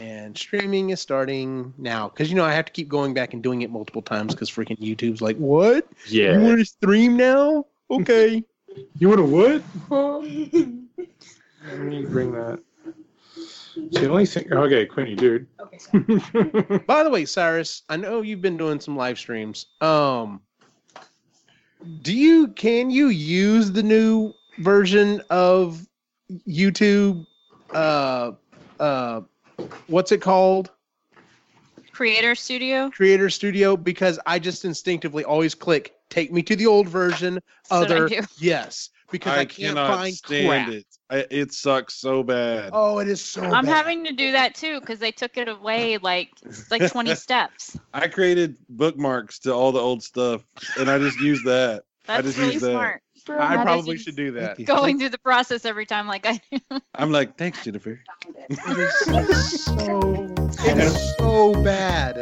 And 0.00 0.36
streaming 0.36 0.90
is 0.90 1.00
starting 1.00 1.74
now 1.76 2.08
because 2.08 2.30
you 2.30 2.36
know 2.36 2.44
I 2.44 2.52
have 2.52 2.64
to 2.64 2.72
keep 2.72 2.88
going 2.88 3.12
back 3.14 3.34
and 3.34 3.42
doing 3.42 3.62
it 3.62 3.70
multiple 3.70 4.02
times 4.02 4.34
because 4.34 4.50
freaking 4.50 4.78
YouTube's 4.78 5.20
like, 5.20 5.36
"What? 5.36 5.86
Yeah, 6.06 6.32
you 6.32 6.40
want 6.40 6.58
to 6.60 6.64
stream 6.64 7.16
now? 7.16 7.66
Okay." 7.90 8.42
You 8.98 9.10
want 9.10 9.18
to 9.18 9.24
what? 9.24 9.62
Let 11.68 11.78
me 11.78 12.06
bring 12.06 12.32
that. 12.32 12.58
See, 13.74 13.88
the 13.90 14.08
only 14.08 14.26
thing. 14.26 14.52
Okay, 14.52 14.86
Quinny, 14.86 15.14
dude. 15.14 15.46
Okay, 15.60 15.78
sorry. 15.78 16.78
By 16.86 17.02
the 17.02 17.10
way, 17.10 17.24
Cyrus, 17.24 17.82
I 17.88 17.96
know 17.96 18.22
you've 18.22 18.40
been 18.40 18.56
doing 18.56 18.80
some 18.80 18.96
live 18.96 19.18
streams. 19.18 19.66
Um, 19.80 20.40
do 22.02 22.16
you 22.16 22.48
can 22.48 22.90
you 22.90 23.08
use 23.08 23.72
the 23.72 23.82
new 23.82 24.32
version 24.58 25.22
of 25.30 25.86
YouTube? 26.48 27.26
Uh, 27.74 28.32
uh, 28.80 29.20
what's 29.86 30.12
it 30.12 30.20
called? 30.20 30.70
Creator 31.92 32.34
Studio. 32.34 32.90
Creator 32.90 33.30
Studio 33.30 33.76
because 33.76 34.18
I 34.26 34.38
just 34.38 34.64
instinctively 34.64 35.24
always 35.24 35.54
click 35.54 35.94
take 36.08 36.32
me 36.32 36.42
to 36.42 36.56
the 36.56 36.66
old 36.66 36.88
version. 36.88 37.34
That's 37.34 37.70
Other 37.70 38.08
yes, 38.38 38.90
because 39.10 39.32
I, 39.32 39.40
I, 39.40 39.44
can't 39.44 39.74
cannot 39.74 39.94
find 39.94 40.14
stand 40.14 40.48
crap. 40.48 40.68
it. 40.68 40.86
I, 41.10 41.26
it 41.30 41.52
sucks 41.52 41.94
so 41.94 42.22
bad. 42.22 42.70
Oh, 42.72 42.98
it 42.98 43.08
is 43.08 43.22
so. 43.22 43.42
I'm 43.42 43.64
bad. 43.64 43.74
having 43.74 44.04
to 44.04 44.12
do 44.12 44.32
that 44.32 44.54
too 44.54 44.80
because 44.80 44.98
they 44.98 45.12
took 45.12 45.36
it 45.36 45.48
away 45.48 45.98
like 45.98 46.30
like 46.70 46.90
20 46.90 47.14
steps. 47.14 47.78
I 47.92 48.08
created 48.08 48.56
bookmarks 48.68 49.38
to 49.40 49.52
all 49.52 49.72
the 49.72 49.80
old 49.80 50.02
stuff, 50.02 50.44
and 50.78 50.90
I 50.90 50.98
just 50.98 51.20
use 51.20 51.42
that. 51.44 51.84
I 52.08 52.16
That's 52.16 52.28
just 52.28 52.38
really 52.38 52.54
use 52.54 52.62
that. 52.62 52.72
smart. 52.72 53.02
I 53.28 53.62
probably 53.62 53.96
should 53.98 54.16
do 54.16 54.30
that. 54.32 54.64
Going 54.64 54.98
through 54.98 55.10
the 55.10 55.18
process 55.18 55.64
every 55.64 55.86
time 55.86 56.06
like 56.06 56.26
I. 56.26 56.40
I'm 56.94 57.10
like, 57.10 57.36
thanks, 57.36 57.64
Jennifer. 57.64 58.00
It 58.50 58.78
is 58.78 59.64
so. 59.64 60.34
It 60.64 60.78
is 60.78 61.16
so 61.16 61.54
bad. 61.62 62.16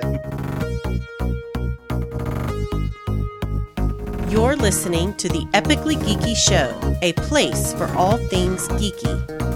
You're 4.31 4.55
listening 4.55 5.15
to 5.17 5.29
the 5.29 5.41
Epically 5.55 5.97
Geeky 5.97 6.37
Show, 6.37 6.97
a 7.03 7.12
place 7.14 7.73
for 7.75 7.87
all 7.95 8.17
things 8.29 8.69
geeky. 8.69 9.50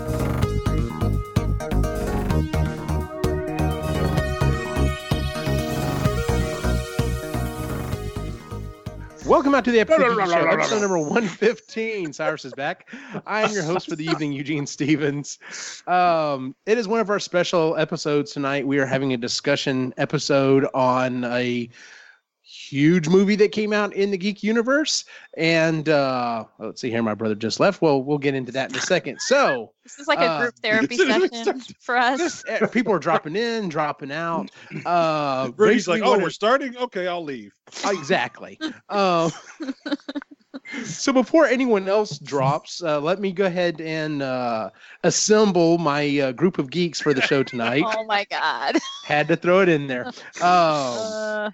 Welcome 9.27 9.55
out 9.55 9.65
to 9.65 9.71
the 9.71 9.81
Epic 9.81 9.97
Show, 9.97 10.21
episode 10.21 10.83
number 10.83 10.99
115. 10.99 12.13
Cyrus 12.13 12.45
is 12.45 12.53
back. 12.53 12.93
I 13.27 13.43
am 13.43 13.53
your 13.53 13.63
host 13.63 13.89
for 13.89 13.97
the 13.97 14.05
evening, 14.05 14.33
Eugene 14.33 14.67
Stevens. 14.67 15.39
Um, 15.87 16.55
it 16.67 16.77
is 16.77 16.87
one 16.87 17.01
of 17.01 17.09
our 17.09 17.19
special 17.19 17.75
episodes 17.77 18.33
tonight. 18.33 18.67
We 18.67 18.79
are 18.79 18.87
having 18.87 19.15
a 19.15 19.17
discussion 19.17 19.95
episode 19.97 20.67
on 20.75 21.25
a 21.25 21.71
huge 22.73 23.09
movie 23.09 23.37
that 23.37 23.53
came 23.53 23.73
out 23.73 23.93
in 23.95 24.11
the 24.11 24.19
geek 24.19 24.43
universe. 24.43 25.05
And 25.37 25.89
uh, 25.89 26.45
let's 26.59 26.81
see 26.81 26.91
here, 26.91 27.03
my 27.03 27.15
brother 27.15 27.35
just 27.35 27.61
left. 27.61 27.83
Well, 27.83 28.03
we'll 28.03 28.19
get 28.19 28.35
into 28.35 28.53
that 28.53 28.71
in 28.71 28.77
a 28.77 28.81
second. 28.81 29.21
So, 29.21 29.73
This 29.83 29.99
is 29.99 30.07
like 30.09 30.19
a 30.21 30.31
Uh, 30.31 30.41
group 30.41 30.55
therapy 30.63 30.97
session 31.31 31.61
for 31.81 31.97
us. 31.97 32.43
eh, 32.49 32.67
people 32.67 32.93
are 32.93 32.99
dropping 32.99 33.37
in, 33.37 33.69
dropping 33.69 34.13
out. 34.13 34.51
Uh, 34.87 35.49
Brady's 35.49 35.89
like, 35.89 36.03
oh, 36.05 36.19
we're 36.19 36.31
starting? 36.31 36.77
Okay, 36.77 37.07
I'll 37.07 37.25
leave. 37.25 37.53
exactly. 37.85 38.59
Um, 38.89 39.31
so 40.85 41.13
before 41.13 41.47
anyone 41.47 41.89
else 41.89 42.19
drops, 42.19 42.83
uh, 42.83 42.99
let 43.01 43.21
me 43.21 43.33
go 43.33 43.45
ahead 43.47 43.81
and 43.81 44.23
uh, 44.23 44.71
assemble 45.03 45.79
my 45.79 46.19
uh, 46.21 46.33
group 46.33 46.59
of 46.59 46.71
geeks 46.71 47.01
for 47.01 47.13
the 47.13 47.21
show 47.21 47.43
tonight. 47.43 47.85
Oh 47.87 48.05
my 48.05 48.25
god. 48.31 48.79
Had 49.05 49.29
to 49.29 49.37
throw 49.37 49.61
it 49.61 49.69
in 49.69 49.87
there. 49.87 50.07
Um, 50.07 50.13
Uh, 50.41 51.51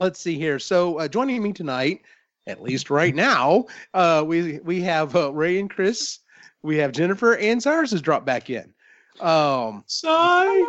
let's 0.00 0.20
see 0.20 0.38
here. 0.38 0.58
So 0.58 0.98
uh, 0.98 1.08
joining 1.08 1.42
me 1.42 1.52
tonight, 1.52 2.02
at 2.46 2.62
least 2.62 2.90
right 2.90 3.14
now, 3.14 3.66
uh, 3.94 4.24
we 4.26 4.60
we 4.60 4.80
have 4.82 5.14
uh, 5.16 5.32
Ray 5.32 5.58
and 5.58 5.70
Chris. 5.70 6.20
We 6.62 6.76
have 6.78 6.92
Jennifer 6.92 7.36
and 7.36 7.62
Cyrus 7.62 7.90
has 7.92 8.02
dropped 8.02 8.26
back 8.26 8.50
in. 8.50 8.72
Um, 9.20 9.84
Sigh. 9.86 10.64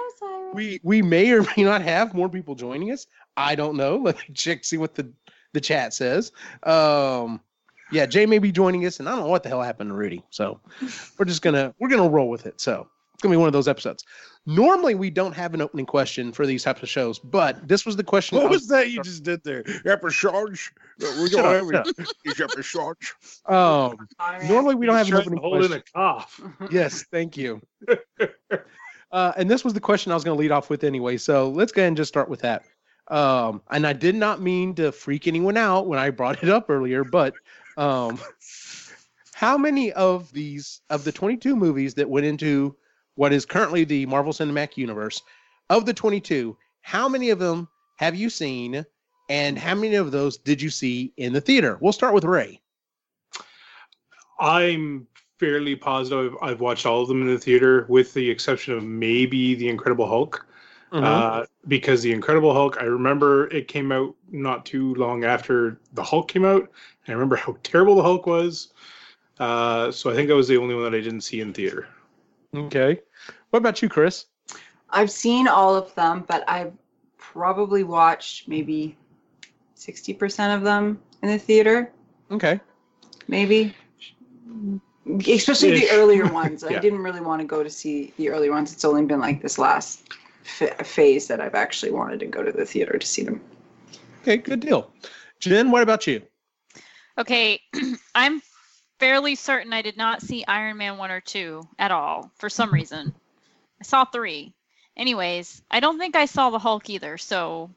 we 0.54 0.80
we 0.84 1.02
may 1.02 1.32
or 1.32 1.44
may 1.58 1.64
not 1.64 1.82
have 1.82 2.14
more 2.14 2.30
people 2.30 2.56
joining 2.56 2.92
us. 2.92 3.08
I 3.36 3.56
don't 3.56 3.78
know. 3.78 3.98
Let 4.04 4.18
me 4.18 4.34
check 4.34 4.64
see 4.64 4.78
what 4.78 4.96
the 4.96 5.12
the 5.54 5.62
chat 5.62 5.94
says. 5.94 6.32
Um, 6.64 7.42
yeah, 7.92 8.06
Jay 8.06 8.26
may 8.26 8.40
be 8.40 8.52
joining 8.52 8.86
us, 8.86 9.00
and 9.00 9.08
I 9.08 9.14
don't 9.14 9.22
know 9.22 9.30
what 9.30 9.44
the 9.44 9.50
hell 9.50 9.62
happened 9.62 9.90
to 9.92 9.96
Rudy. 9.96 10.24
So 10.30 10.60
we're 11.18 11.26
just 11.26 11.42
gonna 11.42 11.74
we're 11.80 11.90
gonna 11.90 12.10
roll 12.10 12.30
with 12.30 12.46
it. 12.46 12.60
So 12.60 12.88
it's 13.18 13.24
gonna 13.24 13.34
be 13.34 13.38
one 13.38 13.48
of 13.48 13.54
those 13.54 13.68
episodes. 13.68 14.04
Normally 14.46 14.94
we 14.94 15.10
don't 15.10 15.34
have 15.34 15.56
an 15.56 15.62
opening 15.62 15.88
question 15.88 16.32
for 16.32 16.46
these 16.46 16.64
types 16.64 16.84
of 16.84 16.88
shows, 16.88 17.18
but 17.18 17.68
this 17.68 17.84
was 17.84 17.96
the 17.96 18.04
question. 18.04 18.38
I 18.38 18.44
What 18.44 18.52
was 18.52 18.68
that 18.68 18.92
you 18.92 19.02
just 19.02 19.24
did 19.24 19.44
there? 19.44 19.64
Episode. 19.88 20.56
We're 21.00 21.28
Shut 21.28 21.44
up, 21.44 21.68
going 21.68 21.84
to 21.84 22.44
episode. 22.44 22.96
Um, 23.48 24.08
normally 24.48 24.76
we 24.76 24.86
don't 24.86 24.96
have 24.98 25.08
an 25.08 25.16
opening 25.16 25.40
hold 25.40 25.64
in 25.64 25.70
question. 25.70 25.84
a 25.88 25.98
cough. 25.98 26.42
Yes, 26.72 27.06
thank 27.12 27.36
you. 27.36 27.60
uh, 29.12 29.34
and 29.36 29.50
this 29.50 29.64
was 29.64 29.74
the 29.74 29.82
question 29.82 30.12
I 30.12 30.16
was 30.16 30.24
going 30.24 30.38
to 30.38 30.40
lead 30.40 30.52
off 30.52 30.70
with 30.70 30.84
anyway. 30.84 31.18
So 31.18 31.50
let's 31.50 31.72
go 31.72 31.82
ahead 31.82 31.88
and 31.88 31.98
just 31.98 32.10
start 32.10 32.30
with 32.30 32.42
that. 32.42 32.66
Um, 33.08 33.64
and 33.72 33.88
I 33.88 33.94
did 33.94 34.14
not 34.14 34.42
mean 34.44 34.76
to 34.76 34.92
freak 34.92 35.28
anyone 35.28 35.58
out 35.58 35.88
when 35.88 35.98
I 35.98 36.12
brought 36.12 36.44
it 36.44 36.50
up 36.50 36.70
earlier, 36.70 37.04
but 37.04 37.34
um, 37.78 38.20
how 39.34 39.58
many 39.58 39.92
of 39.94 40.32
these, 40.32 40.82
of 40.92 41.04
the 41.04 41.12
22 41.12 41.56
movies 41.56 41.96
that 41.96 42.08
went 42.08 42.28
into 42.28 42.76
what 43.18 43.34
is 43.34 43.46
currently 43.46 43.84
the 43.84 44.06
Marvel 44.06 44.32
Cinematic 44.32 44.78
Universe, 44.78 45.22
of 45.70 45.86
the 45.86 45.94
22, 45.94 46.56
how 46.82 47.10
many 47.10 47.32
of 47.32 47.40
them 47.40 47.68
have 47.98 48.16
you 48.16 48.30
seen? 48.30 48.86
And 49.30 49.58
how 49.60 49.76
many 49.76 49.96
of 49.96 50.12
those 50.12 50.38
did 50.38 50.62
you 50.62 50.70
see 50.70 51.12
in 51.18 51.34
the 51.34 51.42
theater? 51.42 51.78
We'll 51.82 51.92
start 51.92 52.14
with 52.14 52.24
Ray. 52.24 52.62
I'm 54.40 55.08
fairly 55.40 55.76
positive 55.76 56.36
I've 56.42 56.62
watched 56.62 56.86
all 56.86 57.02
of 57.02 57.10
them 57.10 57.22
in 57.22 57.28
the 57.28 57.40
theater, 57.40 57.86
with 57.90 58.14
the 58.14 58.30
exception 58.30 58.74
of 58.74 58.84
maybe 58.84 59.56
The 59.56 59.68
Incredible 59.68 60.08
Hulk. 60.08 60.46
Mm-hmm. 60.94 61.04
Uh, 61.04 61.46
because 61.68 62.02
The 62.02 62.14
Incredible 62.14 62.54
Hulk, 62.54 62.78
I 62.80 62.86
remember 62.86 63.48
it 63.48 63.68
came 63.68 63.92
out 63.92 64.16
not 64.32 64.66
too 64.66 64.96
long 64.96 65.26
after 65.26 65.82
the 65.94 66.04
Hulk 66.04 66.30
came 66.30 66.46
out. 66.46 66.62
And 66.62 67.10
I 67.10 67.12
remember 67.14 67.36
how 67.36 67.58
terrible 67.64 67.96
the 67.96 68.04
Hulk 68.04 68.26
was. 68.26 68.72
Uh, 69.40 69.92
so 69.92 70.10
I 70.10 70.16
think 70.16 70.30
that 70.30 70.36
was 70.36 70.48
the 70.48 70.58
only 70.58 70.74
one 70.74 70.84
that 70.86 70.96
I 70.96 71.02
didn't 71.02 71.22
see 71.22 71.42
in 71.42 71.54
theater. 71.54 71.88
okay. 72.56 73.02
What 73.58 73.62
about 73.62 73.82
you, 73.82 73.90
Chris? 73.90 74.28
I've 74.92 75.10
seen 75.10 75.48
all 75.48 75.76
of 75.76 75.96
them, 75.96 76.26
but 76.28 76.48
I've 76.48 76.74
probably 77.18 77.84
watched 77.84 78.48
maybe 78.48 78.96
60% 79.76 80.56
of 80.56 80.62
them 80.62 81.02
in 81.24 81.30
the 81.30 81.40
theater, 81.40 81.92
Okay. 82.30 82.60
maybe. 83.28 83.74
Especially 85.28 85.72
the 85.72 85.90
earlier 85.90 86.32
ones. 86.32 86.64
yeah. 86.70 86.78
I 86.78 86.80
didn't 86.80 87.00
really 87.00 87.20
want 87.20 87.42
to 87.42 87.48
go 87.48 87.64
to 87.64 87.70
see 87.72 88.14
the 88.18 88.30
earlier 88.30 88.52
ones. 88.52 88.72
It's 88.72 88.86
only 88.86 89.04
been 89.06 89.20
like 89.22 89.42
this 89.42 89.58
last 89.58 90.08
f- 90.46 90.86
phase 90.86 91.28
that 91.28 91.42
I've 91.42 91.56
actually 91.56 91.92
wanted 91.92 92.20
to 92.20 92.28
go 92.28 92.44
to 92.44 92.52
the 92.52 92.64
theater 92.64 93.00
to 93.00 93.08
see 93.08 93.24
them. 93.24 93.42
Okay, 94.22 94.38
good 94.38 94.60
deal. 94.60 94.92
Jen, 95.40 95.72
what 95.72 95.82
about 95.82 96.06
you? 96.06 96.22
okay, 97.18 97.60
I'm 98.14 98.40
fairly 99.00 99.34
certain 99.34 99.74
I 99.74 99.82
did 99.82 99.98
not 99.98 100.22
see 100.22 100.46
Iron 100.48 100.78
Man 100.78 100.98
1 101.00 101.10
or 101.10 101.22
2 101.22 101.68
at 101.80 101.90
all 101.90 102.30
for 102.36 102.52
some 102.52 102.72
reason. 102.72 103.16
I 103.80 103.84
saw 103.84 104.06
3. 104.06 104.54
Anyways, 104.96 105.62
I 105.70 105.80
don't 105.80 106.00
think 106.00 106.16
I 106.16 106.26
saw 106.26 106.50
the 106.50 106.60
Hulk 106.60 106.90
either. 106.90 107.18
So, 107.18 107.70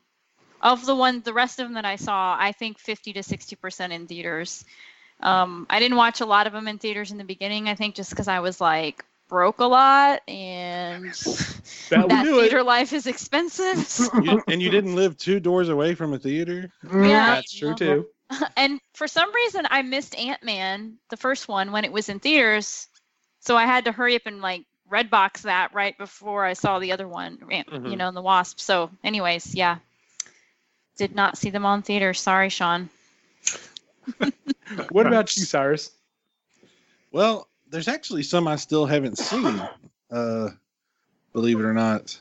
of 0.63 0.85
the 0.87 0.95
one 0.95 1.21
the 1.23 1.33
rest 1.35 1.59
of 1.59 1.67
them 1.67 1.75
that 1.75 1.85
I 1.85 1.97
saw, 1.97 2.37
I 2.39 2.53
think 2.53 2.79
50 2.79 3.13
to 3.15 3.23
60% 3.23 3.93
in 3.93 4.07
theaters. 4.07 4.65
Um, 5.21 5.67
I 5.69 5.79
didn't 5.81 5.99
watch 5.99 6.21
a 6.21 6.27
lot 6.27 6.47
of 6.47 6.53
them 6.55 6.67
in 6.69 6.79
theaters 6.79 7.11
in 7.11 7.19
the 7.19 7.25
beginning, 7.25 7.69
I 7.69 7.75
think 7.75 7.95
just 7.95 8.15
cuz 8.17 8.29
I 8.29 8.41
was 8.41 8.61
like 8.61 9.05
broke 9.29 9.61
a 9.61 9.65
lot 9.67 10.23
and 10.29 11.05
That 11.91 12.09
that 12.09 12.25
do 12.25 12.39
it. 12.41 12.43
theater 12.43 12.63
life 12.63 12.93
is 12.93 13.07
expensive. 13.07 14.11
You- 14.25 14.43
and 14.49 14.63
you 14.63 14.71
didn't 14.71 14.97
live 14.97 15.17
two 15.17 15.41
doors 15.41 15.69
away 15.69 15.95
from 15.95 16.13
a 16.15 16.19
theater? 16.19 16.71
Yeah, 16.83 17.37
That's 17.37 17.53
true 17.53 17.75
too. 17.75 18.07
and 18.57 18.81
for 18.95 19.07
some 19.09 19.33
reason 19.35 19.67
I 19.71 19.83
missed 19.83 20.17
Ant 20.17 20.43
Man, 20.43 20.97
the 21.11 21.17
first 21.17 21.49
one, 21.49 21.73
when 21.73 21.85
it 21.85 21.93
was 21.93 22.09
in 22.09 22.19
theaters. 22.21 22.89
So 23.41 23.57
I 23.57 23.67
had 23.67 23.85
to 23.87 23.93
hurry 23.93 24.15
up 24.17 24.23
and 24.27 24.41
like 24.41 24.65
redbox 24.91 25.43
that 25.43 25.73
right 25.75 25.97
before 25.97 26.45
I 26.45 26.55
saw 26.55 26.79
the 26.79 26.93
other 26.93 27.09
one, 27.09 27.39
Ant- 27.51 27.69
you 27.87 27.97
know, 27.97 28.09
in 28.09 28.15
the 28.15 28.23
Wasp. 28.23 28.61
So, 28.61 28.91
anyways, 29.05 29.55
yeah, 29.55 29.79
did 30.97 31.15
not 31.15 31.39
see 31.39 31.51
them 31.51 31.65
on 31.65 31.83
theater. 31.83 32.13
Sorry, 32.13 32.49
Sean. 32.49 32.89
What 34.91 35.07
about 35.07 35.37
you, 35.37 35.45
Cyrus? 35.45 35.91
Well, 37.13 37.49
there's 37.71 37.89
actually 37.89 38.23
some 38.23 38.47
I 38.49 38.57
still 38.57 38.87
haven't 38.87 39.19
seen. 39.19 39.63
Uh, 40.11 40.49
believe 41.33 41.61
it 41.61 41.65
or 41.65 41.73
not. 41.73 42.21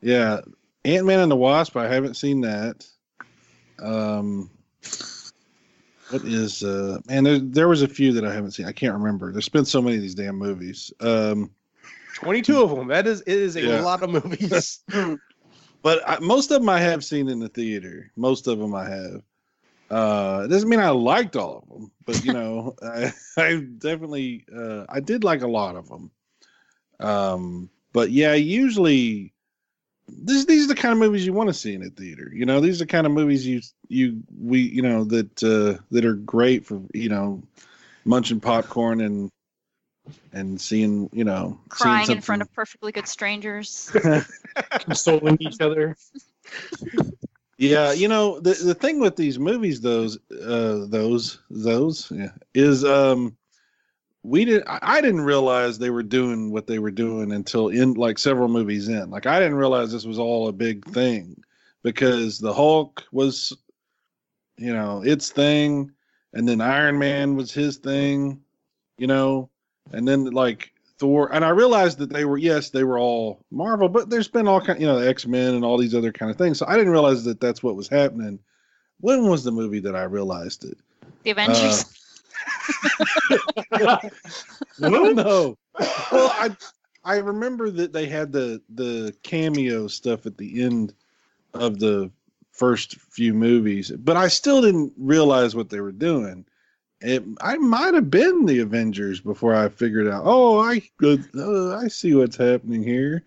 Yeah, 0.00 0.40
Ant 0.84 1.06
Man 1.06 1.20
and 1.20 1.30
the 1.30 1.36
Wasp. 1.36 1.76
I 1.76 1.88
haven't 1.88 2.14
seen 2.14 2.40
that. 2.42 2.86
Um, 3.80 4.50
what 6.10 6.24
is 6.24 6.62
uh 6.62 6.98
man? 7.06 7.24
There, 7.24 7.38
there 7.38 7.68
was 7.68 7.82
a 7.82 7.88
few 7.88 8.12
that 8.12 8.24
I 8.24 8.32
haven't 8.32 8.52
seen. 8.52 8.66
I 8.66 8.72
can't 8.72 8.94
remember. 8.94 9.32
There's 9.32 9.48
been 9.48 9.64
so 9.64 9.80
many 9.80 9.96
of 9.96 10.02
these 10.02 10.14
damn 10.14 10.36
movies. 10.36 10.92
Um, 11.00 11.50
22 12.14 12.62
of 12.62 12.70
them. 12.70 12.88
That 12.88 13.06
is 13.06 13.20
it 13.22 13.28
is 13.28 13.56
a 13.56 13.62
Yeah. 13.62 13.82
lot 13.82 14.02
of 14.02 14.10
movies. 14.10 14.80
But 15.82 16.08
I, 16.08 16.20
most 16.20 16.50
of 16.52 16.60
them 16.60 16.68
I 16.68 16.78
have 16.80 17.04
seen 17.04 17.28
in 17.28 17.40
the 17.40 17.48
theater. 17.48 18.12
Most 18.16 18.46
of 18.46 18.58
them 18.58 18.74
I 18.74 18.88
have. 18.88 19.22
Uh, 19.90 20.42
it 20.44 20.48
doesn't 20.48 20.68
mean 20.68 20.80
I 20.80 20.90
liked 20.90 21.36
all 21.36 21.58
of 21.58 21.68
them, 21.68 21.90
but 22.06 22.24
you 22.24 22.32
know, 22.32 22.74
I, 22.82 23.12
I 23.36 23.56
definitely 23.78 24.44
uh, 24.56 24.84
I 24.88 25.00
did 25.00 25.24
like 25.24 25.42
a 25.42 25.48
lot 25.48 25.76
of 25.76 25.88
them. 25.88 26.10
Um, 27.00 27.68
but 27.92 28.10
yeah, 28.10 28.34
usually 28.34 29.32
this, 30.08 30.44
these 30.44 30.64
are 30.64 30.68
the 30.74 30.80
kind 30.80 30.92
of 30.92 30.98
movies 30.98 31.26
you 31.26 31.32
want 31.32 31.48
to 31.48 31.54
see 31.54 31.74
in 31.74 31.82
a 31.82 31.90
theater. 31.90 32.30
You 32.32 32.46
know, 32.46 32.60
these 32.60 32.80
are 32.80 32.84
the 32.84 32.90
kind 32.90 33.06
of 33.06 33.12
movies 33.12 33.46
you 33.46 33.60
you 33.88 34.22
we 34.40 34.60
you 34.60 34.82
know 34.82 35.04
that 35.04 35.42
uh, 35.42 35.82
that 35.90 36.04
are 36.04 36.14
great 36.14 36.64
for 36.64 36.80
you 36.94 37.08
know 37.08 37.42
munching 38.04 38.40
popcorn 38.40 39.00
and 39.00 39.30
and 40.32 40.60
seeing 40.60 41.08
you 41.12 41.24
know 41.24 41.58
Crying 41.68 42.10
in 42.10 42.20
front 42.20 42.42
of 42.42 42.52
perfectly 42.52 42.92
good 42.92 43.08
strangers. 43.08 43.94
Consoling 44.80 45.38
each 45.40 45.60
other. 45.60 45.96
Yeah, 47.58 47.92
you 47.92 48.08
know 48.08 48.40
the 48.40 48.54
the 48.54 48.74
thing 48.74 49.00
with 49.00 49.16
these 49.16 49.38
movies, 49.38 49.80
those 49.80 50.18
uh, 50.30 50.86
those 50.88 51.38
those 51.50 52.10
yeah, 52.10 52.32
is 52.54 52.84
um 52.84 53.36
we 54.22 54.44
did 54.44 54.64
I 54.66 54.78
I 54.82 55.00
didn't 55.00 55.20
realize 55.22 55.78
they 55.78 55.90
were 55.90 56.02
doing 56.02 56.50
what 56.50 56.66
they 56.66 56.78
were 56.78 56.90
doing 56.90 57.32
until 57.32 57.68
in 57.68 57.94
like 57.94 58.18
several 58.18 58.48
movies 58.48 58.88
in. 58.88 59.10
Like 59.10 59.26
I 59.26 59.38
didn't 59.38 59.56
realize 59.56 59.92
this 59.92 60.06
was 60.06 60.18
all 60.18 60.48
a 60.48 60.52
big 60.52 60.84
thing 60.86 61.42
because 61.82 62.38
the 62.38 62.52
Hulk 62.52 63.04
was, 63.12 63.52
you 64.56 64.72
know, 64.72 65.02
its 65.04 65.30
thing, 65.30 65.92
and 66.32 66.48
then 66.48 66.60
Iron 66.60 66.98
Man 66.98 67.36
was 67.36 67.52
his 67.52 67.76
thing, 67.76 68.40
you 68.98 69.06
know, 69.06 69.50
and 69.92 70.06
then 70.06 70.24
like 70.26 70.72
Thor, 70.98 71.32
and 71.32 71.44
I 71.44 71.48
realized 71.48 71.98
that 71.98 72.12
they 72.12 72.24
were 72.24 72.38
yes, 72.38 72.70
they 72.70 72.84
were 72.84 72.98
all 72.98 73.44
Marvel, 73.50 73.88
but 73.88 74.08
there's 74.08 74.28
been 74.28 74.46
all 74.46 74.60
kind, 74.60 74.80
you 74.80 74.86
know, 74.86 74.98
X 74.98 75.26
Men 75.26 75.54
and 75.54 75.64
all 75.64 75.76
these 75.76 75.94
other 75.94 76.12
kind 76.12 76.30
of 76.30 76.36
things. 76.36 76.58
So 76.58 76.66
I 76.68 76.76
didn't 76.76 76.92
realize 76.92 77.24
that 77.24 77.40
that's 77.40 77.62
what 77.62 77.76
was 77.76 77.88
happening. 77.88 78.38
When 79.00 79.28
was 79.28 79.42
the 79.42 79.50
movie 79.50 79.80
that 79.80 79.96
I 79.96 80.04
realized 80.04 80.64
it? 80.64 80.78
The 81.24 81.30
Avengers. 81.30 81.84
Uh, 83.72 83.96
I 84.82 84.90
don't 84.90 85.16
know. 85.16 85.58
Well, 86.12 86.32
I 86.34 86.56
I 87.04 87.16
remember 87.16 87.70
that 87.70 87.92
they 87.92 88.06
had 88.06 88.32
the 88.32 88.62
the 88.74 89.14
cameo 89.22 89.88
stuff 89.88 90.26
at 90.26 90.38
the 90.38 90.62
end 90.62 90.94
of 91.54 91.78
the 91.78 92.10
first 92.52 92.96
few 93.00 93.34
movies, 93.34 93.90
but 93.90 94.16
I 94.16 94.28
still 94.28 94.62
didn't 94.62 94.92
realize 94.96 95.56
what 95.56 95.68
they 95.68 95.80
were 95.80 95.92
doing. 95.92 96.44
It 97.02 97.24
I 97.40 97.56
might 97.56 97.94
have 97.94 98.10
been 98.10 98.46
the 98.46 98.60
Avengers 98.60 99.20
before 99.20 99.54
I 99.54 99.68
figured 99.68 100.08
out. 100.08 100.22
Oh, 100.24 100.60
I 100.60 100.82
uh, 101.02 101.76
I 101.76 101.88
see 101.88 102.14
what's 102.14 102.36
happening 102.36 102.82
here. 102.82 103.24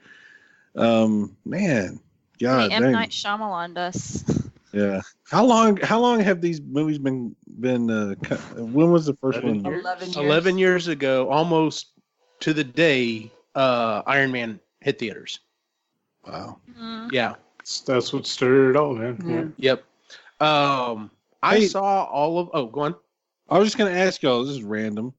Um, 0.75 1.35
man, 1.45 1.99
God, 2.39 2.71
the 2.71 2.75
M 2.75 2.83
dang. 2.83 2.91
Night 2.93 3.09
Shyamalan 3.09 3.73
does. 3.73 4.23
yeah. 4.73 5.01
How 5.29 5.45
long? 5.45 5.77
How 5.77 5.99
long 5.99 6.19
have 6.19 6.41
these 6.41 6.61
movies 6.61 6.97
been 6.99 7.35
been? 7.59 7.89
Uh, 7.89 8.15
when 8.55 8.91
was 8.91 9.05
the 9.05 9.15
first 9.15 9.43
one? 9.43 9.63
years. 9.63 9.81
11 9.83 10.07
years. 10.07 10.17
11 10.17 10.57
years 10.57 10.87
ago, 10.87 11.29
almost 11.29 11.87
to 12.41 12.53
the 12.53 12.63
day, 12.63 13.31
uh, 13.55 14.01
Iron 14.05 14.31
Man 14.31 14.59
hit 14.81 14.99
theaters. 14.99 15.39
Wow. 16.27 16.59
Mm. 16.79 17.11
Yeah. 17.11 17.35
That's, 17.57 17.81
that's 17.81 18.13
what 18.13 18.25
started 18.27 18.71
it 18.71 18.75
all, 18.75 18.93
man. 18.95 19.53
Yeah. 19.57 19.75
Yep. 20.39 20.47
Um, 20.47 21.11
I 21.41 21.59
Hey. 21.59 21.67
saw 21.67 22.03
all 22.03 22.39
of. 22.39 22.49
Oh, 22.53 22.65
go 22.67 22.81
on. 22.81 22.95
I 23.49 23.59
was 23.59 23.67
just 23.67 23.77
going 23.77 23.93
to 23.93 23.99
ask 23.99 24.21
y'all. 24.21 24.43
This 24.43 24.55
is 24.55 24.63
random. 24.63 25.13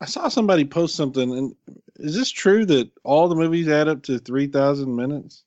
I 0.00 0.06
saw 0.06 0.28
somebody 0.28 0.64
post 0.64 0.96
something, 0.96 1.36
and 1.36 1.54
is 1.96 2.14
this 2.14 2.30
true 2.30 2.66
that 2.66 2.90
all 3.04 3.28
the 3.28 3.36
movies 3.36 3.68
add 3.68 3.88
up 3.88 4.02
to 4.04 4.18
three 4.18 4.46
thousand 4.46 4.94
minutes, 4.94 5.44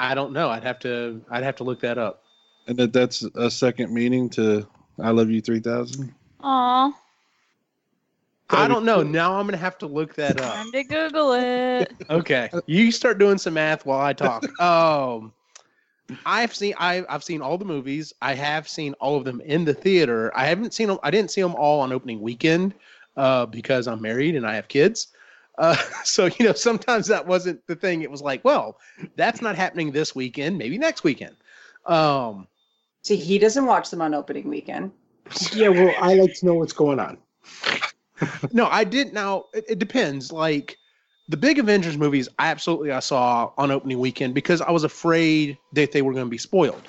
I 0.00 0.14
don't 0.14 0.32
know. 0.32 0.48
I'd 0.48 0.64
have 0.64 0.78
to. 0.80 1.20
I'd 1.30 1.42
have 1.44 1.56
to 1.56 1.64
look 1.64 1.80
that 1.80 1.98
up. 1.98 2.24
and 2.66 2.76
that 2.78 2.92
that's 2.92 3.22
a 3.34 3.50
second 3.50 3.92
meaning 3.92 4.30
to 4.30 4.66
"I 4.98 5.10
love 5.10 5.30
you" 5.30 5.40
three 5.42 5.60
thousand? 5.60 6.12
Aw, 6.40 6.92
I 8.48 8.66
don't 8.66 8.84
know. 8.84 9.02
Now 9.02 9.38
I'm 9.38 9.46
gonna 9.46 9.58
have 9.58 9.78
to 9.78 9.86
look 9.86 10.14
that 10.14 10.40
up. 10.40 10.54
time 10.54 10.72
to 10.72 10.82
Google 10.84 11.32
it. 11.34 11.92
Okay, 12.10 12.50
you 12.66 12.90
start 12.90 13.18
doing 13.18 13.38
some 13.38 13.54
math 13.54 13.84
while 13.86 14.00
I 14.00 14.12
talk. 14.12 14.44
Um, 14.60 15.32
I've 16.26 16.54
seen 16.54 16.74
I, 16.78 17.04
I've 17.08 17.24
seen 17.24 17.42
all 17.42 17.58
the 17.58 17.64
movies. 17.64 18.12
I 18.22 18.34
have 18.34 18.68
seen 18.68 18.94
all 18.94 19.16
of 19.16 19.24
them 19.24 19.40
in 19.42 19.64
the 19.64 19.74
theater. 19.74 20.30
I 20.36 20.46
haven't 20.46 20.74
seen 20.74 20.88
them. 20.88 20.98
I 21.02 21.10
didn't 21.10 21.30
see 21.30 21.42
them 21.42 21.54
all 21.54 21.80
on 21.80 21.92
opening 21.92 22.20
weekend 22.20 22.74
uh, 23.16 23.46
because 23.46 23.86
I'm 23.86 24.00
married 24.00 24.36
and 24.36 24.46
I 24.46 24.54
have 24.54 24.68
kids. 24.68 25.08
Uh, 25.58 25.76
so 26.04 26.26
you 26.26 26.46
know, 26.46 26.52
sometimes 26.52 27.06
that 27.08 27.26
wasn't 27.26 27.66
the 27.66 27.76
thing. 27.76 28.02
It 28.02 28.10
was 28.10 28.22
like, 28.22 28.44
well, 28.44 28.78
that's 29.16 29.42
not 29.42 29.56
happening 29.56 29.92
this 29.92 30.14
weekend. 30.14 30.58
Maybe 30.58 30.78
next 30.78 31.04
weekend. 31.04 31.36
Um, 31.86 32.46
See, 33.02 33.16
he 33.16 33.38
doesn't 33.38 33.64
watch 33.64 33.90
them 33.90 34.02
on 34.02 34.14
opening 34.14 34.48
weekend. 34.48 34.92
Yeah, 35.52 35.68
well, 35.68 35.94
I 35.98 36.14
like 36.14 36.34
to 36.34 36.46
know 36.46 36.54
what's 36.54 36.72
going 36.72 37.00
on. 37.00 37.18
no, 38.52 38.66
I 38.66 38.84
did. 38.84 39.12
Now 39.12 39.46
it, 39.54 39.64
it 39.68 39.78
depends. 39.78 40.32
Like 40.32 40.76
the 41.30 41.36
big 41.36 41.58
Avengers 41.60 41.96
movies, 41.96 42.28
I 42.38 42.48
absolutely 42.48 42.90
I 42.90 42.98
saw 42.98 43.52
on 43.56 43.70
opening 43.70 44.00
weekend 44.00 44.34
because 44.34 44.60
I 44.60 44.70
was 44.72 44.82
afraid 44.84 45.56
that 45.72 45.92
they 45.92 46.02
were 46.02 46.12
going 46.12 46.26
to 46.26 46.30
be 46.30 46.38
spoiled. 46.38 46.82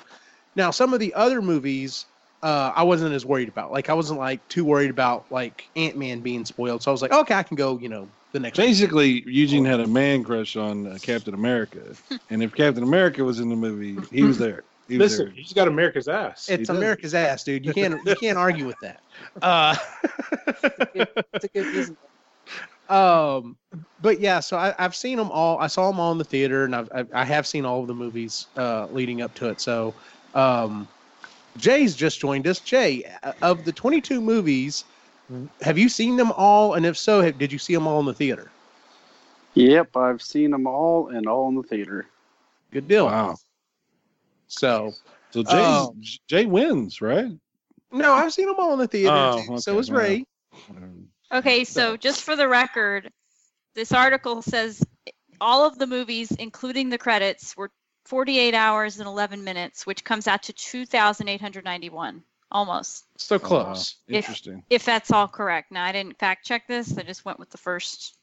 Now 0.56 0.70
some 0.72 0.92
of 0.92 1.00
the 1.00 1.14
other 1.14 1.40
movies, 1.40 2.06
uh, 2.42 2.72
I 2.74 2.82
wasn't 2.82 3.14
as 3.14 3.24
worried 3.24 3.48
about. 3.48 3.70
Like 3.70 3.88
I 3.88 3.94
wasn't 3.94 4.18
like 4.18 4.46
too 4.48 4.64
worried 4.64 4.90
about 4.90 5.24
like 5.30 5.68
Ant 5.76 5.96
Man 5.96 6.20
being 6.20 6.44
spoiled. 6.44 6.82
So 6.82 6.90
I 6.90 6.92
was 6.92 7.02
like, 7.02 7.12
okay, 7.12 7.34
I 7.34 7.44
can 7.44 7.56
go. 7.56 7.78
You 7.78 7.88
know, 7.88 8.08
the 8.32 8.40
next. 8.40 8.58
week. 8.58 8.66
Basically, 8.66 9.22
Eugene 9.26 9.64
had 9.64 9.78
a 9.78 9.86
man 9.86 10.24
crush 10.24 10.56
on 10.56 10.88
uh, 10.88 10.98
Captain 11.00 11.34
America, 11.34 11.94
and 12.30 12.42
if 12.42 12.52
Captain 12.52 12.82
America 12.82 13.24
was 13.24 13.38
in 13.38 13.48
the 13.48 13.56
movie, 13.56 13.96
he 14.10 14.24
was 14.24 14.38
there. 14.38 14.64
He 14.88 14.98
was 14.98 15.12
Listen, 15.12 15.26
there. 15.26 15.34
he's 15.36 15.52
got 15.52 15.68
America's 15.68 16.08
ass. 16.08 16.48
It's. 16.48 16.68
America's 16.68 17.14
ass, 17.14 17.44
dude. 17.44 17.64
You 17.64 17.72
can't 17.72 18.04
you 18.04 18.16
can't 18.16 18.36
argue 18.36 18.66
with 18.66 18.80
that. 18.82 19.00
Uh, 19.40 19.76
It's 20.94 21.44
a 21.44 21.48
good 21.48 21.66
reason. 21.66 21.96
Um 22.88 23.56
but 24.02 24.20
yeah 24.20 24.40
so 24.40 24.56
I, 24.56 24.74
i've 24.78 24.94
seen 24.96 25.16
them 25.18 25.30
all 25.30 25.58
i 25.58 25.66
saw 25.66 25.90
them 25.90 26.00
all 26.00 26.12
in 26.12 26.18
the 26.18 26.24
theater 26.24 26.64
and 26.64 26.74
I've, 26.74 26.88
I've 26.94 27.08
i 27.14 27.24
have 27.24 27.46
seen 27.46 27.64
all 27.64 27.80
of 27.80 27.86
the 27.86 27.94
movies 27.94 28.46
uh 28.56 28.86
leading 28.90 29.22
up 29.22 29.34
to 29.36 29.48
it 29.48 29.60
so 29.60 29.94
um 30.34 30.88
jay's 31.56 31.94
just 31.94 32.20
joined 32.20 32.46
us 32.46 32.60
jay 32.60 33.04
uh, 33.22 33.32
of 33.42 33.64
the 33.64 33.72
22 33.72 34.20
movies 34.20 34.84
have 35.62 35.78
you 35.78 35.88
seen 35.88 36.16
them 36.16 36.32
all 36.32 36.74
and 36.74 36.84
if 36.84 36.98
so 36.98 37.22
have, 37.22 37.38
did 37.38 37.52
you 37.52 37.58
see 37.58 37.74
them 37.74 37.86
all 37.86 38.00
in 38.00 38.06
the 38.06 38.14
theater 38.14 38.50
Yep, 39.54 39.96
I've 39.96 40.22
seen 40.22 40.50
them 40.50 40.66
all 40.66 41.08
and 41.08 41.26
all 41.26 41.48
in 41.48 41.54
the 41.56 41.62
theater. 41.62 42.06
good 42.72 42.88
deal 42.88 43.06
Wow. 43.06 43.36
so 44.48 44.92
So 45.32 45.42
Jay 45.42 45.64
Oh. 45.64 45.96
Jay 46.28 46.46
wins, 46.46 47.00
right? 47.00 47.30
no 47.92 48.12
i've 48.14 48.32
seen 48.32 48.46
them 48.46 48.56
all 48.58 48.72
in 48.74 48.78
the 48.78 48.88
theater 48.88 49.28
Oh, 49.28 49.36
too. 49.46 49.54
so 49.56 49.76
okay, 49.78 49.90
Ray. 49.90 50.24
wow. 50.68 51.01
Ray 51.32 51.38
Okay, 51.38 51.64
so 51.64 51.96
just 51.96 52.22
for 52.22 52.36
the 52.36 52.48
record, 52.48 53.10
this 53.74 53.92
article 53.92 54.42
says 54.42 54.82
all 55.40 55.66
of 55.66 55.78
the 55.78 55.86
movies, 55.86 56.30
including 56.32 56.88
the 56.90 56.98
credits, 56.98 57.56
were 57.56 57.70
48 58.04 58.54
hours 58.54 58.98
and 58.98 59.06
11 59.06 59.42
minutes, 59.42 59.86
which 59.86 60.04
comes 60.04 60.26
out 60.26 60.42
to 60.44 60.52
2,891, 60.52 62.22
almost, 62.50 63.04
so 63.16 63.36
Oh, 63.36 63.38
wow. 63.38 63.64
close 63.64 63.96
Interesting. 64.08 64.62
if 64.70 64.84
that's 64.84 65.10
all 65.10 65.28
correct. 65.28 65.72
Now, 65.72 65.84
I 65.84 65.92
didn't 65.92 66.18
fact 66.18 66.44
check 66.46 66.66
this, 66.68 66.96
I 66.98 67.02
just 67.02 67.24
went 67.24 67.38
with 67.38 67.50
the 67.50 67.58
first 67.58 68.16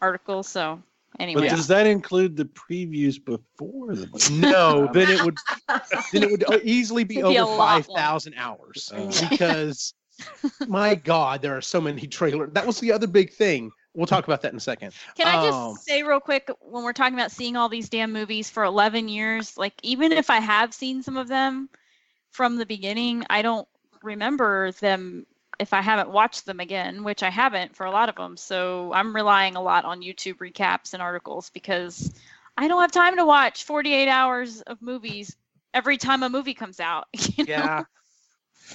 article. 0.00 0.42
So, 0.42 0.82
Anyway. 1.18 1.42
But 1.42 1.50
does 1.50 1.66
that 1.66 1.86
include 1.86 2.36
the 2.36 2.44
previews 2.44 3.22
before 3.22 3.94
the 3.94 4.06
movie? 4.06 4.46
no 4.46 4.88
then 4.92 5.10
it 5.10 5.22
would 5.24 5.36
then 6.12 6.22
it 6.22 6.30
would 6.30 6.44
uh, 6.48 6.58
easily 6.62 7.04
be 7.04 7.18
It'd 7.18 7.30
be 7.30 7.38
over 7.38 7.50
lot 7.50 7.84
5,000 7.84 8.34
hours 8.36 8.92
Oh. 8.94 9.10
because 9.28 9.92
my 10.66 10.94
God, 10.94 11.42
there 11.42 11.56
are 11.56 11.60
so 11.62 11.80
many 11.80 12.06
trailers. 12.06 12.50
That 12.52 12.66
was 12.66 12.80
the 12.80 12.92
other 12.92 13.06
big 13.06 13.32
thing. 13.32 13.72
We'll 13.94 14.06
talk 14.06 14.24
about 14.24 14.42
that 14.42 14.52
in 14.52 14.56
a 14.56 14.60
second. 14.60 14.92
Can 15.16 15.26
I 15.26 15.36
just 15.36 15.58
Um, 15.68 15.76
say 15.76 16.02
real 16.02 16.20
quick 16.20 16.50
when 16.60 16.84
we're 16.84 16.92
talking 16.92 17.14
about 17.14 17.32
seeing 17.32 17.56
all 17.56 17.68
these 17.68 17.88
damn 17.88 18.12
movies 18.12 18.48
for 18.50 18.64
11 18.64 19.08
years, 19.08 19.56
like 19.56 19.74
even 19.82 20.12
if 20.12 20.30
I 20.30 20.38
have 20.40 20.72
seen 20.72 21.02
some 21.02 21.16
of 21.16 21.28
them 21.28 21.68
from 22.30 22.56
the 22.56 22.66
beginning, 22.66 23.24
I 23.30 23.42
don't 23.42 23.68
remember 24.02 24.72
them 24.72 25.26
if 25.58 25.72
I 25.72 25.80
haven't 25.82 26.10
watched 26.10 26.46
them 26.46 26.60
again, 26.60 27.02
which 27.04 27.22
I 27.22 27.30
haven't 27.30 27.76
for 27.76 27.84
a 27.86 27.90
lot 27.90 28.08
of 28.08 28.16
them. 28.16 28.36
So 28.36 28.92
I'm 28.92 29.14
relying 29.14 29.56
a 29.56 29.62
lot 29.62 29.84
on 29.84 30.02
YouTube 30.02 30.36
recaps 30.38 30.94
and 30.94 31.02
articles 31.02 31.50
because 31.50 32.12
I 32.56 32.68
don't 32.68 32.80
have 32.80 32.92
time 32.92 33.16
to 33.16 33.26
watch 33.26 33.64
48 33.64 34.08
hours 34.08 34.60
of 34.62 34.80
movies 34.82 35.36
every 35.74 35.98
time 35.98 36.22
a 36.22 36.30
movie 36.30 36.54
comes 36.54 36.80
out. 36.80 37.08
You 37.36 37.46
know? 37.56 37.68
Yeah. 37.68 37.84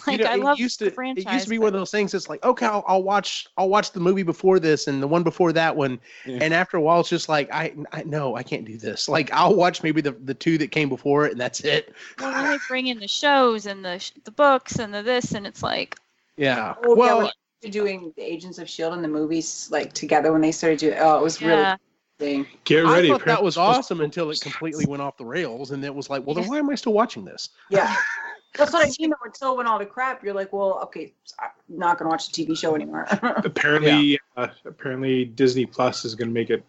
Like 0.07 0.17
you 0.19 0.23
know, 0.25 0.29
I 0.31 0.35
it 0.35 0.39
love 0.39 0.59
used 0.59 0.79
the 0.79 0.85
to 0.85 0.91
franchise. 0.91 1.25
it 1.25 1.33
used 1.33 1.43
to 1.45 1.49
be 1.49 1.57
but- 1.57 1.63
one 1.63 1.73
of 1.75 1.79
those 1.79 1.91
things 1.91 2.13
it's 2.13 2.29
like 2.29 2.43
okay 2.43 2.65
I'll, 2.65 2.83
I'll 2.87 3.03
watch 3.03 3.47
i'll 3.57 3.69
watch 3.69 3.91
the 3.91 3.99
movie 3.99 4.23
before 4.23 4.59
this 4.59 4.87
and 4.87 5.01
the 5.01 5.07
one 5.07 5.23
before 5.23 5.51
that 5.53 5.75
one 5.75 5.99
Yeah. 6.25 6.39
and 6.41 6.53
after 6.53 6.77
a 6.77 6.81
while 6.81 6.99
it's 7.01 7.09
just 7.09 7.29
like 7.29 7.51
i 7.53 7.73
i 7.91 8.03
no 8.03 8.35
i 8.35 8.43
can't 8.43 8.65
do 8.65 8.77
this 8.77 9.07
like 9.15 9.31
i'll 9.33 9.55
watch 9.55 9.83
maybe 9.83 10.01
the 10.01 10.11
the 10.11 10.33
two 10.33 10.57
that 10.59 10.71
came 10.71 10.89
before 10.89 11.25
it 11.25 11.31
and 11.33 11.41
that's 11.41 11.61
it 11.61 11.93
Well, 12.19 12.31
then 12.31 12.51
they 12.51 12.57
bring 12.67 12.87
in 12.87 12.99
the 12.99 13.07
shows 13.07 13.65
and 13.65 13.83
the 13.83 14.11
the 14.23 14.31
books 14.31 14.79
and 14.79 14.93
the 14.93 15.01
this, 15.03 15.33
and 15.33 15.45
it's 15.47 15.63
like, 15.63 15.97
yeah 16.37 16.75
Oh, 16.85 16.89
yeah, 16.89 16.95
well 16.95 17.17
when 17.19 17.31
you're 17.61 17.71
doing 17.71 18.13
the 18.17 18.23
Agents 18.23 18.57
of 18.59 18.69
Shield 18.69 18.93
and 18.93 19.03
the 19.03 19.07
movies 19.07 19.69
like 19.71 19.93
together 19.93 20.31
when 20.31 20.41
they 20.41 20.51
started 20.51 20.79
doing. 20.79 20.95
Oh, 20.99 21.17
it 21.17 21.23
was 21.23 21.41
really 21.41 21.75
Thing. 22.17 22.45
Get 22.63 22.85
I 22.85 22.93
ready. 22.93 23.07
thought 23.09 23.25
that 23.25 23.43
was 23.43 23.57
awesome 23.57 23.99
until 23.99 24.29
it 24.31 24.39
completely 24.39 24.85
went 24.85 25.01
off 25.01 25.17
the 25.17 25.25
rails, 25.25 25.71
and 25.71 25.83
it 25.83 25.93
was 25.93 26.09
like, 26.09 26.25
well, 26.25 26.33
then 26.33 26.47
why 26.47 26.59
am 26.59 26.69
I 26.69 26.75
still 26.75 26.93
watching 26.93 27.25
this? 27.25 27.49
Yeah. 27.69 27.93
That's 28.57 28.73
what 28.73 28.85
I 28.87 28.91
mean. 28.99 29.09
though, 29.09 29.15
Until 29.25 29.57
when 29.57 29.67
all 29.67 29.79
the 29.79 29.85
crap, 29.85 30.23
you're 30.23 30.33
like, 30.33 30.51
well, 30.53 30.79
okay, 30.83 31.13
I'm 31.39 31.49
not 31.69 31.97
gonna 31.97 32.09
watch 32.09 32.31
the 32.31 32.45
TV 32.45 32.57
show 32.57 32.75
anymore. 32.75 33.07
apparently 33.43 34.19
uh, 34.37 34.47
apparently 34.65 35.25
Disney 35.25 35.65
Plus 35.65 36.05
is 36.05 36.15
going 36.15 36.29
to 36.29 36.33
make 36.33 36.49
it 36.49 36.63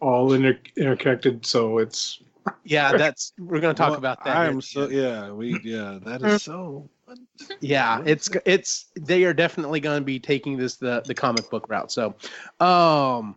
all 0.00 0.32
inter- 0.32 0.58
interconnected. 0.76 1.44
So 1.44 1.78
it's 1.78 2.22
Yeah, 2.64 2.92
that's 2.92 3.32
we're 3.38 3.60
gonna 3.60 3.74
talk 3.74 3.90
Well, 3.90 3.98
about 3.98 4.24
that. 4.24 4.36
I'm 4.36 4.60
so 4.60 4.88
yeah. 4.88 5.30
We 5.30 5.60
yeah. 5.64 5.98
That 6.04 6.22
is 6.22 6.42
so. 6.42 6.88
yeah 7.60 8.00
it's 8.04 8.30
it's 8.46 8.86
they 8.94 9.24
are 9.24 9.34
definitely 9.34 9.80
going 9.80 10.00
to 10.00 10.04
be 10.04 10.20
taking 10.20 10.56
this 10.56 10.76
the 10.76 11.02
the 11.06 11.14
comic 11.14 11.48
book 11.50 11.68
route 11.68 11.90
so 11.90 12.14
um 12.60 13.34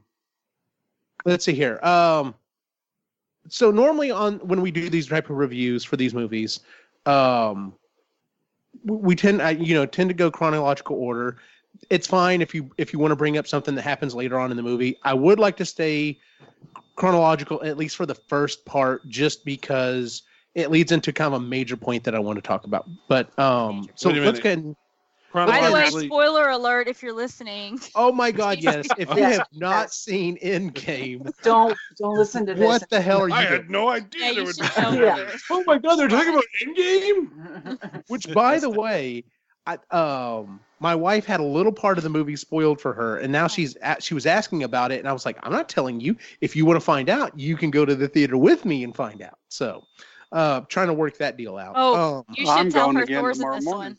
let's 1.25 1.43
see 1.43 1.53
here 1.53 1.79
um 1.83 2.35
so 3.49 3.71
normally 3.71 4.11
on 4.11 4.37
when 4.39 4.61
we 4.61 4.69
do 4.71 4.89
these 4.89 5.07
type 5.07 5.29
of 5.29 5.37
reviews 5.37 5.83
for 5.83 5.97
these 5.97 6.13
movies 6.13 6.59
um 7.05 7.73
we- 8.85 9.15
tend 9.15 9.41
I, 9.41 9.51
you 9.51 9.73
know 9.73 9.85
tend 9.85 10.09
to 10.09 10.13
go 10.13 10.31
chronological 10.31 10.95
order 10.95 11.37
it's 11.89 12.07
fine 12.07 12.41
if 12.41 12.53
you 12.53 12.69
if 12.77 12.93
you 12.93 12.99
want 12.99 13.11
to 13.11 13.15
bring 13.15 13.37
up 13.37 13.47
something 13.47 13.75
that 13.75 13.81
happens 13.81 14.13
later 14.13 14.39
on 14.39 14.51
in 14.51 14.57
the 14.57 14.63
movie 14.63 14.97
i 15.03 15.13
would 15.13 15.39
like 15.39 15.57
to 15.57 15.65
stay 15.65 16.19
chronological 16.95 17.63
at 17.63 17.77
least 17.77 17.95
for 17.95 18.05
the 18.05 18.15
first 18.15 18.65
part 18.65 19.07
just 19.09 19.43
because 19.45 20.23
it 20.55 20.69
leads 20.69 20.91
into 20.91 21.11
kind 21.11 21.33
of 21.33 21.41
a 21.41 21.43
major 21.43 21.75
point 21.75 22.03
that 22.03 22.13
I 22.13 22.19
want 22.19 22.37
to 22.37 22.41
talk 22.41 22.65
about. 22.65 22.87
But 23.07 23.37
um, 23.39 23.87
so 23.95 24.09
let's 24.09 24.39
go 24.39 24.49
ahead 24.49 24.59
and. 24.59 24.75
By 25.33 25.67
the 25.67 25.73
way, 25.73 26.07
spoiler 26.07 26.49
alert 26.49 26.87
if 26.87 27.01
you're 27.01 27.13
listening. 27.13 27.79
Oh 27.95 28.11
my 28.11 28.31
God! 28.39 28.61
Yes, 28.61 28.87
if 28.97 29.09
you 29.09 29.17
Yeah. 29.17 29.29
have 29.29 29.47
not 29.53 29.93
seen 29.93 30.37
Endgame, 30.39 31.31
don't 31.43 31.77
don't 31.97 32.17
listen 32.17 32.45
to 32.45 32.53
this. 32.53 32.65
what 32.65 32.89
the 32.89 33.01
hell 33.01 33.21
are 33.21 33.27
you 33.29 33.33
I 33.33 33.41
doing? 33.43 33.51
had 33.61 33.69
no 33.69 33.89
idea 33.89 34.25
Yeah, 34.25 34.33
there 34.33 34.43
would 34.45 34.57
be. 34.57 34.65
Yeah. 35.05 35.31
oh 35.49 35.63
my 35.65 35.77
god, 35.79 35.95
they're 35.95 36.07
talking 36.07 36.33
about 36.33 36.45
Endgame. 36.63 38.03
Which, 38.07 38.31
by 38.33 38.59
the 38.59 38.69
way, 38.69 39.23
I, 39.65 39.77
um, 39.89 40.59
my 40.79 40.93
wife 40.93 41.25
had 41.25 41.39
a 41.39 41.43
little 41.43 41.71
part 41.71 41.97
of 41.97 42.03
the 42.03 42.09
movie 42.09 42.35
spoiled 42.35 42.79
for 42.79 42.93
her, 42.93 43.17
and 43.17 43.31
now 43.31 43.47
she's 43.47 43.75
at, 43.77 44.03
she 44.03 44.13
was 44.13 44.25
asking 44.25 44.63
about 44.63 44.91
it, 44.91 44.99
and 44.99 45.07
I 45.07 45.13
was 45.13 45.25
like, 45.25 45.37
I'm 45.41 45.51
not 45.51 45.69
telling 45.69 45.99
you. 45.99 46.15
If 46.41 46.55
you 46.55 46.65
want 46.65 46.77
to 46.77 46.85
find 46.85 47.09
out, 47.09 47.39
you 47.39 47.55
can 47.57 47.71
go 47.71 47.85
to 47.85 47.95
the 47.95 48.07
theater 48.07 48.37
with 48.37 48.65
me 48.65 48.83
and 48.83 48.95
find 48.95 49.21
out. 49.21 49.39
So, 49.49 49.83
uh, 50.31 50.61
trying 50.61 50.87
to 50.87 50.93
work 50.93 51.17
that 51.19 51.37
deal 51.37 51.57
out. 51.57 51.73
Oh, 51.77 52.17
Um, 52.19 52.35
You 52.37 52.45
I'm 52.47 52.65
should 52.65 52.73
tell 52.73 52.85
going 52.85 52.97
her 52.97 53.03
again 53.03 53.19
Thor's 53.19 53.37
in 53.37 53.39
tomorrow 53.39 53.55
this 53.55 53.65
morning. 53.65 53.83
one. 53.91 53.97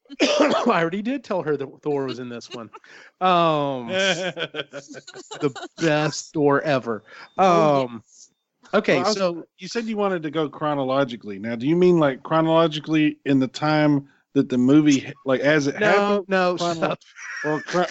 I 0.20 0.54
already 0.66 1.02
did 1.02 1.24
tell 1.24 1.42
her 1.42 1.56
that 1.56 1.82
Thor 1.82 2.04
was 2.06 2.18
in 2.18 2.28
this 2.28 2.52
one. 2.52 2.70
Um, 3.20 3.88
the 3.88 5.54
best 5.78 6.32
Thor 6.32 6.60
ever. 6.62 7.02
Oh, 7.38 7.82
Um, 7.86 8.02
okay, 8.74 8.94
Well, 8.96 9.04
was- 9.04 9.14
so 9.16 9.44
you 9.58 9.68
said 9.68 9.84
you 9.84 9.96
wanted 9.96 10.22
to 10.22 10.30
go 10.30 10.48
chronologically. 10.48 11.38
Now, 11.38 11.56
do 11.56 11.66
you 11.66 11.76
mean 11.76 11.98
like 11.98 12.22
chronologically 12.22 13.18
in 13.24 13.38
the 13.38 13.48
time 13.48 14.08
that 14.34 14.48
the 14.48 14.58
movie, 14.58 15.12
like 15.24 15.40
as 15.40 15.66
it 15.66 15.76
no, 15.78 16.24
happened, 16.26 16.26
no, 16.28 16.56
or 17.44 17.86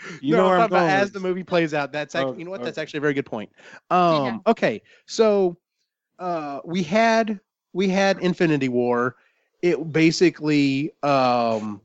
you 0.20 0.36
no, 0.36 0.36
know 0.36 0.44
where 0.46 0.56
I'm 0.56 0.62
I'm 0.62 0.70
talking 0.70 0.76
about 0.76 0.88
going? 0.88 0.90
as 0.90 1.10
the 1.12 1.20
movie 1.20 1.44
plays 1.44 1.74
out. 1.74 1.92
That's 1.92 2.14
actually, 2.14 2.34
Oh, 2.34 2.38
you 2.38 2.44
know 2.44 2.50
what? 2.52 2.60
okay. 2.60 2.64
That's 2.66 2.78
actually 2.78 2.98
a 2.98 3.00
very 3.02 3.14
good 3.14 3.26
point. 3.26 3.50
Um, 3.90 4.42
okay, 4.46 4.82
so 5.06 5.56
uh, 6.18 6.60
we 6.64 6.82
had 6.82 7.40
we 7.72 7.88
had 7.88 8.18
Infinity 8.20 8.68
War. 8.68 9.16
It 9.62 9.92
basically 9.92 10.92
um, 11.02 11.80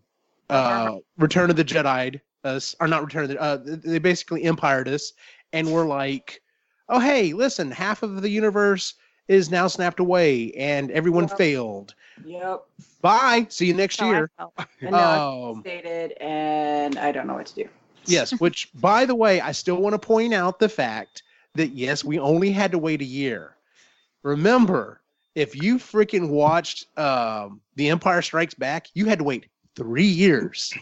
uh, 0.49 0.95
Return 1.17 1.49
of 1.49 1.55
the 1.55 1.63
Jedi 1.63 2.19
us, 2.43 2.75
or 2.79 2.87
not 2.87 3.03
Return 3.03 3.23
of 3.23 3.29
the. 3.29 3.41
Uh, 3.41 3.57
they 3.63 3.99
basically 3.99 4.43
empired 4.43 4.87
us, 4.87 5.13
and 5.53 5.71
we're 5.71 5.85
like, 5.87 6.41
oh 6.89 6.99
hey, 6.99 7.33
listen, 7.33 7.71
half 7.71 8.03
of 8.03 8.21
the 8.21 8.29
universe 8.29 8.95
is 9.27 9.51
now 9.51 9.67
snapped 9.67 9.99
away, 9.99 10.51
and 10.53 10.89
everyone 10.91 11.27
Yeah. 11.27 11.35
failed. 11.35 11.95
Yep. 12.25 12.65
Bye. 13.01 13.45
See 13.49 13.67
you 13.67 13.73
next 13.73 14.01
year. 14.01 14.31
And 14.81 14.91
now 14.91 15.49
Um, 15.49 15.61
stated, 15.61 16.13
and 16.19 16.97
I 16.97 17.11
don't 17.11 17.27
know 17.27 17.35
what 17.35 17.45
to 17.47 17.55
do. 17.55 17.69
Yes, 18.09 18.39
which 18.39 18.69
by 18.75 19.05
the 19.05 19.15
way, 19.15 19.41
I 19.41 19.51
still 19.51 19.75
want 19.81 19.93
to 19.93 19.99
point 19.99 20.33
out 20.33 20.59
the 20.59 20.69
fact 20.69 21.23
that 21.55 21.71
yes, 21.71 22.05
we 22.05 22.17
only 22.17 22.51
had 22.51 22.71
to 22.71 22.77
wait 22.77 23.01
a 23.01 23.05
year. 23.05 23.57
Remember, 24.23 25.01
if 25.37 25.55
you 25.55 25.77
freaking 25.77 26.29
watched 26.29 26.87
um, 26.97 27.61
The 27.75 27.89
Empire 27.89 28.21
Strikes 28.23 28.55
Back, 28.55 28.87
you 28.95 29.05
had 29.05 29.19
to 29.19 29.23
wait 29.23 29.45
three 29.75 30.03
years 30.03 30.73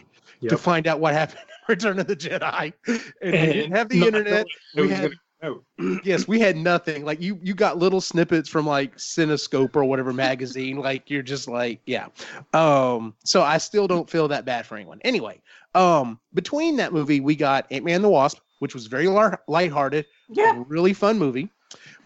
to 0.48 0.56
find 0.56 0.86
out 0.86 0.98
what 0.98 1.12
happened 1.12 1.40
in 1.40 1.46
Return 1.68 1.98
of 1.98 2.06
the 2.06 2.16
Jedi. 2.16 2.72
And 2.86 2.98
we 3.20 3.30
didn't 3.30 3.72
have 3.72 3.88
the 3.90 3.98
Not 3.98 4.06
internet. 4.08 4.46
knowing 4.74 4.88
We 4.88 4.94
had 4.94 5.02
gonna 5.02 5.60
come 5.78 6.00
yes, 6.04 6.26
we 6.26 6.40
had 6.40 6.56
nothing. 6.56 7.04
Like 7.04 7.20
you, 7.20 7.38
you 7.42 7.52
got 7.54 7.76
little 7.76 8.00
snippets 8.00 8.48
from 8.48 8.66
like 8.66 8.96
Cinescope 8.96 9.76
or 9.76 9.84
whatever 9.84 10.14
magazine. 10.14 10.78
like 10.78 11.10
you're 11.10 11.22
just 11.22 11.46
like, 11.48 11.80
yeah. 11.84 12.06
Um, 12.54 13.14
so 13.24 13.42
I 13.42 13.58
still 13.58 13.86
don't 13.86 14.08
feel 14.08 14.26
that 14.28 14.46
bad 14.46 14.64
for 14.64 14.76
anyone. 14.76 15.00
Anyway, 15.04 15.42
um, 15.74 16.18
between 16.32 16.76
that 16.76 16.94
movie, 16.94 17.20
we 17.20 17.36
got 17.36 17.66
Ant 17.70 17.84
Man 17.84 17.96
and 17.96 18.04
the 18.04 18.08
Wasp, 18.08 18.38
which 18.60 18.72
was 18.74 18.86
very 18.86 19.08
lar- 19.08 19.42
lighthearted, 19.48 20.06
Yeah. 20.30 20.56
a 20.56 20.60
really 20.60 20.94
fun 20.94 21.18
movie. 21.18 21.50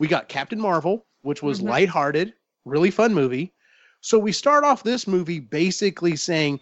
We 0.00 0.08
got 0.08 0.28
Captain 0.28 0.60
Marvel, 0.60 1.06
which 1.22 1.40
was 1.42 1.60
Mhm. 1.60 1.68
lighthearted, 1.68 2.34
really 2.64 2.90
fun 2.90 3.14
movie. 3.14 3.52
So 4.00 4.18
we 4.18 4.32
start 4.32 4.64
off 4.64 4.82
this 4.82 5.06
movie 5.06 5.40
basically 5.40 6.16
saying, 6.16 6.60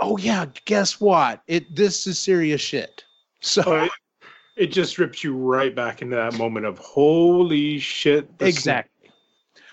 "Oh 0.00 0.16
yeah, 0.18 0.46
guess 0.66 1.00
what? 1.00 1.42
It 1.46 1.74
this 1.74 2.06
is 2.06 2.18
serious 2.18 2.60
shit." 2.60 3.04
So 3.40 3.62
Oh, 3.66 3.84
it, 3.84 3.90
it 4.56 4.66
just 4.68 4.96
rips 4.98 5.22
you 5.22 5.36
right 5.36 5.74
back 5.74 6.00
into 6.00 6.16
that 6.16 6.38
moment 6.38 6.64
of 6.64 6.78
holy 6.78 7.78
shit. 7.78 8.38
this- 8.38 8.56
exactly. 8.56 9.10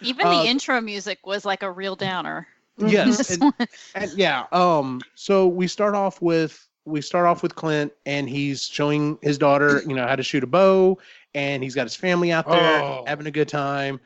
Even 0.01 0.27
Uh, 0.27 0.41
the 0.43 0.49
intro 0.49 0.81
music 0.81 1.19
was 1.25 1.45
like 1.45 1.63
a 1.63 1.71
real 1.71 1.95
downer. 1.95 2.47
Yes, 2.77 3.37
and- 3.41 3.53
And 3.95 4.11
yeah, 4.17 4.45
um, 4.51 4.99
so 5.15 5.47
we 5.47 5.67
start 5.67 5.93
off 5.95 6.21
with 6.21 6.67
we 6.85 6.99
start 6.99 7.27
off 7.27 7.43
with 7.43 7.53
Clint, 7.55 7.93
and 8.07 8.27
he's 8.27 8.63
showing 8.65 9.19
his 9.21 9.37
daughter, 9.37 9.83
you 9.87 9.93
know, 9.95 10.07
how 10.07 10.15
to 10.15 10.23
shoot 10.23 10.43
a 10.43 10.47
bow, 10.47 10.97
and 11.35 11.61
he's 11.63 11.75
got 11.75 11.83
his 11.83 11.95
family 11.95 12.31
out 12.31 12.47
there 12.49 12.81
Oh. 12.81 13.03
having 13.05 13.27
a 13.27 13.31
good 13.31 13.47
time. 13.47 13.99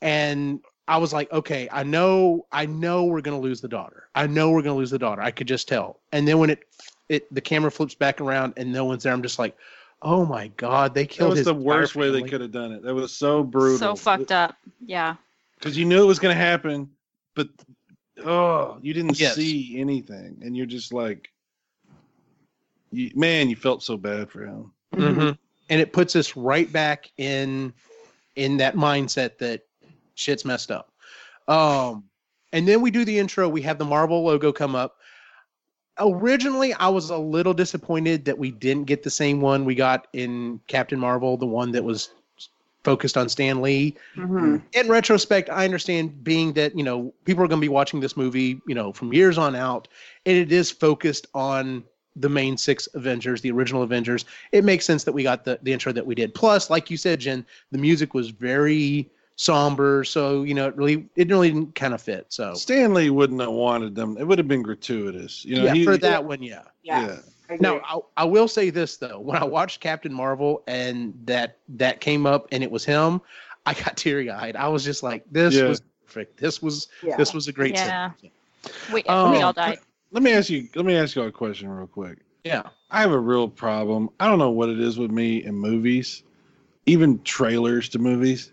And 0.00 0.60
I 0.86 0.96
was 0.98 1.12
like, 1.12 1.30
okay, 1.32 1.68
I 1.72 1.82
know, 1.82 2.46
I 2.52 2.66
know 2.66 3.04
we're 3.04 3.20
gonna 3.20 3.40
lose 3.40 3.60
the 3.60 3.68
daughter. 3.68 4.08
I 4.14 4.26
know 4.26 4.50
we're 4.50 4.62
gonna 4.62 4.76
lose 4.76 4.90
the 4.90 4.98
daughter. 4.98 5.22
I 5.22 5.30
could 5.30 5.48
just 5.48 5.68
tell. 5.68 6.00
And 6.12 6.26
then 6.26 6.38
when 6.38 6.50
it, 6.50 6.64
it, 7.08 7.32
the 7.34 7.40
camera 7.40 7.70
flips 7.70 7.94
back 7.94 8.20
around 8.20 8.54
and 8.56 8.72
no 8.72 8.84
one's 8.84 9.02
there, 9.02 9.12
I'm 9.12 9.22
just 9.22 9.38
like, 9.38 9.56
oh 10.02 10.24
my 10.24 10.48
god, 10.56 10.94
they 10.94 11.06
killed. 11.06 11.28
That 11.28 11.30
was 11.30 11.38
his 11.40 11.46
the 11.46 11.54
worst 11.54 11.94
entire 11.96 12.12
way 12.12 12.20
they 12.22 12.28
could 12.28 12.40
have 12.40 12.52
done 12.52 12.72
it. 12.72 12.82
That 12.82 12.94
was 12.94 13.12
so 13.12 13.42
brutal. 13.42 13.78
so 13.78 13.94
fucked 13.96 14.32
up. 14.32 14.56
Yeah. 14.86 15.16
Because 15.58 15.76
you 15.76 15.84
knew 15.84 16.02
it 16.02 16.06
was 16.06 16.20
going 16.20 16.34
to 16.34 16.40
happen, 16.40 16.88
but 17.34 17.48
oh, 18.24 18.78
you 18.80 18.94
didn't 18.94 19.18
Yes. 19.18 19.34
see 19.34 19.76
anything, 19.80 20.40
and 20.42 20.56
you're 20.56 20.66
just 20.66 20.92
like, 20.92 21.30
you, 22.92 23.10
man, 23.14 23.50
you 23.50 23.56
felt 23.56 23.82
so 23.82 23.96
bad 23.96 24.30
for 24.30 24.44
him. 24.46 24.72
Mhm. 24.94 25.36
and 25.70 25.80
it 25.82 25.92
puts 25.92 26.16
us 26.16 26.34
right 26.36 26.72
back 26.72 27.10
in 27.18 27.72
in 28.36 28.56
that 28.56 28.74
mindset 28.74 29.36
that 29.38 29.66
shit's 30.18 30.44
messed 30.44 30.70
up 30.70 30.92
um 31.48 32.04
and 32.52 32.66
then 32.66 32.80
we 32.80 32.90
do 32.90 33.04
the 33.04 33.18
intro 33.18 33.48
we 33.48 33.62
have 33.62 33.78
the 33.78 33.84
marvel 33.84 34.22
logo 34.24 34.52
come 34.52 34.74
up 34.74 34.96
originally 36.00 36.72
i 36.74 36.88
was 36.88 37.10
a 37.10 37.16
little 37.16 37.54
disappointed 37.54 38.24
that 38.24 38.38
we 38.38 38.50
didn't 38.50 38.84
get 38.84 39.02
the 39.02 39.10
same 39.10 39.40
one 39.40 39.64
we 39.64 39.74
got 39.74 40.06
in 40.12 40.60
captain 40.66 40.98
marvel 40.98 41.36
the 41.36 41.46
one 41.46 41.72
that 41.72 41.82
was 41.82 42.10
focused 42.84 43.16
on 43.16 43.28
stan 43.28 43.60
lee 43.60 43.96
Mhm. 44.16 44.62
in 44.72 44.88
retrospect, 44.88 45.50
I 45.50 45.64
understand 45.64 46.22
being 46.22 46.52
that 46.54 46.76
you 46.76 46.84
know 46.84 47.12
people 47.24 47.42
are 47.42 47.48
going 47.48 47.60
to 47.60 47.64
be 47.64 47.68
watching 47.68 48.00
this 48.00 48.16
movie, 48.16 48.60
you 48.66 48.74
know, 48.74 48.92
from 48.92 49.12
years 49.12 49.36
on 49.38 49.54
out, 49.56 49.88
and 50.26 50.36
it 50.36 50.52
is 50.52 50.70
focused 50.70 51.26
on 51.34 51.84
the 52.16 52.28
main 52.28 52.56
six 52.56 52.88
Avengers, 52.94 53.40
the 53.40 53.50
original 53.50 53.82
Avengers. 53.82 54.24
It 54.52 54.64
makes 54.64 54.84
sense 54.84 55.04
that 55.04 55.12
we 55.12 55.22
got 55.22 55.44
the 55.44 55.58
the 55.62 55.72
intro 55.72 55.92
that 55.92 56.06
we 56.06 56.14
did. 56.14 56.34
Plus, 56.34 56.70
like 56.70 56.90
you 56.90 56.96
said, 56.96 57.20
Jen, 57.20 57.44
the 57.72 57.78
music 57.78 58.14
was 58.14 58.30
very 58.30 59.10
somber, 59.38 60.04
so 60.04 60.42
you 60.42 60.52
know 60.52 60.66
it 60.68 60.76
really 60.76 61.08
it 61.16 61.28
really 61.30 61.50
didn't 61.50 61.74
kind 61.74 61.94
of 61.94 62.02
fit. 62.02 62.26
So 62.28 62.52
Stan 62.54 62.92
Lee 62.92 63.08
wouldn't 63.08 63.40
have 63.40 63.50
wanted 63.52 63.94
them. 63.94 64.18
It 64.18 64.24
would 64.24 64.36
have 64.38 64.48
been 64.48 64.62
gratuitous, 64.62 65.44
you 65.44 65.56
know. 65.56 65.64
yeah, 65.64 65.74
he- 65.74 65.84
for 65.84 65.96
that 65.96 66.22
one, 66.24 66.42
yeah. 66.42 66.64
Yeah. 66.82 67.18
I. 67.48 67.56
Now, 67.60 67.80
I, 67.82 67.98
I 68.18 68.24
will 68.24 68.48
say 68.48 68.68
this 68.68 68.98
though: 68.98 69.18
when 69.20 69.38
I 69.38 69.44
watched 69.44 69.80
Captain 69.80 70.12
Marvel 70.12 70.62
and 70.66 71.14
that 71.24 71.56
that 71.70 72.00
came 72.00 72.26
up 72.26 72.48
and 72.52 72.62
it 72.62 72.70
was 72.70 72.84
him, 72.84 73.22
I 73.64 73.72
got 73.72 73.96
teary 73.96 74.30
eyed. 74.30 74.54
I 74.56 74.68
was 74.68 74.84
just 74.84 75.02
like, 75.02 75.24
"This 75.30 75.54
Yeah. 75.54 75.68
was 75.68 75.80
perfect. 76.04 76.36
This 76.38 76.60
was 76.60 76.88
yeah. 77.02 77.16
this 77.16 77.32
was 77.32 77.48
a 77.48 77.52
great 77.52 77.74
Yeah. 77.74 78.10
scene." 78.20 78.30
We, 78.92 79.02
Oh, 79.08 79.30
we 79.30 79.40
all 79.40 79.48
um, 79.50 79.54
died. 79.54 79.78
Let 80.10 80.22
me 80.22 80.32
ask 80.32 80.50
you. 80.50 80.68
Let 80.74 80.84
me 80.84 80.94
ask 80.96 81.16
you 81.16 81.22
a 81.22 81.32
question 81.32 81.70
real 81.70 81.86
quick. 81.86 82.18
Yeah. 82.44 82.64
I 82.90 83.00
have 83.00 83.12
a 83.12 83.18
real 83.18 83.48
problem. 83.48 84.10
I 84.20 84.26
don't 84.26 84.38
know 84.38 84.50
what 84.50 84.68
it 84.68 84.80
is 84.80 84.98
with 84.98 85.10
me 85.10 85.44
in 85.44 85.54
movies, 85.54 86.22
even 86.86 87.22
trailers 87.22 87.88
to 87.90 87.98
movies. 87.98 88.52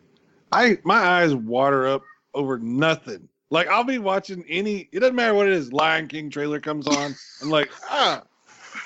I 0.51 0.77
my 0.83 0.97
eyes 0.97 1.33
water 1.33 1.87
up 1.87 2.03
over 2.33 2.57
nothing. 2.59 3.27
Like 3.49 3.67
I'll 3.67 3.83
be 3.83 3.99
watching 3.99 4.43
any. 4.47 4.89
It 4.91 4.99
doesn't 4.99 5.15
matter 5.15 5.33
what 5.33 5.47
it 5.47 5.53
is. 5.53 5.71
Lion 5.71 6.07
King 6.07 6.29
trailer 6.29 6.59
comes 6.59 6.87
on. 6.87 7.15
I'm 7.41 7.49
like, 7.49 7.69
ah, 7.89 8.23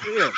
yeah. 0.07 0.31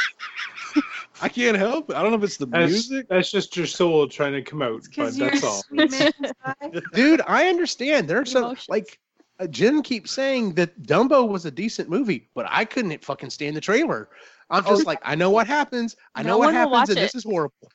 I 1.22 1.30
can't 1.30 1.58
help 1.58 1.92
it. 1.92 1.96
I 1.96 2.02
don't 2.02 2.12
know 2.12 2.18
if 2.18 2.24
it's 2.24 2.38
the 2.38 2.48
That's, 2.48 2.72
music. 2.72 3.08
that's 3.08 3.30
just 3.30 3.56
your 3.56 3.68
soul 3.68 4.08
trying 4.08 4.34
to 4.34 4.42
come 4.42 4.62
out, 4.64 4.82
but 4.98 5.16
that's 5.16 5.44
all. 5.44 5.62
sweet 5.64 5.92
man 5.92 6.12
inside. 6.18 6.84
Dude, 6.94 7.22
I 7.28 7.48
understand. 7.48 8.08
There's 8.08 8.32
some 8.32 8.46
Emotions. 8.46 8.70
like 8.70 9.00
uh, 9.40 9.48
Jen 9.48 9.84
keeps 9.84 10.12
saying 10.12 10.56
that 10.56 10.82
Dumbo 10.84 11.28
was 11.28 11.46
a 11.46 11.52
decent 11.52 11.90
movie, 11.90 12.30
but 12.34 12.48
I 12.50 12.66
couldn't 12.66 13.04
fucking 13.04 13.30
stand 13.30 13.56
the 13.56 13.62
trailer. 13.62 14.10
I'm 14.50 14.66
just 14.66 14.86
like, 14.86 15.00
I 15.04 15.16
know 15.16 15.30
what 15.30 15.48
happens. 15.48 15.96
I 16.16 16.24
know 16.24 16.38
what 16.38 16.54
happens, 16.54 16.90
and 16.90 16.98
it. 16.98 17.02
this 17.02 17.16
is 17.16 17.24
horrible. 17.24 17.72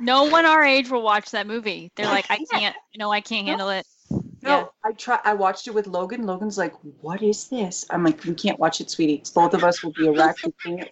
No 0.00 0.24
one 0.24 0.46
our 0.46 0.64
age 0.64 0.90
will 0.90 1.02
watch 1.02 1.30
that 1.32 1.46
movie. 1.46 1.92
They're 1.94 2.06
like, 2.06 2.26
I 2.30 2.44
can't. 2.50 2.74
No, 2.96 3.12
I 3.12 3.20
can't 3.20 3.46
handle 3.46 3.68
it. 3.68 3.86
No, 4.10 4.20
Yeah. 4.42 4.64
I 4.84 4.92
try. 4.92 5.20
I 5.24 5.34
watched 5.34 5.68
it 5.68 5.74
with 5.74 5.86
Logan. 5.86 6.26
Logan's 6.26 6.56
like, 6.56 6.74
"What 7.02 7.22
is 7.22 7.48
this?" 7.48 7.84
I'm 7.90 8.02
like, 8.02 8.24
"We 8.24 8.34
can't 8.34 8.58
watch 8.58 8.80
it, 8.80 8.90
sweetie. 8.90 9.22
Both 9.34 9.52
of 9.54 9.62
us 9.62 9.82
will 9.82 9.92
be 9.92 10.06
erect. 10.06 10.44
Can't- 10.64 10.88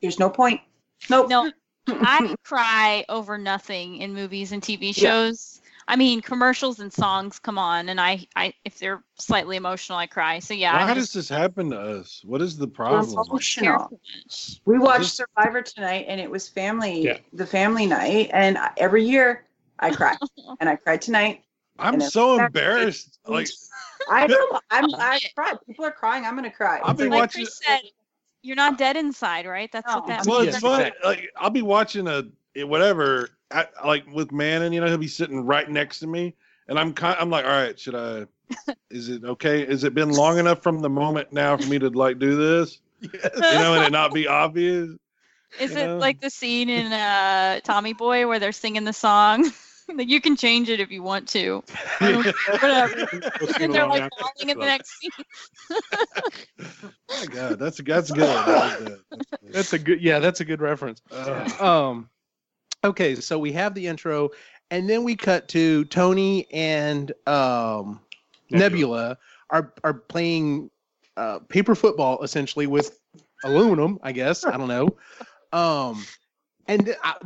There's 0.00 0.18
no 0.18 0.30
point. 0.30 0.60
Nope. 1.10 1.28
No, 1.28 1.52
I 1.86 2.34
cry 2.42 3.04
over 3.08 3.36
nothing 3.36 3.98
in 3.98 4.14
movies 4.14 4.52
and 4.52 4.62
TV 4.62 4.94
shows. 4.94 5.59
I 5.90 5.96
mean, 5.96 6.20
commercials 6.20 6.78
and 6.78 6.92
songs 6.92 7.40
come 7.40 7.58
on, 7.58 7.88
and 7.88 8.00
I, 8.00 8.24
I, 8.36 8.54
if 8.64 8.78
they're 8.78 9.02
slightly 9.18 9.56
emotional, 9.56 9.98
I 9.98 10.06
cry. 10.06 10.38
So 10.38 10.54
yeah, 10.54 10.72
Why 10.86 10.92
I 10.92 10.94
does 10.94 11.12
this 11.12 11.28
happen 11.28 11.70
to 11.70 11.80
us? 11.80 12.22
What 12.24 12.40
is 12.40 12.56
the 12.56 12.68
problem? 12.68 13.12
emotional. 13.28 14.00
We 14.66 14.78
watched 14.78 15.00
Just- 15.02 15.16
Survivor 15.16 15.62
tonight, 15.62 16.06
and 16.08 16.20
it 16.20 16.30
was 16.30 16.48
family, 16.48 17.02
Yeah. 17.02 17.18
the 17.32 17.44
family 17.44 17.86
night, 17.86 18.30
and 18.32 18.56
every 18.76 19.04
year 19.04 19.46
I 19.80 19.90
cry, 19.90 20.16
and 20.60 20.68
I 20.68 20.76
cried 20.76 21.02
tonight. 21.02 21.42
I'm 21.78 22.00
so 22.00 22.38
embarrassed. 22.38 23.18
Like 23.26 23.48
I 24.08 24.28
know. 24.28 24.60
I'm. 24.70 24.94
I 24.94 25.18
cry. 25.34 25.54
People 25.66 25.86
are 25.86 25.90
crying. 25.90 26.24
I'm 26.24 26.36
gonna 26.36 26.52
cry. 26.52 26.78
I'll 26.84 26.92
It's 26.92 26.98
be 26.98 27.04
like- 27.08 27.10
Like 27.10 27.20
watching- 27.20 27.44
Chris 27.46 27.60
said, 27.66 27.80
you're 28.42 28.54
not 28.56 28.78
dead 28.78 28.96
inside, 28.96 29.44
right? 29.44 29.70
That's 29.72 29.92
what 29.92 30.06
No. 30.06 30.14
that 30.14 30.26
well, 30.26 30.42
means. 30.42 30.54
it's 30.54 30.62
Yeah, 30.62 30.70
fun. 30.70 30.80
exactly. 30.82 31.08
Like 31.10 31.30
I'll 31.36 31.50
be 31.50 31.62
watching 31.62 32.06
a 32.06 32.22
whatever, 32.64 33.30
I, 33.50 33.66
like 33.84 34.04
with 34.12 34.32
Mannon. 34.32 34.72
You 34.72 34.80
know, 34.80 34.86
he'll 34.86 34.98
be 34.98 35.08
sitting 35.08 35.44
right 35.44 35.68
next 35.68 36.00
to 36.00 36.06
me, 36.06 36.34
and 36.68 36.78
I'm 36.78 36.92
kind. 36.92 37.16
I'm 37.18 37.30
like, 37.30 37.44
all 37.44 37.50
right, 37.50 37.78
should 37.78 37.94
I? 37.94 38.26
Is 38.90 39.08
it 39.08 39.24
okay? 39.24 39.66
Has 39.66 39.84
it 39.84 39.94
been 39.94 40.10
long 40.10 40.38
enough 40.38 40.62
from 40.62 40.80
the 40.80 40.90
moment 40.90 41.32
now 41.32 41.56
for 41.56 41.66
me 41.66 41.78
to 41.78 41.88
like 41.90 42.18
do 42.18 42.36
this? 42.36 42.78
You 43.02 43.40
know, 43.40 43.72
and 43.72 43.84
it 43.84 43.92
not 43.92 44.12
be 44.12 44.28
obvious. 44.28 44.90
Is 45.58 45.74
it 45.74 45.86
know? 45.86 45.96
like 45.96 46.20
the 46.20 46.28
scene 46.28 46.68
in 46.68 46.92
uh, 46.92 47.60
Tommy 47.64 47.94
Boy 47.94 48.26
where 48.28 48.38
they're 48.38 48.52
singing 48.52 48.84
the 48.84 48.92
song? 48.92 49.50
like 49.94 50.08
you 50.08 50.20
can 50.20 50.36
change 50.36 50.68
it 50.68 50.80
if 50.80 50.90
you 50.90 51.02
want 51.02 51.26
to. 51.28 51.62
Whatever. 51.98 53.08
We'll 53.40 53.54
And 53.58 53.74
they're 53.74 53.86
like 53.86 54.10
falling 54.18 54.50
in 54.50 54.58
the 54.58 54.66
next 54.66 54.98
scene. 54.98 55.10
Oh 57.08 57.20
my 57.20 57.26
god, 57.26 57.58
that's 57.58 57.78
that's 57.78 58.10
good. 58.10 58.28
That 58.28 58.46
was 58.46 58.74
good. 58.76 59.00
That's 59.10 59.24
good. 59.24 59.52
That's 59.52 59.72
a 59.72 59.78
good, 59.78 60.00
yeah, 60.02 60.18
that's 60.18 60.40
a 60.40 60.44
good 60.44 60.60
reference. 60.60 61.00
Ugh. 61.10 61.60
Um, 61.60 62.10
okay, 62.84 63.14
so 63.14 63.38
we 63.38 63.52
have 63.52 63.74
the 63.74 63.86
intro, 63.86 64.30
and 64.70 64.88
then 64.88 65.04
we 65.04 65.16
cut 65.16 65.48
to 65.48 65.84
Tony 65.86 66.46
and 66.52 67.12
um, 67.26 68.00
Nebula 68.50 69.18
are 69.50 69.72
are 69.84 69.94
playing 69.94 70.70
uh, 71.16 71.40
paper 71.40 71.74
football 71.74 72.22
essentially 72.22 72.66
with 72.66 72.98
aluminum, 73.44 73.98
I 74.02 74.12
guess. 74.12 74.44
I 74.44 74.56
don't 74.56 74.68
know. 74.68 74.88
Um, 75.52 76.04
and 76.68 76.94
I, 77.02 77.16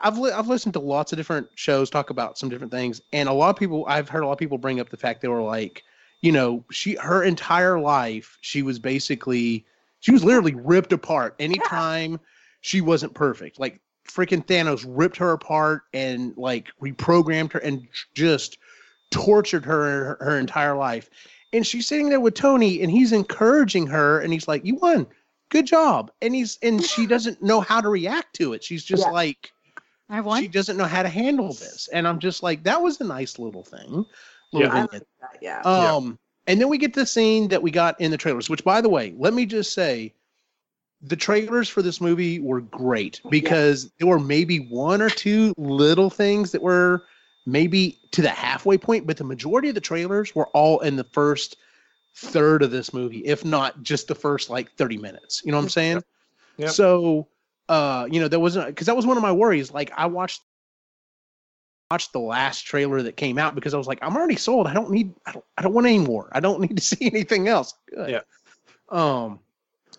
I've 0.00 0.18
li- 0.18 0.32
I've 0.32 0.48
listened 0.48 0.72
to 0.72 0.80
lots 0.80 1.12
of 1.12 1.16
different 1.16 1.46
shows 1.54 1.88
talk 1.88 2.10
about 2.10 2.36
some 2.36 2.48
different 2.48 2.72
things, 2.72 3.00
and 3.12 3.28
a 3.28 3.32
lot 3.32 3.50
of 3.50 3.56
people 3.56 3.84
I've 3.86 4.08
heard 4.08 4.24
a 4.24 4.26
lot 4.26 4.32
of 4.32 4.38
people 4.40 4.58
bring 4.58 4.80
up 4.80 4.90
the 4.90 4.96
fact 4.96 5.20
they 5.22 5.28
were 5.28 5.40
like, 5.40 5.84
you 6.20 6.32
know, 6.32 6.64
she 6.72 6.96
her 6.96 7.22
entire 7.22 7.78
life 7.78 8.36
she 8.40 8.62
was 8.62 8.80
basically 8.80 9.64
she 10.00 10.10
was 10.10 10.24
literally 10.24 10.56
ripped 10.56 10.92
apart 10.92 11.36
anytime 11.38 12.18
she 12.62 12.80
wasn't 12.80 13.14
perfect. 13.14 13.60
Like 13.60 13.80
freaking 14.08 14.44
Thanos 14.44 14.84
ripped 14.86 15.16
her 15.18 15.32
apart 15.32 15.82
and 15.92 16.36
like 16.36 16.68
reprogrammed 16.82 17.52
her 17.52 17.58
and 17.60 17.86
just 18.14 18.58
tortured 19.10 19.64
her 19.64 20.16
her, 20.18 20.18
her 20.20 20.38
entire 20.38 20.76
life. 20.76 21.08
And 21.52 21.66
she's 21.66 21.86
sitting 21.86 22.08
there 22.10 22.20
with 22.20 22.34
Tony 22.34 22.82
and 22.82 22.90
he's 22.90 23.12
encouraging 23.12 23.86
her 23.86 24.20
and 24.20 24.32
he's 24.32 24.48
like, 24.48 24.64
"You 24.64 24.74
won. 24.76 25.06
Good 25.50 25.66
job." 25.66 26.10
And 26.20 26.34
he's 26.34 26.58
and 26.62 26.84
she 26.84 27.06
doesn't 27.06 27.42
know 27.42 27.60
how 27.60 27.80
to 27.80 27.88
react 27.88 28.34
to 28.36 28.52
it. 28.52 28.62
She's 28.62 28.84
just 28.84 29.04
Yeah. 29.04 29.10
like 29.12 29.50
I 30.10 30.20
won. 30.20 30.42
she 30.42 30.48
doesn't 30.48 30.76
know 30.76 30.84
how 30.84 31.02
to 31.02 31.08
handle 31.08 31.48
this. 31.48 31.88
And 31.92 32.08
I'm 32.08 32.18
just 32.18 32.42
like, 32.42 32.62
that 32.64 32.80
was 32.82 33.00
a 33.00 33.04
nice 33.04 33.38
little 33.38 33.62
thing. 33.62 34.04
Yeah. 34.52 34.58
Little 34.60 34.72
I 34.72 34.80
like 34.80 34.90
that, 34.90 35.38
yeah. 35.42 35.60
Um, 35.62 36.18
and 36.46 36.58
then 36.60 36.68
we 36.70 36.78
get 36.78 36.94
the 36.94 37.04
scene 37.04 37.48
that 37.48 37.62
we 37.62 37.70
got 37.70 38.00
in 38.00 38.10
the 38.10 38.16
trailers, 38.16 38.48
which, 38.48 38.64
by 38.64 38.80
the 38.80 38.88
way, 38.88 39.14
let 39.18 39.34
me 39.34 39.44
just 39.44 39.74
say, 39.74 40.14
the 41.02 41.16
trailers 41.16 41.68
for 41.68 41.82
this 41.82 42.00
movie 42.00 42.40
were 42.40 42.60
great 42.60 43.20
because 43.30 43.90
there 43.98 44.08
were 44.08 44.18
maybe 44.18 44.58
one 44.58 45.00
or 45.00 45.10
two 45.10 45.54
little 45.56 46.10
things 46.10 46.50
that 46.52 46.62
were 46.62 47.04
maybe 47.46 47.98
to 48.10 48.22
the 48.22 48.28
halfway 48.28 48.76
point, 48.76 49.06
but 49.06 49.16
the 49.16 49.24
majority 49.24 49.68
of 49.68 49.74
the 49.74 49.80
trailers 49.80 50.34
were 50.34 50.48
all 50.48 50.80
in 50.80 50.96
the 50.96 51.04
first 51.04 51.56
third 52.16 52.62
of 52.62 52.70
this 52.70 52.92
movie, 52.92 53.18
if 53.18 53.44
not 53.44 53.82
just 53.82 54.08
the 54.08 54.14
first 54.14 54.50
like 54.50 54.72
30 54.72 54.98
minutes. 54.98 55.42
You 55.44 55.52
know 55.52 55.58
what 55.58 55.64
I'm 55.64 55.70
saying? 55.70 56.02
Yep. 56.56 56.70
So, 56.70 57.28
uh, 57.68 58.08
you 58.10 58.20
know, 58.20 58.28
there 58.28 58.40
wasn't 58.40 58.66
because 58.66 58.86
that 58.86 58.96
was 58.96 59.06
one 59.06 59.16
of 59.16 59.22
my 59.22 59.32
worries. 59.32 59.72
Like, 59.72 59.92
I 59.96 60.06
watched 60.06 60.42
watched 61.90 62.12
the 62.12 62.18
last 62.18 62.62
trailer 62.62 63.02
that 63.02 63.16
came 63.16 63.38
out 63.38 63.54
because 63.54 63.72
I 63.72 63.78
was 63.78 63.86
like, 63.86 63.98
I'm 64.02 64.16
already 64.16 64.36
sold. 64.36 64.66
I 64.66 64.74
don't 64.74 64.90
need 64.90 65.14
I 65.24 65.32
don't 65.32 65.44
I 65.56 65.62
don't 65.62 65.72
want 65.72 65.86
any 65.86 65.98
more. 65.98 66.28
I 66.32 66.40
don't 66.40 66.60
need 66.68 66.76
to 66.76 66.82
see 66.82 67.06
anything 67.06 67.48
else. 67.48 67.74
Good. 67.88 68.10
Yeah. 68.10 68.20
Um 68.90 69.40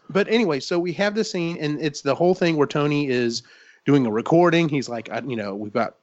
but 0.10 0.28
anyway, 0.28 0.60
so 0.60 0.80
we 0.80 0.92
have 0.94 1.16
this 1.16 1.32
scene 1.32 1.58
and 1.58 1.80
it's 1.82 2.02
the 2.02 2.16
whole 2.16 2.36
thing 2.36 2.58
where 2.58 2.68
Tony 2.68 3.08
is 3.08 3.44
doing 3.86 4.06
a 4.06 4.12
recording. 4.12 4.68
He's 4.68 4.90
like, 4.90 5.10
I, 5.10 5.22
you 5.22 5.36
know, 5.36 5.56
we've 5.56 5.74
got 5.74 5.96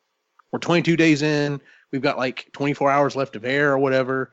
we're 0.53 0.61
22 0.61 0.97
days 0.97 1.23
in. 1.23 1.61
We've 1.93 2.03
got 2.03 2.17
like 2.17 2.49
24 2.53 2.91
hours 2.91 3.17
left 3.17 3.37
of 3.37 3.45
air 3.45 3.73
or 3.73 3.79
whatever. 3.79 4.33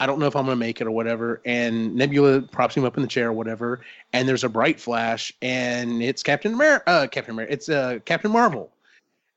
I 0.00 0.06
don't 0.06 0.18
know 0.18 0.26
if 0.26 0.34
I'm 0.34 0.46
gonna 0.46 0.56
make 0.56 0.80
it 0.80 0.86
or 0.86 0.90
whatever. 0.90 1.40
And 1.44 1.94
Nebula 1.94 2.42
props 2.42 2.76
him 2.76 2.84
up 2.84 2.96
in 2.96 3.02
the 3.02 3.08
chair 3.08 3.28
or 3.28 3.32
whatever. 3.32 3.82
And 4.12 4.28
there's 4.28 4.44
a 4.44 4.48
bright 4.48 4.80
flash, 4.80 5.32
and 5.42 6.02
it's 6.02 6.22
Captain 6.22 6.54
America. 6.54 6.90
Uh, 6.90 7.06
Captain 7.06 7.34
America. 7.34 7.52
It's 7.52 7.68
uh, 7.68 8.00
Captain 8.04 8.32
Marvel. 8.32 8.72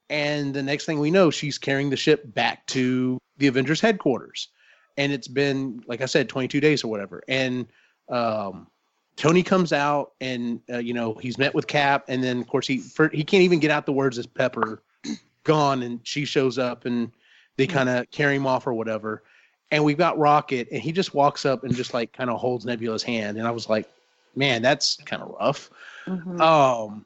And 0.10 0.54
the 0.54 0.64
next 0.64 0.86
thing 0.86 1.00
we 1.00 1.12
know, 1.12 1.30
she's 1.32 1.58
carrying 1.58 1.90
the 1.90 1.98
ship 1.98 2.34
back 2.34 2.66
to 2.68 3.20
the 3.38 3.48
Avengers 3.48 3.82
headquarters. 3.82 4.50
And 4.98 5.12
it's 5.12 5.28
been, 5.28 5.84
like 5.88 6.02
I 6.02 6.06
said, 6.06 6.30
22 6.30 6.60
days 6.60 6.84
or 6.84 6.88
whatever. 6.88 7.24
And 7.28 7.68
um, 8.10 8.68
Tony 9.18 9.44
comes 9.44 9.72
out, 9.72 10.12
and 10.20 10.60
uh, 10.72 10.78
you 10.78 10.94
know 10.94 11.14
he's 11.16 11.38
met 11.38 11.54
with 11.54 11.68
Cap, 11.68 12.06
and 12.08 12.24
then 12.24 12.42
of 12.42 12.48
course 12.48 12.68
he 12.68 12.80
for, 12.80 13.10
he 13.10 13.24
can't 13.24 13.44
even 13.44 13.60
get 13.60 13.72
out 13.72 13.86
the 13.86 13.94
words 13.94 14.18
as 14.18 14.28
Pepper 14.28 14.84
gone, 15.44 15.84
and 15.84 16.00
she 16.04 16.26
shows 16.26 16.58
up, 16.58 16.86
and 16.86 17.12
they 17.58 17.68
kind 17.68 17.90
of 17.90 18.10
carry 18.12 18.36
him 18.36 18.46
off 18.46 18.68
or 18.68 18.74
whatever. 18.74 19.24
And 19.72 19.84
we've 19.84 19.98
got 19.98 20.18
Rocket, 20.18 20.68
and 20.72 20.82
he 20.82 20.92
just 20.92 21.14
walks 21.14 21.46
up 21.46 21.64
and 21.64 21.74
just 21.74 21.94
like 21.94 22.14
kind 22.14 22.30
of 22.30 22.40
holds 22.40 22.66
Nebula's 22.66 23.04
hand, 23.04 23.38
and 23.38 23.48
I 23.48 23.52
was 23.52 23.70
like, 23.70 23.90
man, 24.36 24.62
that's 24.62 24.98
kind 25.06 25.22
of 25.22 25.30
rough. 25.40 25.70
Mhm. 26.06 26.40
Um, 26.40 27.06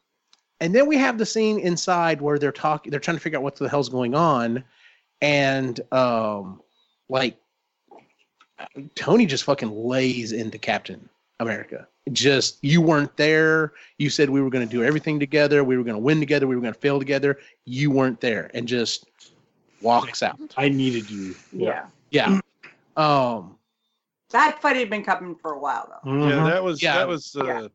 and 0.59 0.75
then 0.75 0.87
we 0.87 0.97
have 0.97 1.17
the 1.17 1.25
scene 1.25 1.59
inside 1.59 2.21
where 2.21 2.37
they're 2.37 2.51
talking, 2.51 2.91
they're 2.91 2.99
trying 2.99 3.17
to 3.17 3.21
figure 3.21 3.37
out 3.37 3.43
what 3.43 3.55
the 3.55 3.69
hell's 3.69 3.87
going 3.89 4.15
on, 4.15 4.63
and 5.21 5.79
um, 5.93 6.61
like 7.07 7.37
Tony 8.95 9.25
just 9.25 9.43
fucking 9.43 9.71
lays 9.71 10.31
into 10.31 10.57
Captain 10.57 11.07
America. 11.39 11.87
Just 12.11 12.57
you 12.61 12.81
weren't 12.81 13.15
there. 13.17 13.73
You 13.97 14.09
said 14.09 14.29
we 14.29 14.41
were 14.41 14.49
going 14.49 14.67
to 14.67 14.71
do 14.71 14.83
everything 14.83 15.19
together. 15.19 15.63
We 15.63 15.77
were 15.77 15.83
going 15.83 15.95
to 15.95 16.01
win 16.01 16.19
together. 16.19 16.47
We 16.47 16.55
were 16.55 16.61
going 16.61 16.73
to 16.73 16.79
fail 16.79 16.99
together. 16.99 17.39
You 17.65 17.91
weren't 17.91 18.19
there, 18.21 18.49
and 18.53 18.67
just 18.67 19.05
walks 19.81 20.23
out. 20.23 20.39
I 20.57 20.69
needed 20.69 21.09
you. 21.09 21.35
yeah. 21.51 21.85
Yeah. 22.11 22.39
Um. 22.97 23.55
That 24.31 24.61
fight 24.61 24.75
had 24.75 24.89
been 24.89 25.03
coming 25.03 25.35
for 25.35 25.53
a 25.53 25.59
while 25.59 25.89
though. 26.03 26.11
Mhm. 26.11 26.29
Yeah, 26.29 26.43
that 26.51 26.63
was 26.63 26.81
Yeah. 26.83 26.97
that 26.97 27.07
was 27.07 27.35
uh, 27.35 27.45
Yeah. 27.45 27.67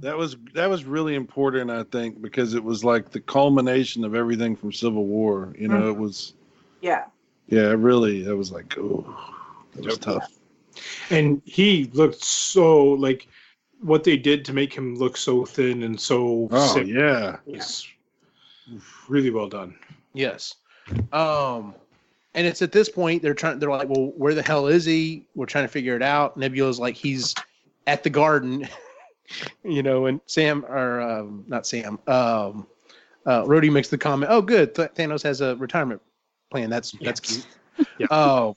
that 0.00 0.16
was 0.16 0.36
that 0.54 0.68
was 0.68 0.84
really 0.84 1.14
important, 1.14 1.70
I 1.70 1.84
think, 1.84 2.20
because 2.20 2.54
it 2.54 2.62
was 2.62 2.84
like 2.84 3.10
the 3.10 3.20
culmination 3.20 4.04
of 4.04 4.14
everything 4.14 4.56
from 4.56 4.72
Civil 4.72 5.06
War. 5.06 5.54
You 5.58 5.68
know, 5.68 5.88
it 5.88 5.96
was 5.96 6.34
Yeah. 6.82 7.04
yeah, 7.48 7.70
it 7.70 7.78
really 7.78 8.22
that 8.22 8.36
was 8.36 8.52
like 8.52 8.76
oh, 8.78 9.06
that 9.72 9.84
was 9.86 9.94
Yep. 9.94 10.00
tough. 10.02 10.32
and 11.10 11.40
he 11.46 11.90
looked 11.94 12.22
so 12.22 12.84
like 12.84 13.26
what 13.80 14.04
they 14.04 14.16
did 14.16 14.44
to 14.46 14.52
make 14.52 14.72
him 14.72 14.96
look 14.96 15.16
so 15.16 15.44
thin 15.44 15.82
and 15.82 16.00
so 16.00 16.48
Oh 16.50 16.74
sick 16.74 16.86
yeah, 16.86 17.36
was 17.46 17.86
really 19.08 19.30
well 19.30 19.48
done. 19.48 19.76
Yes. 20.14 20.54
Um, 21.12 21.74
and 22.34 22.46
it's 22.46 22.62
at 22.62 22.72
this 22.72 22.88
point 22.88 23.22
they're 23.22 23.34
trying. 23.34 23.58
They're 23.58 23.70
like, 23.70 23.88
"Well, 23.88 24.12
where 24.16 24.34
the 24.34 24.42
hell 24.42 24.66
is 24.66 24.84
he?" 24.84 25.26
We're 25.34 25.46
trying 25.46 25.64
to 25.64 25.68
figure 25.68 25.96
it 25.96 26.02
out. 26.02 26.36
Nebula's 26.36 26.78
like, 26.78 26.94
"He's 26.94 27.34
at 27.86 28.02
the 28.02 28.10
garden," 28.10 28.68
you 29.64 29.82
know. 29.82 30.06
And 30.06 30.20
Sam 30.26 30.64
or 30.66 31.00
um, 31.00 31.44
not 31.48 31.66
Sam, 31.66 31.98
um, 32.06 32.66
uh, 33.26 33.42
Rhodey 33.44 33.72
makes 33.72 33.88
the 33.88 33.98
comment, 33.98 34.30
"Oh, 34.30 34.42
good, 34.42 34.74
Th- 34.74 34.90
Thanos 34.90 35.22
has 35.22 35.40
a 35.40 35.56
retirement 35.56 36.00
plan. 36.50 36.70
That's 36.70 36.92
that's 37.00 37.20
Yes. 37.24 37.34
cute." 37.34 37.46
Yeah. 37.98 38.06
Um, 38.06 38.54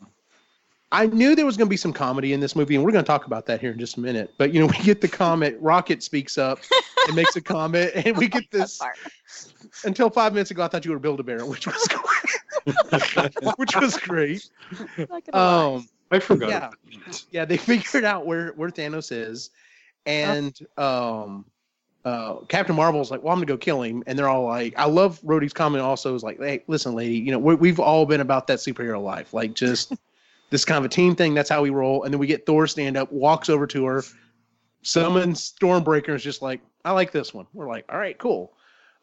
I 0.91 1.05
knew 1.05 1.35
there 1.35 1.45
was 1.45 1.55
going 1.55 1.67
to 1.67 1.69
be 1.69 1.77
some 1.77 1.93
comedy 1.93 2.33
in 2.33 2.39
this 2.39 2.55
movie, 2.55 2.75
and 2.75 2.83
we're 2.83 2.91
going 2.91 3.03
to 3.03 3.07
talk 3.07 3.27
about 3.27 3.45
that 3.45 3.61
here 3.61 3.71
in 3.71 3.77
just 3.77 3.97
a 3.97 3.99
minute. 3.99 4.33
But 4.37 4.53
you 4.53 4.59
know, 4.59 4.65
we 4.79 4.83
get 4.83 5.01
the 5.01 5.07
comment. 5.07 5.57
Rocket 5.61 6.01
speaks 6.01 6.37
up 6.37 6.59
and 7.07 7.15
makes 7.15 7.35
a 7.35 7.41
comment, 7.41 7.91
and 7.95 8.17
we 8.17 8.27
get 8.27 8.49
this. 8.51 8.81
Until 9.83 10.09
five 10.09 10.33
minutes 10.33 10.51
ago, 10.51 10.63
I 10.63 10.67
thought 10.67 10.85
you 10.85 10.91
were 10.91 10.99
Build 10.99 11.19
a 11.19 11.23
Bear, 11.23 11.45
which 11.45 11.67
was 11.67 11.87
which 13.57 13.75
was 13.75 13.97
great. 13.97 14.49
Not 14.97 15.25
gonna 15.25 15.31
lie. 15.33 15.75
Um, 15.75 15.89
I 16.11 16.19
forgot. 16.19 16.49
Yeah. 16.49 17.13
yeah, 17.29 17.45
they 17.45 17.57
figured 17.57 18.03
out 18.03 18.25
where 18.25 18.53
where 18.53 18.71
Thanos 18.71 19.11
is, 19.11 19.51
and 20.07 20.57
um, 20.77 21.45
uh, 22.03 22.37
Captain 22.47 22.75
Marvel's 22.75 23.11
like, 23.11 23.21
"Well, 23.21 23.31
I'm 23.31 23.37
gonna 23.37 23.45
go 23.45 23.57
kill 23.57 23.83
him," 23.83 24.03
and 24.07 24.17
they're 24.17 24.27
all 24.27 24.45
like, 24.45 24.73
"I 24.75 24.85
love 24.85 25.21
Rhodey's 25.21 25.53
comment." 25.53 25.83
Also, 25.83 26.15
is 26.15 26.23
like, 26.23 26.39
"Hey, 26.39 26.63
listen, 26.65 26.95
lady, 26.95 27.17
you 27.17 27.31
know, 27.31 27.37
we, 27.37 27.53
we've 27.53 27.79
all 27.79 28.07
been 28.07 28.21
about 28.21 28.47
that 28.47 28.57
superhero 28.57 29.01
life, 29.01 29.35
like 29.35 29.53
just 29.53 29.93
this 30.49 30.65
kind 30.65 30.79
of 30.79 30.85
a 30.85 30.89
team 30.93 31.15
thing. 31.15 31.33
That's 31.33 31.49
how 31.49 31.61
we 31.61 31.69
roll." 31.69 32.03
And 32.03 32.13
then 32.13 32.19
we 32.19 32.27
get 32.27 32.45
Thor 32.45 32.67
stand 32.67 32.97
up, 32.97 33.11
walks 33.11 33.49
over 33.49 33.67
to 33.67 33.85
her, 33.85 34.03
summons 34.81 35.53
Stormbreaker, 35.59 36.15
is 36.15 36.23
just 36.23 36.41
like, 36.41 36.61
"I 36.85 36.91
like 36.91 37.11
this 37.11 37.33
one." 37.33 37.47
We're 37.53 37.67
like, 37.67 37.85
"All 37.89 37.97
right, 37.99 38.17
cool." 38.17 38.53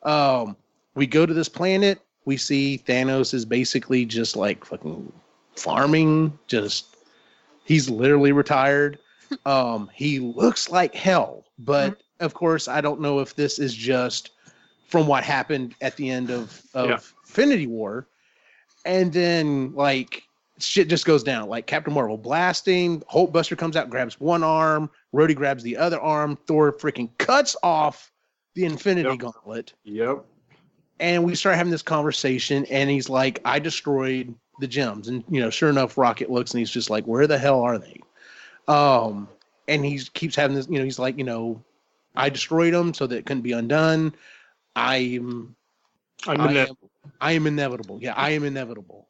Um, 0.02 0.56
we 0.94 1.06
go 1.06 1.26
to 1.26 1.34
this 1.34 1.48
planet. 1.48 2.00
We 2.24 2.36
see 2.36 2.82
Thanos 2.86 3.34
is 3.34 3.44
basically 3.44 4.04
just 4.04 4.36
like 4.36 4.64
fucking 4.64 5.12
farming, 5.56 6.38
just 6.48 6.96
he's 7.64 7.88
literally 7.88 8.32
retired. 8.32 8.98
Um, 9.44 9.90
he 9.92 10.20
looks 10.20 10.70
like 10.70 10.94
hell, 10.94 11.46
but 11.58 12.00
of 12.20 12.32
course, 12.32 12.68
I 12.68 12.80
don't 12.80 13.00
know 13.00 13.18
if 13.18 13.34
this 13.34 13.58
is 13.58 13.74
just 13.74 14.30
from 14.86 15.08
what 15.08 15.24
happened 15.24 15.74
at 15.80 15.96
the 15.96 16.08
end 16.08 16.30
of 16.30 16.62
of 16.74 16.88
Yeah. 16.90 16.98
Infinity 17.24 17.66
War, 17.66 18.06
and 18.84 19.12
then 19.12 19.74
like 19.74 20.22
shit 20.58 20.88
just 20.88 21.04
goes 21.04 21.22
down. 21.22 21.48
Like 21.48 21.66
Captain 21.66 21.92
Marvel 21.92 22.16
blasting, 22.18 23.00
Hulkbuster 23.12 23.56
comes 23.58 23.76
out, 23.76 23.90
grabs 23.90 24.18
one 24.20 24.42
arm, 24.42 24.90
Rhodey 25.14 25.34
grabs 25.34 25.62
the 25.62 25.76
other 25.76 26.00
arm, 26.00 26.36
Thor 26.46 26.72
freaking 26.72 27.10
cuts 27.18 27.56
off 27.62 28.10
the 28.54 28.64
Infinity 28.64 29.08
Yep. 29.10 29.18
Gauntlet. 29.18 29.72
Yep. 29.84 30.24
and 30.98 31.22
we 31.24 31.34
start 31.34 31.56
having 31.56 31.70
this 31.70 31.82
conversation 31.82 32.64
and 32.70 32.88
he's 32.88 33.10
like 33.10 33.38
i 33.44 33.58
destroyed 33.58 34.34
the 34.60 34.66
gems. 34.66 35.08
And 35.08 35.22
you 35.28 35.40
know 35.40 35.50
sure 35.50 35.68
enough 35.68 35.98
rocket 35.98 36.30
looks 36.30 36.52
and 36.52 36.58
he's 36.60 36.70
just 36.70 36.88
like 36.88 37.04
where 37.04 37.26
the 37.26 37.36
hell 37.38 37.60
are 37.60 37.78
they? 37.78 38.00
Um 38.66 39.28
and 39.68 39.84
he 39.84 39.98
keeps 40.14 40.34
having 40.34 40.56
this 40.56 40.68
you 40.70 40.78
know 40.78 40.84
he's 40.84 40.98
like 40.98 41.18
you 41.18 41.24
know 41.24 41.62
i 42.14 42.30
destroyed 42.30 42.72
them 42.72 42.94
so 42.94 43.06
that 43.06 43.16
it 43.18 43.26
couldn't 43.26 43.42
be 43.42 43.52
undone. 43.52 44.14
I'm 44.74 45.54
I'm 46.26 46.40
I 46.40 46.52
am, 46.52 46.76
I 47.20 47.32
am 47.32 47.46
inevitable. 47.46 47.98
Yeah 48.00 48.14
i 48.16 48.30
am 48.30 48.44
inevitable 48.44 49.06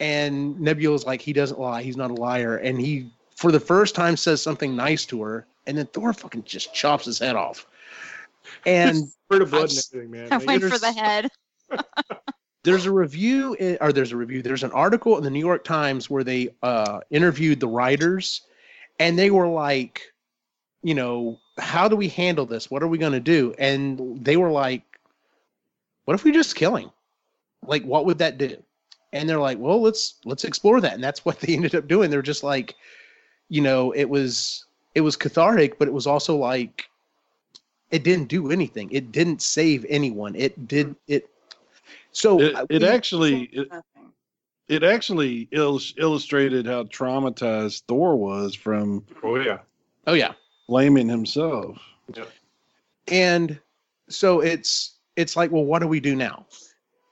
and 0.00 0.58
nebula's 0.60 1.06
like 1.06 1.20
he 1.20 1.32
doesn't 1.32 1.58
lie. 1.60 1.82
He's 1.82 1.96
not 1.96 2.10
a 2.10 2.14
liar. 2.14 2.56
And 2.56 2.80
he 2.80 3.10
for 3.34 3.52
the 3.52 3.60
first 3.60 3.94
time 3.94 4.16
says 4.16 4.42
something 4.42 4.76
nice 4.76 5.04
to 5.06 5.22
her. 5.22 5.46
And 5.66 5.76
then 5.76 5.86
thor 5.86 6.12
fucking 6.12 6.44
just 6.44 6.72
chops 6.74 7.04
his 7.04 7.18
head 7.18 7.36
off. 7.36 7.66
And 8.64 9.08
Spurt 9.08 9.42
of 9.42 9.50
blood 9.50 9.64
I've 9.64 9.70
and 9.70 9.78
everything, 9.92 10.10
man. 10.10 10.28
I 10.32 10.36
went 10.38 10.62
for 10.62 10.68
there's- 10.78 10.80
the 10.80 10.92
head. 10.92 11.30
there's 12.64 12.86
a 12.86 12.92
review 12.92 13.56
or 13.80 13.92
there's 13.92 14.12
a 14.12 14.16
review 14.16 14.42
there's 14.42 14.64
an 14.64 14.72
article 14.72 15.16
in 15.16 15.22
the 15.22 15.30
new 15.30 15.38
york 15.38 15.64
times 15.64 16.10
where 16.10 16.24
they 16.24 16.48
uh 16.62 17.00
interviewed 17.10 17.60
the 17.60 17.68
writers. 17.68 18.42
And 18.98 19.18
they 19.18 19.30
were 19.30 19.48
like 19.48 20.02
you 20.82 20.94
know 20.94 21.38
how 21.58 21.88
do 21.88 21.96
we 21.96 22.08
handle 22.08 22.46
this? 22.46 22.70
What 22.70 22.82
are 22.82 22.88
we 22.88 22.98
going 22.98 23.12
to 23.12 23.20
do? 23.20 23.54
And 23.58 24.24
they 24.24 24.36
were 24.36 24.50
like 24.50 24.82
what 26.04 26.14
if 26.14 26.24
we 26.24 26.32
just 26.32 26.54
kill 26.56 26.76
him? 26.76 26.90
Like 27.66 27.82
what 27.82 28.06
would 28.06 28.18
that 28.18 28.38
do 28.38 28.62
and 29.12 29.28
they're 29.28 29.38
like 29.40 29.58
well 29.58 29.80
let's 29.80 30.14
let's 30.24 30.44
explore 30.44 30.80
that 30.80 30.94
and 30.94 31.02
that's 31.04 31.24
what 31.24 31.38
they 31.40 31.54
ended 31.54 31.74
up 31.74 31.88
doing 31.88 32.10
they're 32.10 32.22
just 32.22 32.42
like 32.44 32.74
you 33.48 33.60
know 33.60 33.92
it 33.92 34.04
was 34.08 34.64
it 34.94 35.00
was 35.00 35.16
cathartic 35.16 35.78
but 35.78 35.88
it 35.88 35.94
was 35.94 36.06
also 36.06 36.36
like 36.36 36.88
it 37.90 38.04
didn't 38.04 38.28
do 38.28 38.50
anything 38.50 38.88
it 38.92 39.12
didn't 39.12 39.40
save 39.40 39.84
anyone 39.88 40.34
it 40.34 40.68
did 40.68 40.88
mm-hmm. 40.88 41.12
it 41.14 41.30
so 42.12 42.40
It, 42.40 42.54
it 42.70 42.82
we- 42.82 42.88
actually 42.88 43.42
it, 43.52 43.68
Nothing. 43.70 44.12
it 44.68 44.82
actually 44.82 45.48
illus- 45.52 45.94
illustrated 45.96 46.66
how 46.66 46.84
traumatized 46.84 47.82
Thor 47.88 48.16
was 48.16 48.54
from 48.54 49.04
Oh 49.22 49.36
yeah. 49.36 49.58
oh 50.06 50.14
yeah 50.14 50.32
blaming 50.68 51.08
himself. 51.08 51.78
yeah. 52.14 52.24
and 53.08 53.58
so 54.10 54.40
it's 54.40 54.96
it's 55.16 55.34
like 55.36 55.50
well 55.50 55.64
what 55.64 55.78
do 55.80 55.88
we 55.88 56.00
do 56.00 56.14
now 56.14 56.44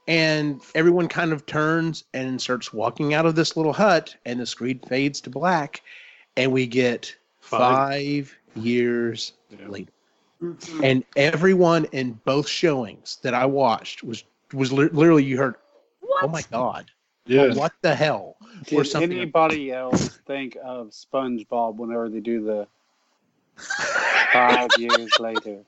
and 0.07 0.61
everyone 0.75 1.09
kind 1.09 1.33
of 1.33 1.47
turns 1.47 2.05
and 2.15 2.41
starts 2.41 2.73
walking 2.73 3.15
out 3.15 3.27
of 3.27 3.35
this 3.35 3.57
little 3.57 3.73
hut 3.73 4.15
and 4.25 4.39
the 4.41 4.47
screen 4.47 4.79
fades 4.81 5.21
to 5.23 5.31
black 5.31 5.83
and 6.37 6.53
we 6.53 6.67
get 6.67 7.15
Five. 7.41 7.61
five 7.61 8.37
years 8.55 9.33
Yeah. 9.51 9.69
later 9.69 9.93
Mhm. 10.43 10.85
and 10.85 11.05
everyone 11.17 11.87
in 11.93 12.13
both 12.25 12.47
showings 12.49 13.19
that 13.23 13.33
i 13.35 13.47
watched 13.47 14.03
was 14.05 14.25
was 14.53 14.73
li- 14.73 14.89
literally 14.93 15.25
you 15.25 15.37
heard 15.39 15.55
What? 16.01 16.25
oh 16.25 16.29
my 16.29 16.43
god 16.51 16.91
Yeah. 17.27 17.55
what 17.55 17.73
the 17.83 17.95
hell 17.95 18.37
or 18.73 18.83
Did 18.83 18.87
something 18.87 19.13
anybody 19.13 19.73
else 19.73 20.09
think 20.27 20.57
of 20.63 20.89
SpongeBob 20.91 21.77
whenever 21.77 22.09
they 22.09 22.21
do 22.21 22.45
the 22.45 22.69
five 23.57 24.71
years 24.79 25.11
later? 25.19 25.63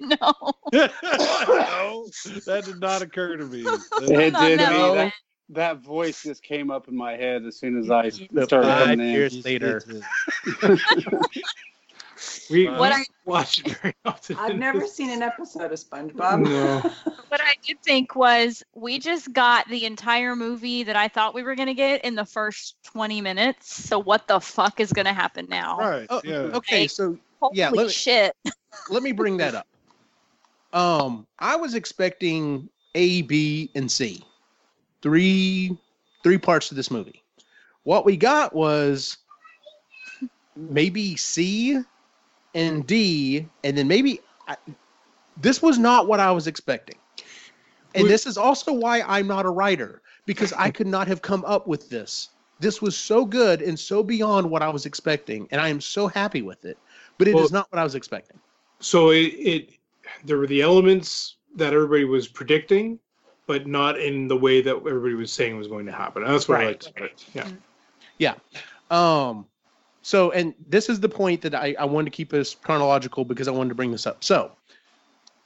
no. 0.00 0.32
no, 0.72 2.06
that 2.46 2.62
did 2.64 2.80
not 2.80 3.02
occur 3.02 3.36
to 3.36 3.44
me. 3.44 3.60
It 3.62 4.08
did 4.08 4.34
that 4.34 4.72
me. 4.72 4.94
That, 4.94 5.12
that 5.50 5.78
voice 5.78 6.22
just 6.22 6.42
came 6.42 6.70
up 6.70 6.88
in 6.88 6.96
my 6.96 7.12
head 7.16 7.44
as 7.44 7.56
soon 7.56 7.78
as 7.78 7.90
I 7.90 8.08
started 8.10 8.50
five 8.50 8.88
coming 8.88 9.00
in. 9.00 9.14
years 9.14 9.44
later 9.44 9.82
We 12.50 12.66
What 12.68 12.78
we 12.78 12.86
I- 12.86 13.04
watch 13.24 13.62
very 13.62 13.94
often. 14.04 14.36
I've 14.36 14.56
never 14.56 14.86
seen 14.86 15.10
an 15.10 15.22
episode 15.22 15.72
of 15.72 15.78
SpongeBob. 15.78 16.42
No. 16.44 16.90
What 17.28 17.40
I 17.40 17.54
did 17.66 17.82
think 17.82 18.14
was 18.14 18.62
we 18.74 19.00
just 19.00 19.32
got 19.32 19.68
the 19.68 19.84
entire 19.84 20.36
movie 20.36 20.84
that 20.84 20.94
I 20.94 21.08
thought 21.08 21.34
we 21.34 21.42
were 21.42 21.56
gonna 21.56 21.74
get 21.74 22.04
in 22.04 22.14
the 22.14 22.24
first 22.24 22.76
20 22.84 23.20
minutes. 23.20 23.74
So 23.84 23.98
what 23.98 24.28
the 24.28 24.38
fuck 24.40 24.78
is 24.78 24.92
gonna 24.92 25.12
happen 25.12 25.46
now? 25.50 25.76
Right. 25.76 26.06
oh, 26.08 26.20
yeah. 26.24 26.36
okay 26.54 26.82
Like- 26.82 26.90
so 26.90 27.18
Holy 27.40 27.58
Yeah, 27.58 27.70
let 27.70 27.86
me- 27.88 27.92
shit. 27.92 28.34
let 28.90 29.02
me 29.02 29.10
bring 29.12 29.36
that 29.38 29.56
up. 29.56 29.66
Um, 30.72 31.26
I 31.40 31.56
was 31.56 31.74
expecting 31.74 32.68
A, 32.94 33.22
B, 33.22 33.70
and 33.74 33.90
C, 33.90 34.24
three 35.02 35.76
three 36.22 36.38
parts 36.38 36.68
to 36.68 36.74
this 36.76 36.90
movie. 36.92 37.22
What 37.82 38.04
we 38.04 38.16
got 38.16 38.54
was 38.54 39.18
maybe 40.56 41.16
C 41.16 41.80
and 42.56 42.86
D, 42.86 43.46
and 43.64 43.76
then 43.76 43.86
maybe 43.86 44.20
I, 44.48 44.56
this 45.40 45.60
was 45.60 45.78
not 45.78 46.08
what 46.08 46.18
I 46.18 46.32
was 46.32 46.46
expecting. 46.46 46.96
And 47.94 48.08
this 48.08 48.26
is 48.26 48.36
also 48.36 48.72
why 48.72 49.02
I'm 49.02 49.26
not 49.26 49.46
a 49.46 49.50
writer 49.50 50.02
because 50.26 50.52
I 50.54 50.70
could 50.70 50.86
not 50.86 51.06
have 51.06 51.22
come 51.22 51.44
up 51.46 51.66
with 51.66 51.88
this. 51.88 52.30
This 52.58 52.82
was 52.82 52.96
so 52.96 53.24
good 53.24 53.62
and 53.62 53.78
so 53.78 54.02
beyond 54.02 54.50
what 54.50 54.62
I 54.62 54.68
was 54.68 54.86
expecting, 54.86 55.46
and 55.50 55.60
I 55.60 55.68
am 55.68 55.80
so 55.80 56.06
happy 56.08 56.42
with 56.42 56.64
it. 56.64 56.78
But 57.18 57.28
it 57.28 57.32
is 57.32 57.34
Well- 57.34 57.50
not 57.60 57.72
what 57.72 57.78
I 57.78 57.84
was 57.84 57.94
expecting. 57.94 58.38
So 58.80 59.10
it, 59.10 59.32
it 59.52 59.70
there 60.24 60.38
were 60.38 60.46
the 60.46 60.62
elements 60.62 61.36
that 61.56 61.72
everybody 61.72 62.04
was 62.04 62.28
predicting, 62.28 62.98
but 63.46 63.66
not 63.66 63.98
in 63.98 64.28
the 64.28 64.36
way 64.36 64.60
that 64.62 64.76
everybody 64.76 65.14
was 65.14 65.32
saying 65.32 65.56
was 65.56 65.68
going 65.68 65.86
to 65.86 65.92
happen. 65.92 66.22
And 66.22 66.32
that's 66.32 66.48
what 66.48 66.60
I 66.60 66.64
Right. 66.64 66.66
liked 66.68 66.96
about 66.96 67.10
it. 67.10 67.52
Yeah. 68.18 68.34
Um, 68.90 69.46
so, 70.06 70.30
and 70.30 70.54
this 70.68 70.88
is 70.88 71.00
the 71.00 71.08
point 71.08 71.42
that 71.42 71.52
I, 71.52 71.74
I 71.80 71.84
wanted 71.84 72.12
to 72.12 72.16
keep 72.16 72.32
us 72.32 72.54
chronological 72.54 73.24
because 73.24 73.48
I 73.48 73.50
wanted 73.50 73.70
to 73.70 73.74
bring 73.74 73.90
this 73.90 74.06
up. 74.06 74.22
So, 74.22 74.52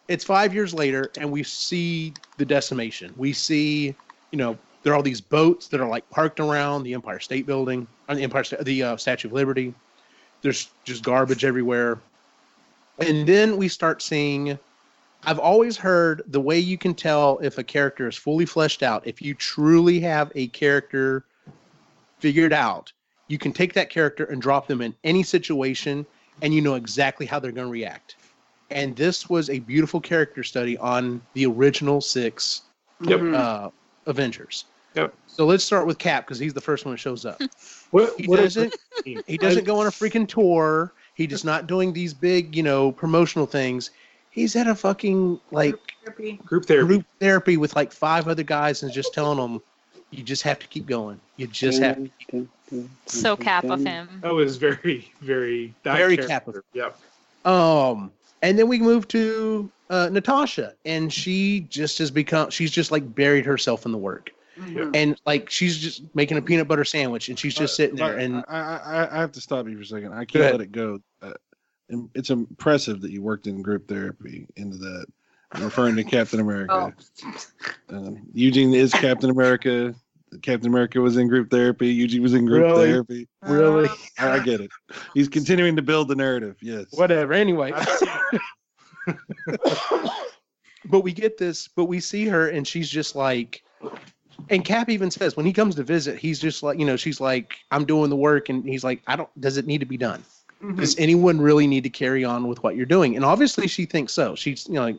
it's 0.07 0.23
five 0.23 0.53
years 0.53 0.75
later, 0.75 1.11
and 1.16 1.33
we 1.33 1.42
see 1.44 2.12
the 2.37 2.44
decimation. 2.44 3.14
We 3.16 3.33
see, 3.33 3.94
you 4.33 4.37
know, 4.37 4.59
there 4.83 4.92
are 4.92 4.96
all 4.96 5.03
these 5.03 5.23
boats 5.23 5.68
that 5.68 5.81
are 5.81 5.88
like 5.88 6.11
parked 6.11 6.40
around 6.40 6.83
the 6.83 6.92
Empire 6.92 7.20
State 7.20 7.46
Building, 7.46 7.87
on 8.11 8.16
the 8.16 8.23
Empire, 8.23 8.44
the 8.61 8.83
uh, 8.83 8.96
Statue 8.99 9.29
of 9.29 9.33
Liberty. 9.33 9.73
There's 10.42 10.68
just 10.85 11.05
garbage 11.05 11.42
everywhere, 11.42 11.99
and 12.99 13.27
then 13.27 13.57
we 13.57 13.66
start 13.66 14.03
seeing. 14.03 14.59
I've 15.25 15.38
always 15.38 15.79
heard 15.79 16.20
the 16.27 16.40
way 16.40 16.59
you 16.59 16.77
can 16.77 16.92
tell 16.92 17.38
if 17.38 17.57
a 17.57 17.64
character 17.64 18.09
is 18.09 18.16
fully 18.16 18.44
fleshed 18.44 18.83
out, 18.83 19.07
if 19.07 19.23
you 19.23 19.33
truly 19.33 20.01
have 20.01 20.31
a 20.35 20.49
character 20.49 21.25
figured 22.18 22.53
out, 22.53 22.92
you 23.31 23.38
can 23.38 23.53
take 23.53 23.73
that 23.75 23.88
character 23.90 24.25
and 24.25 24.43
drop 24.43 24.66
them 24.66 24.81
in 24.83 24.93
any 25.05 25.23
situation 25.23 26.05
and 26.43 26.53
you 26.53 26.61
know 26.61 26.75
exactly 26.75 27.25
how 27.27 27.38
they're 27.38 27.53
going 27.53 27.69
to 27.69 27.71
react. 27.73 28.16
And 28.73 28.97
this 28.97 29.31
was 29.31 29.49
a 29.51 29.61
beautiful 29.61 30.01
character 30.01 30.43
study 30.43 30.77
on 30.79 31.23
the 31.35 31.47
original 31.47 32.01
six 32.01 32.62
Yep. 33.03 33.21
Mhm. 33.21 33.35
uh, 33.35 33.71
Avengers. 34.07 34.64
Yep. 34.95 35.14
So 35.29 35.47
let's 35.47 35.62
start 35.62 35.87
with 35.87 35.97
Cap 35.99 36.27
because 36.27 36.38
he's 36.40 36.53
the 36.53 36.61
first 36.61 36.85
one 36.85 36.93
that 36.95 36.99
shows 36.99 37.25
up. 37.25 37.40
What, 37.93 38.14
He 38.21 38.27
what 38.29 38.37
doesn't. 38.37 38.77
He 39.05 39.37
doesn't 39.37 39.64
go 39.64 39.81
on 39.81 39.87
a 39.88 39.90
freaking 39.90 40.29
tour. 40.29 40.93
He 41.14 41.27
does 41.27 41.43
not 41.45 41.66
doing 41.66 41.93
these 41.93 42.14
big, 42.14 42.55
you 42.55 42.62
know, 42.62 42.93
promotional 42.93 43.47
things. 43.47 43.90
He's 44.31 44.55
at 44.55 44.69
a 44.69 44.75
fucking 44.77 45.40
like 45.51 45.77
Therapy. 46.05 46.38
group 46.45 46.66
therapy. 46.66 46.87
group 46.87 47.07
therapy 47.19 47.57
with 47.57 47.75
like 47.75 47.90
five 47.90 48.29
other 48.29 48.45
guys 48.45 48.85
and 48.85 48.93
just 48.93 49.12
telling 49.12 49.38
them, 49.38 49.61
You 50.11 50.23
just 50.23 50.42
have 50.42 50.59
to 50.59 50.66
keep 50.66 50.87
going. 50.87 51.20
You 51.37 51.46
just 51.46 51.81
have 51.81 51.99
to. 52.31 52.49
So 53.07 53.37
cap 53.37 53.64
of 53.64 53.85
him. 53.85 54.09
That 54.23 54.35
was 54.35 54.57
very, 54.57 55.12
very 55.20 55.75
that 55.83 55.96
Very 55.96 56.16
character. 56.16 56.64
Yep. 56.75 56.99
Um, 57.44 58.12
and 58.42 58.59
then 58.59 58.68
we 58.68 58.79
move 58.79 59.09
to 59.09 59.70
uh, 59.88 60.09
Natasha, 60.11 60.75
and 60.85 61.12
she 61.12 61.61
just 61.61 61.99
has 61.99 62.11
become. 62.11 62.51
She's 62.51 62.70
just 62.70 62.90
like 62.90 63.14
buried 63.14 63.46
herself 63.46 63.87
in 63.87 63.92
the 63.92 63.99
work, 63.99 64.31
Mhm. 64.59 64.90
and 64.94 65.20
like 65.27 65.51
she's 65.51 65.79
just 65.79 66.03
making 66.14 66.37
a 66.38 66.42
peanut 66.42 66.68
butter 66.68 66.85
sandwich, 66.85 67.29
and 67.29 67.38
she's 67.38 67.55
just 67.55 67.77
sitting 67.77 67.96
there. 67.96 68.18
And 68.18 68.44
I, 68.49 68.77
I, 68.77 69.16
I 69.16 69.20
have 69.20 69.33
to 69.33 69.40
stop 69.40 69.66
you 69.68 69.77
for 69.77 69.83
a 69.83 69.87
second. 69.87 70.12
I 70.12 70.25
can't 70.25 70.53
let 70.53 70.61
it 70.61 70.73
go. 70.73 71.01
Uh, 71.23 71.33
it's 72.14 72.31
impressive 72.31 73.01
that 73.01 73.11
you 73.11 73.20
worked 73.23 73.46
in 73.46 73.62
group 73.62 73.88
therapy 73.88 74.46
into 74.57 74.77
that. 74.79 75.07
I'm 75.53 75.65
referring 75.65 75.97
to 75.97 76.05
Captain 76.05 76.41
America. 76.41 76.95
Um, 77.91 78.23
Eugene 78.33 78.73
is 78.73 78.93
Captain 78.93 79.31
America. 79.31 79.93
Captain 80.43 80.69
America 80.69 81.01
was 81.01 81.17
in 81.17 81.27
group 81.27 81.51
therapy. 81.51 81.89
Eugene 81.89 82.23
was 82.23 82.35
in 82.35 82.47
group 82.47 82.63
Really? 82.63 82.87
therapy. 82.87 83.29
really, 83.43 83.89
I, 84.17 84.31
I 84.31 84.39
get 84.39 84.61
it. 84.61 84.71
He's 85.13 85.29
continuing 85.29 85.75
to 85.75 85.83
build 85.83 86.07
the 86.07 86.15
narrative. 86.15 86.57
Yes. 86.63 86.87
whatever. 86.93 87.33
Anyway, 87.33 87.73
I've 87.73 87.89
seen 87.89 88.09
it. 88.33 88.41
but 90.85 91.01
we 91.01 91.13
get 91.13 91.37
this, 91.37 91.67
but 91.69 91.87
we 91.87 91.99
see 91.99 92.27
her, 92.29 92.49
and 92.51 92.67
she's 92.67 92.89
just 92.89 93.17
like. 93.17 93.63
And 94.51 94.65
Cap 94.65 94.89
even 94.89 95.11
says 95.11 95.37
when 95.37 95.47
he 95.47 95.53
comes 95.53 95.75
to 95.75 95.83
visit, 95.83 96.17
he's 96.19 96.39
just 96.39 96.63
like, 96.63 96.79
you 96.79 96.85
know, 96.85 96.97
she's 96.97 97.21
like, 97.21 97.55
I'm 97.73 97.85
doing 97.85 98.09
the 98.09 98.17
work. 98.17 98.49
And 98.49 98.65
he's 98.65 98.85
like, 98.85 99.03
I 99.07 99.15
don't, 99.17 99.29
does 99.41 99.57
it 99.57 99.67
need 99.67 99.79
to 99.79 99.87
be 99.87 99.97
done? 99.97 100.23
Mhm. 100.63 100.77
does 100.77 100.97
anyone 100.99 101.41
really 101.41 101.67
need 101.67 101.83
to 101.85 101.91
carry 101.91 102.23
on 102.25 102.47
with 102.47 102.63
what 102.63 102.77
you're 102.77 102.87
doing? 102.87 103.17
And 103.17 103.25
obviously 103.25 103.67
she 103.67 103.85
thinks 103.87 104.13
so. 104.13 104.35
She's 104.35 104.67
you 104.69 104.75
know 104.75 104.83
like, 104.83 104.99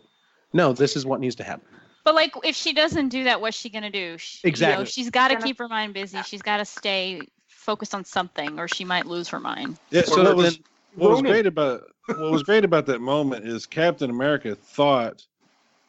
no, 0.53 0.73
this 0.73 0.95
is 0.95 1.05
what 1.05 1.19
needs 1.19 1.35
to 1.35 1.43
happen. 1.43 1.65
But 2.03 2.15
like, 2.15 2.33
if 2.43 2.55
she 2.55 2.73
doesn't 2.73 3.09
do 3.09 3.23
that, 3.25 3.39
what's 3.41 3.55
she 3.57 3.69
gonna 3.69 3.91
do? 3.91 4.17
She, 4.17 4.39
You 4.43 4.49
Exactly. 4.49 4.83
know, 4.83 4.85
she's 4.85 5.09
got 5.09 5.27
to 5.29 5.35
keep 5.37 5.59
her 5.59 5.67
mind 5.67 5.93
busy. 5.93 6.21
She's 6.23 6.41
got 6.41 6.57
to 6.57 6.65
stay 6.65 7.21
focused 7.47 7.93
on 7.93 8.03
something, 8.03 8.57
or 8.59 8.67
she 8.67 8.83
might 8.83 9.05
lose 9.05 9.27
her 9.29 9.39
mind. 9.39 9.77
Yeah. 9.91 10.01
So 10.03 10.15
So 10.15 10.23
that 10.23 10.35
was 10.35 10.55
then- 10.55 10.63
what 10.95 11.11
was 11.11 11.21
great 11.21 11.45
about 11.45 11.83
what 12.07 12.31
was 12.31 12.43
great 12.43 12.65
about 12.65 12.85
that 12.87 12.99
moment 12.99 13.47
is 13.47 13.65
Captain 13.65 14.09
America 14.09 14.55
thought 14.55 15.25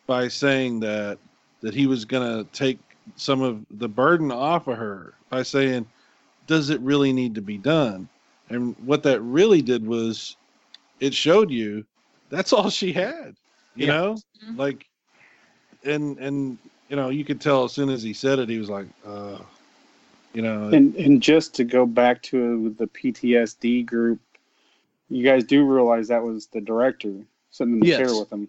by 0.07 0.29
saying 0.29 0.81
that 0.81 1.18
that 1.62 1.75
he 1.75 1.87
was 1.87 2.05
gonna 2.05 2.44
take 2.53 2.79
some 3.16 3.40
of 3.40 3.64
the 3.70 3.88
burden 3.88 4.31
off 4.31 4.68
of 4.68 4.77
her 4.77 5.14
by 5.31 5.42
saying, 5.42 5.87
"Does 6.46 6.70
it 6.70 6.81
really 6.83 7.12
need 7.12 7.35
to 7.37 7.40
be 7.40 7.57
done?" 7.59 8.09
And 8.51 8.77
what 8.85 9.03
that 9.05 9.20
really 9.22 9.62
did 9.62 9.85
was, 9.87 10.37
it 11.01 11.14
showed 11.14 11.51
you 11.51 11.85
that's 12.29 12.53
all 12.53 12.68
she 12.68 12.92
had. 12.92 13.35
You 13.76 13.87
Yeah. 13.87 13.92
know, 13.92 14.16
Mhm. 14.42 14.56
like, 14.56 14.87
and 15.85 16.18
and 16.18 16.58
you 16.88 16.96
know 16.96 17.08
you 17.08 17.24
could 17.24 17.40
tell 17.40 17.64
as 17.64 17.72
soon 17.72 17.88
as 17.90 18.02
he 18.02 18.12
said 18.12 18.38
it, 18.38 18.48
he 18.48 18.58
was 18.58 18.70
like, 18.70 18.87
uh, 19.06 19.38
you 20.35 20.42
know, 20.42 20.68
And 20.72 20.94
and 20.96 21.22
just 21.22 21.54
to 21.56 21.64
go 21.64 21.87
back 21.87 22.22
to 22.24 22.70
the 22.78 22.87
PTSD 22.87 23.82
group, 23.85 24.20
you 25.08 25.24
guys 25.24 25.44
do 25.44 25.64
realize 25.64 26.08
that 26.08 26.22
was 26.22 26.46
the 26.46 26.61
director 26.61 27.12
sitting 27.50 27.74
in 27.74 27.80
the 27.80 27.87
Yes. 27.87 27.98
chair 27.98 28.14
with 28.14 28.32
him. 28.32 28.48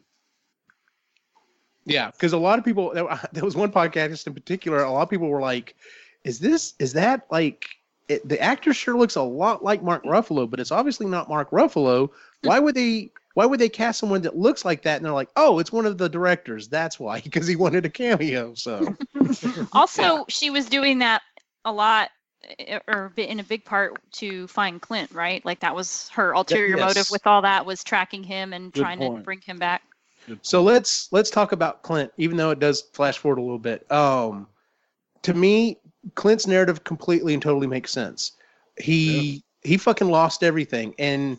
Yeah, 1.85 2.11
because 2.11 2.33
a 2.33 2.37
lot 2.37 2.59
of 2.59 2.65
people 2.65 2.93
there, 2.93 3.05
there 3.33 3.43
was 3.43 3.55
one 3.55 3.71
podcast 3.71 4.27
in 4.27 4.33
particular. 4.33 4.83
A 4.83 4.91
lot 4.91 5.03
of 5.03 5.09
people 5.09 5.29
were 5.29 5.41
like, 5.41 5.75
"Is 6.23 6.39
this 6.39 6.73
is 6.79 6.93
that 6.93 7.25
like 7.31 7.65
it, 8.07 8.27
the 8.27 8.39
actor 8.41 8.73
sure 8.73 8.97
looks 8.97 9.15
a 9.15 9.21
lot 9.21 9.63
like 9.63 9.83
Mark 9.83 10.03
Ruffalo, 10.03 10.49
but 10.49 10.59
it's 10.59 10.71
obviously 10.71 11.07
not 11.07 11.29
Mark 11.29 11.51
Ruffalo. 11.51 12.09
Why 12.41 12.59
would 12.59 12.75
they?" 12.75 13.11
Why 13.33 13.45
would 13.45 13.59
they 13.59 13.69
cast 13.69 13.99
someone 13.99 14.21
that 14.21 14.37
looks 14.37 14.63
like 14.63 14.83
that? 14.83 14.97
And 14.97 15.05
they're 15.05 15.11
like, 15.11 15.29
"Oh, 15.35 15.59
it's 15.59 15.71
one 15.71 15.85
of 15.85 15.97
the 15.97 16.07
directors. 16.07 16.67
That's 16.67 16.99
why, 16.99 17.19
because 17.23 17.47
he 17.47 17.55
wanted 17.55 17.85
a 17.85 17.89
cameo." 17.89 18.53
So, 18.53 18.95
Also, 19.73 20.25
she 20.29 20.49
was 20.49 20.65
doing 20.65 20.99
that 20.99 21.21
a 21.65 21.71
lot, 21.71 22.11
eh, 22.59 22.79
or 22.87 23.11
in 23.17 23.39
a 23.39 23.43
big 23.43 23.65
part 23.65 23.99
to 24.13 24.47
find 24.47 24.81
Clint, 24.81 25.11
right? 25.11 25.43
Like 25.45 25.59
that 25.61 25.75
was 25.75 26.09
her 26.09 26.33
ulterior 26.33 26.77
motive 26.77 27.09
with 27.09 27.25
all 27.25 27.41
that 27.41 27.65
was 27.65 27.83
tracking 27.83 28.23
him 28.23 28.53
and 28.53 28.71
Good 28.71 28.81
trying 28.81 28.99
to 28.99 29.09
bring 29.21 29.41
him 29.41 29.57
back. 29.57 29.81
so 30.41 30.61
let's 30.61 31.11
let's 31.11 31.29
talk 31.29 31.51
about 31.51 31.81
Clint, 31.81 32.11
even 32.17 32.37
though 32.37 32.51
it 32.51 32.59
does 32.59 32.81
flash 32.93 33.17
forward 33.17 33.39
a 33.39 33.41
little 33.41 33.59
bit. 33.59 33.91
Um, 33.91 34.47
to 35.23 35.33
me, 35.33 35.77
Clint's 36.15 36.45
narrative 36.45 36.83
completely 36.83 37.33
and 37.33 37.41
totally 37.41 37.67
makes 37.67 37.91
sense. 37.91 38.33
He 38.77 39.43
he 39.63 39.77
fucking 39.77 40.09
lost 40.09 40.43
everything, 40.43 40.93
and 40.99 41.37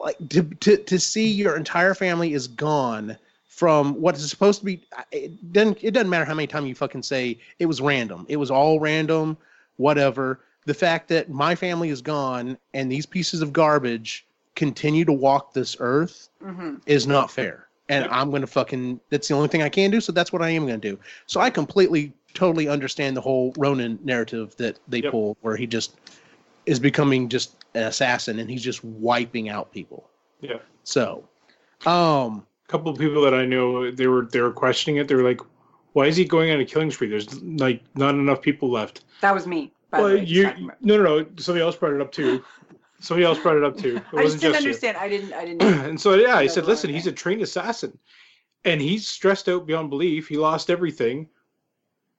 like 0.00 0.16
to 0.30 0.42
to 0.42 0.76
to 0.76 0.98
see 0.98 1.28
your 1.30 1.56
entire 1.56 1.94
family 1.94 2.34
is 2.34 2.46
gone 2.48 3.16
from 3.46 4.00
what 4.00 4.16
is 4.16 4.28
supposed 4.28 4.60
to 4.60 4.64
be. 4.64 4.82
It 5.10 5.52
doesn't 5.52 5.78
it 5.82 5.92
doesn't 5.92 6.10
matter 6.10 6.24
how 6.24 6.34
many 6.34 6.46
times 6.46 6.68
you 6.68 6.74
fucking 6.74 7.02
say 7.02 7.38
it 7.58 7.66
was 7.66 7.80
random. 7.80 8.26
It 8.28 8.36
was 8.36 8.50
all 8.50 8.80
random, 8.80 9.36
whatever. 9.76 10.40
The 10.64 10.74
fact 10.74 11.08
that 11.08 11.28
my 11.28 11.54
family 11.54 11.88
is 11.88 12.00
gone 12.02 12.56
and 12.74 12.90
these 12.90 13.06
pieces 13.06 13.42
of 13.42 13.52
garbage 13.52 14.26
continue 14.54 15.04
to 15.04 15.12
walk 15.12 15.52
this 15.54 15.76
earth 15.80 16.28
Mhm. 16.44 16.80
is 16.86 17.06
not 17.06 17.30
fair. 17.30 17.66
And 17.88 18.04
Yep. 18.04 18.12
I'm 18.14 18.30
going 18.30 18.42
to 18.42 18.46
fucking, 18.46 19.00
that's 19.10 19.26
the 19.28 19.34
only 19.34 19.48
thing 19.48 19.62
I 19.62 19.68
can 19.68 19.90
do. 19.90 20.00
So 20.00 20.12
that's 20.12 20.32
what 20.32 20.40
I 20.40 20.50
am 20.50 20.66
going 20.66 20.80
to 20.80 20.90
do. 20.90 20.98
So 21.26 21.40
I 21.40 21.50
completely, 21.50 22.12
totally 22.32 22.68
understand 22.68 23.16
the 23.16 23.20
whole 23.20 23.52
Ronin 23.58 23.98
narrative 24.04 24.54
that 24.56 24.78
they 24.86 25.02
Yep. 25.02 25.10
pull 25.10 25.36
where 25.40 25.56
he 25.56 25.66
just 25.66 25.96
is 26.66 26.78
becoming 26.78 27.28
just 27.28 27.61
an 27.74 27.84
assassin 27.84 28.38
and 28.38 28.50
he's 28.50 28.62
just 28.62 28.84
wiping 28.84 29.48
out 29.48 29.72
people. 29.72 30.08
Yeah. 30.40 30.58
So, 30.84 31.24
um, 31.86 32.46
A 32.68 32.70
couple 32.72 32.90
of 32.92 32.98
people 32.98 33.22
that 33.22 33.34
I 33.34 33.44
know, 33.46 33.90
they 33.90 34.06
were 34.06 34.26
they 34.26 34.40
were 34.40 34.52
questioning 34.52 34.96
it. 34.98 35.08
They 35.08 35.14
were 35.14 35.22
like, 35.22 35.40
"Why 35.92 36.06
is 36.06 36.16
he 36.16 36.24
going 36.24 36.50
on 36.50 36.60
a 36.60 36.64
killing 36.64 36.90
spree? 36.90 37.08
There's 37.08 37.40
like 37.42 37.82
not 37.96 38.14
enough 38.14 38.42
people 38.42 38.70
left." 38.70 39.04
That 39.20 39.32
was 39.34 39.46
me. 39.46 39.72
By 39.90 40.00
Well, 40.00 40.14
way, 40.14 40.24
you 40.24 40.44
no 40.80 40.96
no 40.96 41.02
no. 41.20 41.26
Somebody 41.36 41.62
else 41.62 41.76
brought 41.76 41.94
it 41.94 42.00
up 42.00 42.12
too. 42.12 42.42
Somebody 43.00 43.24
else 43.26 43.38
brought 43.40 43.56
it 43.56 43.64
up 43.64 43.76
too. 43.76 43.96
It 43.96 44.02
I 44.16 44.22
just 44.22 44.36
wasn't 44.36 44.40
didn't 44.42 44.52
just 44.54 44.64
you. 44.64 44.68
understand. 44.68 44.96
I 44.96 45.08
didn't. 45.08 45.32
I 45.32 45.44
didn't. 45.44 45.62
and 45.90 46.00
so 46.00 46.14
yeah, 46.14 46.36
I 46.36 46.46
said, 46.46 46.66
listen, 46.66 46.90
he's 46.90 47.06
a 47.06 47.12
trained 47.12 47.42
assassin, 47.42 47.96
and 48.64 48.80
he's 48.80 49.06
stressed 49.06 49.48
out 49.48 49.66
beyond 49.66 49.90
belief. 49.90 50.28
He 50.28 50.36
lost 50.36 50.70
everything. 50.70 51.28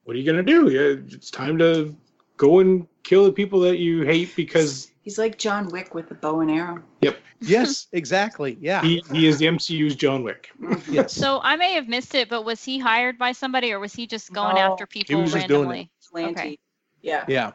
What 0.04 0.16
are 0.16 0.20
you 0.20 0.26
gonna 0.26 0.44
do? 0.44 0.70
Yeah, 0.70 1.02
it's 1.16 1.32
time 1.32 1.58
to 1.60 1.96
go 2.38 2.60
and 2.60 2.86
kill 3.04 3.24
the 3.26 3.32
people 3.32 3.60
that 3.62 3.78
you 3.80 4.04
hate 4.04 4.36
because 4.36 4.92
He's 5.04 5.18
like 5.18 5.38
John 5.38 5.68
Wick 5.68 5.94
with 5.94 6.10
a 6.12 6.16
bow 6.16 6.39
and 6.39 6.50
arrow. 6.50 6.82
Yep. 7.02 7.18
yes, 7.42 7.88
exactly. 7.92 8.58
Yeah. 8.62 8.82
he, 8.82 9.04
he 9.12 9.28
is 9.28 9.38
the 9.38 9.46
MCU's 9.48 9.96
John 9.96 10.24
Wick. 10.24 10.50
Mhm. 10.62 10.82
yes. 10.92 11.13
So 11.13 11.42
I 11.44 11.58
may 11.58 11.74
have 11.74 11.89
missed 11.89 12.16
it, 12.16 12.30
but 12.30 12.44
was 12.46 12.63
he 12.63 12.80
hired 12.80 13.18
by 13.18 13.34
somebody, 13.34 13.74
or 13.74 13.80
was 13.80 13.94
he 13.94 14.08
just 14.08 14.32
going 14.32 14.56
No, 14.56 14.62
after 14.62 14.88
people 14.88 15.16
he 15.18 15.22
was 15.22 15.34
just 15.34 15.48
doing 15.50 15.70
it. 15.70 15.89
randomly? 16.13 16.32
Okay. 16.32 16.60
Yeah. 17.02 17.26
yeah. 17.28 17.52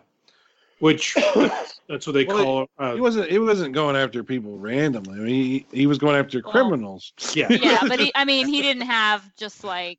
Which 0.80 1.14
that's 1.88 2.06
what 2.06 2.12
they 2.12 2.24
Well, 2.26 2.44
call. 2.44 2.66
Uh, 2.78 2.94
he 2.94 3.00
wasn't. 3.00 3.30
He 3.30 3.38
wasn't 3.38 3.74
going 3.74 3.96
after 3.96 4.22
people 4.22 4.58
randomly. 4.58 5.18
I 5.18 5.22
mean, 5.22 5.44
he, 5.44 5.66
he 5.72 5.86
was 5.86 5.96
going 5.98 6.16
after 6.16 6.40
Well, 6.44 6.52
criminals. 6.52 7.14
yeah. 7.34 7.50
Yeah, 7.50 7.80
but 7.88 7.98
he, 8.00 8.12
I 8.14 8.24
mean, 8.26 8.46
he 8.46 8.60
didn't 8.62 8.82
have 8.86 9.24
just 9.36 9.64
like 9.64 9.98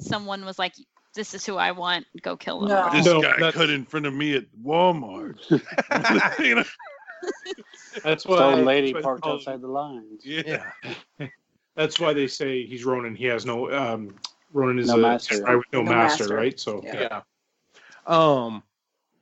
someone 0.00 0.44
was 0.44 0.58
like, 0.58 0.74
"This 1.14 1.34
is 1.34 1.44
who 1.46 1.56
I 1.56 1.72
want. 1.72 2.06
Go 2.22 2.36
kill 2.36 2.60
them." 2.60 2.68
No. 2.70 2.88
This 2.92 3.06
No, 3.06 3.20
guy 3.22 3.32
that's- 3.36 3.54
cut 3.54 3.70
in 3.70 3.84
front 3.84 4.06
of 4.06 4.14
me 4.14 4.34
at 4.36 4.44
Walmart. 4.64 5.38
you 6.40 6.54
know? 6.56 6.64
That's 8.04 8.24
why. 8.26 8.38
Some 8.38 8.64
lady 8.64 8.92
that's 8.92 8.94
why 8.94 9.00
they 9.00 9.02
parked 9.04 9.22
call- 9.22 9.34
outside 9.34 9.60
the 9.60 9.68
lines. 9.68 10.22
Yeah. 10.24 10.64
Yeah. 11.18 11.26
That's 11.76 11.98
why 12.00 12.12
they 12.12 12.26
say 12.26 12.64
he's 12.66 12.84
Ronin. 12.84 13.14
He 13.14 13.24
has 13.26 13.46
no. 13.46 13.70
Um, 13.72 14.14
Ronin 14.52 14.78
is 14.78 14.88
No 14.88 14.94
a 14.94 14.98
master. 14.98 15.40
guy 15.42 15.54
with 15.56 15.66
no, 15.72 15.82
No 15.82 15.90
master, 15.92 16.24
master. 16.24 16.34
right? 16.36 16.58
So 16.58 16.80
Yeah. 16.84 17.00
yeah. 17.00 17.20
Um. 18.06 18.62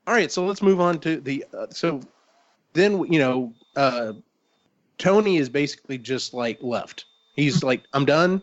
All 0.06 0.14
right, 0.14 0.32
so 0.32 0.46
let's 0.46 0.62
move 0.62 0.80
on 0.80 0.98
to 1.00 1.20
the. 1.20 1.44
Uh, 1.56 1.66
so 1.70 2.00
then 2.72 3.04
you 3.12 3.18
know, 3.18 3.52
uh, 3.76 4.14
Tony 4.96 5.36
is 5.36 5.48
basically 5.48 5.98
just 5.98 6.32
like 6.34 6.58
left. 6.62 7.04
He's 7.36 7.62
like, 7.62 7.82
I'm 7.92 8.04
done. 8.04 8.42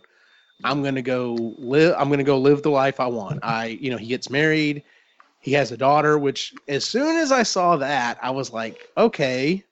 I'm 0.63 0.83
gonna 0.83 1.01
go 1.01 1.53
live. 1.57 1.95
I'm 1.97 2.09
gonna 2.09 2.23
go 2.23 2.37
live 2.37 2.61
the 2.63 2.69
life 2.71 2.99
I 2.99 3.07
want. 3.07 3.39
I, 3.43 3.77
you 3.81 3.91
know, 3.91 3.97
he 3.97 4.07
gets 4.07 4.29
married. 4.29 4.83
He 5.41 5.51
has 5.53 5.71
a 5.71 5.77
daughter. 5.77 6.17
Which, 6.17 6.53
as 6.67 6.85
soon 6.85 7.17
as 7.17 7.31
I 7.31 7.43
saw 7.43 7.75
that, 7.77 8.17
I 8.21 8.31
was 8.31 8.51
like, 8.51 8.89
okay, 8.97 9.63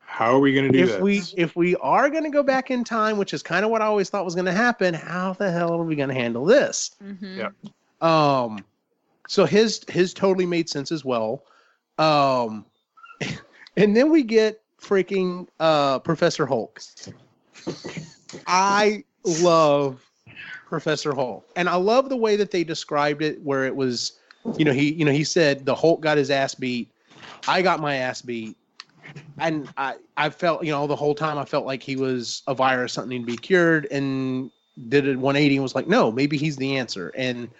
how 0.00 0.34
are 0.34 0.40
we 0.40 0.54
gonna 0.54 0.70
do 0.70 0.86
this? 0.86 0.90
if 0.90 0.96
that? 0.96 1.02
we 1.02 1.22
if 1.36 1.56
we 1.56 1.76
are 1.76 2.08
gonna 2.08 2.30
go 2.30 2.42
back 2.42 2.70
in 2.70 2.84
time, 2.84 3.18
which 3.18 3.34
is 3.34 3.42
kind 3.42 3.64
of 3.64 3.70
what 3.70 3.82
I 3.82 3.86
always 3.86 4.08
thought 4.08 4.24
was 4.24 4.34
gonna 4.34 4.52
happen, 4.52 4.94
how 4.94 5.32
the 5.32 5.50
hell 5.50 5.74
are 5.74 5.84
we 5.84 5.96
gonna 5.96 6.14
handle 6.14 6.44
this? 6.44 6.92
hmm 7.00 7.38
Yeah. 7.38 7.48
Um, 8.00 8.64
so 9.28 9.44
his 9.44 9.84
his 9.88 10.14
totally 10.14 10.46
made 10.46 10.68
sense 10.68 10.92
as 10.92 11.04
well. 11.04 11.42
Um, 11.98 12.64
and 13.76 13.96
then 13.96 14.10
we 14.10 14.22
get 14.22 14.62
freaking 14.80 15.48
uh 15.58 15.98
Professor 15.98 16.46
Hulk. 16.46 16.80
I 18.46 19.04
love 19.24 20.02
Professor 20.66 21.14
Hulk, 21.14 21.48
and 21.56 21.68
I 21.68 21.76
love 21.76 22.10
the 22.10 22.16
way 22.16 22.36
that 22.36 22.50
they 22.50 22.64
described 22.64 23.22
it, 23.22 23.40
where 23.42 23.64
it 23.64 23.76
was, 23.76 24.18
you 24.58 24.64
know, 24.66 24.72
he 24.72 24.92
you 24.92 25.04
know 25.06 25.12
he 25.12 25.24
said 25.24 25.66
the 25.66 25.74
Hulk 25.74 26.02
got 26.02 26.18
his 26.18 26.30
ass 26.30 26.54
beat, 26.54 26.92
I 27.48 27.62
got 27.62 27.80
my 27.80 27.96
ass 27.96 28.22
beat. 28.22 28.58
And 29.38 29.68
I, 29.76 29.96
I 30.16 30.30
felt, 30.30 30.64
you 30.64 30.72
know, 30.72 30.86
the 30.86 30.96
whole 30.96 31.14
time 31.14 31.38
I 31.38 31.44
felt 31.44 31.66
like 31.66 31.82
he 31.82 31.96
was 31.96 32.42
a 32.46 32.54
virus, 32.54 32.94
something 32.94 33.20
to 33.20 33.26
be 33.26 33.36
cured, 33.36 33.86
and 33.90 34.50
did 34.88 35.08
a 35.08 35.18
180 35.18 35.56
and 35.56 35.62
was 35.62 35.74
like, 35.74 35.88
no, 35.88 36.10
maybe 36.12 36.38
he's 36.38 36.56
the 36.56 36.76
answer. 36.78 37.12
And 37.16 37.50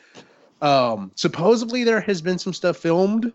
Um, 0.63 1.13
supposedly 1.17 1.85
there 1.85 2.01
has 2.01 2.23
been 2.23 2.39
some 2.39 2.55
stuff 2.55 2.79
filmed 2.79 3.33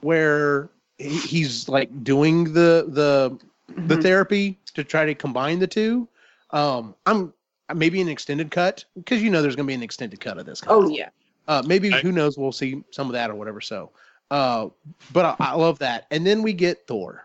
where 0.00 0.70
he's 0.98 1.68
like 1.68 2.04
doing 2.04 2.52
the 2.54 2.86
the 2.88 3.38
the 3.86 3.96
Mhm. 3.96 4.02
therapy 4.02 4.60
to 4.74 4.84
try 4.84 5.04
to 5.04 5.14
combine 5.14 5.58
the 5.58 5.66
two. 5.66 6.08
Um, 6.50 6.94
I'm 7.06 7.34
maybe 7.74 8.00
an 8.00 8.08
extended 8.08 8.50
cut 8.50 8.84
because 8.96 9.22
you 9.22 9.30
know 9.30 9.42
there's 9.42 9.56
going 9.56 9.66
to 9.66 9.70
be 9.70 9.74
an 9.74 9.82
extended 9.82 10.20
cut 10.20 10.38
of 10.38 10.46
this. 10.46 10.60
kind 10.60 10.72
Oh 10.76 10.84
of 10.86 10.90
yeah. 10.90 11.08
uh, 11.48 11.62
maybe 11.66 11.92
I- 11.92 12.00
who 12.00 12.12
knows? 12.12 12.36
We'll 12.38 12.52
see 12.52 12.82
some 12.90 13.06
of 13.08 13.12
that 13.14 13.30
or 13.30 13.34
whatever. 13.34 13.60
So, 13.60 13.90
uh, 14.30 14.68
but 15.12 15.24
I, 15.24 15.36
I 15.38 15.54
love 15.54 15.78
that. 15.80 16.06
And 16.10 16.26
then 16.26 16.42
we 16.42 16.52
get 16.52 16.86
Thor. 16.86 17.24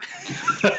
hang 0.62 0.72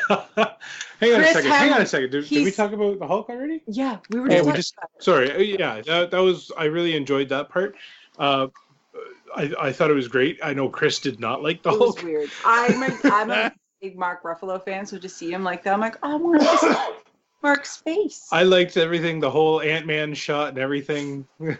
on 1.14 1.20
a 1.22 1.24
Chris 1.24 1.34
second. 1.34 1.52
Hang 1.52 1.74
on 1.74 1.82
a 1.82 1.86
second. 1.86 2.12
Did, 2.12 2.28
did 2.28 2.44
we 2.44 2.52
talk 2.52 2.72
about 2.74 3.00
the 3.00 3.08
Hulk 3.08 3.30
already? 3.30 3.64
Yeah, 3.68 3.98
we 4.10 4.20
were 4.20 4.30
Yeah, 4.30 4.38
just, 4.38 4.48
we 4.48 4.54
just- 4.54 4.76
Sorry. 5.00 5.32
uh, 5.32 5.38
Yeah, 5.40 5.82
that, 5.82 6.12
that 6.12 6.20
was. 6.20 6.52
I 6.58 6.66
really 6.66 6.96
enjoyed 6.96 7.30
that 7.30 7.50
part. 7.50 7.76
Uh, 8.20 8.48
I, 9.36 9.52
I 9.60 9.72
thought 9.72 9.90
it 9.92 9.96
was 9.96 10.08
great. 10.08 10.40
I 10.44 10.54
know 10.54 10.70
Chris 10.70 11.00
did 11.00 11.20
not 11.20 11.44
like 11.44 11.62
the 11.64 11.70
it. 11.72 11.74
It 11.74 11.80
was 11.80 11.96
Hulk. 11.96 12.04
weird. 12.04 12.30
I'm 12.46 12.84
a, 12.84 12.98
I'm 13.06 13.32
a 13.32 13.52
big 13.82 13.98
Mark 13.98 14.24
Ruffalo 14.24 14.64
fan, 14.64 14.86
so 14.86 14.98
to 14.98 15.10
see 15.10 15.32
him 15.32 15.44
like 15.44 15.64
that, 15.64 15.74
I'm 15.74 15.80
like, 15.82 15.98
oh, 16.04 16.12
I 16.12 16.16
want 16.16 16.42
to 16.42 16.58
see 16.58 16.68
Mark's 17.46 17.78
face. 17.78 18.28
I 18.32 18.42
liked 18.44 18.76
everything, 18.76 19.20
the 19.20 19.30
whole 19.30 19.62
Ant 19.62 19.86
Man 19.86 20.14
shot 20.16 20.50
and 20.50 20.58
everything. 20.58 21.28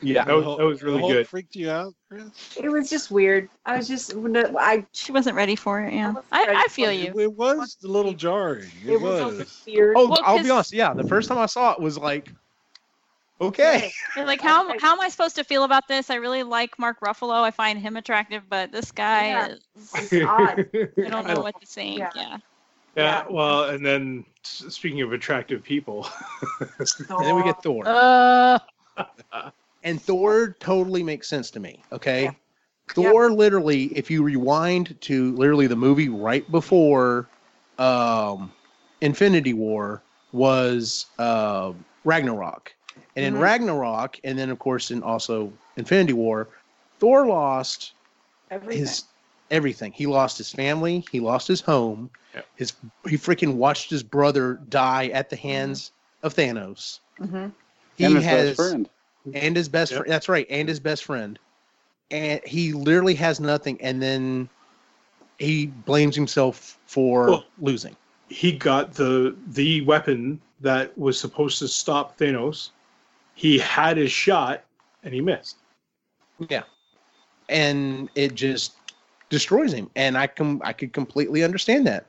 Yeah. 0.00 0.24
That 0.26 0.34
was- 0.36 0.44
The 0.44 0.48
Hulk- 0.48 0.58
that 0.60 0.64
was 0.64 0.82
really 0.84 0.94
the 0.98 1.00
Hulk 1.00 1.12
good. 1.12 1.26
Freaked 1.28 1.56
you 1.56 1.70
out, 1.70 1.92
Chris? 2.08 2.56
It 2.56 2.68
was 2.68 2.88
just 2.88 3.10
weird. 3.10 3.48
I 3.66 3.76
was 3.76 3.88
just, 3.88 4.14
I. 4.56 4.86
She 4.92 5.10
wasn't 5.10 5.34
ready 5.34 5.56
for 5.56 5.80
it. 5.80 5.92
Yeah, 5.92 6.12
wasn't 6.12 6.24
I, 6.30 6.62
I 6.64 6.68
feel 6.70 6.92
you. 6.92 7.12
It, 7.16 7.22
it 7.24 7.32
was 7.32 7.76
a 7.82 7.88
little 7.88 8.12
jarring. 8.12 8.70
It, 8.84 8.92
It 8.92 9.00
was, 9.00 9.38
was. 9.38 9.62
weird. 9.66 9.96
Oh, 9.98 10.08
Well, 10.08 10.20
I'll 10.22 10.40
be 10.40 10.50
honest. 10.50 10.72
Yeah, 10.72 10.94
the 10.94 11.02
first 11.02 11.28
time 11.28 11.38
I 11.38 11.46
saw 11.46 11.72
it 11.72 11.80
was 11.80 11.98
like, 11.98 12.32
okay. 13.40 13.90
You're 14.14 14.24
like, 14.24 14.40
how 14.40 14.72
how 14.78 14.92
am 14.92 15.00
I 15.00 15.08
supposed 15.08 15.34
to 15.34 15.42
feel 15.42 15.64
about 15.64 15.88
this? 15.88 16.10
I 16.10 16.14
really 16.14 16.44
like 16.44 16.78
Mark 16.78 17.00
Ruffalo. 17.00 17.42
I 17.42 17.50
find 17.50 17.76
him 17.76 17.96
attractive, 17.96 18.44
but 18.48 18.70
this 18.70 18.92
guy 18.92 19.30
Yeah. 19.30 19.48
is. 19.48 19.60
It's 20.12 20.24
odd. 20.24 20.68
I 21.04 21.08
don't 21.08 21.26
know 21.26 21.40
what 21.40 21.60
to 21.60 21.66
think. 21.66 21.98
Yeah. 21.98 22.10
Yeah. 22.14 22.36
Yeah, 22.98 23.22
Yeah. 23.22 23.24
well, 23.30 23.64
and 23.70 23.84
then 23.86 24.24
speaking 24.42 25.02
of 25.02 25.12
attractive 25.12 25.62
people, 25.62 26.08
And 26.90 26.98
then 27.20 27.36
we 27.36 27.44
get 27.44 27.62
Thor. 27.62 27.84
Uh, 27.86 28.58
and 29.82 30.00
Thor 30.02 30.56
totally 30.60 31.02
makes 31.02 31.28
sense 31.28 31.50
to 31.52 31.60
me. 31.60 31.84
Okay. 31.92 32.24
Yeah. 32.24 32.32
Thor 32.90 33.30
literally, 33.30 33.84
if 33.96 34.10
you 34.10 34.22
rewind 34.22 35.00
to 35.02 35.32
literally 35.36 35.66
the 35.66 35.76
movie 35.76 36.08
right 36.08 36.50
before 36.50 37.30
um, 37.78 38.50
Infinity 39.00 39.52
War 39.52 40.02
was 40.32 41.06
uh, 41.18 41.72
Ragnarok. 42.04 42.74
And 43.14 43.26
in 43.26 43.34
Mhm. 43.34 43.40
Ragnarok, 43.40 44.18
and 44.24 44.38
then 44.38 44.50
of 44.50 44.58
course 44.58 44.90
in 44.90 45.02
also 45.02 45.52
Infinity 45.76 46.14
War, 46.14 46.48
Thor 46.98 47.26
lost 47.26 47.94
Everything. 48.50 48.80
his 48.80 49.04
everything. 49.50 49.92
He 49.92 50.06
lost 50.06 50.38
his 50.38 50.52
family. 50.52 51.04
He 51.10 51.20
lost 51.20 51.48
his 51.48 51.60
home. 51.60 52.10
Yep. 52.34 52.46
His 52.56 52.72
he 53.08 53.16
freaking 53.16 53.54
watched 53.54 53.90
his 53.90 54.02
brother 54.02 54.60
die 54.68 55.08
at 55.08 55.30
the 55.30 55.36
hands 55.36 55.92
of 56.22 56.34
Thanos. 56.34 57.00
hmm 57.18 57.48
He 57.96 58.04
and 58.04 58.16
his 58.16 58.24
has 58.24 58.48
best 58.56 58.56
friend. 58.70 58.88
and 59.34 59.56
his 59.56 59.68
best 59.68 59.92
Yep. 59.92 59.98
friend. 60.00 60.12
That's 60.12 60.28
right, 60.28 60.46
and 60.50 60.68
his 60.68 60.80
best 60.80 61.04
friend. 61.04 61.38
And 62.10 62.40
he 62.44 62.72
literally 62.72 63.14
has 63.16 63.38
nothing, 63.40 63.78
and 63.82 64.00
then 64.02 64.48
he 65.38 65.66
blames 65.66 66.14
himself 66.16 66.78
for 66.86 67.26
Well- 67.28 67.44
losing. 67.60 67.96
he 68.28 68.52
got 68.52 68.92
the 68.92 69.34
the 69.48 69.80
weapon 69.82 70.40
that 70.60 70.96
was 70.98 71.18
supposed 71.18 71.58
to 71.60 71.68
stop 71.68 72.18
Thanos. 72.18 72.70
He 73.34 73.58
had 73.58 73.96
his 73.96 74.10
shot 74.10 74.64
and 75.04 75.14
he 75.14 75.20
missed. 75.20 75.56
Yeah, 76.48 76.64
and 77.48 78.08
it 78.16 78.34
just 78.34 78.72
destroys 79.30 79.72
him, 79.72 79.90
and 79.96 80.16
I 80.16 80.26
can 80.26 80.60
I 80.62 80.72
could 80.72 80.92
completely 80.92 81.44
understand 81.44 81.86
that. 81.86 82.06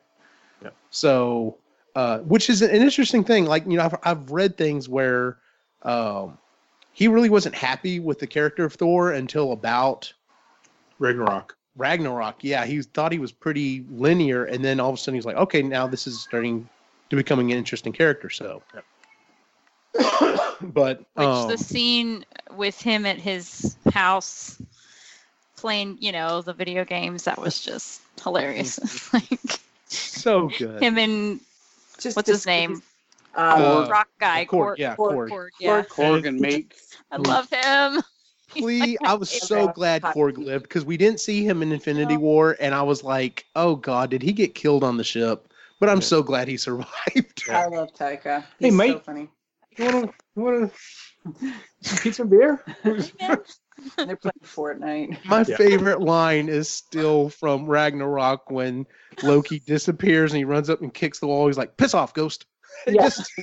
Yep. 0.63 0.73
So, 0.91 1.57
uh, 1.95 2.19
which 2.19 2.49
is 2.49 2.61
an 2.61 2.71
interesting 2.71 3.23
thing. 3.23 3.45
Like 3.45 3.65
you 3.65 3.77
know, 3.77 3.85
I've 3.85 3.95
I've 4.03 4.31
read 4.31 4.57
things 4.57 4.87
where 4.87 5.37
um, 5.83 6.37
he 6.91 7.07
really 7.07 7.29
wasn't 7.29 7.55
happy 7.55 7.99
with 7.99 8.19
the 8.19 8.27
character 8.27 8.65
of 8.65 8.73
Thor 8.73 9.11
until 9.11 9.51
about 9.51 10.11
Ragnarok. 10.99 11.55
Ragnarok, 11.77 12.43
yeah, 12.43 12.65
he 12.65 12.81
thought 12.81 13.11
he 13.11 13.19
was 13.19 13.31
pretty 13.31 13.85
linear, 13.89 14.45
and 14.45 14.63
then 14.63 14.79
all 14.79 14.89
of 14.89 14.95
a 14.95 14.97
sudden 14.97 15.15
he's 15.15 15.25
like, 15.25 15.37
okay, 15.37 15.61
now 15.61 15.87
this 15.87 16.07
is 16.07 16.21
starting 16.21 16.67
to 17.09 17.15
becoming 17.15 17.51
an 17.51 17.57
interesting 17.57 17.93
character. 17.93 18.29
So, 18.29 18.61
but 20.61 20.99
which 21.13 21.25
um, 21.25 21.47
the 21.47 21.57
scene 21.57 22.25
with 22.51 22.79
him 22.81 23.05
at 23.05 23.17
his 23.17 23.77
house 23.93 24.61
playing, 25.59 25.97
you 25.99 26.11
know, 26.11 26.41
the 26.41 26.53
video 26.53 26.85
games, 26.85 27.23
that 27.25 27.39
was 27.39 27.59
just 27.61 28.01
hilarious. 28.23 29.11
like 29.13 29.39
so 29.87 30.49
good. 30.57 30.81
him 30.81 30.97
and 30.97 31.39
Just 31.99 32.15
what's 32.15 32.27
to 32.27 32.33
his 32.33 32.45
name? 32.45 32.71
his- 32.71 32.81
Um, 33.35 33.61
Uh, 33.61 33.87
rock 33.89 34.07
guy, 34.19 34.45
Korg, 34.45 34.73
Korg. 34.73 34.77
yeah, 34.79 34.95
Korg, 34.95 35.15
Korg. 35.15 35.29
Korg, 35.29 35.49
yeah. 35.59 35.83
Korg 35.83 36.27
and 36.27 36.41
Miek. 36.41 36.73
I 37.11 37.17
love 37.17 37.49
him. 37.49 38.01
He's 38.53 38.63
Please, 38.63 38.97
I 39.05 39.13
was 39.13 39.29
so 39.29 39.67
glad 39.67 40.01
Hot. 40.01 40.15
Korg 40.15 40.37
lived 40.39 40.63
because 40.63 40.83
we 40.83 40.97
didn't 40.97 41.19
see 41.19 41.43
him 41.45 41.61
in 41.61 41.71
Infinity 41.71 42.17
War, 42.17 42.57
and 42.59 42.73
I 42.73 42.81
was 42.81 43.03
like, 43.03 43.45
oh 43.55 43.75
god, 43.75 44.09
did 44.09 44.23
he 44.23 44.33
get 44.33 44.55
killed 44.55 44.83
on 44.83 44.97
the 44.97 45.03
ship? 45.03 45.53
But 45.79 45.87
I'm 45.89 46.01
so 46.01 46.23
glad 46.23 46.47
he 46.47 46.57
survived. 46.57 47.43
I 47.49 47.67
love 47.67 47.93
Taika. 47.93 48.43
Hey, 48.59 48.69
He's 48.71 48.75
so 48.77 48.99
funny. 48.99 49.29
You 49.77 49.85
wanna 49.85 50.13
you 50.35 50.43
wanna 50.43 50.71
some 50.71 51.08
pizza 52.01 52.21
and 52.23 52.31
beer? 52.31 52.63
They're 52.83 54.15
playing 54.17 54.33
Fortnite. 54.43 55.23
My 55.25 55.45
Yeah. 55.47 55.55
favorite 55.55 56.01
line 56.01 56.49
is 56.49 56.69
still 56.69 57.29
from 57.29 57.65
Ragnarok 57.65 58.51
when 58.51 58.85
Loki 59.23 59.59
disappears 59.65 60.31
and 60.31 60.37
he 60.37 60.43
runs 60.45 60.69
up 60.69 60.81
and 60.81 60.93
kicks 60.93 61.19
the 61.19 61.27
wall. 61.27 61.47
He's 61.47 61.57
like, 61.57 61.77
"Piss 61.77 61.93
off, 61.93 62.13
ghost!" 62.13 62.45
It 62.85 62.95
Yeah. 62.95 63.03
just- 63.03 63.31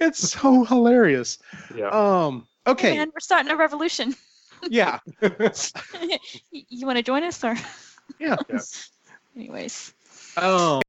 it's 0.00 0.30
so 0.30 0.64
hilarious. 0.64 1.38
yeah. 1.74 1.88
Um. 1.88 2.46
Hey, 2.66 2.72
Okay. 2.72 2.96
man, 2.98 3.10
we're 3.12 3.20
starting 3.20 3.50
a 3.50 3.56
revolution. 3.56 4.14
Yeah. 4.70 4.98
Y- 5.20 6.18
you 6.50 6.86
want 6.86 6.96
to 6.96 7.02
join 7.02 7.22
us 7.24 7.42
or? 7.44 7.54
Yeah. 8.18 8.36
Yeah. 8.48 8.60
Anyways. 9.36 9.92
Um. 10.36 10.80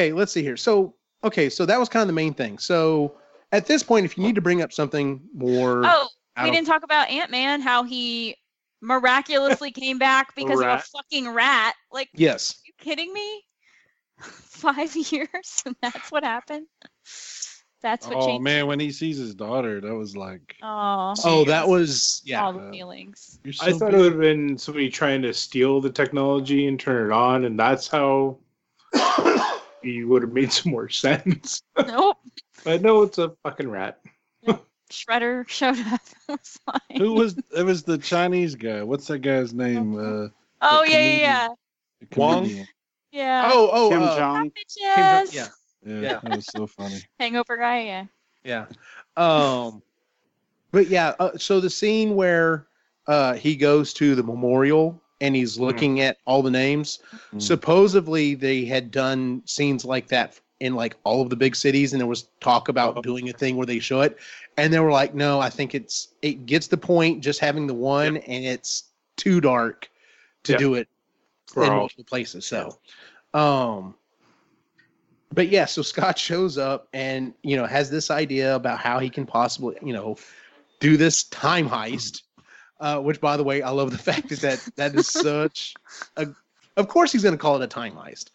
Okay. 0.00 0.12
Let's 0.12 0.32
see 0.32 0.42
here. 0.42 0.56
So. 0.56 0.94
Okay. 1.24 1.48
So 1.48 1.66
that 1.66 1.78
was 1.78 1.88
kind 1.88 2.02
of 2.02 2.06
the 2.08 2.12
main 2.14 2.34
thing. 2.34 2.58
So 2.58 3.16
at 3.52 3.66
this 3.66 3.82
point, 3.82 4.04
if 4.04 4.16
you 4.16 4.24
need 4.24 4.34
to 4.34 4.40
bring 4.40 4.62
up 4.62 4.72
something 4.72 5.20
more, 5.34 5.82
Oh, 5.84 6.08
we 6.42 6.50
didn't 6.50 6.66
talk 6.66 6.82
about 6.82 7.10
Ant 7.10 7.30
Man, 7.30 7.60
how 7.60 7.84
he 7.84 8.36
miraculously 8.80 9.70
came 9.72 9.98
back 9.98 10.34
because 10.34 10.60
of 10.60 10.66
a 10.66 10.78
fucking 10.78 11.28
rat. 11.28 11.74
Like, 11.92 12.08
yes. 12.14 12.60
you 12.66 12.72
kidding 12.78 13.12
me? 13.12 13.44
Five 14.20 14.94
years 14.94 15.62
and 15.66 15.76
that's 15.82 16.10
what 16.10 16.24
happened. 16.24 16.66
That's 17.82 18.06
what 18.06 18.12
changed. 18.14 18.24
Oh 18.24 18.26
changed. 18.28 18.44
man, 18.44 18.66
when 18.68 18.78
he 18.78 18.92
sees 18.92 19.18
his 19.18 19.34
daughter, 19.34 19.80
that 19.80 19.94
was 19.94 20.16
like, 20.16 20.56
Oh, 20.62 21.14
Oh, 21.24 21.44
that 21.46 21.66
was 21.66 22.22
yeah. 22.24 22.42
all 22.42 22.52
the 22.52 22.70
feelings. 22.70 23.40
so 23.50 23.66
I 23.66 23.72
thought 23.72 23.92
it 23.92 23.96
would 23.98 24.12
have 24.12 24.20
been 24.20 24.56
somebody 24.56 24.88
trying 24.88 25.20
to 25.22 25.34
steal 25.34 25.80
the 25.80 25.90
technology 25.90 26.68
and 26.68 26.78
turn 26.78 27.10
it 27.10 27.12
on, 27.12 27.44
and 27.44 27.58
that's 27.58 27.88
how 27.88 28.38
he 29.82 30.04
would 30.04 30.22
have 30.22 30.32
made 30.32 30.52
some 30.52 30.72
more 30.72 30.88
sense. 30.88 31.62
nope. 31.86 32.18
But 32.64 32.80
no, 32.82 33.02
it's 33.02 33.18
a 33.18 33.30
fucking 33.42 33.68
rat. 33.68 33.98
Shredder 34.90 35.48
showed 35.48 35.78
up. 35.86 36.00
Was. 36.28 36.58
Who 36.96 37.14
was 37.14 37.36
it? 37.56 37.62
Was 37.64 37.82
the 37.82 37.98
Chinese 37.98 38.54
guy? 38.54 38.82
What's 38.82 39.06
that 39.08 39.18
guy's 39.18 39.52
name? 39.52 39.94
Uh, 39.96 40.28
Oh 40.60 40.84
yeah, 40.84 40.90
yeah, 40.90 40.98
comedian? 40.98 41.20
yeah, 41.20 41.48
the 42.00 42.20
Wong? 42.20 42.66
yeah. 43.10 43.50
Oh, 43.52 43.70
oh, 43.72 43.88
Ken 43.88 44.02
uh, 44.02 44.16
Jeong. 44.16 44.52
Bitches. 44.52 45.34
yeah. 45.34 45.48
Yeah, 45.84 46.00
Yeah. 46.00 46.20
that 46.22 46.24
was 46.36 46.46
so 46.46 46.68
funny. 46.68 47.00
Hangover 47.18 47.56
guy. 47.56 47.80
Yeah. 47.84 48.04
Yeah. 48.44 48.66
Um, 49.16 49.82
but 50.70 50.86
yeah, 50.86 51.14
uh, 51.18 51.36
so 51.36 51.58
the 51.58 51.70
scene 51.70 52.14
where 52.14 52.68
uh, 53.08 53.34
he 53.34 53.56
goes 53.56 53.92
to 53.94 54.14
the 54.14 54.22
memorial 54.22 55.02
and 55.22 55.34
he's 55.34 55.58
looking 55.58 56.00
at 56.00 56.18
all 56.26 56.42
the 56.42 56.50
names. 56.50 56.98
Mm. 57.32 57.40
Supposedly, 57.40 58.34
they 58.34 58.64
had 58.66 58.90
done 58.90 59.40
scenes 59.46 59.84
like 59.84 60.08
that 60.08 60.38
in 60.60 60.74
like 60.74 60.96
all 61.04 61.22
of 61.22 61.30
the 61.30 61.36
big 61.36 61.56
cities, 61.56 61.92
and 61.92 62.00
there 62.00 62.06
was 62.08 62.28
talk 62.40 62.68
about 62.68 62.98
Oh. 62.98 63.02
doing 63.02 63.28
a 63.30 63.32
thing 63.32 63.56
where 63.56 63.66
they 63.66 63.78
show 63.78 64.02
it, 64.02 64.18
and 64.58 64.72
they 64.72 64.80
were 64.80 64.92
like, 64.92 65.14
"No, 65.14 65.40
I 65.40 65.48
think 65.48 65.74
it's 65.74 66.08
it 66.22 66.44
gets 66.46 66.66
the 66.66 66.76
point 66.76 67.22
just 67.22 67.40
having 67.40 67.66
the 67.66 67.74
one, 67.74 68.18
and 68.18 68.44
it's 68.44 68.84
too 69.16 69.40
dark 69.40 69.88
to 70.44 70.52
Yep. 70.52 70.58
do 70.60 70.74
it 70.74 70.88
For 71.46 71.64
in 71.64 71.70
all- 71.70 71.78
multiple 71.78 72.04
places." 72.04 72.44
So, 72.46 72.78
um, 73.34 73.94
but 75.32 75.48
yeah, 75.48 75.64
so 75.64 75.82
Scott 75.82 76.18
shows 76.18 76.58
up 76.58 76.88
and 76.92 77.32
you 77.42 77.56
know 77.56 77.64
has 77.66 77.90
this 77.90 78.10
idea 78.10 78.54
about 78.54 78.78
how 78.78 78.98
he 78.98 79.08
can 79.08 79.24
possibly 79.26 79.76
you 79.82 79.92
know 79.92 80.16
do 80.80 80.96
this 80.96 81.24
time 81.24 81.68
heist. 81.68 82.22
Uh, 82.82 82.98
which, 82.98 83.20
by 83.20 83.36
the 83.36 83.44
way, 83.44 83.62
I 83.62 83.70
love 83.70 83.92
the 83.92 83.98
fact 84.12 84.28
that 84.30 84.40
that, 84.40 84.68
that 84.76 84.94
is 84.96 85.06
such 85.06 85.74
a. 86.16 86.28
Of 86.76 86.88
course, 86.88 87.12
he's 87.12 87.22
going 87.22 87.34
to 87.34 87.38
call 87.38 87.60
it 87.60 87.64
a 87.64 87.68
time 87.68 87.92
heist. 87.92 88.30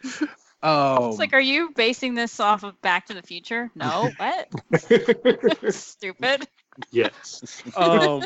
Um, 0.63 1.09
It's 1.09 1.19
like, 1.19 1.33
are 1.33 1.41
you 1.41 1.71
basing 1.75 2.13
this 2.13 2.39
off 2.39 2.63
of 2.63 2.79
Back 2.81 3.07
to 3.07 3.13
the 3.13 3.21
Future? 3.21 3.69
No, 3.75 4.09
what? 4.17 5.73
Stupid. 5.73 6.47
yes. 6.91 7.61
um, 7.75 8.23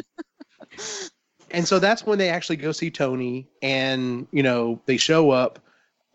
and 1.49 1.67
so 1.67 1.79
that's 1.79 2.05
when 2.05 2.19
they 2.19 2.29
actually 2.29 2.57
go 2.57 2.71
see 2.71 2.91
Tony, 2.91 3.47
and 3.63 4.27
you 4.31 4.43
know 4.43 4.79
they 4.85 4.97
show 4.97 5.31
up, 5.31 5.59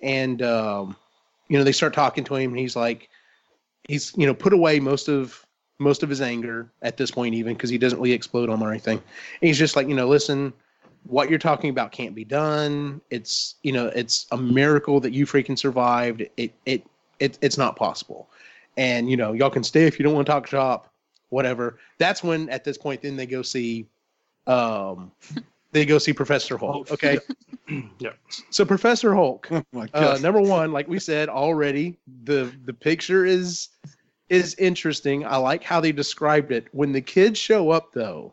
and 0.02 0.40
um, 0.42 0.94
you 1.48 1.58
know 1.58 1.64
they 1.64 1.72
start 1.72 1.94
talking 1.94 2.22
to 2.24 2.36
him, 2.36 2.50
and 2.50 2.58
he's 2.60 2.76
like, 2.76 3.08
he's 3.88 4.12
you 4.16 4.26
know 4.26 4.34
put 4.34 4.52
away 4.52 4.78
most 4.78 5.08
of 5.08 5.45
most 5.78 6.02
of 6.02 6.08
his 6.08 6.20
anger 6.20 6.70
at 6.82 6.96
this 6.96 7.10
point, 7.10 7.34
even 7.34 7.54
because 7.54 7.70
he 7.70 7.78
doesn't 7.78 7.98
really 7.98 8.12
explode 8.12 8.48
on 8.48 8.62
or 8.62 8.70
anything. 8.70 8.98
And 8.98 9.48
he's 9.48 9.58
just 9.58 9.76
like, 9.76 9.88
you 9.88 9.94
know, 9.94 10.08
listen, 10.08 10.52
what 11.08 11.30
you're 11.30 11.38
talking 11.38 11.70
about 11.70 11.92
can't 11.92 12.14
be 12.14 12.24
done. 12.24 13.00
It's 13.10 13.56
you 13.62 13.72
know 13.72 13.86
it's 13.88 14.26
a 14.32 14.36
miracle 14.36 15.00
that 15.00 15.12
you 15.12 15.26
freaking 15.26 15.58
survived. 15.58 16.24
It 16.36 16.52
it 16.64 16.86
it 17.18 17.38
it's 17.40 17.58
not 17.58 17.76
possible, 17.76 18.28
and 18.76 19.10
you 19.10 19.16
know 19.16 19.32
y'all 19.32 19.50
can 19.50 19.64
stay 19.64 19.86
if 19.86 19.98
you 19.98 20.04
don't 20.04 20.14
want 20.14 20.26
to 20.26 20.32
talk 20.32 20.46
shop, 20.46 20.92
whatever. 21.28 21.78
That's 21.98 22.22
when 22.22 22.48
at 22.50 22.64
this 22.64 22.78
point 22.78 23.02
then 23.02 23.16
they 23.16 23.26
go 23.26 23.42
see 23.42 23.86
um 24.46 25.12
they 25.72 25.84
go 25.84 25.98
see 25.98 26.12
Professor 26.12 26.56
Hulk. 26.56 26.90
Okay. 26.90 27.18
Yeah. 27.98 28.10
So 28.50 28.64
Professor 28.64 29.12
Hulk, 29.12 29.48
Oh 29.50 29.60
my 29.72 29.88
uh, 29.92 30.18
number 30.22 30.40
one, 30.40 30.70
like 30.70 30.86
we 30.86 31.00
said 31.00 31.28
already, 31.28 31.98
the 32.22 32.52
the 32.64 32.72
picture 32.72 33.24
is 33.24 33.70
is 34.28 34.54
interesting. 34.56 35.24
I 35.24 35.36
like 35.36 35.62
how 35.62 35.80
they 35.80 35.92
described 35.92 36.52
it. 36.52 36.68
When 36.72 36.92
the 36.92 37.00
kids 37.00 37.38
show 37.38 37.70
up 37.70 37.92
though, 37.92 38.32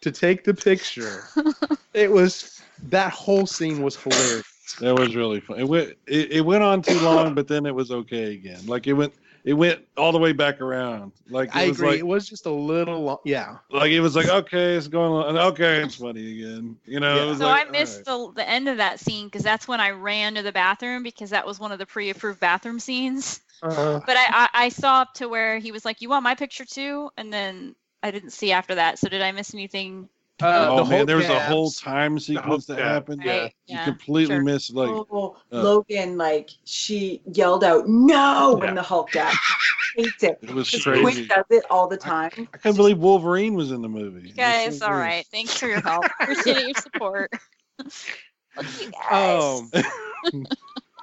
to 0.00 0.12
take 0.12 0.44
the 0.44 0.54
picture, 0.54 1.24
it 1.94 2.10
was 2.10 2.62
that 2.84 3.12
whole 3.12 3.46
scene 3.46 3.82
was 3.82 3.96
hilarious. 3.96 4.44
That 4.80 4.98
was 4.98 5.14
really 5.14 5.40
fun. 5.40 5.60
It 5.60 5.68
went 5.68 5.90
it, 6.06 6.32
it 6.32 6.40
went 6.40 6.62
on 6.62 6.82
too 6.82 6.98
long, 7.00 7.34
but 7.34 7.48
then 7.48 7.66
it 7.66 7.74
was 7.74 7.90
okay 7.90 8.34
again. 8.34 8.66
Like 8.66 8.86
it 8.86 8.94
went 8.94 9.14
it 9.44 9.52
went 9.52 9.86
all 9.96 10.10
the 10.10 10.18
way 10.18 10.32
back 10.32 10.60
around. 10.60 11.12
Like 11.28 11.50
it 11.50 11.56
I 11.56 11.68
was 11.68 11.76
agree. 11.78 11.90
like 11.90 11.98
it 12.00 12.06
was 12.06 12.26
just 12.26 12.46
a 12.46 12.50
little 12.50 13.02
long. 13.02 13.18
Yeah. 13.24 13.58
like 13.70 13.92
it 13.92 14.00
was 14.00 14.16
like 14.16 14.28
okay, 14.28 14.74
it's 14.74 14.88
going 14.88 15.12
on. 15.12 15.38
Okay, 15.52 15.82
it's 15.82 15.96
funny 15.96 16.40
again. 16.40 16.76
You 16.86 17.00
know. 17.00 17.30
Yeah. 17.30 17.36
So 17.36 17.44
like, 17.44 17.68
I 17.68 17.70
missed 17.70 18.04
the, 18.06 18.32
the 18.34 18.48
end 18.48 18.68
of 18.68 18.78
that 18.78 19.00
scene 19.00 19.26
because 19.26 19.42
that's 19.42 19.68
when 19.68 19.80
I 19.80 19.90
ran 19.90 20.34
to 20.34 20.42
the 20.42 20.52
bathroom 20.52 21.02
because 21.02 21.30
that 21.30 21.46
was 21.46 21.60
one 21.60 21.72
of 21.72 21.78
the 21.78 21.86
pre-approved 21.86 22.40
bathroom 22.40 22.80
scenes. 22.80 23.40
Uh, 23.62 24.00
But 24.06 24.16
I, 24.16 24.26
I, 24.30 24.48
I 24.54 24.68
saw 24.70 25.02
up 25.02 25.14
to 25.14 25.28
where 25.28 25.58
he 25.58 25.72
was 25.72 25.84
like, 25.84 26.00
"You 26.00 26.08
want 26.08 26.24
my 26.24 26.34
picture 26.34 26.64
too?" 26.64 27.10
And 27.16 27.32
then 27.32 27.74
I 28.02 28.10
didn't 28.10 28.30
see 28.30 28.52
after 28.52 28.74
that. 28.74 28.98
So 28.98 29.08
did 29.08 29.22
I 29.22 29.32
miss 29.32 29.54
anything? 29.54 30.08
Uh, 30.42 30.66
oh 30.70 30.76
the 30.76 30.84
man, 30.84 30.98
Hulk 30.98 31.06
there 31.06 31.16
was 31.16 31.28
a 31.28 31.40
whole 31.40 31.70
time 31.70 32.18
sequence 32.18 32.66
that 32.66 32.78
happened. 32.78 33.24
Right, 33.24 33.54
You 33.66 33.74
yeah, 33.76 33.84
completely 33.84 34.34
sure. 34.34 34.42
missed 34.42 34.74
like 34.74 34.90
oh, 34.90 35.36
uh, 35.52 35.62
Logan, 35.62 36.16
like 36.18 36.50
she 36.64 37.22
yelled 37.32 37.64
out 37.64 37.88
"No" 37.88 38.56
when 38.60 38.70
Yeah. 38.70 38.74
the 38.74 38.82
Hulk 38.82 39.10
died. 39.12 39.34
Hates 39.96 40.24
it. 40.24 40.38
it 40.42 40.50
was 40.50 40.70
crazy. 40.82 41.02
Quick 41.02 41.28
does 41.28 41.44
it 41.50 41.64
all 41.70 41.86
the 41.86 41.96
time. 41.96 42.30
I 42.52 42.56
couldn't 42.58 42.76
believe 42.76 42.98
Wolverine 42.98 43.54
was 43.54 43.70
in 43.70 43.80
the 43.80 43.88
movie. 43.88 44.28
You 44.28 44.34
It 44.34 44.36
guys, 44.36 44.78
so 44.78 44.86
all 44.86 44.92
weird. 44.92 45.04
right. 45.04 45.26
Thanks 45.30 45.56
for 45.56 45.68
your 45.68 45.80
help. 45.80 46.04
Appreciate 46.22 46.64
your 46.66 46.74
support. 46.74 47.30
Look 48.56 48.66
you. 48.80 48.92
Um, 49.16 49.70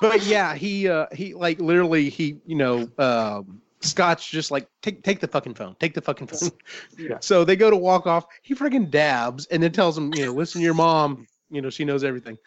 but 0.01 0.23
yeah, 0.23 0.55
he 0.55 0.89
uh 0.89 1.07
he 1.13 1.33
like 1.33 1.59
literally 1.59 2.09
he 2.09 2.37
you 2.45 2.55
know 2.55 2.89
um 2.97 3.61
Scott's 3.81 4.27
just 4.27 4.51
like 4.51 4.67
take 4.81 5.03
take 5.03 5.19
the 5.19 5.27
fucking 5.27 5.53
phone, 5.55 5.75
take 5.79 5.93
the 5.93 6.01
fucking 6.01 6.27
phone. 6.27 6.51
Yeah. 6.97 7.17
So 7.19 7.43
they 7.43 7.55
go 7.55 7.69
to 7.69 7.75
walk 7.75 8.07
off. 8.07 8.27
He 8.41 8.55
freaking 8.55 8.89
dabs 8.89 9.47
and 9.47 9.61
then 9.61 9.71
tells 9.71 9.97
him, 9.97 10.13
you 10.13 10.25
know, 10.25 10.33
listen 10.33 10.61
to 10.61 10.65
your 10.65 10.73
mom. 10.73 11.27
You 11.49 11.61
know, 11.61 11.69
she 11.69 11.83
knows 11.83 12.03
everything. 12.03 12.37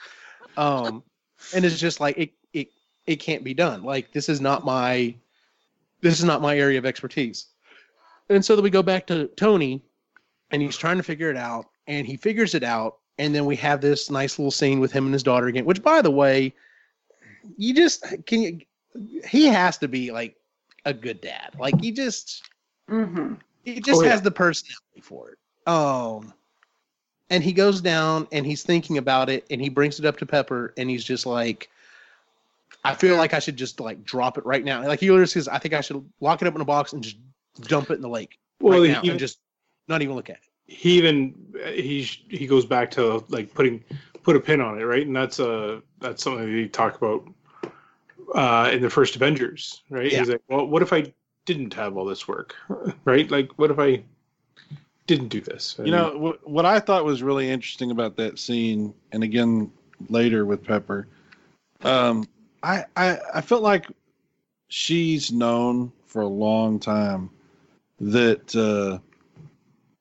Um, 0.57 1.03
and 1.55 1.65
it's 1.65 1.79
just 1.79 2.01
like 2.01 2.17
it 2.17 2.33
it 2.53 2.69
it 3.07 3.17
can't 3.17 3.45
be 3.45 3.55
done. 3.55 3.83
Like 3.83 4.13
this 4.13 4.29
is 4.29 4.41
not 4.41 4.65
my 4.65 5.15
this 6.01 6.19
is 6.19 6.25
not 6.25 6.43
my 6.43 6.57
area 6.57 6.79
of 6.79 6.87
expertise. 6.87 7.47
And 8.29 8.45
so 8.45 8.57
then 8.57 8.63
we 8.63 8.71
go 8.71 8.83
back 8.83 9.07
to 9.09 9.29
Tony, 9.37 9.83
and 10.51 10.63
he's 10.63 10.77
trying 10.77 10.97
to 10.97 11.03
figure 11.03 11.31
it 11.31 11.37
out, 11.37 11.67
and 11.87 12.07
he 12.07 12.17
figures 12.17 12.55
it 12.55 12.63
out, 12.63 12.99
and 13.19 13.35
then 13.35 13.45
we 13.45 13.57
have 13.57 13.81
this 13.81 14.11
nice 14.11 14.39
little 14.39 14.51
scene 14.51 14.81
with 14.81 14.93
him 14.93 15.05
and 15.05 15.13
his 15.13 15.23
daughter 15.23 15.47
again. 15.47 15.65
Which, 15.65 15.83
by 15.83 16.01
the 16.01 16.11
way, 16.11 16.55
you 17.57 17.75
just 17.75 18.05
can 18.27 18.43
you 18.43 18.61
he 19.29 19.47
has 19.47 19.79
to 19.79 19.89
be 19.89 20.13
like 20.13 20.37
a 20.85 20.93
good 20.95 21.21
dad. 21.21 21.55
Like 21.59 21.81
he 21.81 21.93
just 21.93 22.43
hmm 22.89 23.35
he 23.65 23.81
just 23.81 24.01
Oh, 24.01 24.05
yeah. 24.05 24.11
has 24.11 24.23
the 24.23 24.31
personality 24.31 25.01
for 25.01 25.31
it. 25.31 25.39
Um, 25.71 26.33
and 27.31 27.43
he 27.43 27.53
goes 27.53 27.81
down 27.81 28.29
and 28.33 28.45
he's 28.45 28.63
thinking 28.63 28.99
about 28.99 29.31
it 29.31 29.47
and 29.51 29.61
he 29.61 29.69
brings 29.71 29.99
it 29.99 30.05
up 30.05 30.19
to 30.19 30.27
Pepper 30.27 30.75
and 30.77 30.91
he's 30.91 31.03
just 31.05 31.25
like, 31.27 31.71
I 32.85 32.95
feel 32.95 33.17
like 33.17 33.33
I 33.33 33.39
should 33.39 33.57
just 33.57 33.81
like 33.81 34.05
drop 34.05 34.37
it 34.37 34.45
right 34.45 34.63
now. 34.63 34.87
Like 34.87 35.01
he 35.01 35.11
literally 35.11 35.27
says, 35.29 35.49
I 35.49 35.59
think 35.59 35.73
I 35.75 35.81
should 35.81 36.05
lock 36.21 36.43
it 36.43 36.49
up 36.49 36.55
in 36.55 36.61
a 36.61 36.67
box 36.67 36.93
and 36.93 37.03
just 37.03 37.17
dump 37.63 37.91
it 37.91 37.95
in 37.95 38.03
the 38.03 38.09
lake 38.09 38.39
Well, 38.61 38.83
right 38.83 38.91
he, 39.03 39.09
now 39.09 39.13
and 39.13 39.19
just 39.19 39.39
not 39.89 40.03
even 40.03 40.15
look 40.17 40.29
at 40.29 40.37
it. 40.37 40.43
he 40.67 40.99
even 40.99 41.35
he 41.73 42.03
he 42.03 42.47
goes 42.47 42.67
back 42.67 42.91
to 42.93 43.25
like 43.29 43.55
putting 43.55 43.83
put 44.23 44.37
a 44.37 44.41
pin 44.41 44.61
on 44.61 44.79
it, 44.79 44.85
right? 44.85 45.07
And 45.07 45.17
that's 45.17 45.41
uh 45.41 45.81
that's 46.01 46.23
something 46.23 46.45
that 46.47 46.57
he 46.59 46.69
talked 46.69 46.97
about 46.97 47.27
uh 48.35 48.71
in 48.73 48.83
the 48.83 48.91
first 48.91 49.17
Avengers, 49.17 49.83
right? 49.91 50.11
Yeah. 50.11 50.19
He's 50.19 50.29
like, 50.29 50.43
well, 50.49 50.67
what 50.67 50.83
if 50.83 50.93
I 50.93 51.13
didn't 51.47 51.75
have 51.75 51.97
all 51.97 52.05
this 52.05 52.27
work, 52.27 52.55
right? 53.05 53.31
Like, 53.31 53.59
what 53.59 53.71
if 53.71 53.79
I 53.79 54.03
didn't 55.07 55.29
do 55.29 55.41
this? 55.41 55.77
You 55.83 55.91
know 55.91 56.17
what, 56.17 56.49
what 56.49 56.65
I 56.65 56.81
thought 56.81 57.05
was 57.05 57.23
really 57.23 57.51
interesting 57.51 57.91
about 57.91 58.17
that 58.17 58.39
scene, 58.39 58.95
and 59.13 59.23
again 59.23 59.71
later 60.09 60.45
with 60.47 60.65
Pepper, 60.65 61.07
um, 61.83 62.27
I, 62.63 62.85
I 62.97 63.19
I 63.35 63.41
felt 63.41 63.63
like 63.63 63.87
she's 64.69 65.31
known 65.31 65.93
for 66.07 66.23
a 66.23 66.27
long 66.27 66.79
time 66.79 67.31
that 68.01 68.55
uh, 68.57 68.99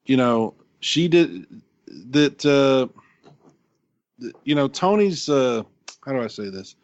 you 0.05 0.17
know 0.17 0.53
she 0.79 1.07
did 1.07 1.45
that 1.87 2.45
uh, 2.45 2.87
you 4.43 4.55
know 4.55 4.67
Tony's 4.67 5.29
uh, 5.29 5.63
how 6.05 6.13
do 6.13 6.21
I 6.21 6.27
say 6.27 6.49
this? 6.49 6.75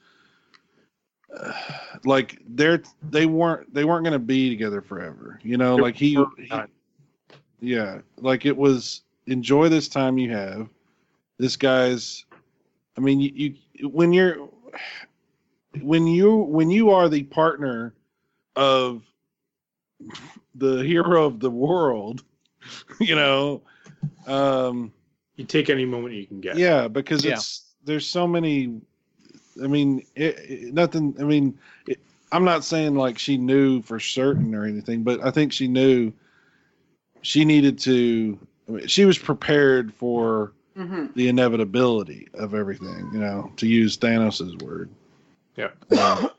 Uh, 1.36 1.54
like 2.06 2.42
they're 2.48 2.82
they 3.10 3.26
weren't 3.26 3.74
they 3.74 3.84
weren't 3.86 4.04
going 4.04 4.14
to 4.14 4.20
be 4.20 4.50
together 4.50 4.82
forever. 4.82 5.40
You 5.44 5.58
know, 5.58 5.76
like 5.76 5.96
he, 5.96 6.18
he 6.38 6.52
yeah, 7.62 8.00
like 8.18 8.46
it 8.46 8.56
was 8.56 9.02
enjoy 9.28 9.70
this 9.70 9.88
time 9.88 10.18
you 10.18 10.32
have. 10.32 10.70
This 11.38 11.56
guy's 11.56 12.26
I 12.98 13.02
mean 13.02 13.20
you, 13.20 13.56
you 13.74 13.90
when 13.90 14.14
you're 14.14 14.50
when 15.82 16.08
you 16.08 16.36
when 16.36 16.70
you 16.72 16.90
are 16.90 17.10
the 17.10 17.24
partner 17.24 17.94
of 18.56 19.04
the 20.56 20.84
hero 20.84 21.26
of 21.26 21.40
the 21.40 21.52
world, 21.52 22.24
you 23.00 23.16
know, 23.16 23.62
um 24.28 24.92
you 25.36 25.46
take 25.46 25.70
any 25.70 25.86
moment 25.86 26.16
you 26.16 26.28
can 26.28 26.42
get. 26.42 26.58
yeah, 26.58 26.88
because 26.88 27.24
Yeah. 27.24 27.34
it's 27.34 27.76
there's 27.86 28.06
so 28.06 28.28
many. 28.28 28.82
I 29.62 29.68
mean, 29.68 30.06
it, 30.16 30.38
it, 30.40 30.74
nothing. 30.74 31.16
I 31.20 31.24
mean, 31.24 31.58
it, 31.88 32.00
I'm 32.32 32.44
not 32.44 32.64
saying 32.64 32.96
like 32.96 33.18
she 33.18 33.38
knew 33.38 33.82
for 33.82 34.00
certain 34.00 34.54
or 34.56 34.66
anything, 34.66 35.04
but 35.04 35.24
I 35.24 35.32
think 35.32 35.52
she 35.52 35.68
knew 35.68 36.12
she 37.22 37.46
needed 37.46 37.80
to. 37.80 38.40
I 38.68 38.72
mean, 38.72 38.88
she 38.88 39.06
was 39.06 39.18
prepared 39.18 39.94
for 39.94 40.54
hmm 40.76 41.08
the 41.16 41.28
inevitability 41.28 42.28
of 42.36 42.54
everything. 42.54 43.10
You 43.12 43.20
know, 43.20 43.52
to 43.58 43.68
use 43.68 43.98
Thanos's 43.98 44.56
word. 44.58 44.90
Yeah. 45.56 45.72
Uh, 45.92 46.30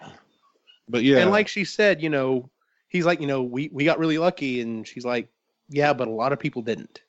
but 0.88 1.02
yeah, 1.04 1.18
And 1.18 1.30
like 1.30 1.48
she 1.48 1.64
said, 1.64 2.02
you 2.02 2.08
know, 2.08 2.48
he's 2.88 3.06
like, 3.06 3.20
you 3.20 3.26
know, 3.26 3.42
we, 3.42 3.70
we 3.72 3.84
got 3.84 3.98
really 3.98 4.18
lucky. 4.18 4.60
And 4.60 4.86
she's 4.86 5.04
like, 5.04 5.28
yeah, 5.68 5.92
but 5.92 6.08
a 6.08 6.12
lot 6.12 6.32
of 6.32 6.38
people 6.38 6.62
didn't. 6.62 7.02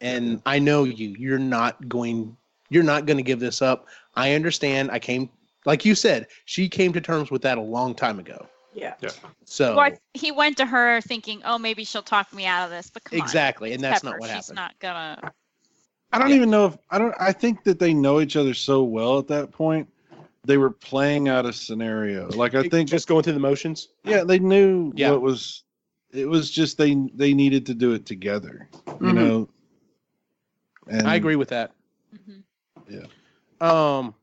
And 0.00 0.40
I 0.46 0.58
know 0.58 0.84
you, 0.84 1.14
you're 1.18 1.38
not 1.38 1.88
going, 1.88 2.36
you're 2.70 2.82
not 2.82 3.06
going 3.06 3.18
to 3.18 3.22
give 3.22 3.38
this 3.40 3.60
up. 3.60 3.86
I 4.14 4.34
understand. 4.34 4.90
I 4.90 4.98
came, 4.98 5.28
like 5.64 5.84
you 5.84 5.94
said, 5.94 6.26
she 6.44 6.68
came 6.68 6.92
to 6.92 7.00
terms 7.00 7.30
with 7.30 7.42
that 7.42 7.58
a 7.58 7.62
long 7.62 7.94
time 7.94 8.18
ago. 8.18 8.46
Yeah. 8.72 8.94
So 9.44 9.76
Well, 9.76 9.86
I- 9.86 9.98
he 10.14 10.30
went 10.30 10.56
to 10.58 10.66
her 10.66 11.00
thinking, 11.00 11.42
"Oh, 11.44 11.58
maybe 11.58 11.84
she'll 11.84 12.02
talk 12.02 12.32
me 12.32 12.46
out 12.46 12.64
of 12.64 12.70
this." 12.70 12.88
But 12.88 13.04
come 13.04 13.18
exactly. 13.18 13.72
And 13.72 13.82
that's 13.82 14.04
on, 14.04 14.10
not 14.12 14.20
Pepper, 14.20 14.32
what 14.32 14.36
she's 14.36 14.52
not 14.52 14.78
gonna. 14.78 15.32
I 16.12 16.18
don't 16.18 16.30
yeah. 16.30 16.36
even 16.36 16.50
know 16.50 16.66
if 16.66 16.78
I 16.90 16.98
don't. 16.98 17.14
I 17.18 17.32
think 17.32 17.64
that 17.64 17.78
they 17.78 17.92
know 17.92 18.20
each 18.20 18.36
other 18.36 18.54
so 18.54 18.84
well 18.84 19.18
at 19.18 19.26
that 19.28 19.50
point. 19.50 19.88
They 20.44 20.56
were 20.56 20.70
playing 20.70 21.28
out 21.28 21.46
a 21.46 21.52
scenario. 21.52 22.28
Like 22.30 22.54
I 22.54 22.62
think 22.68 22.88
just 22.88 23.08
going 23.08 23.22
through 23.24 23.34
the 23.34 23.40
motions. 23.40 23.88
Yeah, 24.04 24.24
they 24.24 24.38
knew 24.38 24.92
Yeah. 24.94 25.10
what 25.10 25.20
was. 25.20 25.64
It 26.12 26.26
was 26.28 26.50
just 26.50 26.78
they 26.78 26.94
they 27.14 27.34
needed 27.34 27.66
to 27.66 27.74
do 27.74 27.92
it 27.92 28.06
together. 28.06 28.68
You 28.86 28.92
Mhm. 29.08 29.14
know. 29.14 29.48
And 30.86 31.06
I 31.08 31.16
agree 31.16 31.36
with 31.36 31.48
that. 31.50 31.72
Mhm. 32.14 32.42
Um, 33.60 34.14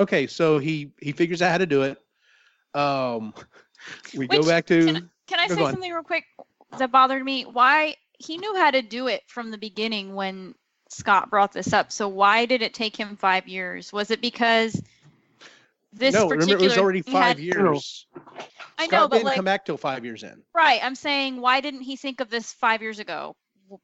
okay, 0.00 0.26
so 0.26 0.58
he 0.58 0.92
he 1.00 1.12
figures 1.12 1.42
out 1.42 1.50
how 1.52 1.58
to 1.58 1.66
do 1.66 1.82
it. 1.82 1.98
Um, 2.74 3.34
we 4.16 4.26
go 4.26 4.44
back 4.44 4.66
to 4.66 4.84
Can, 4.84 5.10
can 5.26 5.40
I 5.40 5.46
say 5.48 5.56
something 5.56 5.92
real 5.92 6.02
quick 6.02 6.24
that 6.78 6.90
bothered 6.92 7.24
me? 7.24 7.42
Why 7.44 7.96
he 8.18 8.38
knew 8.38 8.54
how 8.56 8.70
to 8.70 8.82
do 8.82 9.06
it 9.06 9.22
from 9.26 9.50
the 9.50 9.58
beginning 9.58 10.14
when 10.14 10.54
Scott 10.88 11.30
brought 11.30 11.52
this 11.52 11.72
up. 11.72 11.90
So 11.92 12.08
why 12.08 12.46
did 12.46 12.62
it 12.62 12.74
take 12.74 12.96
him 12.96 13.16
five 13.16 13.48
years? 13.48 13.92
Was 13.92 14.10
it 14.10 14.20
because 14.20 14.80
this 15.92 16.14
no, 16.14 16.28
particular. 16.28 16.38
remember 16.38 16.64
it 16.64 16.68
was 16.68 16.78
already 16.78 17.02
five 17.02 17.22
had- 17.22 17.38
years. 17.38 18.06
I 18.78 18.86
Scott 18.86 18.92
know, 18.92 19.08
but 19.08 19.16
didn't 19.16 19.26
like 19.26 19.36
come 19.36 19.44
back 19.44 19.66
till 19.66 19.76
five 19.76 20.04
years 20.06 20.22
in. 20.22 20.42
Right. 20.54 20.80
I'm 20.82 20.94
saying, 20.94 21.40
why 21.40 21.60
didn't 21.60 21.82
he 21.82 21.96
think 21.96 22.20
of 22.20 22.30
this 22.30 22.50
five 22.52 22.80
years 22.80 22.98
ago 22.98 23.16
w- 23.16 23.34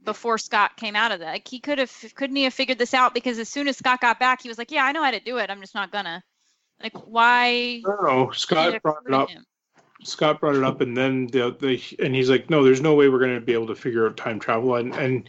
before 0.04 0.38
Scott 0.38 0.76
came 0.76 0.96
out 0.96 1.12
of 1.12 1.20
that? 1.20 1.32
Like, 1.32 1.48
he 1.48 1.60
could 1.60 1.78
have, 1.78 1.92
couldn't 2.14 2.36
he 2.36 2.44
have 2.44 2.54
figured 2.54 2.78
this 2.78 2.94
out? 2.94 3.14
Because 3.14 3.38
as 3.38 3.48
soon 3.48 3.68
as 3.68 3.76
Scott 3.76 4.00
got 4.00 4.18
back, 4.18 4.42
he 4.42 4.48
was 4.48 4.58
like, 4.58 4.70
yeah, 4.70 4.84
I 4.84 4.92
know 4.92 5.02
how 5.02 5.10
to 5.10 5.20
do 5.20 5.38
it. 5.38 5.50
I'm 5.50 5.60
just 5.60 5.74
not 5.74 5.92
gonna. 5.92 6.22
Like, 6.82 7.06
why? 7.06 7.46
I 7.46 7.82
don't 7.84 8.04
know. 8.04 8.26
did 8.26 8.36
Scott 8.36 8.82
brought 8.82 9.02
it 9.06 9.14
up. 9.14 9.30
him? 9.30 9.44
Scott 10.02 10.40
brought 10.40 10.56
it 10.56 10.62
up, 10.62 10.82
and 10.82 10.96
then 10.96 11.26
the, 11.28 11.56
the 11.58 11.82
and 12.04 12.14
he's 12.14 12.28
like, 12.28 12.50
"No, 12.50 12.62
there's 12.62 12.82
no 12.82 12.94
way 12.94 13.08
we're 13.08 13.18
going 13.18 13.34
to 13.34 13.40
be 13.40 13.54
able 13.54 13.68
to 13.68 13.74
figure 13.74 14.06
out 14.06 14.18
time 14.18 14.38
travel," 14.38 14.76
and 14.76 14.94
and 14.94 15.26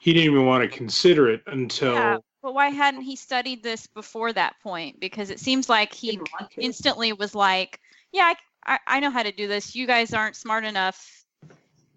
he 0.00 0.14
didn't 0.14 0.32
even 0.32 0.46
want 0.46 0.62
to 0.62 0.74
consider 0.74 1.28
it 1.28 1.42
until 1.46 1.92
Yeah, 1.92 2.16
but 2.46 2.54
why 2.54 2.68
hadn't 2.68 3.02
he 3.02 3.16
studied 3.16 3.64
this 3.64 3.88
before 3.88 4.32
that 4.32 4.54
point? 4.62 5.00
Because 5.00 5.30
it 5.30 5.40
seems 5.40 5.68
like 5.68 5.92
he 5.92 6.12
Didn't 6.12 6.28
want 6.38 6.52
to. 6.52 6.60
instantly 6.62 7.12
was 7.12 7.34
like, 7.34 7.80
yeah, 8.12 8.34
I, 8.64 8.74
I, 8.74 8.78
I 8.86 9.00
know 9.00 9.10
how 9.10 9.24
to 9.24 9.32
do 9.32 9.48
this. 9.48 9.74
You 9.74 9.84
guys 9.84 10.14
aren't 10.14 10.36
smart 10.36 10.64
enough. 10.64 11.25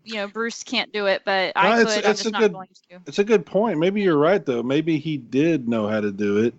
You 0.10 0.16
know, 0.16 0.28
Bruce 0.28 0.64
can't 0.64 0.91
do 0.91 1.05
it, 1.05 1.22
but 1.24 1.53
I 1.55 1.70
No, 1.70 1.76
could. 1.76 1.82
it's- 1.91 2.05
I'm 2.05 2.12
it's 2.12 2.24
just 2.24 2.26
a 2.30 2.32
not 2.32 2.41
good- 2.41 2.53
going 2.53 2.68
to. 2.89 2.99
It's 3.05 3.20
a 3.20 3.24
good 3.24 3.45
point. 3.45 3.78
Maybe 3.80 4.01
you're 4.01 4.18
right 4.18 4.43
though. 4.43 4.64
Maybe 4.64 4.97
he 4.97 5.18
did 5.18 5.68
know 5.68 5.88
how 5.88 6.01
to 6.01 6.12
do 6.12 6.38
it, 6.38 6.55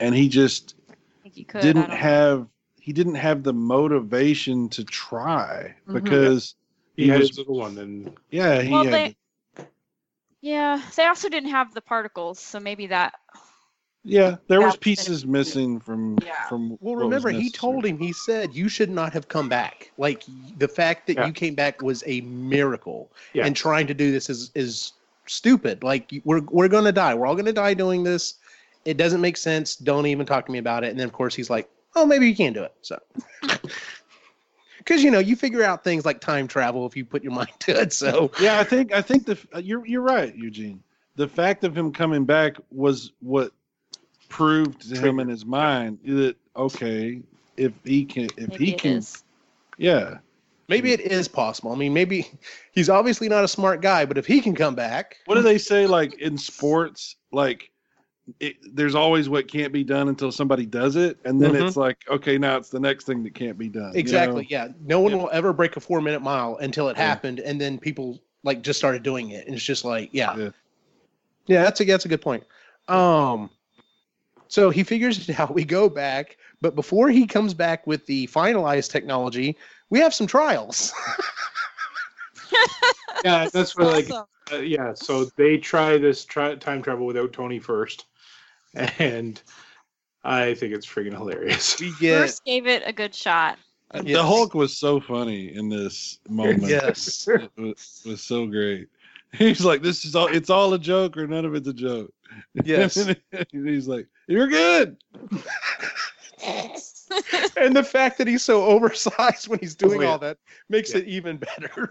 and 0.00 0.14
he 0.14 0.28
just 0.28 0.74
I 0.90 0.94
think 1.22 1.36
you 1.36 1.44
could. 1.44 1.60
Didn't 1.62 1.82
don't 1.82 1.90
know. 1.90 1.96
have 1.96 2.48
he 2.80 2.92
didn't 2.92 3.16
have 3.16 3.42
the 3.42 3.52
motivation 3.52 4.68
to 4.70 4.82
try 4.84 5.74
Mhm. 5.86 5.94
because 6.02 6.54
he, 6.96 7.04
he 7.04 7.08
had 7.10 7.20
was 7.20 7.28
his 7.28 7.38
little 7.38 7.58
one. 7.58 7.78
And 7.78 8.16
yeah 8.30 8.60
he 8.62 8.70
Well, 8.72 8.84
had 8.84 8.92
they- 8.92 9.16
Yeah, 10.40 10.80
they 10.96 11.04
also 11.06 11.28
didn't 11.28 11.50
have 11.50 11.74
the 11.74 11.80
particles, 11.82 12.38
so 12.38 12.58
maybe 12.60 12.86
that. 12.88 13.14
Yeah 14.08 14.36
there 14.48 14.60
was 14.60 14.74
That- 14.74 14.80
pieces 14.80 15.26
missing 15.26 15.78
from 15.80 16.18
Yeah. 16.24 16.48
from 16.48 16.78
Well, 16.80 16.96
remember, 16.96 17.30
he 17.30 17.50
told 17.50 17.84
him, 17.84 17.98
he 17.98 18.12
said, 18.12 18.54
you 18.54 18.68
should 18.68 18.90
not 18.90 19.12
have 19.12 19.28
come 19.28 19.48
back. 19.48 19.90
Like, 19.98 20.24
the 20.58 20.68
fact 20.68 21.06
that 21.06 21.16
Yeah. 21.16 21.26
you 21.26 21.32
came 21.32 21.54
back 21.54 21.82
was 21.82 22.02
a 22.06 22.20
miracle. 22.22 23.10
Yeah. 23.34 23.44
And 23.46 23.54
trying 23.54 23.86
to 23.88 23.94
do 23.94 24.10
this 24.10 24.30
is, 24.30 24.50
is 24.54 24.92
stupid. 25.26 25.82
Like, 25.82 26.10
we're, 26.24 26.40
we're 26.50 26.68
going 26.68 26.84
to 26.84 26.92
die. 26.92 27.14
We're 27.14 27.26
all 27.26 27.34
going 27.34 27.44
to 27.46 27.52
die 27.52 27.74
doing 27.74 28.02
this. 28.02 28.34
It 28.84 28.96
doesn't 28.96 29.20
make 29.20 29.36
sense. 29.36 29.76
Don't 29.76 30.06
even 30.06 30.24
talk 30.24 30.46
to 30.46 30.52
me 30.52 30.58
about 30.58 30.84
it. 30.84 30.88
And 30.90 30.98
then, 30.98 31.06
of 31.06 31.12
course, 31.12 31.34
he's 31.34 31.50
like, 31.50 31.68
oh, 31.94 32.06
maybe 32.06 32.26
you 32.28 32.34
can 32.34 32.52
do 32.54 32.62
it. 32.62 32.74
So, 32.80 32.98
because, 34.78 35.02
you 35.02 35.10
know, 35.10 35.18
you 35.18 35.36
figure 35.36 35.62
out 35.62 35.84
things 35.84 36.04
like 36.06 36.20
time 36.20 36.48
travel 36.48 36.86
if 36.86 36.96
you 36.96 37.04
put 37.04 37.22
your 37.22 37.32
mind 37.40 37.50
to 37.60 37.78
it. 37.80 37.92
So, 37.92 38.30
yeah 38.40 38.58
i 38.58 38.64
think 38.64 38.92
i 38.92 39.02
think 39.02 39.26
the 39.26 39.36
you're 39.62 39.84
you're 39.86 40.02
right 40.02 40.34
eugene 40.34 40.82
the 41.16 41.28
fact 41.28 41.64
of 41.64 41.76
him 41.76 41.92
coming 41.92 42.24
back 42.24 42.56
was 42.70 43.12
what 43.20 43.52
proved 44.28 44.88
to 44.90 44.98
him 44.98 45.20
in 45.20 45.28
his 45.28 45.44
mind 45.44 45.98
that 46.04 46.36
okay 46.56 47.20
if 47.56 47.72
he 47.84 48.04
can 48.04 48.28
if 48.36 48.48
Maybe 48.50 48.66
he 48.66 48.72
can 48.72 48.96
is. 48.98 49.24
yeah 49.78 50.18
maybe 50.68 50.92
it 50.92 51.00
is 51.00 51.28
possible. 51.28 51.72
I 51.72 51.76
mean, 51.76 51.94
maybe 51.94 52.28
he's 52.72 52.90
obviously 52.90 53.28
not 53.28 53.42
a 53.42 53.48
smart 53.48 53.80
guy, 53.80 54.04
but 54.04 54.18
if 54.18 54.26
he 54.26 54.40
can 54.40 54.54
come 54.54 54.74
back, 54.74 55.16
what 55.24 55.36
do 55.36 55.42
they 55.42 55.56
say 55.58 55.86
like 55.86 56.14
in 56.20 56.36
sports 56.36 57.16
like 57.32 57.70
it, 58.40 58.56
there's 58.74 58.94
always 58.94 59.30
what 59.30 59.48
can't 59.48 59.72
be 59.72 59.82
done 59.82 60.08
until 60.08 60.30
somebody 60.30 60.66
does 60.66 60.96
it 60.96 61.18
and 61.24 61.40
then 61.40 61.54
Mhm. 61.54 61.66
it's 61.66 61.76
like 61.78 61.96
okay 62.10 62.36
now 62.36 62.58
it's 62.58 62.68
the 62.68 62.78
next 62.78 63.04
thing 63.04 63.22
that 63.22 63.34
can't 63.34 63.56
be 63.56 63.70
done 63.70 63.92
you 63.94 63.98
Exactly. 64.00 64.42
know? 64.42 64.46
Yeah. 64.50 64.68
No 64.84 65.00
one 65.00 65.12
Yeah. 65.12 65.18
will 65.18 65.30
ever 65.32 65.54
break 65.54 65.76
a 65.76 65.80
four 65.80 66.02
minute 66.02 66.20
mile 66.20 66.56
until 66.56 66.90
it 66.90 66.96
Yeah. 66.98 67.04
happened, 67.04 67.40
and 67.40 67.58
then 67.58 67.78
people 67.78 68.20
like 68.44 68.60
just 68.62 68.78
started 68.78 69.02
doing 69.02 69.30
it, 69.30 69.46
and 69.46 69.54
it's 69.56 69.64
just 69.64 69.84
like, 69.84 70.10
yeah, 70.12 70.36
Yeah. 70.36 70.50
yeah. 71.46 71.62
that's 71.62 71.80
a 71.80 71.84
that's 71.84 72.04
a 72.04 72.08
good 72.08 72.20
point. 72.20 72.44
Um, 72.86 73.48
so 74.48 74.70
he 74.70 74.82
figures 74.82 75.28
it 75.28 75.38
out. 75.38 75.54
We 75.54 75.64
go 75.64 75.88
back, 75.88 76.38
but 76.60 76.74
before 76.74 77.08
he 77.10 77.26
comes 77.26 77.54
back 77.54 77.86
with 77.86 78.06
the 78.06 78.26
finalized 78.28 78.90
technology, 78.90 79.56
we 79.90 80.00
have 80.00 80.14
some 80.14 80.26
trials. 80.26 80.92
yeah, 83.24 83.48
that's 83.52 83.76
what 83.76 83.88
like 83.88 84.10
Awesome. 84.10 84.26
uh, 84.52 84.56
yeah. 84.56 84.94
So 84.94 85.26
they 85.36 85.58
try 85.58 85.98
this 85.98 86.24
try, 86.24 86.54
time 86.56 86.82
travel 86.82 87.06
without 87.06 87.32
Tony 87.32 87.58
first, 87.58 88.06
and 88.74 89.40
I 90.24 90.54
think 90.54 90.74
it's 90.74 90.86
freaking 90.86 91.12
hilarious. 91.12 91.78
we 91.80 91.92
get 92.00 92.18
Bruce 92.18 92.40
gave 92.40 92.66
it 92.66 92.82
a 92.86 92.92
good 92.92 93.14
shot. 93.14 93.58
the 93.92 94.02
Yes. 94.04 94.20
hulk 94.20 94.54
was 94.54 94.76
so 94.76 95.00
funny 95.00 95.54
in 95.54 95.68
this 95.68 96.20
moment 96.28 96.70
yes, 96.70 97.26
it 97.28 97.50
was, 97.56 98.02
was 98.04 98.22
so 98.22 98.46
great 98.46 98.88
he's 99.32 99.64
like 99.64 99.82
this 99.82 100.04
is 100.04 100.14
all 100.14 100.26
it's 100.26 100.50
all 100.50 100.74
a 100.74 100.78
joke 100.78 101.16
or 101.16 101.26
none 101.26 101.44
of 101.44 101.54
it's 101.54 101.68
a 101.68 101.72
joke 101.72 102.12
yes. 102.64 103.08
he's 103.50 103.88
like 103.88 104.06
you're 104.28 104.46
good 104.46 104.96
and 107.56 107.74
the 107.74 107.82
fact 107.82 108.18
that 108.18 108.26
he's 108.26 108.42
so 108.44 108.64
oversized 108.64 109.48
when 109.48 109.58
he's 109.58 109.74
doing 109.74 110.00
Oh, 110.00 110.02
yeah. 110.02 110.08
all 110.10 110.18
that 110.18 110.38
makes 110.68 110.92
Yeah. 110.92 110.98
it 111.00 111.08
even 111.08 111.36
better. 111.38 111.88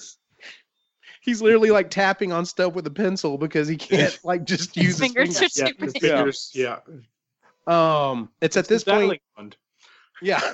He's 1.21 1.41
literally 1.41 1.71
like 1.71 1.89
tapping 1.89 2.31
on 2.31 2.45
stuff 2.45 2.73
with 2.73 2.87
a 2.87 2.91
pencil 2.91 3.37
because 3.37 3.67
he 3.67 3.75
can't 3.75 4.17
like 4.23 4.45
just 4.45 4.75
His 4.75 4.83
use 4.85 4.97
his 4.97 4.99
fingers 4.99 5.37
fingers. 5.39 5.59
are 5.59 5.65
yeah, 5.65 5.71
too 5.71 5.83
his 5.85 5.93
big. 5.93 6.03
Yeah. 6.03 6.15
fingers, 6.17 6.51
yeah. 6.55 6.77
Um, 7.67 8.29
it's 8.41 8.55
at 8.55 8.67
this 8.67 8.83
point, 8.85 8.99
dialing 9.01 9.19
fund. 9.35 9.57
yeah, 10.21 10.53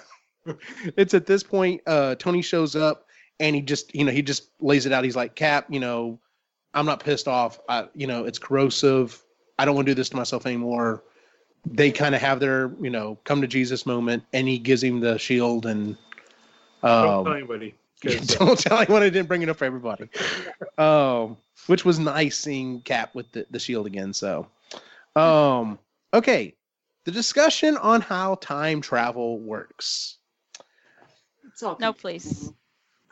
it's 0.97 1.13
at 1.13 1.25
this 1.27 1.43
point. 1.43 1.81
Uh, 1.85 2.15
Tony 2.15 2.41
shows 2.41 2.75
up 2.75 3.05
and 3.39 3.55
he 3.55 3.61
just, 3.61 3.93
you 3.93 4.03
know, 4.03 4.11
he 4.11 4.23
just 4.23 4.49
lays 4.59 4.85
it 4.87 4.91
out. 4.91 5.03
He's 5.03 5.15
like, 5.15 5.35
Cap, 5.35 5.67
you 5.69 5.79
know, 5.79 6.19
I'm 6.73 6.87
not 6.87 7.03
pissed 7.03 7.27
off. 7.27 7.59
I, 7.69 7.87
you 7.93 8.07
know, 8.07 8.23
it's 8.25 8.39
corrosive. 8.39 9.21
I 9.59 9.65
don't 9.65 9.75
want 9.75 9.85
to 9.85 9.91
do 9.91 9.95
this 9.95 10.09
to 10.09 10.15
myself 10.15 10.47
anymore. 10.47 11.03
They 11.65 11.91
kind 11.91 12.13
of 12.13 12.21
have 12.21 12.39
their, 12.39 12.71
you 12.81 12.89
know, 12.89 13.17
come 13.23 13.41
to 13.41 13.47
Jesus 13.47 13.85
moment, 13.85 14.23
and 14.33 14.47
he 14.47 14.57
gives 14.59 14.83
him 14.83 14.99
the 14.99 15.17
shield 15.17 15.65
and. 15.65 15.97
Don't 16.83 16.91
Um, 17.19 17.25
tell 17.25 17.33
anybody. 17.33 17.75
'cause, 18.03 18.35
uh, 18.35 18.45
don't 18.45 18.59
tell 18.59 18.77
anyone 18.79 19.01
I 19.01 19.09
didn't 19.09 19.27
bring 19.29 19.43
it 19.43 19.49
up 19.49 19.55
for 19.57 19.63
everybody. 19.65 20.09
Um, 20.77 21.37
which 21.67 21.85
was 21.85 21.99
nice 21.99 22.37
seeing 22.37 22.81
Cap 22.81 23.15
with 23.15 23.31
the, 23.31 23.45
the 23.49 23.59
shield 23.59 23.85
again. 23.87 24.11
So, 24.11 24.47
um, 25.15 25.79
okay, 26.13 26.53
the 27.05 27.11
discussion 27.11 27.77
on 27.77 28.01
how 28.01 28.35
time 28.35 28.81
travel 28.81 29.39
works. 29.39 30.17
It's 31.47 31.63
all 31.63 31.77
No, 31.79 31.93
please. 31.93 32.51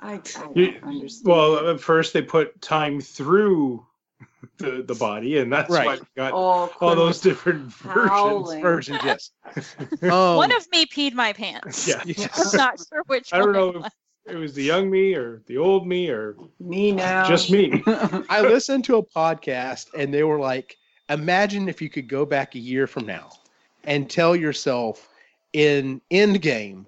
I, 0.02 0.14
I 0.16 0.18
don't 0.18 0.58
You- 0.58 0.80
understand. 0.84 1.26
well, 1.26 1.70
at 1.70 1.80
first 1.80 2.12
they 2.12 2.22
put 2.22 2.62
time 2.62 3.00
through 3.00 3.86
the, 4.58 4.84
the 4.84 4.96
body, 4.96 5.38
and 5.40 5.52
that's 5.52 5.70
why 5.70 5.86
Right. 5.86 6.00
we 6.00 6.06
got 6.16 6.34
oh, 6.34 6.72
all 6.82 6.96
those 6.96 7.20
different 7.22 7.62
versions. 7.74 8.10
howling. 8.10 8.62
Versions, 8.62 9.00
yes. 9.04 9.32
Um, 10.04 10.10
One 10.38 10.52
of 10.56 10.66
me 10.72 10.86
peed 10.86 11.14
my 11.14 11.34
pants. 11.34 11.88
Yeah. 11.88 12.02
yes. 12.06 12.54
I'm 12.54 12.58
not 12.58 12.80
sure 12.88 13.04
which 13.08 13.34
I 13.34 13.38
don't 13.40 13.48
one. 13.48 13.54
know 13.54 13.70
it 13.70 13.86
if 13.86 14.34
it 14.34 14.38
was 14.38 14.54
the 14.54 14.64
young 14.64 14.90
me 14.90 15.14
or 15.16 15.42
the 15.48 15.58
old 15.58 15.88
me 15.88 16.10
or 16.10 16.36
Me 16.60 16.92
now. 16.92 17.28
just 17.28 17.50
me. 17.52 17.82
I 18.30 18.42
listened 18.42 18.84
to 18.86 18.98
a 18.98 19.04
podcast 19.04 19.88
and 19.98 20.14
they 20.14 20.24
were 20.24 20.40
like, 20.40 20.78
imagine 21.10 21.68
if 21.68 21.82
you 21.82 21.90
could 21.90 22.08
go 22.08 22.26
back 22.26 22.54
a 22.56 22.60
year 22.60 22.86
from 22.88 23.06
now 23.08 23.30
and 23.84 24.10
tell 24.10 24.36
yourself 24.36 25.10
in 25.54 26.00
Endgame, 26.12 26.86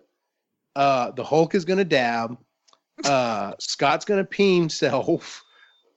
uh, 0.76 1.12
the 1.12 1.24
Hulk 1.24 1.56
is 1.56 1.66
going 1.66 1.80
to 1.80 1.84
dab, 1.86 2.38
uh, 3.04 3.54
Scott's 3.60 4.06
going 4.06 4.20
to 4.24 4.26
pee 4.30 4.56
himself, 4.58 5.44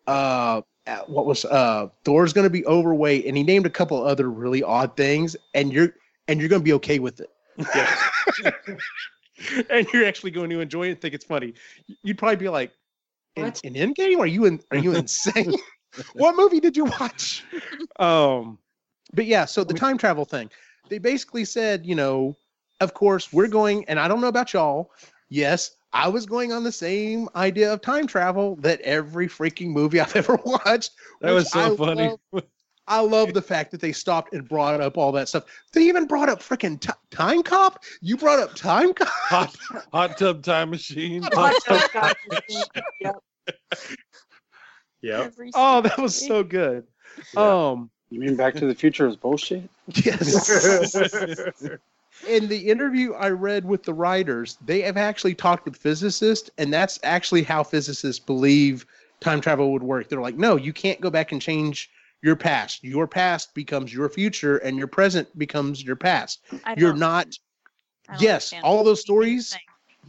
uh, 0.07 0.63
what 1.07 1.27
was 1.27 1.45
uh, 1.45 1.89
Thor's 2.05 2.33
going 2.33 2.47
to 2.47 2.51
be 2.51 2.65
overweight, 2.67 3.27
and 3.27 3.37
he 3.37 3.43
named 3.43 3.67
a 3.67 3.71
couple 3.71 4.03
other 4.03 4.31
really 4.31 4.63
odd 4.63 4.97
things, 4.97 5.37
and 5.55 5.73
you're 5.73 5.95
and 6.29 6.41
you're 6.41 6.49
going 6.49 6.63
to 6.63 6.65
be 6.65 6.73
okay 6.75 6.99
with 6.99 7.21
it. 7.21 7.31
and 9.71 9.87
you're 9.93 10.05
actually 10.05 10.31
going 10.31 10.51
to 10.51 10.61
enjoy 10.61 10.89
it 10.89 10.93
and 10.93 11.01
think 11.01 11.15
it's 11.15 11.25
funny. 11.25 11.55
You'd 12.03 12.19
probably 12.19 12.37
be 12.37 12.49
like, 12.49 12.73
in, 13.37 13.45
What? 13.45 13.61
in 13.65 13.75
Endgame? 13.75 14.19
Are 14.19 14.27
you 14.27 14.45
in, 14.45 14.61
are 14.71 14.79
you 14.79 14.95
insane? 14.95 15.55
what 16.15 16.37
movie 16.37 16.61
did 16.61 16.77
you 16.77 16.85
watch? 16.85 17.45
Um, 17.99 18.59
but 19.15 19.25
yeah, 19.25 19.47
so 19.47 19.65
the 19.65 19.73
time 19.73 19.97
travel 19.97 20.27
thing, 20.27 20.51
they 20.91 20.99
basically 20.99 21.47
said, 21.47 21.87
you 21.87 21.95
know, 21.95 22.37
of 22.81 22.93
course 22.93 23.33
we're 23.33 23.47
going, 23.47 23.87
and 23.89 23.99
I 23.99 24.07
don't 24.07 24.21
know 24.21 24.29
about 24.29 24.53
y'all. 24.53 24.91
Yes, 25.31 25.76
I 25.93 26.09
was 26.09 26.27
going 26.27 26.53
on 26.53 26.63
the 26.65 26.73
same 26.73 27.29
idea 27.35 27.73
of 27.73 27.81
time 27.81 28.07
travel 28.07 28.57
that 28.57 28.81
every 28.83 29.29
freaking 29.29 29.69
movie 29.69 30.01
I've 30.01 30.15
ever 30.17 30.39
watched. 30.45 30.93
that 31.21 31.33
was 31.33 31.51
so 31.51 31.73
I 31.73 31.77
funny 31.77 32.11
love- 32.33 32.45
I 32.89 33.01
love 33.01 33.35
the 33.35 33.43
fact 33.43 33.73
that 33.73 33.81
they 33.81 33.91
stopped 33.91 34.33
and 34.33 34.49
brought 34.49 34.81
up 34.81 34.97
all 34.97 35.11
that 35.11 35.29
stuff. 35.29 35.43
They 35.73 35.83
even 35.89 36.07
brought 36.07 36.29
up 36.29 36.39
freaking 36.41 36.79
t- 36.81 36.93
Time 37.11 37.43
Cop. 37.43 37.83
You 38.01 38.17
brought 38.17 38.39
up 38.39 38.55
Time 38.55 38.95
Cop. 38.95 39.09
hot, 39.11 39.57
hot 39.93 40.17
tub 40.17 40.45
time 40.45 40.71
machine 40.71 41.25
Hot 41.33 41.53
tub 41.67 41.91
guy. 41.93 42.13
Yep. 43.01 43.17
Yeah. 45.03 45.21
Every 45.23 45.51
Oh, 45.55 45.81
that 45.81 45.99
was 45.99 46.15
so 46.15 46.45
good. 46.45 46.87
Yeah. 47.35 47.69
Um, 47.71 47.91
You 48.11 48.21
mean 48.21 48.37
Back 48.37 48.55
to 48.55 48.67
the 48.67 48.75
Future 48.75 49.09
is 49.09 49.17
bullshit? 49.17 49.69
yes. 49.89 50.49
In 52.27 52.49
the 52.49 52.59
interview 52.71 53.13
I 53.15 53.31
read 53.31 53.65
with 53.65 53.83
the 53.83 53.95
writers, 53.95 54.59
they 54.65 54.81
have 54.83 54.97
actually 54.97 55.35
talked 55.35 55.65
with 55.65 55.77
physicists, 55.77 56.51
and 56.59 56.73
that's 56.73 56.99
actually 57.03 57.43
how 57.43 57.63
physicists 57.63 58.19
believe 58.25 58.87
time 59.21 59.41
travel 59.41 59.73
would 59.73 59.83
work. 59.83 60.09
They're 60.09 60.21
like, 60.21 60.37
no, 60.37 60.57
you 60.57 60.73
can't 60.73 61.01
go 61.01 61.11
back 61.11 61.33
and 61.33 61.41
change 61.41 61.91
your 62.23 62.37
past. 62.37 62.83
Your 62.85 63.07
past 63.07 63.55
becomes 63.55 63.93
your 63.93 64.09
future, 64.09 64.59
and 64.59 64.77
your 64.77 64.87
present 64.89 65.37
becomes 65.39 65.83
your 65.83 65.97
past. 65.97 66.41
I 66.65 66.75
You're 66.77 66.91
don't- 66.91 66.99
not. 66.99 67.27
I 68.09 68.13
don't 68.13 68.23
yes, 68.23 68.53
all 68.63 68.85
those 68.85 69.01
stories 69.01 69.53
thing. 69.53 69.61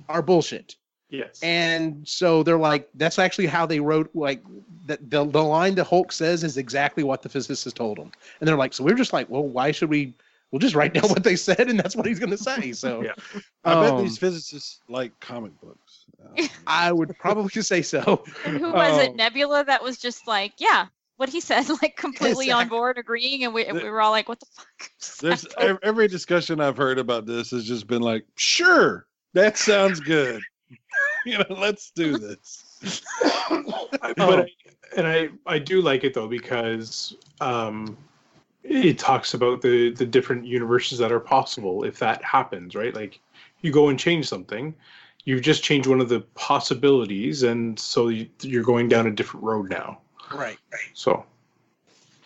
are 0.10 0.22
bullshit. 0.22 0.76
Yes. 1.10 1.42
And 1.42 2.08
so 2.08 2.44
they're 2.44 2.58
like, 2.58 2.90
that's 2.96 3.18
actually 3.18 3.48
how 3.48 3.66
they 3.66 3.80
wrote 3.80 4.10
like 4.14 4.44
that. 4.86 5.10
The, 5.10 5.26
the 5.26 5.42
line 5.44 5.74
the 5.74 5.84
Hulk 5.84 6.12
says 6.12 6.44
is 6.44 6.58
exactly 6.58 7.04
what 7.04 7.22
the 7.22 7.30
physicist 7.30 7.76
told 7.76 7.98
him. 7.98 8.12
And 8.40 8.48
they're 8.48 8.58
like, 8.58 8.74
so 8.74 8.84
we're 8.84 8.94
just 8.94 9.14
like, 9.14 9.30
well, 9.30 9.44
why 9.44 9.72
should 9.72 9.90
we? 9.90 10.14
We'll 10.52 10.60
just 10.60 10.76
write 10.76 10.94
down 10.94 11.04
what 11.10 11.24
they 11.24 11.36
said, 11.36 11.70
and 11.70 11.80
that's 11.80 11.96
what 11.96 12.06
he's 12.06 12.20
going 12.20 12.30
to 12.32 12.38
say. 12.38 12.72
So 12.72 13.02
Yeah. 13.04 13.14
I 13.66 13.74
bet 13.82 13.94
um, 13.94 14.04
these 14.04 14.18
physicists 14.18 14.80
like 14.88 15.18
comic 15.20 15.52
books. 15.60 16.06
I 16.68 16.92
would 16.92 17.18
probably 17.20 17.62
say 17.62 17.82
so. 17.82 18.24
And 18.46 18.58
who 18.58 18.72
was 18.72 18.98
Oh. 18.98 19.02
it? 19.02 19.16
Nebula 19.16 19.64
that 19.66 19.84
was 19.84 19.98
just 19.98 20.28
like, 20.28 20.54
yeah, 20.58 20.88
what 21.18 21.30
he 21.30 21.40
said, 21.42 21.68
like 21.82 21.96
completely 21.98 22.52
on 22.52 22.68
board, 22.70 22.98
agreeing, 22.98 23.44
and 23.44 23.54
we, 23.54 23.66
and 23.66 23.78
we 23.78 23.90
were 23.90 24.02
all 24.02 24.12
like, 24.12 24.30
what 24.30 24.40
the 24.40 24.46
fuck? 24.52 24.92
There's 25.22 25.46
ev- 25.58 25.80
every 25.84 26.08
discussion 26.08 26.60
I've 26.62 26.78
heard 26.78 27.00
about 27.00 27.26
this 27.26 27.52
has 27.52 27.66
just 27.66 27.88
been 27.88 28.02
like, 28.02 28.26
sure, 28.36 29.06
that 29.34 29.58
sounds 29.58 30.00
good. 30.00 30.42
you 31.26 31.38
know, 31.38 31.46
let's 31.50 31.92
do 31.92 32.18
this. 32.18 32.64
But 33.50 34.00
I, 34.02 34.46
and 34.96 35.08
I 35.08 35.30
I 35.46 35.60
do 35.60 35.82
like 35.82 36.04
it 36.04 36.14
though 36.14 36.28
because 36.28 37.16
um, 37.42 37.98
it 38.70 39.00
talks 39.00 39.34
about 39.34 39.62
the 39.62 39.92
the 39.92 40.06
different 40.06 40.46
universes 40.46 41.00
that 41.00 41.12
are 41.12 41.20
possible 41.20 41.84
if 41.84 42.00
that 42.00 42.24
happens, 42.24 42.76
right? 42.76 42.94
Like 42.94 43.20
you 43.62 43.72
go 43.72 43.90
and 43.90 43.98
change 43.98 44.28
something, 44.28 44.76
you've 45.24 45.42
just 45.42 45.64
changed 45.64 45.88
one 45.88 46.02
of 46.02 46.10
the 46.10 46.22
possibilities, 46.36 47.44
and 47.44 47.80
so 47.80 48.10
you, 48.10 48.28
you're 48.42 48.64
going 48.64 48.90
down 48.90 49.08
a 49.08 49.12
different 49.12 49.46
road 49.46 49.70
now. 49.70 50.00
Right. 50.34 50.58
So 50.94 51.26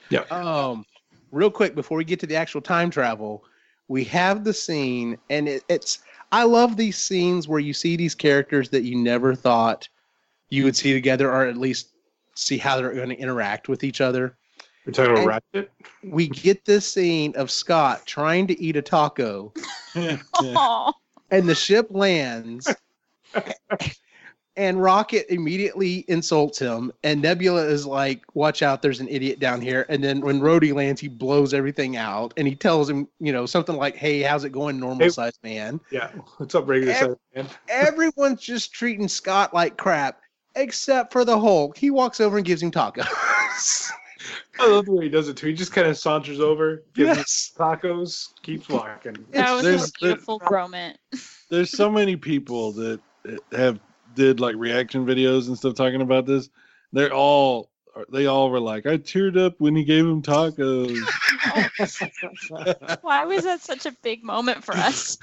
yeah. 0.09 0.21
Um, 0.31 0.85
real 1.31 1.51
quick 1.51 1.75
before 1.75 1.97
we 1.97 2.03
get 2.03 2.19
to 2.21 2.27
the 2.27 2.35
actual 2.35 2.61
time 2.61 2.89
travel, 2.89 3.43
we 3.87 4.03
have 4.05 4.43
the 4.43 4.53
scene, 4.53 5.17
and 5.29 5.47
it, 5.47 5.63
it's 5.69 5.99
I 6.31 6.43
love 6.43 6.75
these 6.75 6.97
scenes 6.97 7.47
where 7.47 7.59
you 7.59 7.73
see 7.73 7.95
these 7.95 8.15
characters 8.15 8.69
that 8.69 8.83
you 8.83 8.95
never 8.95 9.35
thought 9.35 9.87
you 10.49 10.63
would 10.63 10.75
see 10.75 10.93
together, 10.93 11.31
or 11.31 11.45
at 11.45 11.57
least 11.57 11.89
see 12.35 12.57
how 12.57 12.77
they're 12.77 12.93
going 12.93 13.09
to 13.09 13.17
interact 13.17 13.69
with 13.69 13.83
each 13.83 14.01
other. 14.01 14.35
We're 14.85 14.93
talking 14.93 15.13
about 15.13 15.25
Ratchet. 15.53 15.71
We 16.03 16.27
get 16.27 16.65
this 16.65 16.91
scene 16.91 17.33
of 17.35 17.51
Scott 17.51 18.05
trying 18.05 18.47
to 18.47 18.59
eat 18.61 18.75
a 18.75 18.81
taco, 18.81 19.53
Yeah. 19.95 20.17
And 21.31 21.47
the 21.47 21.55
ship 21.55 21.87
lands. 21.91 22.67
And 24.57 24.83
Rocket 24.83 25.27
immediately 25.33 26.03
insults 26.09 26.59
him, 26.59 26.91
and 27.05 27.21
Nebula 27.21 27.63
is 27.63 27.85
like, 27.85 28.21
"Watch 28.33 28.61
out! 28.61 28.81
There's 28.81 28.99
an 28.99 29.07
idiot 29.07 29.39
down 29.39 29.61
here." 29.61 29.85
And 29.87 30.03
then 30.03 30.19
when 30.19 30.41
Rhodey 30.41 30.73
lands, 30.73 30.99
he 30.99 31.07
blows 31.07 31.53
everything 31.53 31.95
out, 31.95 32.33
and 32.35 32.45
he 32.45 32.53
tells 32.53 32.89
him, 32.89 33.07
you 33.21 33.31
know, 33.31 33.45
something 33.45 33.77
like, 33.77 33.95
"Hey, 33.95 34.19
how's 34.19 34.43
it 34.43 34.49
going, 34.49 34.77
normal 34.77 35.05
Hey. 35.05 35.09
sized 35.09 35.39
man?" 35.41 35.79
Yeah, 35.89 36.09
what's 36.35 36.53
up, 36.53 36.67
regular 36.67 36.91
Ev- 36.93 36.99
size 36.99 37.15
man? 37.33 37.47
Everyone's 37.69 38.41
just 38.41 38.73
treating 38.73 39.07
Scott 39.07 39.53
like 39.53 39.77
crap, 39.77 40.19
except 40.55 41.13
for 41.13 41.23
the 41.23 41.39
Hulk. 41.39 41.77
He 41.77 41.89
walks 41.89 42.19
over 42.19 42.35
and 42.35 42.45
gives 42.45 42.61
him 42.61 42.71
tacos. 42.71 43.07
I 44.59 44.67
love 44.67 44.85
the 44.85 44.91
way 44.91 45.05
he 45.05 45.09
does 45.09 45.27
it 45.27 45.37
too. 45.37 45.47
He 45.47 45.53
just 45.53 45.71
kind 45.73 45.87
of 45.87 45.97
saunters 45.97 46.39
over, 46.39 46.83
gives 46.93 47.17
yes, 47.17 47.51
tacos, 47.57 48.33
keeps 48.43 48.69
walking. 48.69 49.15
That 49.31 49.53
was 49.53 49.63
there's- 49.63 49.89
a 49.89 49.93
beautiful 49.99 50.41
moment. 50.49 50.97
There's 51.49 51.69
so 51.69 51.91
many 51.91 52.15
people 52.15 52.71
that 52.73 53.01
have 53.51 53.77
did 54.13 54.39
like 54.39 54.55
reaction 54.55 55.05
videos 55.05 55.47
and 55.47 55.57
stuff 55.57 55.75
talking 55.75 56.01
about 56.01 56.25
this. 56.25 56.49
They're 56.93 57.13
all 57.13 57.71
they 58.09 58.25
all 58.25 58.49
were 58.49 58.59
like, 58.59 58.85
I 58.85 58.97
teared 58.97 59.37
up 59.37 59.55
when 59.59 59.75
he 59.75 59.83
gave 59.83 60.05
him 60.05 60.21
tacos. 60.21 61.05
Why 63.01 63.25
was 63.25 63.43
that 63.43 63.61
such 63.61 63.85
a 63.85 63.91
big 64.01 64.23
moment 64.23 64.63
for 64.63 64.75
us? 64.75 65.17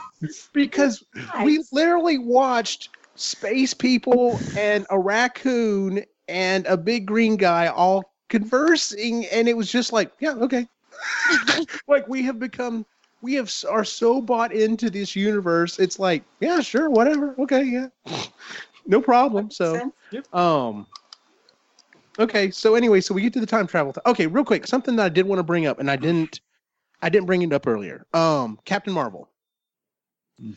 because 0.52 1.02
we 1.42 1.64
literally 1.72 2.18
watched 2.18 2.90
space 3.14 3.72
people 3.72 4.38
and 4.56 4.86
a 4.90 4.98
raccoon 4.98 6.04
and 6.28 6.66
a 6.66 6.76
big 6.76 7.06
green 7.06 7.36
guy 7.36 7.68
all 7.68 8.11
conversing, 8.32 9.26
and 9.26 9.46
it 9.46 9.54
was 9.54 9.70
just 9.70 9.92
like, 9.92 10.10
yeah, 10.18 10.32
okay. 10.32 10.66
like 11.86 12.08
we 12.08 12.22
have 12.22 12.38
become, 12.38 12.86
we 13.20 13.34
have 13.34 13.52
are 13.68 13.84
so 13.84 14.22
bought 14.22 14.54
into 14.54 14.88
this 14.88 15.14
universe. 15.14 15.78
It's 15.78 15.98
like, 15.98 16.24
yeah, 16.40 16.60
sure, 16.60 16.88
whatever, 16.88 17.34
okay, 17.40 17.62
yeah, 17.62 17.88
no 18.86 19.02
problem. 19.02 19.50
So, 19.50 19.92
Sense? 20.10 20.28
um, 20.32 20.86
okay. 22.18 22.50
So 22.50 22.74
anyway, 22.74 23.02
so 23.02 23.12
we 23.12 23.20
get 23.20 23.34
to 23.34 23.40
the 23.40 23.46
time 23.46 23.66
travel. 23.66 23.92
th- 23.92 24.06
okay, 24.06 24.26
real 24.26 24.44
quick, 24.44 24.66
something 24.66 24.96
that 24.96 25.04
I 25.04 25.10
did 25.10 25.26
want 25.26 25.38
to 25.38 25.44
bring 25.44 25.66
up, 25.66 25.78
and 25.78 25.90
I 25.90 25.96
didn't, 25.96 26.40
I 27.02 27.10
didn't 27.10 27.26
bring 27.26 27.42
it 27.42 27.52
up 27.52 27.66
earlier. 27.66 28.06
Um, 28.14 28.58
Captain 28.64 28.94
Marvel. 28.94 29.28
Mm. 30.42 30.56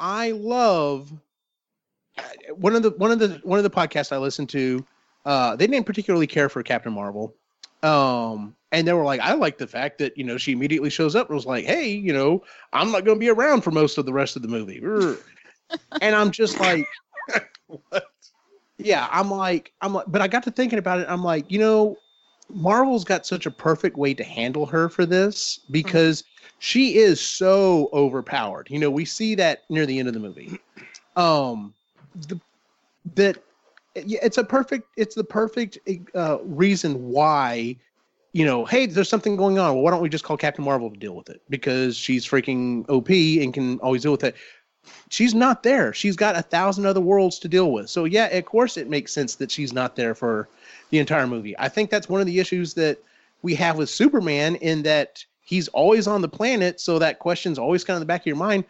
I 0.00 0.30
love 0.30 1.12
uh, 2.16 2.22
one 2.54 2.74
of 2.74 2.82
the 2.82 2.90
one 2.92 3.10
of 3.10 3.18
the 3.18 3.40
one 3.42 3.58
of 3.58 3.62
the 3.62 3.70
podcasts 3.70 4.10
I 4.10 4.16
listen 4.16 4.46
to. 4.48 4.86
Uh, 5.24 5.56
they 5.56 5.66
didn't 5.66 5.86
particularly 5.86 6.26
care 6.26 6.48
for 6.48 6.62
Captain 6.62 6.92
Marvel. 6.92 7.34
Um, 7.82 8.54
and 8.72 8.88
they 8.88 8.92
were 8.92 9.04
like, 9.04 9.20
I 9.20 9.34
like 9.34 9.58
the 9.58 9.66
fact 9.66 9.98
that 9.98 10.16
you 10.18 10.24
know 10.24 10.36
she 10.36 10.52
immediately 10.52 10.90
shows 10.90 11.14
up 11.14 11.28
and 11.28 11.34
was 11.34 11.46
like, 11.46 11.64
hey, 11.64 11.88
you 11.88 12.12
know, 12.12 12.42
I'm 12.72 12.90
not 12.90 13.04
going 13.04 13.16
to 13.16 13.20
be 13.20 13.30
around 13.30 13.62
for 13.62 13.70
most 13.70 13.98
of 13.98 14.06
the 14.06 14.12
rest 14.12 14.36
of 14.36 14.42
the 14.42 14.48
movie. 14.48 14.82
And 16.02 16.14
I'm 16.14 16.30
just 16.30 16.60
like, 16.60 16.86
what? 17.66 18.04
yeah, 18.78 19.08
I'm 19.10 19.30
like, 19.30 19.72
I'm 19.80 19.94
like, 19.94 20.04
but 20.08 20.20
I 20.20 20.28
got 20.28 20.42
to 20.44 20.50
thinking 20.50 20.78
about 20.78 21.00
it. 21.00 21.06
I'm 21.08 21.24
like, 21.24 21.50
you 21.50 21.58
know, 21.58 21.96
Marvel's 22.48 23.02
got 23.02 23.26
such 23.26 23.46
a 23.46 23.50
perfect 23.50 23.96
way 23.96 24.14
to 24.14 24.22
handle 24.22 24.66
her 24.66 24.88
for 24.88 25.06
this 25.06 25.58
because 25.70 26.22
she 26.58 26.96
is 26.96 27.20
so 27.20 27.88
overpowered. 27.92 28.68
You 28.70 28.78
know, 28.78 28.90
we 28.90 29.04
see 29.04 29.34
that 29.36 29.64
near 29.68 29.86
the 29.86 29.98
end 29.98 30.08
of 30.08 30.14
the 30.14 30.20
movie. 30.20 30.58
Um, 31.16 31.74
the, 32.28 32.38
that 33.14 33.42
it's 33.94 34.38
a 34.38 34.44
perfect, 34.44 34.88
it's 34.96 35.14
the 35.14 35.24
perfect 35.24 35.78
uh, 36.14 36.38
reason 36.42 37.08
why, 37.08 37.76
you 38.32 38.44
know, 38.44 38.64
hey, 38.64 38.86
there's 38.86 39.08
something 39.08 39.36
going 39.36 39.58
on. 39.58 39.74
Well, 39.74 39.84
why 39.84 39.90
don't 39.90 40.02
we 40.02 40.08
just 40.08 40.24
call 40.24 40.36
Captain 40.36 40.64
Marvel 40.64 40.90
to 40.90 40.98
deal 40.98 41.14
with 41.14 41.30
it? 41.30 41.42
Because 41.48 41.96
she's 41.96 42.26
freaking 42.26 42.88
OP 42.88 43.10
and 43.10 43.54
can 43.54 43.78
always 43.80 44.02
deal 44.02 44.12
with 44.12 44.24
it. 44.24 44.34
She's 45.08 45.34
not 45.34 45.62
there. 45.62 45.94
She's 45.94 46.16
got 46.16 46.36
a 46.36 46.42
thousand 46.42 46.84
other 46.86 47.00
worlds 47.00 47.38
to 47.38 47.48
deal 47.48 47.72
with. 47.72 47.88
So 47.88 48.04
yeah, 48.04 48.26
of 48.26 48.44
course 48.44 48.76
it 48.76 48.90
makes 48.90 49.12
sense 49.12 49.36
that 49.36 49.50
she's 49.50 49.72
not 49.72 49.96
there 49.96 50.14
for 50.14 50.48
the 50.90 50.98
entire 50.98 51.26
movie. 51.26 51.58
I 51.58 51.68
think 51.68 51.90
that's 51.90 52.08
one 52.08 52.20
of 52.20 52.26
the 52.26 52.38
issues 52.38 52.74
that 52.74 52.98
we 53.42 53.54
have 53.54 53.78
with 53.78 53.88
Superman 53.88 54.56
in 54.56 54.82
that 54.82 55.24
he's 55.40 55.68
always 55.68 56.06
on 56.06 56.20
the 56.20 56.28
planet, 56.28 56.80
so 56.80 56.98
that 56.98 57.18
question's 57.18 57.58
always 57.58 57.84
kind 57.84 57.96
of 57.96 57.98
in 57.98 58.06
the 58.06 58.12
back 58.12 58.22
of 58.22 58.26
your 58.26 58.36
mind. 58.36 58.64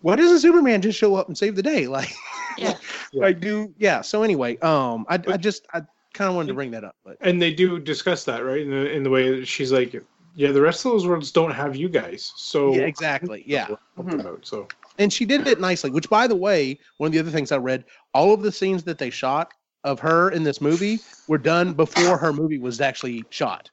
Why 0.00 0.16
doesn't 0.16 0.40
Superman 0.40 0.82
just 0.82 0.98
show 0.98 1.14
up 1.14 1.28
and 1.28 1.36
save 1.36 1.56
the 1.56 1.62
day? 1.62 1.86
Like, 1.92 2.14
Yeah. 2.58 2.76
like 3.14 3.40
do 3.40 3.72
yeah. 3.78 4.02
So 4.02 4.22
anyway, 4.22 4.58
um, 4.58 5.06
I, 5.08 5.14
I 5.26 5.36
just 5.36 5.66
I 5.72 5.80
kind 6.14 6.28
of 6.28 6.36
wanted 6.36 6.48
to 6.48 6.54
bring 6.54 6.70
that 6.72 6.84
up, 6.84 6.94
but 7.04 7.16
And 7.20 7.40
they 7.40 7.52
do 7.52 7.78
discuss 7.78 8.24
that, 8.24 8.44
right? 8.44 8.60
In 8.60 8.70
the, 8.70 8.90
in 8.90 9.02
the 9.02 9.10
way 9.10 9.40
that 9.40 9.46
she's 9.46 9.72
like, 9.72 9.94
yeah, 10.34 10.52
the 10.52 10.60
rest 10.60 10.84
of 10.84 10.92
those 10.92 11.06
worlds 11.06 11.32
don't 11.32 11.50
have 11.52 11.76
you 11.76 11.88
guys. 11.88 12.32
So 12.36 12.72
yeah, 12.72 12.82
exactly, 12.82 13.42
yeah. 13.46 13.68
Help 13.96 14.10
them 14.10 14.20
out, 14.26 14.40
so 14.46 14.66
and 14.98 15.12
she 15.12 15.24
did 15.24 15.46
it 15.46 15.60
nicely. 15.60 15.90
Which, 15.90 16.08
by 16.10 16.26
the 16.26 16.36
way, 16.36 16.78
one 16.98 17.08
of 17.08 17.12
the 17.12 17.18
other 17.18 17.30
things 17.30 17.52
I 17.52 17.56
read, 17.56 17.84
all 18.14 18.32
of 18.34 18.42
the 18.42 18.52
scenes 18.52 18.84
that 18.84 18.98
they 18.98 19.10
shot 19.10 19.52
of 19.84 19.98
her 20.00 20.30
in 20.30 20.42
this 20.44 20.60
movie 20.60 21.00
were 21.26 21.38
done 21.38 21.72
before 21.72 22.18
her 22.18 22.32
movie 22.32 22.58
was 22.58 22.80
actually 22.80 23.24
shot. 23.30 23.70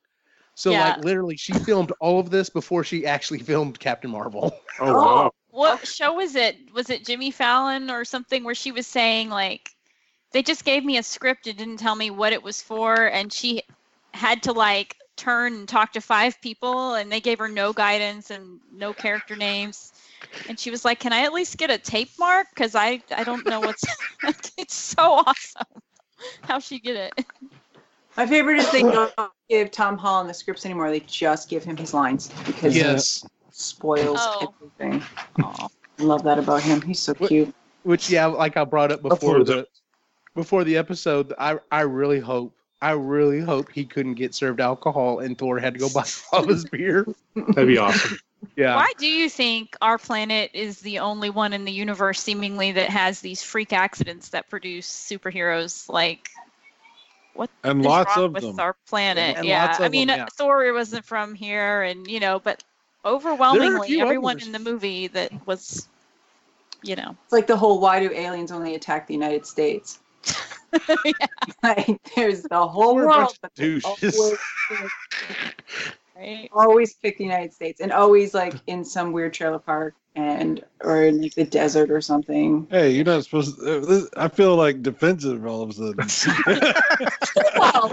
So, 0.56 0.72
Yeah. 0.72 0.96
like, 0.96 1.06
literally, 1.06 1.38
she 1.38 1.54
filmed 1.54 1.92
all 2.00 2.20
of 2.20 2.30
this 2.30 2.50
before 2.50 2.84
she 2.84 3.06
actually 3.06 3.40
filmed 3.52 3.80
Captain 3.80 4.10
Marvel. 4.10 4.52
oh 4.80 4.94
wow. 4.94 5.32
What 5.52 5.80
oh. 5.82 5.86
show 5.86 6.14
was 6.14 6.36
it? 6.36 6.58
Was 6.74 6.90
it 6.90 7.06
Jimmy 7.06 7.32
Fallon 7.32 7.90
or 7.90 8.06
something 8.06 8.44
where 8.44 8.56
she 8.56 8.72
was 8.72 8.88
saying 8.88 9.30
like 9.30 9.72
they 10.32 10.44
just 10.44 10.66
gave 10.66 10.84
me 10.84 10.98
a 10.98 11.04
script 11.04 11.48
and 11.48 11.58
didn't 11.58 11.78
tell 11.78 11.96
me 11.96 12.12
what 12.12 12.34
it 12.34 12.44
was 12.44 12.62
for 12.62 13.08
and 13.08 13.32
she 13.34 13.64
had 14.14 14.44
to 14.44 14.52
like 14.52 14.96
turn 15.16 15.54
and 15.54 15.70
talk 15.70 15.92
to 15.94 16.02
five 16.02 16.40
people 16.42 16.96
and 16.96 17.12
they 17.12 17.20
gave 17.20 17.40
her 17.40 17.50
no 17.50 17.74
guidance 17.74 18.32
and 18.32 18.60
no 18.72 18.94
character 18.94 19.36
names 19.36 19.92
and 20.48 20.58
she 20.58 20.72
was 20.72 20.86
like 20.86 21.00
can 21.00 21.12
i 21.12 21.22
at 21.22 21.34
least 21.34 21.58
get 21.58 21.70
a 21.70 21.78
tape 21.78 22.10
mark 22.18 22.48
because 22.56 22.74
i 22.74 23.02
i 23.16 23.24
don't 23.24 23.46
know 23.46 23.60
what's 23.60 23.84
it's 24.58 24.76
so 24.76 25.12
awesome 25.26 25.82
how 26.42 26.58
she 26.58 26.80
get 26.80 26.96
it 26.96 27.26
My 28.16 28.26
favorite 28.26 28.58
is 28.58 28.72
they 28.72 28.82
don't 28.82 29.14
give 29.50 29.72
Tom 29.72 29.98
Holland 29.98 30.30
the 30.30 30.34
scripts 30.34 30.66
anymore. 30.66 30.90
They 30.90 31.00
just 31.02 31.48
give 31.48 31.64
him 31.64 31.78
his 31.78 31.94
lines 31.94 32.30
because 32.46 32.76
Yes. 32.76 33.24
it 33.24 33.32
spoils 33.60 34.18
Oh. 34.20 34.54
everything. 34.80 35.04
Aw. 35.44 35.68
I 36.00 36.04
love 36.04 36.24
that 36.24 36.40
about 36.40 36.62
him. 36.62 36.82
He's 36.82 37.00
so 37.00 37.14
cute. 37.14 37.54
Which, 37.84 38.10
yeah, 38.10 38.26
like 38.26 38.58
I 38.58 38.64
brought 38.64 38.92
up 38.92 39.02
before 39.02 39.40
Before 39.40 39.44
the 39.44 39.68
before 40.36 40.64
the 40.64 40.78
episode, 40.78 41.34
I 41.38 41.58
I 41.72 41.82
really 41.82 42.20
hope 42.20 42.54
I 42.82 42.92
really 42.92 43.42
hope 43.42 43.70
he 43.72 43.84
couldn't 43.84 44.14
get 44.14 44.34
served 44.34 44.62
alcohol 44.62 45.20
and 45.20 45.38
Thor 45.38 45.60
had 45.60 45.74
to 45.74 45.80
go 45.80 45.90
buy 45.90 46.06
all 46.32 46.48
his 46.48 46.66
beer. 46.66 47.06
That'd 47.36 47.68
be 47.68 47.78
awesome. 47.78 48.18
Yeah. 48.56 48.76
why 48.78 48.94
do 48.98 49.06
you 49.06 49.30
think 49.30 49.76
our 49.82 49.98
planet 49.98 50.52
is 50.54 50.80
the 50.80 51.00
only 51.00 51.30
one 51.30 51.52
in 51.52 51.66
the 51.66 51.74
universe 51.74 52.22
seemingly 52.22 52.72
that 52.72 52.90
has 52.90 53.20
these 53.20 53.44
freak 53.44 53.74
accidents 53.74 54.30
that 54.30 54.50
produce 54.50 54.88
superheroes 54.90 55.90
like 55.90 56.30
what 57.34 57.50
And 57.66 57.82
is 57.82 57.86
lots 57.86 58.16
wrong 58.16 58.26
of 58.28 58.34
with 58.34 58.44
them. 58.44 58.60
our 58.60 58.76
planet. 58.88 59.38
And 59.38 59.46
yeah, 59.46 59.76
I 59.80 59.90
mean, 59.90 60.08
them, 60.08 60.20
yeah. 60.20 60.26
Thor 60.38 60.72
wasn't 60.74 61.04
from 61.06 61.36
here, 61.36 61.84
and 61.84 62.08
you 62.08 62.20
know, 62.22 62.40
but 62.40 62.64
overwhelmingly 63.06 64.00
everyone 64.02 64.36
others. 64.38 64.48
in 64.48 64.52
the 64.54 64.60
movie 64.60 65.08
that 65.08 65.32
was, 65.48 65.88
you 66.84 66.96
know, 66.96 67.16
It's 67.24 67.34
like 67.34 67.48
the 67.48 67.58
whole 67.58 67.80
why 67.80 68.00
do 68.00 68.12
aliens 68.14 68.52
only 68.52 68.76
attack 68.76 69.08
the 69.08 69.14
United 69.14 69.46
States? 69.46 70.00
yeah, 71.06 71.12
Like 71.64 72.00
there's 72.16 72.44
the 72.44 72.68
whole 72.68 72.96
We're 72.96 73.06
bunch 73.08 73.18
world, 73.18 73.32
of 73.32 73.42
but 73.42 73.56
douches. 73.56 74.16
always, 74.16 74.38
right. 76.18 76.50
always 76.52 76.94
pick 76.96 77.18
the 77.18 77.24
United 77.24 77.54
States 77.54 77.80
and 77.82 77.92
always 77.92 78.34
like 78.34 78.56
in 78.68 78.84
some 78.84 79.12
weird 79.12 79.34
trailer 79.34 79.60
park 79.60 79.96
and 80.16 80.64
or 80.82 81.04
in 81.04 81.22
like 81.22 81.34
the 81.36 81.46
desert 81.46 81.90
or 81.92 82.02
something. 82.02 82.68
Hey, 82.70 82.92
you're 82.92 83.06
not 83.06 83.24
supposed 83.24 83.58
to. 83.60 83.78
uh, 83.78 83.86
this- 83.86 84.10
I 84.18 84.28
feel 84.28 84.56
like 84.56 84.82
defensive 84.84 85.46
all 85.46 85.62
of 85.62 85.70
a 85.70 85.74
sudden. 86.10 86.74
Well, 87.58 87.90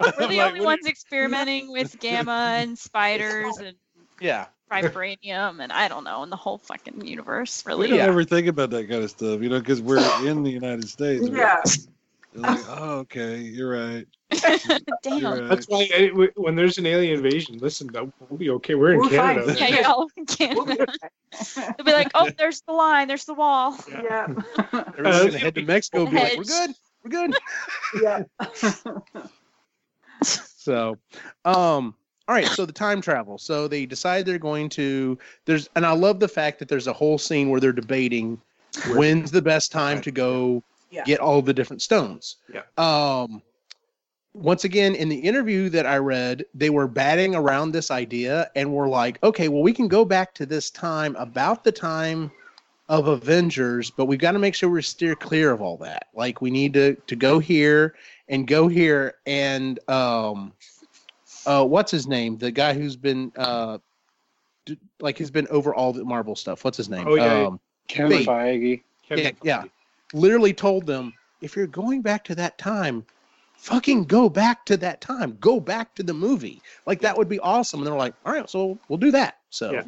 We're 0.00 0.28
the 0.28 0.36
Like, 0.36 0.48
only 0.48 0.60
what- 0.60 0.66
ones 0.66 0.86
experimenting 0.86 1.70
with 1.70 1.98
gamma 2.00 2.54
and 2.58 2.76
spiders 2.78 3.56
and 3.58 3.76
Yeah. 4.20 4.46
vibranium 4.70 5.60
and 5.60 5.72
I 5.72 5.88
don't 5.88 6.04
know, 6.04 6.22
and 6.22 6.30
the 6.30 6.36
whole 6.36 6.58
fucking 6.58 7.04
universe, 7.04 7.64
we 7.66 7.72
really. 7.72 7.88
don't 7.88 7.98
Yeah. 7.98 8.04
ever 8.04 8.22
think 8.24 8.46
about 8.46 8.70
that 8.70 8.88
kind 8.88 9.02
of 9.02 9.10
stuff, 9.10 9.40
you 9.42 9.48
know, 9.48 9.58
because 9.58 9.80
we're 9.82 9.98
in 10.28 10.42
the 10.42 10.50
United 10.50 10.88
States. 10.88 11.26
yeah. 11.28 11.62
You're 12.32 12.42
like, 12.44 12.64
oh, 12.68 12.98
okay, 13.00 13.38
you're 13.38 13.70
right. 13.70 14.06
Damn. 15.02 15.18
You're 15.18 15.30
right. 15.40 15.48
That's 15.48 15.66
why 15.66 15.88
I, 15.92 16.06
w- 16.10 16.30
when 16.36 16.54
there's 16.54 16.78
an 16.78 16.86
alien 16.86 17.16
invasion, 17.16 17.58
listen, 17.58 17.90
we'll 17.92 18.38
be 18.38 18.50
okay. 18.50 18.76
We're 18.76 18.92
in 18.92 18.98
We're 19.00 19.08
fine. 19.10 19.34
Canada. 19.40 19.56
Yeah, 19.58 19.66
you're 19.68 19.86
all 19.88 20.08
in 20.16 20.26
We'll 20.54 20.64
be 20.64 20.76
Canada. 20.76 20.92
They'll 21.56 21.84
be 21.84 21.92
like, 21.92 22.12
oh, 22.14 22.30
there's 22.38 22.60
the 22.60 22.72
line, 22.72 23.08
there's 23.08 23.24
the 23.24 23.34
wall. 23.34 23.76
yeah. 23.90 24.28
Everyone's 24.72 24.96
gonna 25.26 25.38
head 25.38 25.54
to 25.56 25.62
Mexico 25.62 26.06
be 26.06 26.14
like, 26.16 26.36
we're 26.38 26.44
good. 26.44 26.70
We're 27.02 27.10
good. 27.10 27.34
yeah. 28.00 28.22
So, 30.22 30.98
um, 31.44 31.94
all 32.30 32.36
right. 32.36 32.46
So 32.46 32.64
the 32.64 32.72
time 32.72 33.00
travel. 33.00 33.38
So 33.38 33.66
they 33.66 33.86
decide 33.86 34.24
they're 34.24 34.38
going 34.38 34.68
to. 34.70 35.18
There's, 35.46 35.68
and 35.74 35.84
I 35.84 35.90
love 35.90 36.20
the 36.20 36.28
fact 36.28 36.60
that 36.60 36.68
there's 36.68 36.86
a 36.86 36.92
whole 36.92 37.18
scene 37.18 37.50
where 37.50 37.58
they're 37.58 37.72
debating 37.72 38.40
when's 38.94 39.32
the 39.32 39.42
best 39.42 39.72
time 39.72 40.00
to 40.02 40.12
go 40.12 40.62
Yeah. 40.92 41.02
get 41.02 41.18
all 41.18 41.42
the 41.42 41.52
different 41.52 41.82
stones. 41.82 42.36
Yeah. 42.54 42.62
Um, 42.78 43.42
once 44.32 44.62
again, 44.62 44.94
in 44.94 45.08
the 45.08 45.18
interview 45.18 45.68
that 45.70 45.86
I 45.86 45.96
read, 45.96 46.44
they 46.54 46.70
were 46.70 46.86
batting 46.86 47.34
around 47.34 47.72
this 47.72 47.90
idea 47.90 48.48
and 48.54 48.72
were 48.72 48.86
like, 48.86 49.20
okay, 49.24 49.48
well, 49.48 49.62
we 49.62 49.72
can 49.72 49.88
go 49.88 50.04
back 50.04 50.32
to 50.34 50.46
this 50.46 50.70
time 50.70 51.16
about 51.16 51.64
the 51.64 51.72
time 51.72 52.30
of 52.88 53.08
Avengers, 53.08 53.90
but 53.90 54.04
we've 54.04 54.20
got 54.20 54.32
to 54.32 54.38
make 54.38 54.54
sure 54.54 54.68
we 54.70 54.82
steer 54.82 55.16
clear 55.16 55.50
of 55.50 55.60
all 55.60 55.78
that. 55.78 56.06
Like 56.14 56.40
we 56.40 56.52
need 56.52 56.74
to 56.74 56.94
to 56.94 57.16
go 57.16 57.40
here 57.40 57.96
and 58.28 58.46
go 58.46 58.68
here 58.68 59.14
and 59.26 59.80
um 59.88 60.52
uh 61.46 61.64
what's 61.64 61.90
his 61.90 62.06
name? 62.06 62.36
The 62.38 62.50
guy 62.50 62.74
who's 62.74 62.96
been 62.96 63.32
uh 63.36 63.78
d- 64.66 64.78
like 65.00 65.18
he's 65.18 65.30
been 65.30 65.46
over 65.48 65.74
all 65.74 65.92
the 65.92 66.04
Marvel 66.04 66.36
stuff. 66.36 66.64
What's 66.64 66.76
his 66.76 66.88
name? 66.88 67.06
Oh, 67.08 67.14
yeah, 67.16 67.24
yeah. 67.40 67.46
Um, 67.46 67.60
Kevin 67.88 68.18
Wait. 68.18 68.26
Feige. 68.28 68.82
yeah, 69.10 69.30
yeah. 69.42 69.64
Literally 70.12 70.52
told 70.52 70.86
them 70.86 71.12
if 71.40 71.56
you're 71.56 71.66
going 71.66 72.02
back 72.02 72.24
to 72.24 72.34
that 72.36 72.58
time, 72.58 73.04
fucking 73.56 74.04
go 74.04 74.28
back 74.28 74.64
to 74.66 74.76
that 74.78 75.00
time. 75.00 75.36
Go 75.40 75.60
back 75.60 75.94
to 75.94 76.02
the 76.02 76.14
movie. 76.14 76.62
Like 76.86 77.00
that 77.00 77.16
would 77.16 77.28
be 77.28 77.38
awesome. 77.40 77.80
And 77.80 77.86
they're 77.86 77.94
like, 77.96 78.14
all 78.24 78.32
right, 78.32 78.48
so 78.48 78.78
we'll 78.88 78.98
do 78.98 79.10
that. 79.12 79.38
So, 79.50 79.72
Yeah. 79.72 79.82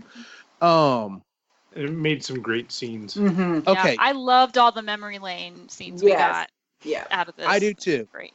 um, 0.61 1.23
It 1.75 1.91
made 1.91 2.25
some 2.25 2.41
great 2.41 2.71
scenes. 2.73 3.15
hmm 3.15 3.61
Yeah, 3.67 3.73
okay, 3.73 3.97
I 3.99 4.13
loved 4.13 4.59
all 4.59 4.73
the 4.73 4.83
memory 4.83 5.19
lane 5.19 5.69
scenes 5.69 6.03
we 6.03 6.11
got 6.11 6.51
Yeah. 6.85 7.05
out 7.11 7.29
of 7.29 7.37
this. 7.37 7.47
I 7.47 7.59
do 7.59 7.73
too. 7.75 8.09
Great. 8.13 8.35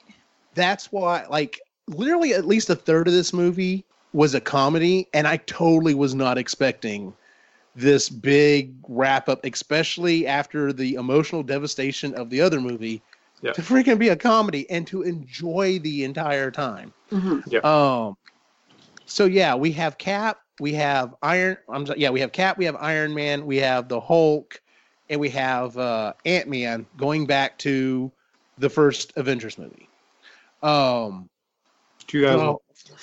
That's 0.55 0.91
why, 0.91 1.26
like, 1.30 1.59
literally 1.88 2.33
at 2.33 2.45
least 2.45 2.69
a 2.69 2.75
third 2.75 3.07
of 3.07 3.13
this 3.13 3.33
movie 3.33 3.83
was 4.13 4.33
a 4.33 4.41
comedy, 4.41 5.07
and 5.13 5.27
I 5.27 5.38
totally 5.38 5.93
was 5.93 6.15
not 6.15 6.38
expecting 6.38 7.13
this 7.75 8.09
big 8.09 8.73
wrap 8.88 9.29
up, 9.29 9.45
especially 9.45 10.25
after 10.25 10.73
the 10.73 10.95
emotional 10.95 11.43
devastation 11.43 12.13
of 12.15 12.29
the 12.29 12.41
other 12.41 12.59
movie, 12.59 13.01
Yeah. 13.41 13.51
to 13.51 13.61
freaking 13.61 13.99
be 13.99 14.09
a 14.09 14.15
comedy 14.15 14.67
and 14.69 14.88
to 14.88 15.03
enjoy 15.03 15.79
the 15.79 16.03
entire 16.03 16.49
time. 16.49 16.91
hmm 17.09 17.39
Um, 17.63 18.17
so 19.05 19.25
yeah, 19.25 19.53
we 19.55 19.71
have 19.73 19.97
Cap, 19.97 20.39
we 20.59 20.73
have 20.73 21.15
Iron. 21.21 21.57
I'm 21.69 21.85
sorry, 21.85 21.99
yeah, 21.99 22.09
we 22.09 22.19
have 22.19 22.31
Cap, 22.31 22.57
we 22.57 22.65
have 22.65 22.75
Iron 22.77 23.13
Man, 23.13 23.45
we 23.45 23.57
have 23.57 23.88
the 23.88 23.99
Hulk, 23.99 24.59
and 25.09 25.19
we 25.19 25.29
have 25.29 25.77
uh, 25.77 26.13
Ant 26.25 26.49
Man 26.49 26.85
going 26.97 27.25
back 27.27 27.57
to 27.59 28.11
the 28.57 28.69
first 28.69 29.13
Avengers 29.15 29.57
movie. 29.57 29.88
Um, 30.63 31.29
2000, 32.07 32.55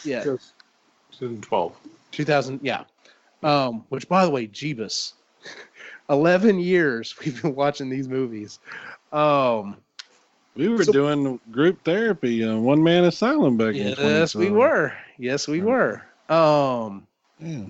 yeah, 0.04 0.22
2012. 0.24 1.76
2000, 2.12 2.60
yeah. 2.62 2.84
Um, 3.42 3.84
which 3.90 4.08
by 4.08 4.24
the 4.24 4.30
way, 4.30 4.46
Jeebus, 4.46 5.12
eleven 6.08 6.58
years 6.58 7.14
we've 7.24 7.40
been 7.42 7.54
watching 7.54 7.88
these 7.90 8.08
movies. 8.08 8.58
Um, 9.12 9.76
We 10.56 10.68
were 10.68 10.84
So- 10.84 10.92
doing 10.92 11.40
group 11.50 11.82
therapy, 11.84 12.44
uh, 12.44 12.56
one 12.56 12.80
man 12.82 13.04
asylum 13.04 13.56
back 13.56 13.74
in 13.74 13.86
the 13.90 14.00
year. 14.00 14.18
yes, 14.20 14.36
we 14.36 14.50
were. 14.50 14.92
Yes, 15.18 15.48
we 15.48 15.60
were. 15.60 16.02
Um, 16.28 17.06
Yeah. 17.40 17.64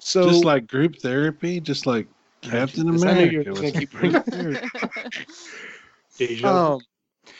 so 0.00 0.28
just 0.28 0.44
like 0.44 0.66
group 0.66 0.96
therapy, 0.96 1.60
just 1.60 1.86
like 1.86 2.06
Captain 2.42 2.92
Jesus, 2.92 3.04
I 3.08 3.14
knew 3.14 3.20
you 3.30 3.40
America. 3.40 3.50
was 3.50 3.60
gonna 3.60 3.72
keep 3.72 3.90
group 3.90 4.24
bringing- 4.26 4.54
therapy. 4.60 5.26
Deja. 6.18 6.46
Um, 6.46 6.80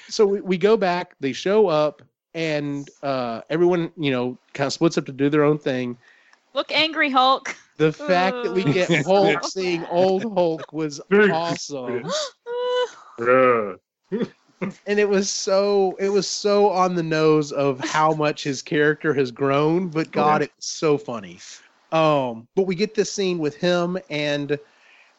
so 0.08 0.24
we, 0.26 0.40
we 0.40 0.56
go 0.56 0.76
back, 0.78 1.14
they 1.20 1.32
show 1.34 1.66
up, 1.68 2.00
and 2.34 2.90
uh, 3.02 3.42
everyone, 3.50 3.92
you 3.96 4.10
know, 4.10 4.36
kind 4.52 4.66
of 4.66 4.72
splits 4.72 4.98
up 4.98 5.06
to 5.06 5.12
do 5.12 5.28
their 5.28 5.44
own 5.44 5.58
thing. 5.58 5.96
Look 6.52 6.70
angry, 6.72 7.10
Hulk. 7.10 7.56
The 7.76 7.92
fact 7.92 8.44
that 8.44 8.52
we 8.52 8.62
get 8.64 8.88
Hulk 9.06 9.44
seeing 9.44 9.84
old 9.86 10.22
Hulk 10.22 10.72
was 10.72 11.00
Very 11.10 11.30
awesome, 11.32 12.04
and 14.86 14.98
it 14.98 15.08
was 15.08 15.30
so 15.30 15.96
it 15.98 16.08
was 16.08 16.28
so 16.28 16.70
on 16.70 16.94
the 16.94 17.02
nose 17.02 17.52
of 17.52 17.80
how 17.80 18.12
much 18.14 18.44
his 18.44 18.62
character 18.62 19.12
has 19.14 19.30
grown. 19.30 19.88
But 19.88 20.10
God, 20.12 20.42
it's 20.42 20.66
so 20.66 20.96
funny. 20.98 21.38
Um, 21.92 22.48
but 22.54 22.66
we 22.66 22.74
get 22.74 22.94
this 22.94 23.12
scene 23.12 23.38
with 23.38 23.56
him, 23.56 23.98
and 24.10 24.58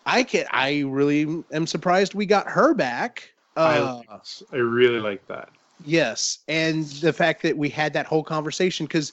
I 0.06 0.24
can 0.24 0.46
I 0.52 0.82
really 0.82 1.44
am 1.52 1.68
surprised 1.68 2.14
we 2.14 2.26
got 2.26 2.48
her 2.48 2.74
back. 2.74 3.32
I, 3.58 3.80
Uh, 3.80 4.02
liked- 4.10 4.44
I 4.52 4.58
really 4.58 5.00
like 5.00 5.26
that. 5.28 5.50
Yes, 5.84 6.40
and 6.48 6.86
the 6.86 7.12
fact 7.12 7.42
that 7.44 7.58
we 7.58 7.70
had 7.70 7.92
that 7.94 8.06
whole 8.06 8.24
conversation 8.24 8.86
because 8.86 9.12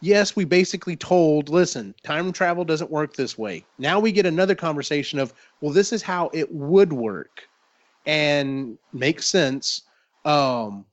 yes, 0.00 0.36
we 0.36 0.44
basically 0.44 0.96
told, 0.96 1.48
listen, 1.48 1.94
time 2.02 2.32
travel 2.32 2.64
doesn't 2.64 2.90
work 2.90 3.14
this 3.14 3.36
way. 3.36 3.64
Now 3.78 4.00
we 4.00 4.12
get 4.12 4.26
another 4.26 4.54
conversation 4.54 5.18
of, 5.18 5.34
well, 5.60 5.72
this 5.72 5.92
is 5.92 6.02
how 6.02 6.30
it 6.32 6.50
would 6.52 6.92
work, 6.92 7.48
and 8.06 8.78
makes 8.92 9.26
sense. 9.26 9.82
Um, 10.24 10.84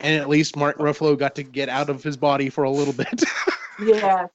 and 0.00 0.20
at 0.20 0.28
least 0.28 0.56
Mark 0.56 0.78
Ruffalo 0.78 1.18
got 1.18 1.34
to 1.34 1.42
get 1.42 1.68
out 1.68 1.90
of 1.90 2.02
his 2.02 2.16
body 2.16 2.48
for 2.48 2.64
a 2.64 2.70
little 2.70 2.94
bit. 3.04 3.22
Yes. 3.82 4.30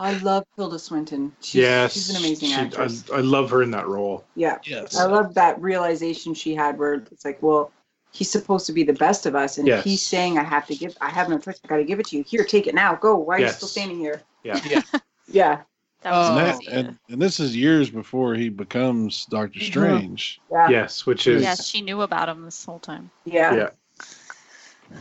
I 0.00 0.12
love 0.18 0.44
Tilda 0.54 0.78
Swinton. 0.78 1.32
She's, 1.40 1.56
yes, 1.56 1.92
she's 1.92 2.10
an 2.10 2.16
amazing 2.16 2.50
she- 2.50 2.54
actress. 2.54 3.04
I, 3.10 3.16
I 3.16 3.20
love 3.20 3.50
her 3.50 3.62
in 3.62 3.70
that 3.72 3.88
role. 3.88 4.24
yeah. 4.36 4.58
yes. 4.64 4.96
I 4.96 5.06
love 5.06 5.34
that 5.34 5.60
realization 5.60 6.34
she 6.34 6.54
had 6.54 6.78
where 6.78 6.94
it's 6.94 7.24
like, 7.24 7.42
well, 7.42 7.72
he's 8.12 8.30
supposed 8.30 8.66
to 8.66 8.72
be 8.72 8.82
the 8.84 8.92
best 8.94 9.26
of 9.26 9.34
us. 9.34 9.58
And 9.58 9.66
Yes. 9.66 9.84
he's 9.84 10.02
saying 10.04 10.38
I 10.38 10.42
have 10.42 10.66
to 10.66 10.74
give 10.74 10.96
I 11.00 11.08
have 11.10 11.28
no 11.28 11.38
choice, 11.38 11.60
I 11.64 11.68
gotta 11.68 11.84
give 11.84 12.00
it 12.00 12.06
to 12.08 12.16
you. 12.16 12.24
Here, 12.24 12.44
take 12.44 12.66
it 12.66 12.74
now. 12.74 12.94
Go. 12.94 13.16
Why 13.16 13.36
are 13.36 13.40
you 13.40 13.48
still 13.48 13.68
standing 13.68 13.98
here? 13.98 14.22
Yeah. 14.44 14.60
Yeah. 14.70 14.82
Yeah. 15.30 15.60
That 16.02 16.12
was 16.12 16.30
Uh, 16.30 16.32
And, 16.32 16.38
that, 16.38 16.72
and, 16.72 16.98
and 17.10 17.20
this 17.22 17.38
is 17.40 17.56
years 17.56 17.90
before 17.90 18.34
he 18.34 18.48
becomes 18.48 19.26
Doctor. 19.26 19.60
Strange. 19.60 20.40
Yeah. 20.50 20.68
Yes, 20.70 21.04
which 21.06 21.26
is 21.26 21.42
yes, 21.42 21.66
she 21.66 21.80
knew 21.82 22.02
about 22.02 22.28
him 22.28 22.44
this 22.44 22.64
whole 22.64 22.78
time. 22.78 23.10
Yeah. 23.24 23.54
Yeah. 23.54 23.70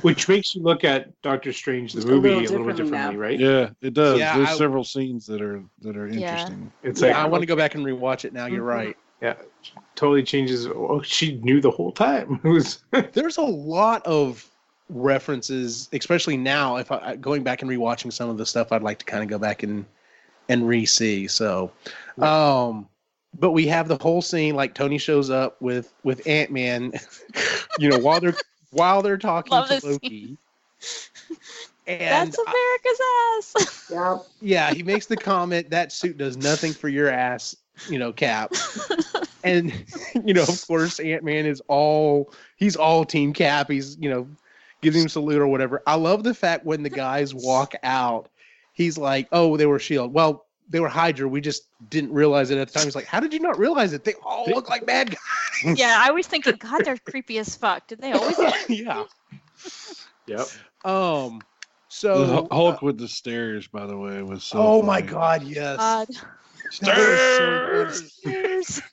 which 0.02 0.28
makes 0.28 0.54
you 0.54 0.62
look 0.62 0.84
at 0.84 1.10
Doctor 1.22 1.54
Strange 1.54 1.94
the 1.94 2.00
Just 2.00 2.08
a 2.10 2.12
movie 2.12 2.30
a 2.30 2.32
little 2.40 2.52
little, 2.52 2.66
bit 2.68 2.76
differently 2.76 2.98
differently, 3.18 3.18
right? 3.18 3.40
Yeah, 3.40 3.70
it 3.88 3.94
does. 3.94 4.20
Yeah, 4.20 4.36
There's 4.38 4.50
I- 4.50 4.58
several 4.58 4.84
scenes 4.84 5.26
that 5.28 5.42
are 5.42 5.64
that 5.82 5.96
are 5.96 6.08
Yeah. 6.08 6.14
interesting. 6.32 6.72
It's 6.84 7.00
Yeah. 7.02 7.08
like 7.08 7.16
I 7.16 7.26
want 7.26 7.42
to 7.42 7.46
go 7.46 7.56
back 7.56 7.76
and 7.76 7.86
rewatch 7.86 8.26
it 8.26 8.34
now. 8.34 8.48
You're 8.48 8.66
Mhm. 8.66 8.76
right. 8.76 8.98
Yeah, 9.22 9.36
totally 9.96 10.24
changes. 10.24 10.68
Oh, 10.68 11.02
she 11.02 11.38
knew 11.38 11.62
the 11.62 11.72
whole 11.72 11.92
time. 11.92 12.40
It 12.44 12.50
was 12.50 12.80
There's 13.14 13.38
a 13.38 13.42
lot 13.42 14.06
of 14.06 14.50
references, 14.90 15.90
especially 15.92 16.38
now. 16.38 16.78
If 16.78 16.92
I 16.92 17.16
going 17.16 17.44
back 17.44 17.62
and 17.62 17.70
rewatching 17.70 18.14
some 18.14 18.30
of 18.30 18.38
the 18.38 18.46
stuff, 18.46 18.72
I'd 18.72 18.84
like 18.84 19.00
to 19.00 19.06
kind 19.06 19.24
of 19.24 19.30
go 19.30 19.38
back 19.38 19.64
and 19.64 19.86
and 20.50 20.68
re-see. 20.68 21.28
So, 21.28 21.72
um, 22.20 22.88
but 23.38 23.52
we 23.52 23.68
have 23.68 23.88
the 23.88 23.98
whole 23.98 24.22
scene 24.22 24.56
like 24.56 24.74
Tony 24.74 24.98
shows 24.98 25.30
up 25.30 25.62
with 25.62 25.94
with 26.04 26.26
Ant 26.28 26.52
Man, 26.52 26.94
you 27.80 27.90
know, 27.90 28.00
while 28.00 28.20
they're 28.20 28.36
while 28.72 29.02
they're 29.02 29.18
talking 29.18 29.52
Love 29.52 29.68
to 29.68 29.76
this 29.76 29.84
Loki. 29.84 30.38
And 31.88 32.34
That's 32.34 32.38
America's 32.38 33.00
ass. 33.58 33.90
Yeah. 33.90 34.18
yeah, 34.42 34.74
he 34.74 34.84
makes 34.84 35.06
the 35.06 35.16
comment 35.16 35.70
that 35.70 35.94
suit 35.94 36.18
does 36.18 36.36
nothing 36.36 36.74
for 36.74 36.90
your 36.90 37.10
ass, 37.10 37.56
you 37.90 37.98
know, 37.98 38.12
Cap. 38.12 38.54
And 39.48 39.74
you 40.28 40.34
know, 40.34 40.44
of 40.44 40.64
course, 40.68 41.00
Ant 41.00 41.24
Man 41.24 41.46
is 41.46 41.62
all 41.68 42.34
he's 42.56 42.76
all 42.76 43.06
Team 43.06 43.34
Cap. 43.34 43.70
He's 43.70 43.98
you 44.00 44.10
know, 44.10 44.28
gives 44.82 44.96
him 44.96 45.10
salute 45.10 45.42
or 45.42 45.48
whatever. 45.48 45.82
I 45.88 45.96
love 45.96 46.24
the 46.24 46.34
fact 46.34 46.66
when 46.66 46.84
the 46.84 46.90
guys 46.90 47.34
walk 47.34 47.74
out, 47.84 48.30
he's 48.74 48.98
like, 48.98 49.28
"Oh, 49.32 49.58
they 49.58 49.66
were 49.66 49.80
Shield." 49.80 50.14
Well, 50.14 50.46
they 50.70 50.80
were 50.80 50.90
Hydra. 50.90 51.28
We 51.28 51.42
just 51.42 51.64
didn't 51.90 52.12
realize 52.12 52.50
it 52.50 52.58
at 52.58 52.68
the 52.68 52.74
time. 52.74 52.84
He's 52.86 52.96
like, 52.96 53.06
"How 53.06 53.20
did 53.20 53.34
you 53.34 53.40
not 53.40 53.58
realize 53.58 53.94
it? 53.94 54.04
They 54.04 54.14
all 54.24 54.46
look 54.48 54.70
like 54.70 54.86
bad 54.86 55.12
guys." 55.12 55.78
yeah, 55.80 56.02
I 56.04 56.10
always 56.10 56.28
think, 56.28 56.46
God, 56.60 56.84
they're 56.84 56.98
creepy 56.98 57.40
as 57.40 57.56
fuck. 57.56 57.88
Did 57.88 58.00
they 58.00 58.12
always? 58.12 58.38
yeah. 58.70 59.04
Yep. 60.28 60.48
Um. 60.84 61.42
So. 61.90 62.26
Hu- 62.26 62.48
Hulk 62.52 62.82
with 62.82 62.98
the 62.98 63.08
stairs, 63.08 63.68
by 63.68 63.86
the 63.86 63.98
way, 63.98 64.22
was 64.22 64.44
so. 64.44 64.60
oh 64.60 64.82
my. 64.82 65.02
God! 65.02 65.44
Yes. 65.44 65.78
God. 65.78 66.08
Stairs. 66.70 68.14
so 68.22 68.32
good. 68.32 68.84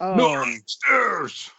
Stairs! 0.00 0.16
No 0.16 0.42
Um, 0.42 0.62
stairs. 0.66 1.50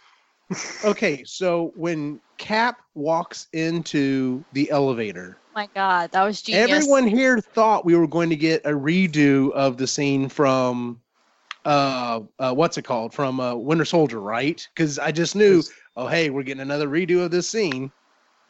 okay, 0.85 1.23
so 1.23 1.71
when 1.75 2.19
Cap 2.37 2.81
walks 2.95 3.47
into 3.53 4.43
the 4.53 4.69
elevator, 4.71 5.37
My 5.53 5.69
God, 5.75 6.11
that 6.11 6.23
was 6.23 6.41
genius. 6.41 6.71
everyone 6.71 7.05
here 7.07 7.39
thought 7.39 7.85
we 7.85 7.95
were 7.95 8.07
going 8.07 8.31
to 8.31 8.35
get 8.35 8.65
a 8.65 8.71
redo 8.71 9.51
of 9.51 9.77
the 9.77 9.85
scene 9.85 10.27
from 10.27 10.99
uh, 11.65 12.21
uh 12.39 12.51
what's 12.53 12.79
it 12.79 12.81
called 12.81 13.13
from 13.13 13.39
uh, 13.39 13.53
Winter 13.53 13.85
Soldier, 13.85 14.19
right? 14.19 14.67
Because 14.73 14.97
I 14.97 15.11
just 15.11 15.35
knew, 15.35 15.61
oh 15.95 16.07
hey, 16.07 16.31
we're 16.31 16.43
getting 16.43 16.61
another 16.61 16.87
redo 16.87 17.23
of 17.23 17.29
this 17.29 17.47
scene. 17.47 17.91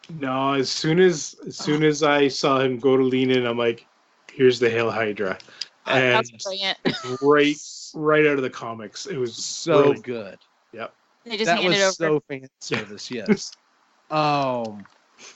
No, 0.09 0.53
as 0.53 0.71
soon 0.71 0.99
as 0.99 1.35
as 1.45 1.57
soon 1.57 1.83
as 1.83 2.01
I 2.01 2.29
saw 2.29 2.61
him 2.61 2.79
go 2.79 2.95
to 2.95 3.03
lean 3.03 3.29
in, 3.29 3.45
I'm 3.45 3.57
like, 3.57 3.85
here's 4.31 4.57
the 4.57 4.69
Hail 4.69 4.89
Hydra. 4.89 5.37
And 5.85 6.13
That's 6.13 6.31
brilliant. 6.43 6.77
right 7.19 7.57
right 7.93 8.25
out 8.25 8.37
of 8.37 8.41
the 8.43 8.49
comics. 8.49 9.05
It 9.05 9.17
was 9.17 9.35
So 9.35 9.81
brilliant. 9.81 10.03
good. 10.03 10.37
Yep. 10.73 10.93
They 11.25 11.37
just 11.37 11.45
that 11.45 11.63
was 11.63 11.75
over. 11.77 11.91
so 11.91 12.23
fan 12.27 12.47
service. 12.59 13.11
Yes. 13.11 13.51
um, 14.11 14.85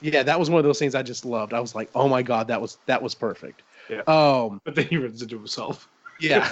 yeah, 0.01 0.23
that 0.23 0.39
was 0.39 0.49
one 0.49 0.59
of 0.59 0.65
those 0.65 0.79
things 0.79 0.95
I 0.95 1.03
just 1.03 1.25
loved. 1.25 1.53
I 1.53 1.59
was 1.59 1.75
like, 1.75 1.89
oh 1.95 2.07
my 2.07 2.23
god, 2.23 2.47
that 2.47 2.59
was 2.59 2.77
that 2.85 3.01
was 3.01 3.13
perfect. 3.15 3.61
Yeah. 3.89 4.01
Um, 4.07 4.61
But 4.63 4.75
then 4.75 4.87
he 4.87 4.97
runs 4.97 5.21
into 5.21 5.37
himself. 5.37 5.87
yeah. 6.19 6.51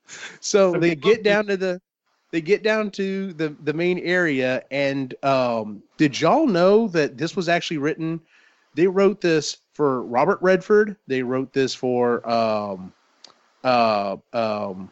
so 0.40 0.72
they 0.72 0.94
get 0.94 1.22
down 1.22 1.46
to 1.46 1.56
the 1.56 1.80
they 2.30 2.40
get 2.40 2.62
down 2.62 2.90
to 2.92 3.32
the 3.34 3.54
the 3.64 3.72
main 3.72 3.98
area 4.00 4.62
and 4.70 5.14
um 5.22 5.82
did 5.96 6.18
y'all 6.18 6.46
know 6.46 6.88
that 6.88 7.18
this 7.18 7.36
was 7.36 7.48
actually 7.48 7.78
written 7.78 8.20
they 8.74 8.86
wrote 8.86 9.20
this 9.20 9.58
for 9.74 10.02
Robert 10.04 10.38
Redford 10.40 10.96
they 11.06 11.22
wrote 11.22 11.52
this 11.52 11.74
for 11.74 12.26
um 12.28 12.92
uh 13.64 14.16
um 14.32 14.90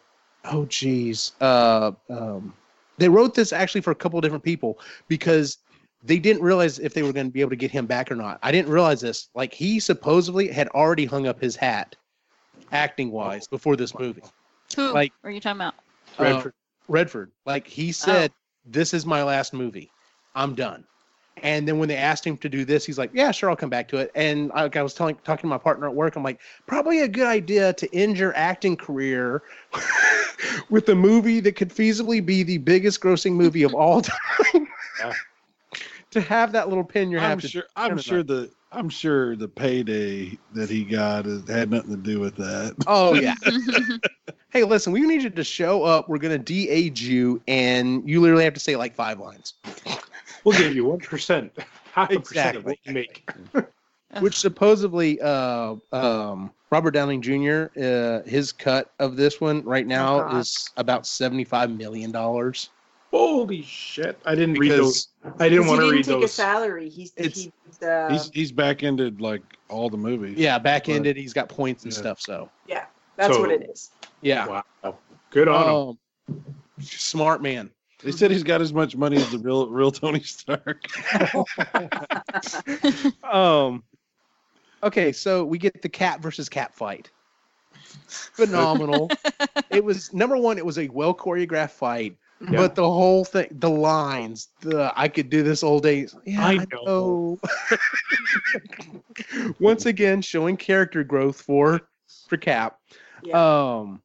oh 0.51 0.65
geez 0.67 1.33
uh 1.41 1.93
um 2.09 2.55
they 2.99 3.09
wrote 3.09 3.35
this 3.35 3.53
actually 3.53 3.81
for 3.81 3.91
a 3.91 3.95
couple 3.95 4.19
of 4.19 4.23
different 4.23 4.45
people 4.45 4.79
because 5.09 5.59
they 6.03 6.19
didn't 6.19 6.43
realize 6.43 6.79
if 6.79 6.95
they 6.95 7.03
were 7.03 7.13
going 7.13 7.27
to 7.27 7.33
be 7.33 7.41
able 7.41 7.51
to 7.51 7.57
get 7.57 7.71
him 7.71 7.87
back 7.87 8.11
or 8.11 8.15
not. 8.15 8.39
I 8.43 8.53
didn't 8.53 8.71
realize 8.71 9.01
this. 9.01 9.29
Like 9.35 9.53
he 9.53 9.81
supposedly 9.81 10.49
had 10.49 10.69
already 10.69 11.05
hung 11.05 11.27
up 11.27 11.41
his 11.41 11.57
hat 11.57 11.97
acting 12.73 13.11
wise 13.11 13.47
before 13.49 13.77
this 13.77 13.99
movie. 13.99 14.23
Who 14.77 14.93
like- 14.93 15.13
are 15.25 15.31
you 15.31 15.41
talking 15.41 15.59
about? 15.61 15.75
Uh, 16.19 16.23
Redford. 16.23 16.53
Redford. 16.89 17.33
Like 17.45 17.67
he 17.67 17.93
said, 17.93 18.33
this 18.65 18.95
is 18.95 19.05
my 19.05 19.23
last 19.23 19.53
movie. 19.53 19.91
I'm 20.35 20.55
done. 20.55 20.85
And 21.43 21.69
then 21.69 21.79
when 21.79 21.89
they 21.89 21.97
asked 21.97 22.27
him 22.27 22.37
to 22.39 22.49
do 22.49 22.65
this, 22.65 22.87
he's 22.87 22.99
like, 22.99 23.11
"Yeah, 23.13 23.31
sure, 23.31 23.51
I'll 23.51 23.57
come 23.57 23.69
back 23.71 23.89
to 23.89 23.99
it." 23.99 24.11
And 24.15 24.49
like 24.51 24.77
I 24.77 24.83
was 24.83 24.95
telling, 24.95 25.17
talking 25.25 25.43
to 25.43 25.49
my 25.49 25.59
partner 25.59 25.87
at 25.87 25.95
work, 25.95 26.17
I'm 26.17 26.23
like, 26.23 26.41
probably 26.67 27.01
a 27.01 27.09
good 27.09 27.27
idea 27.27 27.73
to 27.75 27.95
end 27.95 28.19
your 28.19 28.35
acting 28.37 28.77
career 28.77 29.43
with 30.71 30.89
a 30.89 30.95
movie 30.95 31.41
that 31.41 31.53
could 31.53 31.71
feasibly 31.71 32.25
be 32.25 32.43
the 32.43 32.59
biggest 32.59 33.01
grossing 33.01 33.33
movie 33.33 33.63
of 33.65 33.75
all 33.75 34.01
time. 34.53 34.67
Yeah. 35.01 35.13
to 36.11 36.21
have 36.23 36.53
that 36.53 36.69
little 36.69 36.85
pin 36.85 37.11
you're 37.11 37.21
I'm 37.21 37.39
sure. 37.39 37.65
I'm 37.77 37.99
sure 37.99 38.23
the. 38.23 38.51
I'm 38.73 38.89
sure 38.89 39.37
the 39.37 39.49
payday 39.49 40.37
that 40.53 40.69
he 40.69 40.85
got 40.85 41.27
is, 41.27 41.49
had 41.49 41.71
nothing 41.71 41.91
to 41.91 41.97
do 41.97 42.19
with 42.19 42.37
that. 42.37 42.75
Oh 42.87 43.15
yeah. 43.15 43.35
hey, 44.51 44.65
listen, 44.65 44.93
we 44.93 45.01
need 45.01 45.23
you 45.23 45.31
to 45.31 45.45
show 45.45 45.85
up. 45.85 46.09
We're 46.09 46.19
gonna 46.19 46.37
de-age 46.37 47.01
you, 47.03 47.41
and 47.47 48.07
you 48.09 48.21
literally 48.21 48.45
have 48.45 48.55
to 48.55 48.61
say 48.61 48.77
like 48.77 48.95
five 48.95 49.19
lines. 49.21 49.55
We'll 50.47 50.57
give 50.57 50.77
you 50.77 50.85
one 50.85 51.01
percent, 51.01 51.53
half 51.93 52.11
a 52.13 52.21
percent 52.21 52.57
of 52.57 52.65
what 52.65 52.79
you 52.85 52.93
make. 52.93 53.29
which 54.21 54.39
supposedly 54.39 55.21
uh, 55.21 55.75
um, 55.93 56.53
Robert 56.71 56.93
Downey 56.93 57.19
Jr. 57.19 57.67
Uh, 57.77 58.23
his 58.23 58.53
cut 58.53 58.93
of 59.01 59.17
this 59.17 59.41
one 59.41 59.65
right 59.65 59.87
now 59.87 60.21
God. 60.21 60.37
is 60.39 60.71
about 60.77 61.05
seventy 61.05 61.43
five 61.43 61.71
million 61.71 62.13
dollars. 62.13 62.71
Holy 63.11 63.63
shit! 63.63 64.21
I 64.25 64.37
didn't 64.37 64.55
read 64.59 64.71
those. 64.71 65.09
I 65.41 65.49
didn't 65.49 65.67
want 65.67 65.81
to 65.81 65.87
he 65.87 65.93
read 65.95 66.05
didn't 66.05 66.21
take 66.21 66.27
a 66.27 66.33
salary. 66.33 66.89
He's 66.89 67.13
It's- 67.17 67.49
he's 67.67 67.83
uh, 67.83 68.09
he's 68.13 68.31
he's 68.33 68.53
back 68.53 68.85
ended 68.85 69.21
like 69.21 69.43
all 69.69 69.91
the 69.91 69.97
movies. 69.97 70.39
Yeah, 70.39 70.61
back 70.61 70.89
ended. 70.89 71.17
He's 71.17 71.33
got 71.33 71.49
points 71.49 71.83
and 71.83 71.93
Yeah. 71.93 71.99
stuff. 71.99 72.21
So 72.21 72.49
yeah, 72.69 72.85
that's 73.17 73.35
so- 73.35 73.41
what 73.41 73.51
it 73.51 73.69
is. 73.69 73.91
yeah, 74.21 74.47
Wow, 74.85 74.99
good 75.31 75.49
on 75.49 75.65
him. 76.29 76.39
um, 76.39 76.45
smart 76.81 77.43
man. 77.43 77.71
They 78.07 78.13
said 78.13 78.31
he's 78.31 78.45
got 78.45 78.61
as 78.61 78.73
much 78.73 78.95
money 78.95 79.17
as 79.17 79.33
the 79.33 79.39
real 79.39 79.69
real 79.69 79.91
Tony 79.91 80.21
Stark. 80.21 80.85
um, 83.25 83.83
okay, 84.81 85.11
so 85.11 85.45
we 85.45 85.59
get 85.59 85.83
the 85.83 85.89
Cap 85.89 86.23
versus 86.23 86.49
Cap 86.49 86.73
fight. 86.73 87.11
Phenomenal. 88.07 89.11
it 89.71 89.83
was 89.83 90.15
number 90.15 90.37
one. 90.37 90.57
It 90.57 90.65
was 90.65 90.79
a 90.79 90.87
well 90.87 91.13
choreographed 91.13 91.73
fight. 91.73 92.17
Yeah. 92.41 92.59
But 92.59 92.77
the 92.77 92.89
whole 92.89 93.25
thing, 93.25 93.49
the 93.51 93.71
lines, 93.71 94.51
the 94.61 94.93
I 94.95 95.09
could 95.09 95.29
do 95.29 95.43
this 95.43 95.65
all 95.65 95.81
day. 95.81 96.07
Yeah, 96.25 96.47
I 96.47 96.61
I 96.61 96.67
know. 96.71 97.41
Once 99.59 99.87
again, 99.87 100.23
showing 100.23 100.57
character 100.57 101.03
growth 101.03 101.41
for 101.41 101.81
for 102.29 102.37
Cap. 102.37 102.79
Yeah. 103.25 103.75
Um, 103.75 104.01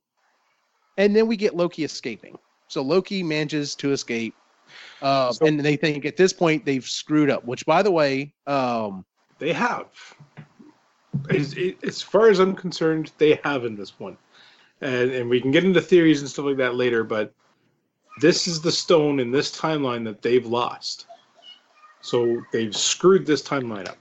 and 0.98 1.16
then 1.16 1.28
we 1.28 1.38
get 1.38 1.56
Loki 1.56 1.84
escaping. 1.84 2.40
So 2.72 2.82
Loki 2.82 3.22
manages 3.22 3.76
to 3.76 3.92
escape, 3.92 4.34
uh, 5.02 5.34
So- 5.34 5.46
and 5.46 5.60
they 5.60 5.76
think 5.76 6.06
at 6.06 6.16
this 6.16 6.32
point 6.32 6.64
they've 6.64 6.88
screwed 6.88 7.30
up. 7.30 7.44
Which, 7.44 7.66
by 7.66 7.84
the 7.84 7.92
way, 7.92 8.34
um, 8.48 9.06
They 9.40 9.52
have. 9.52 9.88
As, 11.30 11.56
as 11.84 12.02
far 12.02 12.30
as 12.30 12.40
I'm 12.40 12.56
concerned, 12.56 13.12
they 13.18 13.40
have 13.44 13.66
in 13.66 13.76
this 13.76 14.00
one, 14.00 14.18
and 14.80 15.12
and 15.12 15.30
we 15.30 15.42
can 15.42 15.52
get 15.52 15.66
into 15.66 15.82
theories 15.82 16.22
and 16.22 16.30
stuff 16.30 16.46
like 16.46 16.58
that 16.58 16.76
later. 16.76 17.04
But 17.04 17.34
this 18.22 18.48
is 18.48 18.62
the 18.62 18.72
stone 18.72 19.20
in 19.20 19.32
this 19.32 19.52
timeline 19.52 20.06
that 20.06 20.22
they've 20.22 20.46
lost. 20.46 21.08
So 22.00 22.42
they've 22.54 22.76
screwed 22.76 23.26
this 23.26 23.42
timeline 23.42 23.90
up. 23.90 23.98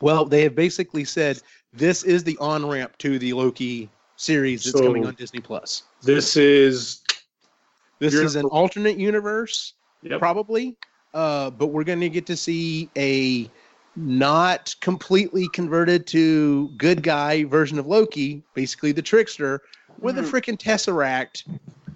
well, 0.00 0.24
they 0.26 0.42
have 0.42 0.54
basically 0.54 1.04
said 1.04 1.40
this 1.72 2.02
is 2.02 2.22
the 2.24 2.36
on 2.38 2.66
ramp 2.66 2.98
to 2.98 3.18
the 3.18 3.32
Loki 3.32 3.88
series 4.26 4.62
that's 4.64 4.78
So- 4.78 4.84
coming 4.86 5.04
on 5.04 5.14
Disney 5.14 5.40
Plus. 5.40 5.82
This 6.02 6.36
is 6.36 7.00
This 7.98 8.14
is 8.14 8.36
an 8.36 8.46
alternate 8.46 8.96
universe. 8.98 9.74
yep, 10.02 10.18
probably. 10.18 10.76
Uh, 11.14 11.50
but 11.50 11.66
we're 11.68 11.84
going 11.84 12.00
to 12.00 12.08
get 12.08 12.24
to 12.26 12.36
see 12.36 12.88
a 12.96 13.50
not 13.96 14.74
completely 14.80 15.46
converted 15.52 16.06
to 16.08 16.68
good 16.78 17.02
guy 17.02 17.44
version 17.44 17.78
of 17.78 17.86
Loki, 17.86 18.42
basically 18.54 18.92
the 18.92 19.02
trickster, 19.02 19.60
with 20.00 20.18
a 20.18 20.22
Mhm. 20.22 20.30
freaking 20.30 20.58
Tesseract 20.58 21.44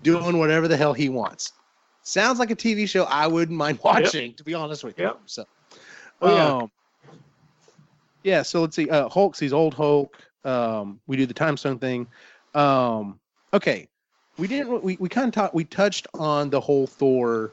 doing 0.02 0.38
whatever 0.38 0.68
the 0.68 0.76
hell 0.76 0.92
he 0.92 1.08
wants. 1.08 1.52
Sounds 2.02 2.38
like 2.38 2.50
a 2.50 2.54
TV 2.56 2.86
show 2.86 3.04
I 3.04 3.26
wouldn't 3.26 3.56
mind 3.56 3.78
watching, 3.82 4.34
to 4.34 4.44
be 4.44 4.52
honest 4.54 4.84
with 4.84 4.98
you. 4.98 5.06
Yep. 5.06 5.20
So, 5.26 5.44
Oh, 6.22 6.34
yeah. 6.34 6.46
um, 6.56 6.70
yeah. 8.22 8.42
So 8.42 8.60
let's 8.60 8.76
see. 8.76 8.88
Uh, 8.90 9.08
Hulk 9.08 9.34
sees 9.34 9.52
old 9.52 9.74
Hulk. 9.74 10.16
Um, 10.46 11.00
we 11.06 11.16
do 11.16 11.26
the 11.26 11.34
time 11.34 11.56
stone 11.56 11.78
thing. 11.78 12.06
Um, 12.54 13.18
okay. 13.52 13.88
We 14.38 14.46
didn't. 14.46 14.82
We, 14.82 14.96
we 15.00 15.08
kind 15.08 15.28
of 15.28 15.34
talked. 15.34 15.54
We 15.54 15.64
touched 15.64 16.06
on 16.14 16.50
the 16.50 16.60
whole 16.60 16.86
Thor 16.86 17.52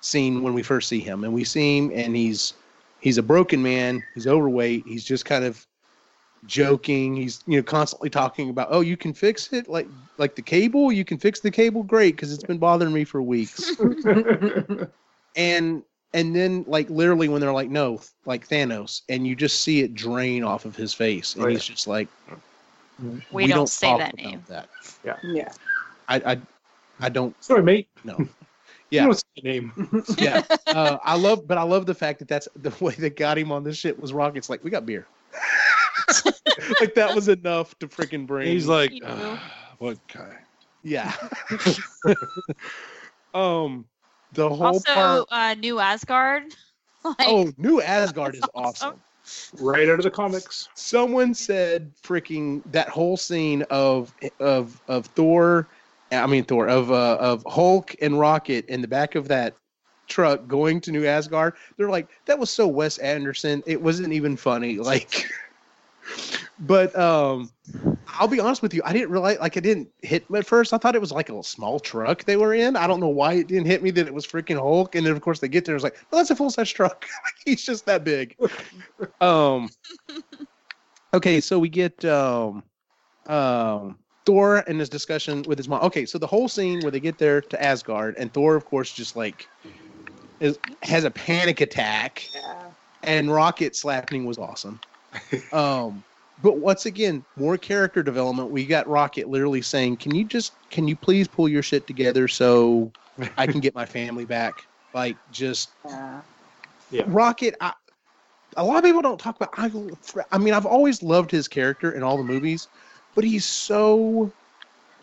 scene 0.00 0.42
when 0.42 0.52
we 0.52 0.62
first 0.62 0.88
see 0.88 1.00
him, 1.00 1.24
and 1.24 1.32
we 1.32 1.44
see 1.44 1.78
him, 1.78 1.92
and 1.94 2.14
he's 2.14 2.54
he's 3.00 3.18
a 3.18 3.22
broken 3.22 3.62
man. 3.62 4.02
He's 4.14 4.26
overweight. 4.26 4.84
He's 4.86 5.04
just 5.04 5.24
kind 5.24 5.44
of 5.44 5.64
joking. 6.46 7.16
He's 7.16 7.42
you 7.46 7.56
know 7.56 7.62
constantly 7.62 8.10
talking 8.10 8.50
about, 8.50 8.68
oh, 8.70 8.80
you 8.80 8.96
can 8.96 9.14
fix 9.14 9.52
it, 9.52 9.68
like 9.68 9.86
like 10.18 10.34
the 10.34 10.42
cable. 10.42 10.90
You 10.90 11.04
can 11.04 11.18
fix 11.18 11.40
the 11.40 11.50
cable, 11.50 11.82
great, 11.82 12.16
because 12.16 12.32
it's 12.32 12.44
been 12.44 12.58
bothering 12.58 12.92
me 12.92 13.04
for 13.04 13.22
weeks. 13.22 13.72
and 15.36 15.82
and 16.14 16.34
then 16.34 16.64
like 16.66 16.88
literally 16.90 17.28
when 17.28 17.40
they're 17.40 17.52
like, 17.52 17.70
no, 17.70 18.00
like 18.24 18.48
Thanos, 18.48 19.02
and 19.08 19.26
you 19.26 19.36
just 19.36 19.60
see 19.62 19.80
it 19.80 19.94
drain 19.94 20.42
off 20.42 20.64
of 20.64 20.74
his 20.76 20.94
face, 20.94 21.34
and 21.34 21.44
Right. 21.44 21.52
he's 21.52 21.64
just 21.64 21.86
like, 21.86 22.08
We, 23.30 23.46
don't, 23.46 23.68
say 23.68 23.88
talk 23.88 23.98
that 23.98 24.14
about 24.14 24.24
name. 24.24 24.42
That 24.48 24.68
Yeah. 25.04 25.52
I 26.08 26.16
I 26.32 26.40
I 27.00 27.08
don't 27.08 27.34
Sorry, 27.42 27.62
mate. 27.62 27.88
know. 28.04 28.16
You 28.90 28.96
Yeah. 29.00 29.04
don't 29.04 29.14
say 29.14 29.22
the 29.36 29.42
name. 29.42 30.04
yeah. 30.18 30.42
Uh, 30.66 30.96
I 31.04 31.14
love, 31.14 31.46
but 31.46 31.58
I 31.58 31.62
love 31.62 31.84
the 31.84 31.94
fact 31.94 32.20
that 32.20 32.28
that's 32.28 32.48
the 32.56 32.72
way 32.82 32.94
that 32.94 33.16
got 33.16 33.36
him 33.36 33.52
on 33.52 33.62
this 33.62 33.76
shit 33.76 34.00
was 34.00 34.14
Rocket's. 34.14 34.48
Like 34.48 34.64
we 34.64 34.70
got 34.70 34.86
beer. 34.86 35.06
like 36.80 36.94
that 36.94 37.14
was 37.14 37.28
enough 37.28 37.78
to 37.80 37.88
freaking 37.88 38.26
bring. 38.26 38.46
He's 38.46 38.66
like, 38.66 38.92
You 38.92 39.02
"Ah, 39.06 39.74
what 39.76 39.98
kind? 40.08 40.38
yeah. 40.82 41.14
um, 43.34 43.84
the 44.32 44.48
whole 44.48 44.80
Also, 44.82 44.90
part. 44.92 45.28
uh, 45.30 45.54
New 45.58 45.78
Asgard. 45.80 46.54
Like, 47.18 47.20
Oh, 47.24 47.52
New 47.56 47.80
Asgard 47.80 48.34
is 48.34 48.48
awesome. 48.54 49.02
right 49.58 49.88
out 49.88 49.98
of 49.98 50.04
the 50.04 50.10
comics. 50.10 50.68
Someone 50.74 51.34
said 51.34 51.92
freaking 52.02 52.62
that 52.72 52.88
whole 52.88 53.16
scene 53.16 53.62
of 53.70 54.14
of 54.40 54.80
of 54.88 55.06
Thor, 55.06 55.68
I 56.10 56.26
mean 56.26 56.44
Thor 56.44 56.68
of 56.68 56.90
uh, 56.90 57.16
of 57.20 57.44
Hulk 57.46 57.94
and 58.00 58.18
Rocket 58.18 58.66
in 58.66 58.80
the 58.82 58.88
back 58.88 59.14
of 59.14 59.28
that 59.28 59.56
truck 60.08 60.46
going 60.48 60.80
to 60.82 60.92
New 60.92 61.06
Asgard. 61.06 61.54
They're 61.76 61.90
like 61.90 62.08
that 62.26 62.38
was 62.38 62.50
so 62.50 62.66
Wes 62.66 62.98
Anderson. 62.98 63.62
It 63.66 63.80
wasn't 63.80 64.12
even 64.12 64.36
funny. 64.36 64.78
Like, 64.78 65.24
but 66.58 66.96
um, 66.98 67.50
I'll 68.08 68.28
be 68.28 68.40
honest 68.40 68.62
with 68.62 68.72
you. 68.74 68.80
I 68.84 68.92
didn't 68.92 69.10
realize 69.10 69.38
like 69.38 69.56
it 69.56 69.60
didn't 69.60 69.88
hit 70.02 70.28
me 70.30 70.38
at 70.38 70.46
first. 70.46 70.72
I 70.72 70.78
thought 70.78 70.94
it 70.94 71.00
was 71.00 71.12
like 71.12 71.28
a 71.28 71.42
small 71.42 71.78
truck 71.78 72.24
they 72.24 72.36
were 72.36 72.54
in. 72.54 72.74
I 72.74 72.86
don't 72.86 73.00
know 73.00 73.08
why 73.08 73.34
it 73.34 73.48
didn't 73.48 73.66
hit 73.66 73.82
me 73.82 73.90
that 73.92 74.06
it 74.06 74.14
was 74.14 74.26
freaking 74.26 74.56
Hulk. 74.56 74.94
And 74.94 75.04
then 75.06 75.12
of 75.12 75.20
course 75.20 75.40
they 75.40 75.48
get 75.48 75.64
there. 75.64 75.74
It's 75.74 75.84
like, 75.84 75.96
well, 76.10 76.18
that's 76.18 76.30
a 76.30 76.36
full 76.36 76.50
size 76.50 76.70
truck. 76.70 77.06
He's 77.44 77.62
just 77.64 77.86
that 77.86 78.04
big. 78.04 78.34
Um. 79.20 79.68
Okay, 81.14 81.40
so 81.40 81.58
we 81.58 81.68
get 81.68 82.04
um, 82.04 82.62
um, 83.26 83.98
Thor 84.26 84.58
and 84.66 84.78
his 84.78 84.88
discussion 84.90 85.42
with 85.46 85.58
his 85.58 85.68
mom. 85.68 85.82
Okay, 85.84 86.04
so 86.04 86.18
the 86.18 86.26
whole 86.26 86.48
scene 86.48 86.80
where 86.80 86.90
they 86.90 87.00
get 87.00 87.16
there 87.18 87.40
to 87.40 87.62
Asgard, 87.62 88.16
and 88.18 88.32
Thor, 88.32 88.56
of 88.56 88.64
course, 88.66 88.92
just 88.92 89.16
like 89.16 89.48
is 90.40 90.58
has 90.82 91.04
a 91.04 91.10
panic 91.10 91.60
attack, 91.62 92.28
Yeah. 92.34 92.64
and 93.04 93.32
Rocket 93.32 93.74
slapping 93.74 94.26
was 94.26 94.36
awesome. 94.38 94.78
Um, 95.52 96.04
but 96.40 96.58
once 96.58 96.86
again, 96.86 97.24
more 97.36 97.58
character 97.58 98.02
development. 98.02 98.50
We 98.50 98.66
got 98.66 98.86
Rocket 98.88 99.28
literally 99.28 99.62
saying, 99.62 99.98
"Can 99.98 100.14
you 100.14 100.24
just, 100.24 100.56
can 100.70 100.86
you 100.86 100.96
please 100.96 101.28
pull 101.28 101.48
your 101.48 101.62
shit 101.62 101.86
together 101.86 102.28
so 102.28 102.92
I 103.36 103.46
can 103.46 103.60
get 103.60 103.74
my 103.74 103.86
family 103.86 104.24
back?" 104.24 104.68
Like, 104.94 105.16
just 105.30 105.76
Yeah. 106.90 107.04
Rocket, 107.06 107.54
I, 107.60 107.72
a 108.56 108.64
lot 108.64 108.78
of 108.78 108.84
people 108.84 109.02
don't 109.02 109.20
talk 109.20 109.36
about. 109.36 109.50
I, 109.56 109.70
I 110.32 110.38
mean, 110.38 110.54
I've 110.54 110.66
always 110.66 111.02
loved 111.02 111.30
his 111.30 111.48
character 111.48 111.92
in 111.92 112.02
all 112.02 112.16
the 112.16 112.24
movies, 112.24 112.68
but 113.14 113.24
he's 113.24 113.44
so 113.44 114.34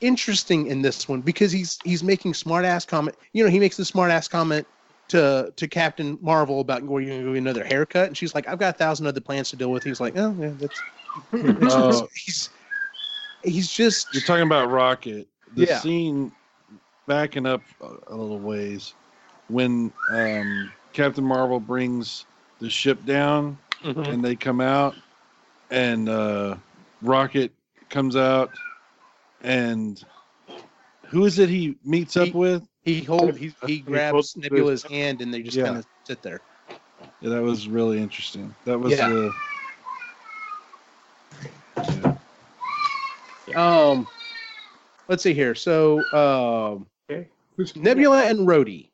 interesting 0.02 0.68
in 0.68 0.82
this 0.82 1.08
one 1.08 1.22
because 1.22 1.52
he's 1.52 1.80
he's 1.84 2.04
making 2.04 2.34
smart 2.34 2.66
ass 2.66 2.86
comment. 2.86 3.18
You 3.34 3.44
know, 3.44 3.50
he 3.50 3.60
makes 3.60 3.78
the 3.78 3.86
smart 3.86 4.12
ass 4.12 4.28
comment 4.28 4.68
to 5.10 5.54
to 5.56 5.68
Captain 5.68 6.18
Marvel 6.22 6.60
about 6.60 6.86
going 6.88 7.08
to 7.08 7.34
get 7.34 7.38
another 7.38 7.64
haircut, 7.64 8.08
and 8.08 8.18
she's 8.18 8.34
like, 8.34 8.48
"I've 8.48 8.60
got 8.60 8.76
a 8.76 8.78
thousand 8.78 9.08
other 9.08 9.22
plans 9.22 9.50
to 9.52 9.56
deal 9.56 9.72
with." 9.72 9.84
He's 9.84 10.00
like, 10.00 10.14
"Oh, 10.18 10.36
yeah, 10.40 10.54
that's." 10.58 10.84
it's 11.34 11.74
Oh. 11.76 12.08
he's 12.14 12.50
he's 13.44 13.70
just 13.70 14.14
You're 14.14 14.24
talking 14.24 14.44
about 14.44 14.70
Rocket. 14.72 15.28
The 15.56 15.68
Yeah. 15.68 15.80
scene 15.80 16.32
backing 17.08 17.46
up 17.46 17.64
a, 17.82 17.86
a 18.08 18.16
little 18.16 18.40
ways 18.40 18.94
when 19.48 19.94
um, 20.10 20.72
Captain 20.94 21.24
Marvel 21.24 21.60
brings 21.60 22.26
the 22.60 22.70
ship 22.70 23.06
down 23.06 23.58
Mhm. 23.84 24.08
and 24.08 24.24
they 24.26 24.36
come 24.36 24.60
out 24.60 24.98
and 25.70 26.10
uh, 26.10 26.56
Rocket 27.02 27.52
comes 27.90 28.16
out 28.16 28.58
and 29.42 30.04
who 31.10 31.26
is 31.26 31.38
it 31.38 31.50
he 31.50 31.76
meets 31.86 32.18
up 32.18 32.34
with? 32.34 32.68
He 32.86 33.02
hold 33.02 33.36
he, 33.36 33.52
he 33.66 33.74
He 33.74 33.80
grabs 33.80 34.12
holds- 34.12 34.38
Nebula's 34.38 34.84
hand 34.84 35.22
and 35.22 35.34
they 35.34 35.42
just 35.42 35.58
Yeah. 35.58 35.66
kind 35.66 35.78
of 35.80 35.88
sit 36.06 36.22
there. 36.22 36.40
Yeah, 37.20 37.30
that 37.32 37.42
was 37.42 37.68
really 37.68 38.00
interesting. 38.00 38.54
That 38.66 38.80
was 38.80 38.94
Yeah. 38.94 39.10
the 39.10 39.34
Um, 43.56 44.06
let's 45.08 45.24
see 45.24 45.34
here. 45.34 45.56
So, 45.56 46.00
um, 46.14 46.88
Okay. 47.10 47.30
Nebula 47.76 48.26
and 48.26 48.40
Rhodey. 48.40 48.90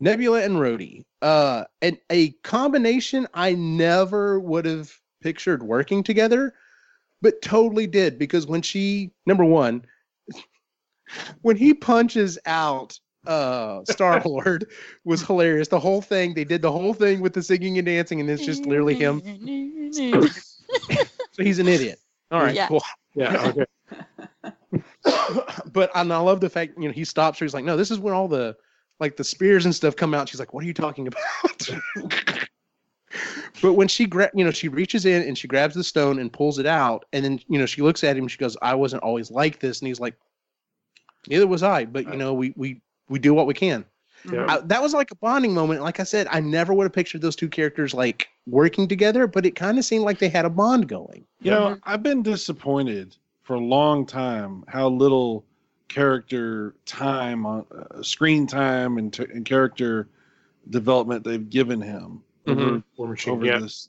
Nebula 0.00 0.42
and 0.42 0.56
Rhodey. 0.56 1.04
Uh, 1.22 1.64
and 1.80 1.96
a 2.10 2.30
combination 2.42 3.26
I 3.32 3.54
never 3.54 4.38
would 4.40 4.66
have 4.66 4.92
pictured 5.22 5.62
working 5.62 6.02
together, 6.02 6.52
but 7.22 7.40
totally 7.40 7.86
did 7.86 8.18
because 8.18 8.46
when 8.46 8.60
she 8.60 9.12
number 9.24 9.44
one, 9.44 9.86
when 11.42 11.56
he 11.56 11.74
punches 11.74 12.38
out 12.46 12.98
uh 13.26 13.84
Star 13.84 14.20
Lord 14.24 14.68
was 15.04 15.22
hilarious. 15.22 15.68
The 15.68 15.78
whole 15.78 16.02
thing 16.02 16.34
they 16.34 16.44
did 16.44 16.60
the 16.62 16.72
whole 16.72 16.92
thing 16.94 17.20
with 17.20 17.32
the 17.34 17.42
singing 17.42 17.78
and 17.78 17.86
dancing, 17.86 18.20
and 18.20 18.28
it's 18.28 18.44
just 18.44 18.66
literally 18.66 18.94
him. 18.94 19.22
So 21.34 21.42
he's 21.42 21.58
an 21.58 21.68
idiot. 21.68 21.98
All 22.30 22.42
right, 22.42 22.54
Yeah. 22.54 22.66
cool. 22.68 22.82
Yeah. 23.14 23.52
Okay. 25.04 25.62
but 25.72 25.90
and 25.94 26.12
I 26.12 26.18
love 26.18 26.40
the 26.40 26.48
fact 26.50 26.72
you 26.78 26.88
know 26.88 26.92
he 26.92 27.04
stops 27.04 27.38
her. 27.38 27.44
He's 27.44 27.54
like, 27.54 27.64
no, 27.64 27.76
this 27.76 27.90
is 27.90 27.98
when 27.98 28.14
all 28.14 28.28
the 28.28 28.56
like 29.00 29.16
the 29.16 29.24
spears 29.24 29.64
and 29.64 29.74
stuff 29.74 29.96
come 29.96 30.14
out. 30.14 30.28
She's 30.28 30.40
like, 30.40 30.52
what 30.54 30.64
are 30.64 30.66
you 30.66 30.74
talking 30.74 31.08
about? 31.08 31.70
but 33.60 33.74
when 33.74 33.88
she 33.88 34.06
gra- 34.06 34.30
you 34.34 34.44
know 34.44 34.50
she 34.50 34.68
reaches 34.68 35.04
in 35.06 35.22
and 35.22 35.36
she 35.36 35.46
grabs 35.48 35.74
the 35.74 35.84
stone 35.84 36.18
and 36.18 36.32
pulls 36.32 36.58
it 36.58 36.66
out, 36.66 37.04
and 37.12 37.24
then 37.24 37.40
you 37.48 37.58
know 37.58 37.66
she 37.66 37.82
looks 37.82 38.02
at 38.04 38.16
him. 38.16 38.28
She 38.28 38.38
goes, 38.38 38.56
I 38.62 38.74
wasn't 38.74 39.02
always 39.02 39.30
like 39.30 39.58
this, 39.60 39.80
and 39.80 39.88
he's 39.88 40.00
like, 40.00 40.16
neither 41.28 41.46
was 41.46 41.62
I. 41.62 41.84
But 41.84 42.06
you 42.06 42.16
know 42.16 42.32
we 42.34 42.52
we 42.56 42.80
we 43.08 43.18
do 43.18 43.34
what 43.34 43.46
we 43.46 43.54
can. 43.54 43.84
Yeah. 44.30 44.46
I, 44.48 44.58
that 44.60 44.80
was 44.80 44.94
like 44.94 45.10
a 45.10 45.16
bonding 45.16 45.52
moment. 45.52 45.82
Like 45.82 45.98
I 45.98 46.04
said, 46.04 46.28
I 46.30 46.38
never 46.38 46.72
would 46.72 46.84
have 46.84 46.92
pictured 46.92 47.22
those 47.22 47.34
two 47.34 47.48
characters 47.48 47.92
like 47.92 48.28
working 48.46 48.86
together, 48.86 49.26
but 49.26 49.44
it 49.44 49.56
kind 49.56 49.78
of 49.78 49.84
seemed 49.84 50.04
like 50.04 50.20
they 50.20 50.28
had 50.28 50.44
a 50.44 50.50
bond 50.50 50.88
going. 50.88 51.26
You 51.40 51.50
know, 51.50 51.78
I've 51.82 52.04
been 52.04 52.22
disappointed 52.22 53.16
for 53.42 53.54
a 53.54 53.60
long 53.60 54.06
time 54.06 54.64
how 54.68 54.88
little 54.88 55.44
character 55.88 56.74
time 56.86 57.44
on 57.44 57.66
uh, 57.76 58.00
screen 58.02 58.46
time 58.46 58.96
and, 58.98 59.12
t- 59.12 59.26
and 59.34 59.44
character 59.44 60.08
development 60.70 61.24
they've 61.24 61.50
given 61.50 61.80
him 61.80 62.22
Mhm. 62.46 62.82
War 62.96 63.08
Machine. 63.08 63.34
over 63.34 63.44
Yeah. 63.44 63.58
this. 63.58 63.88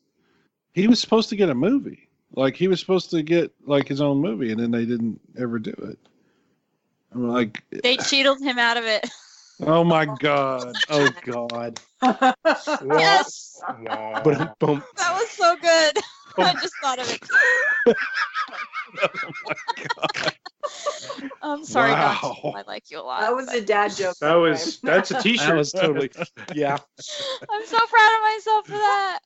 He 0.74 0.88
was 0.88 1.00
supposed 1.00 1.30
to 1.30 1.36
get 1.36 1.50
a 1.50 1.56
movie. 1.56 2.10
Like 2.36 2.56
he 2.56 2.68
was 2.68 2.80
supposed 2.80 3.12
to 3.12 3.22
get 3.22 3.52
like 3.68 3.88
his 3.88 4.02
own 4.02 4.18
movie, 4.18 4.52
and 4.52 4.60
then 4.60 4.72
they 4.72 4.86
didn't 4.86 5.20
ever 5.38 5.60
do 5.60 5.72
it. 5.72 6.00
I'm 7.14 7.28
like, 7.30 7.64
They 7.84 7.98
cheated 7.98 8.40
him 8.42 8.58
out 8.60 8.78
of 8.78 8.86
it. 8.86 9.08
oh 9.62 9.84
my 9.84 10.06
god! 10.06 10.76
Oh 10.90 11.14
God! 11.26 11.80
Yes, 12.02 13.62
Wow. 13.82 14.22
But 14.24 14.60
boom. 14.60 14.84
that 14.98 15.14
was 15.14 15.30
so 15.30 15.56
good. 15.58 15.98
I 16.38 16.54
just 16.54 16.74
thought 16.82 17.00
of 17.00 17.10
it. 17.12 17.24
oh 19.04 19.32
my 19.46 19.56
god! 19.96 20.34
I'm 21.42 21.64
sorry, 21.66 21.92
Wow. 21.92 22.38
Don. 22.44 22.56
I 22.56 22.64
like 22.68 22.90
you 22.90 23.00
a 23.00 23.02
lot. 23.04 23.22
that 23.22 23.36
was 23.36 23.48
a 23.50 23.62
dad 23.62 23.96
joke. 23.96 24.16
that 24.22 24.34
was 24.36 24.80
that's 24.82 25.12
a 25.12 25.22
T-shirt. 25.22 25.48
That 25.48 25.56
was 25.56 25.72
totally 25.72 26.10
yeah. 26.56 26.78
I'm 27.52 27.66
so 27.66 27.78
proud 27.88 28.16
of 28.16 28.22
myself 28.24 28.68
for 28.68 28.78
that. 28.78 29.20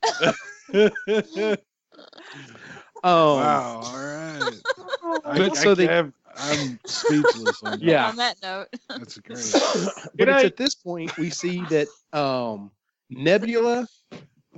oh 3.04 3.36
wow! 3.38 3.82
All 3.84 3.98
right. 3.98 4.54
I, 5.26 5.38
But 5.38 5.52
I 5.52 5.56
so 5.56 5.76
they- 5.76 5.88
have, 5.88 6.12
I'm 6.40 6.80
speechless 6.86 7.62
on 7.64 7.72
that. 7.72 7.82
Yeah. 7.82 8.08
On 8.10 8.16
that 8.18 8.38
note, 8.44 8.68
That's 8.90 9.18
great. 9.20 9.38
but 9.54 10.18
Good 10.18 10.28
it's 10.30 10.36
night. 10.36 10.46
at 10.46 10.58
this 10.58 10.76
point 10.76 11.16
we 11.18 11.30
see 11.30 11.62
that 11.66 11.88
um, 12.14 12.72
Nebula, 13.10 13.88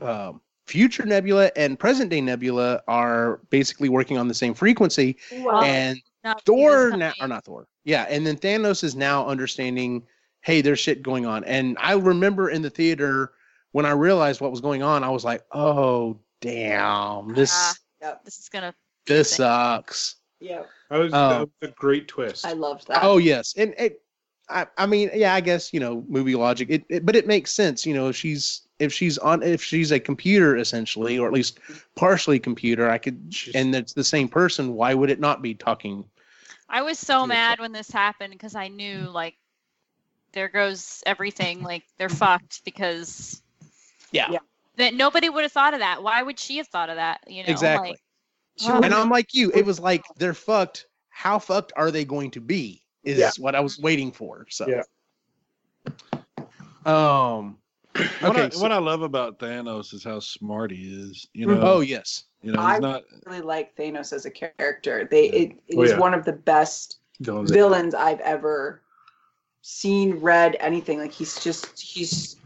um, 0.01 0.41
future 0.67 1.05
Nebula, 1.05 1.51
and 1.55 1.79
present 1.79 2.09
day 2.09 2.21
Nebula 2.21 2.81
are 2.87 3.39
basically 3.49 3.89
working 3.89 4.17
on 4.17 4.27
the 4.27 4.33
same 4.33 4.53
frequency, 4.53 5.17
Well, 5.41 5.61
and 5.63 5.99
not 6.23 6.43
Thor 6.45 6.89
this 6.91 6.97
now, 6.99 7.13
or 7.21 7.27
not 7.27 7.45
Thor, 7.45 7.67
yeah, 7.85 8.05
and 8.09 8.25
then 8.27 8.37
Thanos 8.37 8.83
is 8.83 8.95
now 8.95 9.25
understanding, 9.27 10.03
hey, 10.41 10.61
there's 10.61 10.79
shit 10.79 11.01
going 11.01 11.25
on, 11.25 11.43
and 11.45 11.77
I 11.79 11.93
remember 11.93 12.49
in 12.49 12.61
the 12.61 12.69
theater 12.69 13.31
when 13.71 13.85
I 13.85 13.91
realized 13.91 14.41
what 14.41 14.51
was 14.51 14.61
going 14.61 14.81
on, 14.83 15.03
I 15.03 15.09
was 15.09 15.23
like, 15.23 15.43
oh 15.53 16.19
damn, 16.41 17.33
this 17.33 17.51
Ah. 17.53 17.73
yep, 18.01 18.25
This 18.25 18.39
is 18.39 18.49
gonna. 18.49 18.73
this 19.05 19.35
sucks. 19.35 20.15
Yep. 20.39 20.69
That 20.89 20.97
was, 20.97 21.13
Oh. 21.13 21.29
that 21.29 21.41
um, 21.41 21.51
was 21.61 21.69
a 21.69 21.73
great 21.73 22.07
twist. 22.07 22.45
I 22.45 22.53
loved 22.53 22.87
that. 22.87 23.03
Oh 23.03 23.17
yes, 23.17 23.53
and 23.57 23.73
it, 23.77 24.01
I, 24.49 24.65
I 24.77 24.85
mean, 24.87 25.11
yeah, 25.13 25.33
I 25.35 25.41
guess 25.41 25.73
you 25.73 25.79
know 25.79 26.03
movie 26.07 26.35
logic. 26.35 26.69
It, 26.71 26.83
it, 26.89 27.05
but 27.05 27.15
it 27.15 27.27
makes 27.27 27.51
sense. 27.51 27.85
You 27.85 27.93
know, 27.93 28.09
if 28.09 28.15
she's 28.15 28.61
if 28.79 28.91
she's 28.93 29.17
on 29.17 29.43
if 29.43 29.61
she's 29.63 29.91
a 29.91 29.99
computer 29.99 30.55
essentially, 30.57 31.19
or 31.19 31.27
at 31.27 31.33
least 31.33 31.59
partially 31.95 32.39
computer, 32.39 32.89
I 32.89 32.97
could, 32.97 33.19
She's- 33.29 33.55
and 33.55 33.75
it's 33.75 33.93
the 33.93 34.03
same 34.03 34.27
person. 34.27 34.73
Why 34.73 34.93
would 34.93 35.09
it 35.09 35.19
not 35.19 35.41
be 35.41 35.53
talking? 35.53 36.03
I 36.69 36.81
was 36.83 36.97
so 36.99 37.21
Yeah. 37.21 37.25
mad 37.27 37.59
when 37.59 37.71
this 37.71 37.89
happened 37.91 38.31
because 38.33 38.55
I 38.55 38.67
knew 38.67 38.99
like 39.11 39.35
there 40.31 40.47
goes 40.49 41.03
everything. 41.05 41.61
Like 41.63 41.83
they're 41.97 42.09
fucked 42.09 42.63
because 42.63 43.41
Yeah, 44.11 44.31
Yeah. 44.31 44.39
that 44.77 44.93
nobody 44.95 45.29
would 45.29 45.43
have 45.43 45.51
thought 45.51 45.73
of 45.73 45.79
that. 45.81 46.01
Why 46.01 46.23
would 46.23 46.39
she 46.39 46.57
have 46.57 46.67
thought 46.67 46.89
of 46.89 46.95
that? 46.95 47.21
You 47.27 47.43
know, 47.43 47.49
exactly. 47.49 47.89
Like, 47.91 47.99
She 48.59 48.69
Oh. 48.69 48.81
and 48.81 48.93
I'm 48.93 49.09
like 49.09 49.33
you. 49.33 49.51
It 49.55 49.65
was 49.65 49.79
like 49.79 50.03
they're 50.17 50.33
fucked. 50.33 50.87
How 51.09 51.39
fucked 51.39 51.71
are 51.75 51.91
they 51.91 52.05
going 52.05 52.31
to 52.31 52.41
be? 52.41 52.83
Is 53.03 53.17
Yeah. 53.19 53.31
what 53.39 53.55
I 53.55 53.59
was 53.61 53.79
waiting 53.79 54.11
for. 54.11 54.45
So 54.49 54.67
Yeah. 54.67 54.83
Um. 56.85 57.57
What, 58.21 58.31
Okay. 58.31 58.43
I, 58.45 58.49
so- 58.49 58.61
what 58.61 58.71
I 58.71 58.77
love 58.77 59.01
about 59.01 59.39
Thanos 59.39 59.93
is 59.93 60.03
how 60.03 60.19
smart 60.19 60.71
he 60.71 60.93
is. 60.93 61.27
You 61.33 61.47
know, 61.47 61.59
oh 61.61 61.79
yes. 61.81 62.25
you 62.41 62.51
know, 62.53 62.61
I- 62.61 62.73
he's 62.73 62.81
not. 62.81 63.03
really 63.25 63.41
like 63.41 63.75
Thanos 63.75 64.13
as 64.13 64.25
a 64.25 64.31
character. 64.31 65.07
They 65.09 65.25
it, 65.29 65.51
it 65.67 65.77
Oh, 65.77 65.81
is 65.83 65.91
yeah. 65.91 65.97
one 65.99 66.13
of 66.13 66.23
the 66.23 66.33
best 66.33 66.99
Villains. 67.19 67.51
villains 67.51 67.93
I've 67.95 68.19
ever 68.21 68.81
seen, 69.61 70.19
read, 70.19 70.55
anything. 70.59 70.99
Like 70.99 71.11
he's 71.11 71.39
just 71.43 71.77
he's 71.79 72.37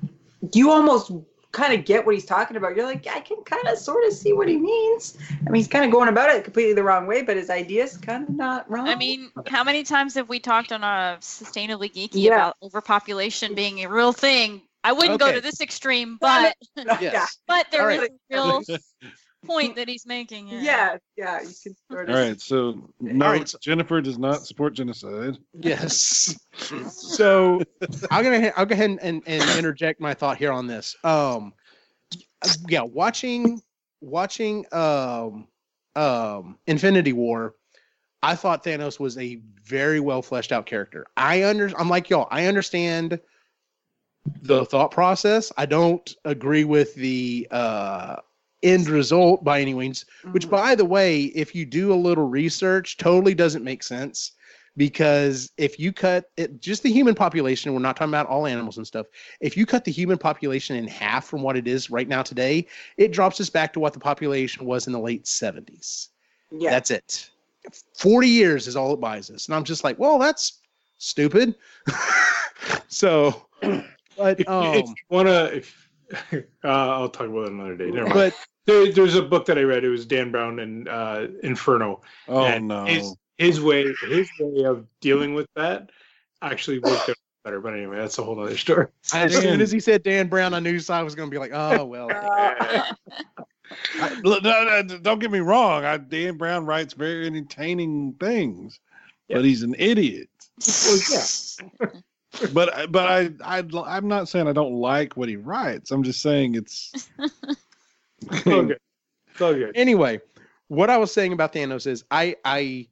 you 0.53 0.71
almost 0.71 1.11
kind 1.53 1.71
of 1.73 1.85
get 1.85 2.05
what 2.05 2.15
he's 2.15 2.25
talking 2.25 2.57
about. 2.57 2.75
You're 2.75 2.85
like, 2.85 3.07
I 3.07 3.21
can 3.21 3.37
kind 3.43 3.65
of 3.67 3.77
sort 3.77 4.03
of 4.05 4.11
see 4.11 4.33
what 4.33 4.49
he 4.49 4.57
means. 4.57 5.17
I 5.29 5.51
mean, 5.51 5.55
he's 5.55 5.67
kind 5.67 5.85
of 5.85 5.91
going 5.91 6.09
about 6.09 6.29
it 6.31 6.43
completely 6.43 6.73
the 6.73 6.83
wrong 6.83 7.07
way, 7.07 7.21
but 7.21 7.37
his 7.37 7.49
idea's 7.49 7.95
kind 7.95 8.23
of 8.27 8.29
not 8.31 8.69
wrong. 8.69 8.87
I 8.87 8.95
mean, 8.95 9.31
how 9.47 9.63
many 9.63 9.83
times 9.83 10.15
have 10.15 10.27
we 10.27 10.39
talked 10.39 10.73
on 10.73 10.83
a 10.83 11.17
sustainably 11.21 11.93
geeky 11.93 12.09
Yeah. 12.23 12.35
about 12.35 12.57
overpopulation 12.61 13.53
being 13.53 13.85
a 13.85 13.87
real 13.89 14.11
thing? 14.11 14.63
I 14.83 14.91
wouldn't 14.91 15.19
go 15.19 15.31
to 15.31 15.39
this 15.39 15.61
extreme, 15.61 16.17
but 16.19 16.55
Yes. 16.99 17.39
but 17.47 17.67
there 17.71 17.83
All 17.83 17.87
is 17.87 17.99
right. 17.99 18.11
a 18.31 18.35
real 18.35 18.61
point 19.45 19.75
that 19.75 19.87
he's 19.87 20.05
making. 20.05 20.47
here. 20.47 20.59
yeah, 20.61 20.97
yeah, 21.17 21.41
you 21.41 21.53
can 21.61 21.75
sort 21.91 22.09
of. 22.09 22.15
All 22.15 22.21
right, 22.21 22.39
so 22.39 22.89
no, 22.99 23.25
right, 23.27 23.47
so- 23.47 23.57
Jennifer 23.61 24.01
does 24.01 24.17
not 24.17 24.45
support 24.45 24.73
genocide. 24.73 25.37
Yes. 25.53 26.37
So 26.87 27.61
I'm 28.09 28.23
gonna 28.23 28.53
I'll 28.55 28.65
go 28.65 28.73
ahead 28.73 28.89
and, 28.91 29.01
and, 29.03 29.21
and 29.27 29.57
interject 29.59 29.99
my 29.99 30.13
thought 30.13 30.37
here 30.37 30.51
on 30.51 30.65
this. 30.65 30.95
Um, 31.03 31.53
yeah, 32.69 32.81
watching 32.81 33.61
watching 34.01 34.65
um 34.71 35.47
um 35.95 36.57
Infinity 36.65 37.11
War, 37.13 37.55
I 38.21 38.35
thought 38.35 38.63
Thanos 38.63 38.99
was 38.99 39.17
a 39.17 39.41
very 39.63 39.99
well 39.99 40.21
fleshed 40.21 40.51
out 40.51 40.65
character. 40.65 41.05
I 41.17 41.43
under 41.43 41.69
I'm 41.77 41.89
like 41.89 42.09
y'all. 42.09 42.27
I 42.31 42.45
understand 42.45 43.19
the 44.41 44.65
thought 44.65 44.91
process. 44.91 45.51
I 45.57 45.65
don't 45.65 46.15
agree 46.23 46.63
with 46.63 46.95
the 46.95 47.47
uh 47.51 48.17
end 48.63 48.87
result 48.89 49.43
by 49.43 49.59
any 49.61 49.73
means. 49.73 50.05
Which, 50.31 50.47
Mhm. 50.47 50.51
by 50.51 50.75
the 50.75 50.85
way, 50.85 51.23
if 51.25 51.53
you 51.53 51.65
do 51.65 51.93
a 51.93 51.95
little 51.95 52.27
research, 52.27 52.97
totally 52.97 53.33
doesn't 53.35 53.63
make 53.63 53.83
sense 53.83 54.31
because 54.75 55.51
if 55.57 55.77
you 55.79 55.93
cut 55.93 56.25
it, 56.37 56.59
just 56.59 56.81
the 56.81 56.91
human 56.91 57.13
population, 57.13 57.73
we're 57.73 57.79
not 57.79 57.95
talking 57.95 58.09
about 58.11 58.25
all 58.27 58.47
animals 58.47 58.77
and 58.77 58.87
stuff. 58.87 59.05
If 59.39 59.55
you 59.55 59.65
cut 59.67 59.83
the 59.85 59.91
human 59.91 60.17
population 60.17 60.75
in 60.75 60.87
half 60.87 61.25
from 61.25 61.43
what 61.43 61.55
it 61.57 61.67
is 61.67 61.91
right 61.91 62.07
now 62.07 62.23
today, 62.23 62.65
it 62.97 63.11
drops 63.11 63.39
us 63.39 63.49
back 63.49 63.73
to 63.73 63.79
what 63.79 63.93
the 63.93 63.99
population 63.99 64.65
was 64.65 64.87
in 64.87 64.93
the 64.93 64.99
late 64.99 65.25
70s. 65.25 66.09
yeah, 66.51 66.71
That's 66.71 66.89
it. 66.89 67.29
40 67.97 68.27
years 68.27 68.67
is 68.67 68.75
all 68.75 68.93
it 68.93 68.99
buys 68.99 69.29
us. 69.29 69.45
And 69.47 69.55
I'm 69.55 69.63
just 69.63 69.83
like, 69.83 69.99
well, 69.99 70.17
that's 70.17 70.59
stupid. 70.97 71.55
so, 72.87 73.45
but, 74.17 74.39
If, 74.39 74.47
um, 74.47 74.75
if 74.75 74.85
you 74.87 74.95
wanna, 75.09 75.45
if 75.53 75.89
uh, 76.33 76.67
I'll 76.67 77.09
talk 77.09 77.27
about 77.27 77.45
it 77.47 77.51
another 77.51 77.75
day. 77.75 77.85
Never 77.91 78.03
mind. 78.09 78.13
but 78.13 78.35
There, 78.65 78.91
there's 78.91 79.15
a 79.15 79.21
book 79.21 79.45
that 79.47 79.57
I 79.57 79.63
read. 79.63 79.83
It 79.83 79.89
was 79.89 80.05
Dan 80.05 80.31
Brown 80.31 80.59
and 80.59 80.87
uh, 80.87 81.27
Inferno. 81.43 82.01
Oh 82.27 82.45
and 82.45 82.67
no. 82.67 82.85
His, 82.85 83.15
his 83.37 83.61
way, 83.61 83.93
his 84.07 84.29
way 84.39 84.63
of 84.63 84.85
dealing 85.01 85.33
with 85.33 85.47
that 85.55 85.89
actually 86.41 86.79
worked 86.79 87.09
out 87.09 87.15
better. 87.43 87.59
But 87.59 87.73
anyway, 87.73 87.97
that's 87.97 88.17
a 88.19 88.23
whole 88.23 88.39
other 88.39 88.57
story. 88.57 88.87
as 89.13 89.35
soon 89.35 89.59
as 89.59 89.71
he 89.71 89.79
said 89.79 90.03
Dan 90.03 90.27
Brown, 90.27 90.53
I 90.53 90.59
knew 90.59 90.79
I 90.89 91.03
was 91.03 91.15
going 91.15 91.29
to 91.29 91.33
be 91.33 91.39
like, 91.39 91.51
oh, 91.53 91.85
well. 91.85 92.09
I- 92.13 92.93
look, 94.23 94.43
no, 94.43 94.63
no, 94.63 94.97
don't 94.99 95.19
get 95.19 95.31
me 95.31 95.39
wrong. 95.39 95.83
I, 95.83 95.97
Dan 95.97 96.37
Brown 96.37 96.65
writes 96.65 96.93
very 96.93 97.25
entertaining 97.25 98.13
things, 98.19 98.79
Yeah. 99.27 99.37
but 99.37 99.45
he's 99.45 99.63
an 99.63 99.75
idiot. 99.77 100.29
Well, 100.85 100.97
yeah. 101.11 101.89
But 102.51 102.91
but 102.91 103.07
I 103.07 103.29
I 103.43 103.63
I'm 103.85 104.07
not 104.07 104.27
saying 104.27 104.47
I 104.47 104.53
don't 104.53 104.73
like 104.73 105.15
what 105.15 105.29
he 105.29 105.35
writes. 105.35 105.91
I'm 105.91 106.03
just 106.03 106.21
saying 106.21 106.55
it's. 106.55 107.09
It's 108.31 108.47
all 108.47 108.63
good. 108.63 108.79
It's 109.31 109.41
all 109.41 109.53
good. 109.53 109.71
anyway, 109.75 110.19
what 110.67 110.89
I 110.89 110.97
was 110.97 111.13
saying 111.13 111.33
about 111.33 111.53
Thanos 111.53 111.87
is 111.87 112.03
I 112.11 112.35
I 112.45 112.87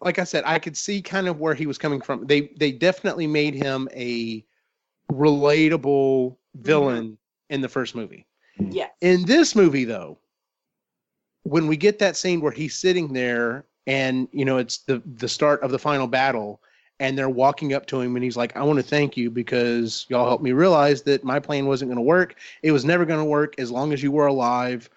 like 0.00 0.18
I 0.18 0.24
said, 0.24 0.42
I 0.46 0.58
could 0.58 0.76
see 0.76 1.00
kind 1.00 1.28
of 1.28 1.38
where 1.38 1.54
he 1.54 1.66
was 1.66 1.78
coming 1.78 2.00
from. 2.00 2.26
They 2.26 2.52
they 2.56 2.72
definitely 2.72 3.26
made 3.26 3.54
him 3.54 3.88
a 3.94 4.44
relatable 5.10 6.30
mm-hmm. 6.30 6.62
villain 6.62 7.18
in 7.50 7.60
the 7.60 7.68
first 7.68 7.94
movie. 7.94 8.26
yeah, 8.58 8.88
In 9.00 9.24
this 9.24 9.54
movie 9.54 9.84
though, 9.84 10.18
when 11.44 11.66
we 11.66 11.76
get 11.76 11.98
that 11.98 12.16
scene 12.16 12.40
where 12.40 12.52
he's 12.52 12.74
sitting 12.74 13.12
there 13.12 13.66
and 13.86 14.28
you 14.32 14.44
know 14.44 14.58
it's 14.58 14.78
the 14.78 15.02
the 15.16 15.28
start 15.28 15.62
of 15.62 15.70
the 15.70 15.78
final 15.78 16.06
battle 16.06 16.60
and 17.02 17.18
they're 17.18 17.28
walking 17.28 17.74
up 17.74 17.84
to 17.86 18.00
him 18.00 18.14
and 18.14 18.22
he's 18.22 18.36
like 18.36 18.56
I 18.56 18.62
want 18.62 18.78
to 18.78 18.82
thank 18.82 19.16
you 19.16 19.28
because 19.28 20.06
y'all 20.08 20.26
helped 20.26 20.44
me 20.44 20.52
realize 20.52 21.02
that 21.02 21.24
my 21.24 21.40
plan 21.40 21.66
wasn't 21.66 21.88
going 21.90 21.96
to 21.96 22.02
work. 22.02 22.36
It 22.62 22.70
was 22.70 22.84
never 22.84 23.04
going 23.04 23.18
to 23.18 23.24
work 23.24 23.56
as 23.58 23.72
long 23.72 23.92
as 23.92 24.02
you 24.02 24.12
were 24.12 24.28
alive 24.28 24.88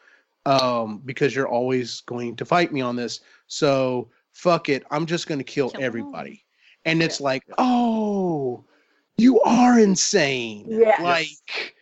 um 0.45 1.01
because 1.05 1.35
you're 1.35 1.47
always 1.47 2.01
going 2.01 2.35
to 2.35 2.45
fight 2.45 2.71
me 2.71 2.79
on 2.79 2.95
this. 2.95 3.21
So 3.47 4.07
fuck 4.33 4.69
it, 4.69 4.83
I'm 4.91 5.07
just 5.07 5.25
going 5.27 5.39
to 5.39 5.43
kill 5.43 5.71
Kill 5.71 5.79
them 5.79 5.81
all. 5.81 5.85
everybody. 5.87 6.43
And 6.85 7.01
it's 7.01 7.19
like, 7.19 7.43
"Oh, 7.57 8.63
you 9.17 9.41
are 9.41 9.79
insane." 9.79 10.67
Yeah. 10.69 11.01
Like 11.01 11.73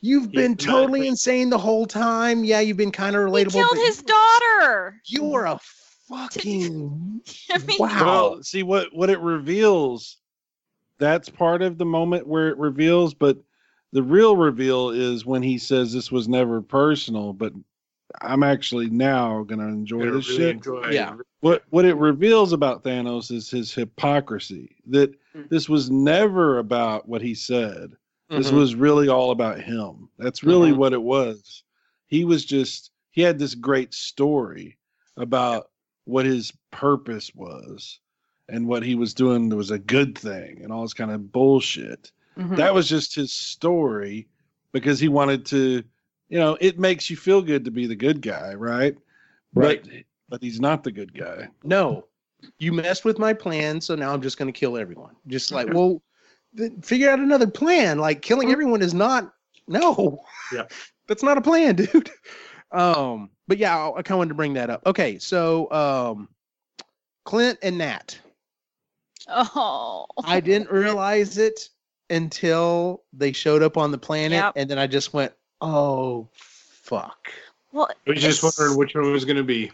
You've 0.00 0.32
Yeah, 0.32 0.42
been 0.42 0.56
totally 0.56 1.08
insane 1.08 1.50
the 1.50 1.58
whole 1.58 1.86
time. 1.86 2.44
Yeah, 2.44 2.60
you've 2.60 2.76
been 2.76 2.92
kind 2.92 3.16
of 3.16 3.22
He 3.22 3.28
relatable. 3.30 3.52
killed 3.52 3.78
his 3.78 4.02
daughter. 4.02 5.00
You're 5.06 5.44
a 5.44 5.58
fucking 6.32 7.20
I 7.50 7.58
mean, 7.58 7.76
wow. 7.78 8.04
Well, 8.04 8.42
see 8.42 8.62
what 8.62 8.94
what 8.94 9.10
it 9.10 9.20
reveals. 9.20 10.18
That's 10.98 11.28
part 11.28 11.62
of 11.62 11.78
the 11.78 11.84
moment 11.84 12.26
where 12.26 12.48
it 12.48 12.58
reveals, 12.58 13.14
but 13.14 13.38
the 13.92 14.02
real 14.02 14.36
reveal 14.36 14.90
is 14.90 15.24
when 15.24 15.42
he 15.42 15.56
says 15.58 15.92
this 15.92 16.10
was 16.10 16.28
never 16.28 16.60
personal, 16.60 17.32
but 17.32 17.52
I'm 18.20 18.42
actually 18.42 18.90
now 18.90 19.42
gonna 19.44 19.68
enjoy 19.68 20.00
Gonna 20.00 20.12
this 20.12 20.28
really 20.28 20.38
shit. 20.40 20.56
enjoy- 20.56 20.90
Yeah. 20.90 21.16
What 21.40 21.62
what 21.70 21.84
it 21.84 21.94
reveals 21.94 22.52
about 22.52 22.82
Thanos 22.82 23.30
is 23.30 23.50
his 23.50 23.72
hypocrisy. 23.72 24.76
That 24.86 25.14
Mm. 25.36 25.48
this 25.50 25.68
was 25.68 25.90
never 25.90 26.58
about 26.58 27.08
what 27.08 27.22
he 27.22 27.34
said. 27.34 27.92
This 28.30 28.50
Mhm. 28.50 28.56
was 28.56 28.74
really 28.74 29.08
all 29.08 29.30
about 29.30 29.60
him. 29.60 30.08
That's 30.18 30.42
really 30.42 30.72
Mhm. 30.72 30.76
what 30.78 30.92
it 30.92 31.02
was. 31.02 31.62
He 32.06 32.24
was 32.24 32.44
just 32.44 32.90
he 33.10 33.22
had 33.22 33.38
this 33.38 33.54
great 33.54 33.92
story 33.94 34.78
about 35.16 35.70
what 36.08 36.24
his 36.24 36.52
purpose 36.70 37.30
was 37.34 38.00
and 38.48 38.66
what 38.66 38.82
he 38.82 38.94
was 38.94 39.12
doing 39.12 39.50
was 39.50 39.70
a 39.70 39.78
good 39.78 40.16
thing 40.16 40.60
and 40.62 40.72
all 40.72 40.80
this 40.82 40.94
kind 40.94 41.10
of 41.10 41.30
bullshit. 41.30 42.10
Mhm. 42.38 42.56
That 42.56 42.72
was 42.72 42.88
just 42.88 43.14
his 43.14 43.30
story 43.32 44.26
because 44.72 44.98
he 44.98 45.08
wanted 45.08 45.44
to, 45.46 45.82
you 46.30 46.38
know, 46.38 46.56
it 46.60 46.78
makes 46.78 47.10
you 47.10 47.16
feel 47.16 47.42
good 47.42 47.66
to 47.66 47.70
be 47.70 47.86
the 47.86 47.94
good 47.94 48.22
guy, 48.22 48.54
right? 48.54 48.96
Right. 49.54 49.82
But 49.82 49.92
but 50.30 50.42
he's 50.42 50.60
not 50.60 50.82
the 50.82 50.92
good 50.92 51.12
guy. 51.12 51.48
no, 51.62 52.06
you 52.58 52.72
messed 52.72 53.04
with 53.04 53.18
my 53.18 53.32
plan, 53.34 53.80
so 53.80 53.94
now 53.94 54.12
I'm 54.14 54.22
just 54.22 54.38
going 54.38 54.50
to 54.52 54.58
kill 54.58 54.78
everyone. 54.78 55.14
Just 55.26 55.50
like, 55.52 55.72
well, 55.74 56.00
th- 56.56 56.72
figure 56.82 57.10
out 57.10 57.18
another 57.18 57.46
plan. 57.48 57.98
Like 57.98 58.22
killing 58.22 58.50
everyone 58.50 58.80
is 58.80 58.94
not. 58.94 59.32
No. 59.66 60.20
Yeah. 60.54 60.64
That's 61.06 61.22
not 61.22 61.36
a 61.38 61.40
plan, 61.42 61.76
dude. 61.76 62.10
Um, 62.70 63.30
but 63.46 63.58
yeah, 63.58 63.76
I, 63.76 63.88
I 63.90 64.02
kind 64.02 64.12
of 64.12 64.18
wanted 64.18 64.28
to 64.30 64.34
bring 64.34 64.54
that 64.54 64.70
up. 64.70 64.82
Okay, 64.86 65.18
so 65.18 65.70
um, 65.72 66.28
Clint 67.24 67.58
and 67.62 67.78
Nat. 67.78 68.18
Oh. 69.28 70.06
I 70.24 70.40
didn't 70.40 70.70
realize 70.70 71.38
it 71.38 71.68
until 72.10 73.02
they 73.12 73.32
showed 73.32 73.62
up 73.62 73.76
on 73.76 73.90
the 73.90 73.98
planet, 73.98 74.36
Yep. 74.38 74.52
and 74.56 74.70
then 74.70 74.78
I 74.78 74.86
just 74.86 75.12
went, 75.12 75.32
"Oh, 75.60 76.28
fuck." 76.32 77.30
Well, 77.72 77.88
I 78.06 78.10
was 78.10 78.22
just 78.22 78.42
as- 78.42 78.56
wondering 78.58 78.78
which 78.78 78.94
one 78.94 79.12
was 79.12 79.24
going 79.24 79.36
to 79.36 79.42
be. 79.44 79.70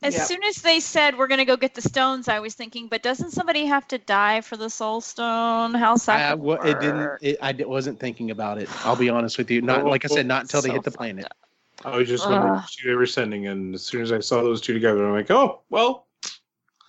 As 0.00 0.14
Yeah. 0.14 0.24
soon 0.24 0.44
as 0.44 0.56
they 0.62 0.78
said 0.78 1.18
we're 1.18 1.26
gonna 1.26 1.44
go 1.44 1.56
get 1.56 1.74
the 1.74 1.82
stones, 1.82 2.28
I 2.28 2.38
was 2.38 2.54
thinking, 2.54 2.86
but 2.86 3.02
doesn't 3.02 3.32
somebody 3.32 3.66
have 3.66 3.88
to 3.88 3.98
die 3.98 4.42
for 4.42 4.56
the 4.56 4.70
soul 4.70 5.00
stone? 5.00 5.74
How's 5.74 6.06
that? 6.06 6.38
I, 6.38 6.68
it 6.68 6.80
didn't. 6.80 7.10
It, 7.20 7.38
I 7.42 7.52
wasn't 7.64 7.98
thinking 7.98 8.30
about 8.30 8.58
it. 8.58 8.68
I'll 8.86 8.94
be 8.94 9.08
honest 9.10 9.38
with 9.38 9.50
you. 9.50 9.60
Not 9.60 9.84
like 9.86 10.04
I 10.04 10.08
said, 10.08 10.26
not 10.26 10.42
until 10.42 10.62
they 10.62 10.70
hit 10.70 10.84
the 10.84 10.92
planet. 10.92 11.24
up. 11.24 11.36
I 11.84 11.96
was 11.96 12.08
just 12.08 12.28
wondering 12.28 12.54
Ugh. 12.54 12.62
which 12.62 12.76
two 12.76 12.88
they 12.88 12.94
were 12.94 13.06
sending, 13.06 13.46
and 13.46 13.74
as 13.74 13.82
soon 13.82 14.02
as 14.02 14.12
I 14.12 14.20
saw 14.20 14.42
those 14.42 14.60
two 14.60 14.74
together, 14.74 15.06
I'm 15.06 15.12
like, 15.12 15.30
oh, 15.30 15.62
well, 15.70 16.06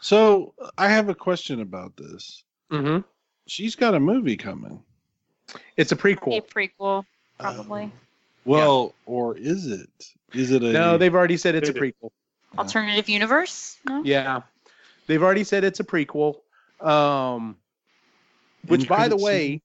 So 0.02 0.54
I 0.78 0.88
have 0.88 1.10
a 1.10 1.16
question 1.16 1.62
about 1.62 1.96
this. 1.98 2.44
hmm 2.72 3.00
She's 3.48 3.76
got 3.76 3.96
a 3.96 4.00
movie 4.00 4.38
coming. 4.38 4.82
It's 5.78 5.92
a 5.92 5.96
prequel. 5.96 6.38
A 6.38 6.42
prequel. 6.42 6.70
prequel, 6.80 7.06
probably. 7.40 7.84
Um, 7.84 7.92
well, 8.46 8.96
or 9.06 9.36
is 9.38 9.68
it? 9.68 9.90
Is 10.34 10.52
it 10.52 10.64
a 10.64 10.72
No, 10.72 10.98
they've 10.98 11.14
already 11.14 11.38
said 11.38 11.56
it's 11.56 11.70
a 11.70 11.74
prequel. 11.74 12.12
Alternative 12.58 13.10
universe? 13.10 13.78
No? 13.86 14.04
Yeah, 14.04 14.42
they've 15.08 15.22
already 15.22 15.44
said 15.44 15.64
it's 15.64 15.80
a 15.80 15.84
prequel. 15.84 16.38
Um, 16.80 17.58
which, 18.68 18.88
by 18.88 19.08
the 19.08 19.18
way, 19.18 19.62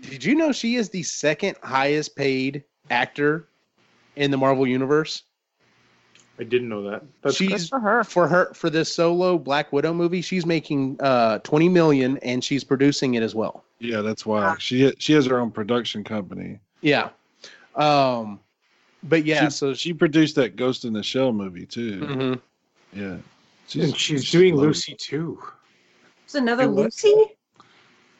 did 0.00 0.24
you 0.24 0.34
know 0.34 0.52
she 0.52 0.76
is 0.76 0.88
the 0.90 1.02
second 1.02 1.56
highest 1.62 2.16
paid 2.16 2.64
actor 2.90 3.48
in 4.16 4.30
the 4.30 4.36
Marvel 4.36 4.66
universe? 4.66 5.22
I 6.38 6.44
didn't 6.44 6.68
know 6.68 6.82
that. 6.90 7.02
That's 7.22 7.36
She's- 7.36 7.62
Good 7.62 7.68
for 7.70 7.80
her. 7.80 8.04
for 8.04 8.28
her 8.28 8.52
for 8.52 8.68
this 8.68 8.92
solo 8.92 9.38
Black 9.38 9.72
Widow 9.72 9.94
movie, 9.94 10.20
she's 10.20 10.44
making 10.44 10.98
uh 11.00 11.38
20 11.38 11.68
million 11.70 12.18
and 12.18 12.44
she's 12.44 12.62
producing 12.64 13.14
it 13.14 13.22
as 13.22 13.34
well. 13.34 13.64
Yeah, 13.78 14.02
that's 14.02 14.26
why 14.26 14.54
she 14.58 14.92
she 14.98 15.14
has 15.14 15.24
her 15.26 15.38
own 15.38 15.50
production 15.50 16.04
company. 16.04 16.58
Yeah. 16.82 17.08
Um 17.74 18.40
but 19.02 19.24
yeah, 19.24 19.44
she, 19.44 19.50
so 19.50 19.72
she 19.74 19.92
produced 19.94 20.34
that 20.36 20.56
Ghost 20.56 20.84
in 20.84 20.92
the 20.92 21.02
Shell 21.02 21.32
movie 21.32 21.64
too. 21.66 22.00
Mhm. 22.00 22.40
Yeah, 22.92 23.16
and 23.82 23.96
she's 23.96 24.30
doing 24.30 24.54
loaded. 24.54 24.68
Lucy 24.68 24.94
too. 24.94 25.42
There's 26.26 26.34
another 26.34 26.64
Do 26.64 26.70
what? 26.70 26.84
Lucy. 26.84 27.14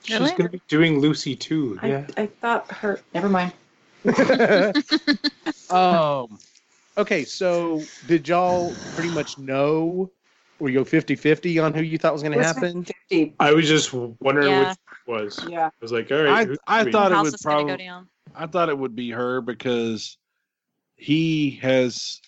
She's 0.05 0.21
Really? 0.21 0.31
going 0.31 0.43
to 0.45 0.49
be 0.51 0.63
doing 0.69 1.01
Lucy 1.01 1.35
too. 1.35 1.79
I, 1.83 1.89
Yeah. 1.89 2.07
I 2.17 2.27
thought 2.27 2.71
her. 2.71 3.01
Never 3.13 3.29
mind. 3.29 3.53
um, 5.71 6.39
okay, 6.97 7.25
so 7.25 7.83
did 8.05 8.29
y'all 8.29 8.79
pretty 8.95 9.11
much 9.11 9.39
know 9.39 10.11
Were 10.59 10.71
you 10.71 10.79
go 10.79 10.85
50-50 10.85 11.63
on 11.63 11.75
who 11.75 11.83
you 11.83 11.99
thought 11.99 12.13
was 12.15 12.23
going 12.23 12.37
to 12.37 12.43
happen? 12.43 12.85
50. 12.85 13.35
I 13.39 13.53
was 13.53 13.69
just 13.69 13.93
wondering 13.93 14.49
Yeah. 14.49 14.69
which 14.71 14.79
it 14.79 15.11
was. 15.11 15.45
Yeah. 15.49 15.67
I 15.67 15.71
was 15.81 15.93
like, 15.93 16.11
all 16.11 16.23
right. 16.23 16.29
I 16.33 16.45
who's 16.47 16.59
I 16.67 16.83
three? 16.83 16.93
thought 16.93 17.13
it 17.13 17.15
House 17.17 17.25
would 17.25 17.35
is 17.35 17.41
gonna 17.43 17.57
go 17.63 17.67
probably 17.67 17.85
down. 17.85 18.09
I 18.35 18.47
thought 18.47 18.69
it 18.69 18.79
would 18.79 18.97
be 18.97 19.11
her 19.11 19.41
because 19.41 20.17
he 20.97 21.51
has 21.63 22.21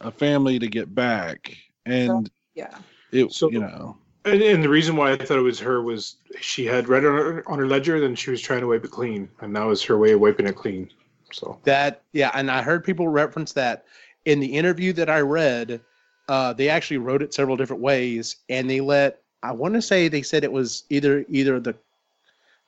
a 0.00 0.10
family 0.10 0.58
to 0.58 0.66
get 0.66 0.92
back, 0.92 1.56
and 1.86 2.28
Yeah. 2.54 2.76
it 3.12 3.32
So- 3.32 3.50
you 3.50 3.60
know 3.60 3.96
And, 4.24 4.42
and 4.42 4.62
the 4.62 4.68
reason 4.68 4.94
why 4.96 5.12
I 5.12 5.16
thought 5.16 5.38
it 5.38 5.42
was 5.42 5.58
her 5.60 5.82
was 5.82 6.16
she 6.40 6.64
had 6.64 6.88
read 6.88 7.04
on 7.04 7.12
her, 7.14 7.48
on 7.48 7.58
her 7.58 7.66
ledger, 7.66 7.98
then 8.00 8.14
she 8.16 8.30
was 8.30 8.40
trying 8.40 8.60
to 8.60 8.66
wipe 8.68 8.84
it 8.84 8.90
clean, 8.90 9.28
and 9.40 9.54
that 9.56 9.64
was 9.64 9.82
her 9.84 9.98
way 9.98 10.12
of 10.12 10.20
wiping 10.20 10.46
it 10.46 10.54
clean. 10.56 10.90
So 11.32 11.58
That 11.64 12.02
yeah, 12.12 12.30
and 12.34 12.50
I 12.50 12.62
heard 12.62 12.84
people 12.84 13.08
reference 13.08 13.52
that 13.54 13.84
in 14.24 14.40
the 14.40 14.54
interview 14.54 14.92
that 14.94 15.10
I 15.10 15.20
read. 15.20 15.80
Uh, 16.28 16.52
they 16.52 16.68
actually 16.68 16.98
wrote 16.98 17.20
it 17.20 17.34
several 17.34 17.56
different 17.56 17.82
ways, 17.82 18.36
and 18.48 18.70
they 18.70 18.80
let 18.80 19.20
I 19.42 19.52
want 19.52 19.74
to 19.74 19.82
say 19.82 20.08
they 20.08 20.22
said 20.22 20.44
it 20.44 20.52
was 20.52 20.84
either 20.88 21.24
either 21.28 21.58
the 21.58 21.74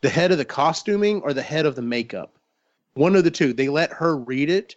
the 0.01 0.09
head 0.11 0.33
of 0.33 0.39
the 0.39 0.45
costuming 0.45 1.23
or 1.23 1.33
the 1.33 1.43
head 1.43 1.65
of 1.65 1.77
the 1.77 1.83
makeup, 1.83 2.35
one 2.95 3.17
of 3.17 3.25
the 3.25 3.31
two. 3.31 3.53
They 3.53 3.69
let 3.69 3.93
her 3.93 4.17
read 4.17 4.51
it, 4.51 4.77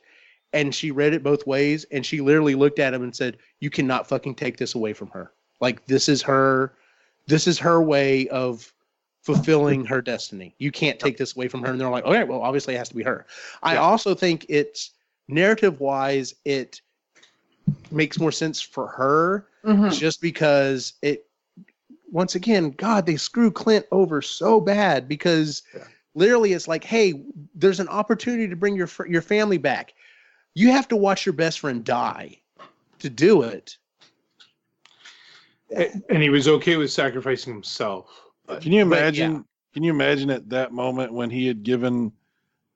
and 0.53 0.73
she 0.73 0.91
read 0.91 1.14
it 1.14 1.23
both 1.23 1.45
ways, 1.47 1.85
and 1.91 2.05
she 2.05 2.22
literally 2.22 2.55
looked 2.55 2.80
at 2.80 2.93
him 2.93 3.03
and 3.03 3.15
said, 3.15 3.38
"You 3.59 3.69
cannot 3.69 4.07
fucking 4.07 4.35
take 4.35 4.57
this 4.57 4.76
away 4.76 4.93
from 4.93 5.09
her. 5.09 5.31
Like 5.59 5.85
this 5.88 6.07
is 6.07 6.22
her, 6.22 6.73
this 7.26 7.47
is 7.47 7.59
her 7.59 7.81
way 7.81 8.27
of." 8.30 8.72
Fulfilling 9.27 9.85
her 9.93 10.01
destiny. 10.01 10.55
You 10.57 10.71
can't 10.71 10.99
take 10.99 11.17
this 11.17 11.35
away 11.35 11.49
from 11.49 11.61
her. 11.61 11.71
And 11.71 11.79
they're 11.79 11.89
like, 11.89 12.05
okay, 12.05 12.23
well, 12.23 12.41
obviously 12.41 12.73
it 12.73 12.77
has 12.77 12.89
to 12.89 12.95
be 12.95 13.03
her. 13.03 13.27
I 13.61 13.73
Yeah. 13.73 13.81
also 13.81 14.15
think 14.15 14.45
it's 14.49 14.91
narrative 15.27 15.79
wise, 15.81 16.33
it 16.45 16.81
makes 17.91 18.19
more 18.19 18.31
sense 18.31 18.61
for 18.61 18.87
her 18.87 19.47
Mhm. 19.63 19.91
just 19.91 20.21
because 20.21 20.93
it 21.03 21.25
once 22.09 22.35
again, 22.35 22.71
God, 22.71 23.05
they 23.05 23.17
screw 23.17 23.51
Clint 23.51 23.85
over 23.91 24.21
so 24.21 24.61
bad 24.61 25.09
because 25.09 25.61
Yeah. 25.75 25.83
literally 26.15 26.53
it's 26.53 26.67
like, 26.67 26.85
hey, 26.85 27.25
there's 27.53 27.81
an 27.81 27.89
opportunity 27.89 28.47
to 28.47 28.55
bring 28.55 28.77
your 28.77 28.89
your 29.09 29.21
family 29.21 29.57
back. 29.57 29.93
You 30.55 30.71
have 30.71 30.87
to 30.87 30.95
watch 30.95 31.25
your 31.25 31.33
best 31.33 31.59
friend 31.59 31.83
die 31.83 32.39
to 32.99 33.09
do 33.09 33.41
it. 33.43 33.77
and 36.09 36.23
he 36.23 36.29
was 36.29 36.47
okay 36.47 36.77
with 36.77 36.89
sacrificing 36.89 37.51
himself. 37.53 38.26
But 38.48 38.61
Can 38.61 38.72
you 38.72 38.86
But, 38.86 38.98
imagine? 38.99 39.34
yeah. 39.34 39.41
Can 39.74 39.84
you 39.84 39.91
imagine 39.91 40.30
at 40.32 40.49
that 40.49 40.72
moment 40.72 41.14
when 41.14 41.30
he 41.30 41.45
had 41.45 41.61
given 41.61 42.11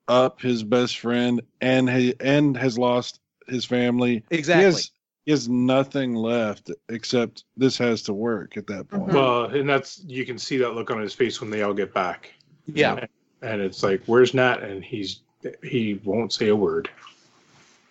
up 0.06 0.40
his 0.40 0.62
best 0.62 0.98
friend 0.98 1.40
and 1.60 1.90
he, 1.90 2.14
and 2.20 2.56
has 2.56 2.78
lost 2.78 3.18
his 3.48 3.64
family? 3.64 4.22
Exactly. 4.30 4.60
He 4.60 4.64
has, 4.64 4.90
he 5.24 5.30
has 5.32 5.48
nothing 5.48 6.14
left 6.14 6.70
except 6.88 7.44
this 7.56 7.76
has 7.78 8.02
to 8.02 8.12
work 8.12 8.56
at 8.56 8.66
that 8.68 8.88
point. 8.88 9.08
Mhm. 9.08 9.14
well, 9.14 9.44
and 9.46 9.68
that's 9.68 10.04
you 10.06 10.24
can 10.24 10.38
see 10.38 10.58
that 10.58 10.74
look 10.74 10.90
on 10.90 11.00
his 11.00 11.14
face 11.14 11.40
when 11.40 11.50
they 11.50 11.62
all 11.62 11.74
get 11.74 11.92
back. 11.92 12.32
yeah. 12.66 13.06
And 13.40 13.60
it's 13.60 13.82
like, 13.82 14.02
where's 14.06 14.34
Nat? 14.34 14.62
And 14.62 14.84
he's 14.84 15.20
he 15.64 16.00
won't 16.04 16.32
say 16.32 16.48
a 16.48 16.56
word. 16.56 16.88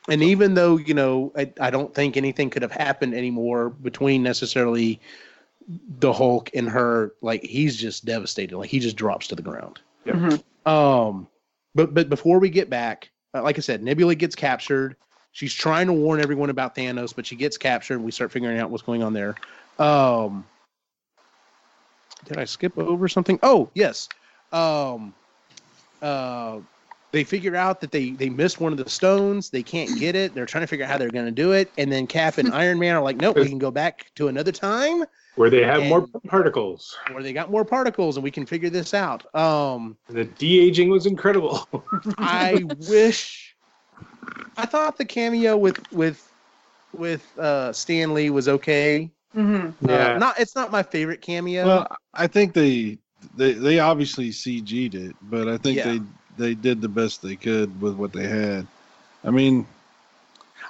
And 0.08 0.24
even 0.24 0.54
though, 0.54 0.78
you 0.78 0.94
know, 0.94 1.32
I, 1.36 1.52
I 1.60 1.70
don't 1.70 1.94
think 1.94 2.16
anything 2.16 2.50
could 2.50 2.62
have 2.62 2.72
happened 2.72 3.14
anymore 3.14 3.70
between 3.70 4.24
necessarily 4.24 5.00
the 6.00 6.12
Hulk 6.12 6.50
and 6.54 6.70
her, 6.70 7.14
like 7.22 7.44
he's 7.44 7.78
just 7.78 8.06
devastated. 8.06 8.58
Like 8.58 8.70
he 8.70 8.80
just 8.80 8.96
drops 8.96 9.28
to 9.28 9.36
the 9.36 9.42
ground. 9.42 9.80
Yep. 10.06 10.16
Mhm. 10.16 10.70
Um, 10.70 11.28
but 11.76 11.94
but 11.94 12.10
before 12.10 12.40
we 12.40 12.50
get 12.50 12.70
back, 12.70 13.10
uh, 13.34 13.42
like 13.42 13.58
I 13.58 13.62
said, 13.62 13.84
Nebula 13.84 14.16
gets 14.16 14.36
captured. 14.36 14.96
She's 15.34 15.54
trying 15.54 15.88
to 15.88 15.94
warn 15.94 16.20
everyone 16.20 16.50
about 16.50 16.76
Thanos, 16.76 17.16
but 17.16 17.26
she 17.26 17.36
gets 17.36 17.58
captured. 17.58 18.00
We 18.00 18.12
start 18.12 18.32
figuring 18.32 18.60
out 18.60 18.70
what's 18.70 18.84
going 18.84 19.02
on 19.02 19.14
there. 19.14 19.36
Um, 19.80 20.46
did 22.26 22.38
I 22.38 22.46
skip 22.46 22.78
over 22.78 23.08
something? 23.08 23.40
Oh 23.42 23.70
yes. 23.74 24.10
Um, 24.52 25.14
uh, 26.02 26.60
they 27.12 27.24
figure 27.24 27.56
out 27.56 27.80
that 27.82 27.92
they 27.92 28.12
they 28.12 28.30
missed 28.30 28.60
one 28.60 28.72
of 28.72 28.78
the 28.78 28.90
stones. 28.90 29.50
They 29.50 29.64
can't 29.64 29.98
get 30.00 30.16
it. 30.16 30.34
They're 30.34 30.46
trying 30.46 30.64
to 30.64 30.68
figure 30.68 30.86
out 30.86 30.92
how 30.92 30.98
they're 30.98 31.10
going 31.10 31.26
to 31.26 31.32
do 31.32 31.54
it. 31.54 31.72
And 31.78 31.92
then 31.92 32.08
Cap 32.08 32.38
and 32.38 32.50
Iron 32.54 32.80
Man 32.80 32.96
are 32.96 33.02
like, 33.02 33.18
nope, 33.18 33.38
we 33.38 33.48
can 33.48 33.60
go 33.60 33.72
back 33.72 34.12
to 34.16 34.28
another 34.28 34.52
time 34.52 35.06
Where 35.36 35.50
they 35.50 35.64
have 35.64 35.84
more 35.86 36.06
particles. 36.28 36.98
where 37.12 37.24
they 37.24 37.32
got 37.34 37.50
more 37.50 37.64
particles 37.64 38.18
and 38.18 38.24
we 38.24 38.32
can 38.32 38.46
figure 38.46 38.70
this 38.70 38.94
out. 38.94 39.34
Um, 39.34 39.98
the 40.10 40.26
de 40.26 40.60
aging 40.60 40.90
was 40.90 41.06
incredible. 41.06 41.68
I 42.18 42.64
wish. 42.90 43.56
I 44.58 44.66
thought 44.66 44.98
the 44.98 45.06
cameo 45.06 45.56
with 45.58 45.80
with 45.94 46.28
with 46.98 47.38
uh 47.40 47.72
Stan 47.72 48.14
Lee 48.14 48.30
was 48.30 48.50
okay. 48.50 49.10
Mhm. 49.36 49.74
Uh, 49.90 50.18
not 50.18 50.38
it's 50.40 50.56
not 50.56 50.72
my 50.72 50.84
favorite 50.84 51.22
cameo. 51.22 51.66
Well, 51.66 51.98
I 52.14 52.28
think 52.28 52.54
they 52.54 52.98
they 53.38 53.54
they 53.54 53.80
obviously 53.80 54.30
CG'd 54.32 54.96
it, 54.96 55.16
but 55.22 55.48
I 55.48 55.58
think 55.58 55.78
Yeah. 55.78 55.86
they 55.86 56.02
they 56.38 56.54
did 56.56 56.82
the 56.82 56.90
best 56.90 57.22
they 57.22 57.38
could 57.38 57.80
with 57.82 57.96
what 57.96 58.12
they 58.12 58.28
had. 58.28 58.68
I 59.24 59.30
mean, 59.32 59.66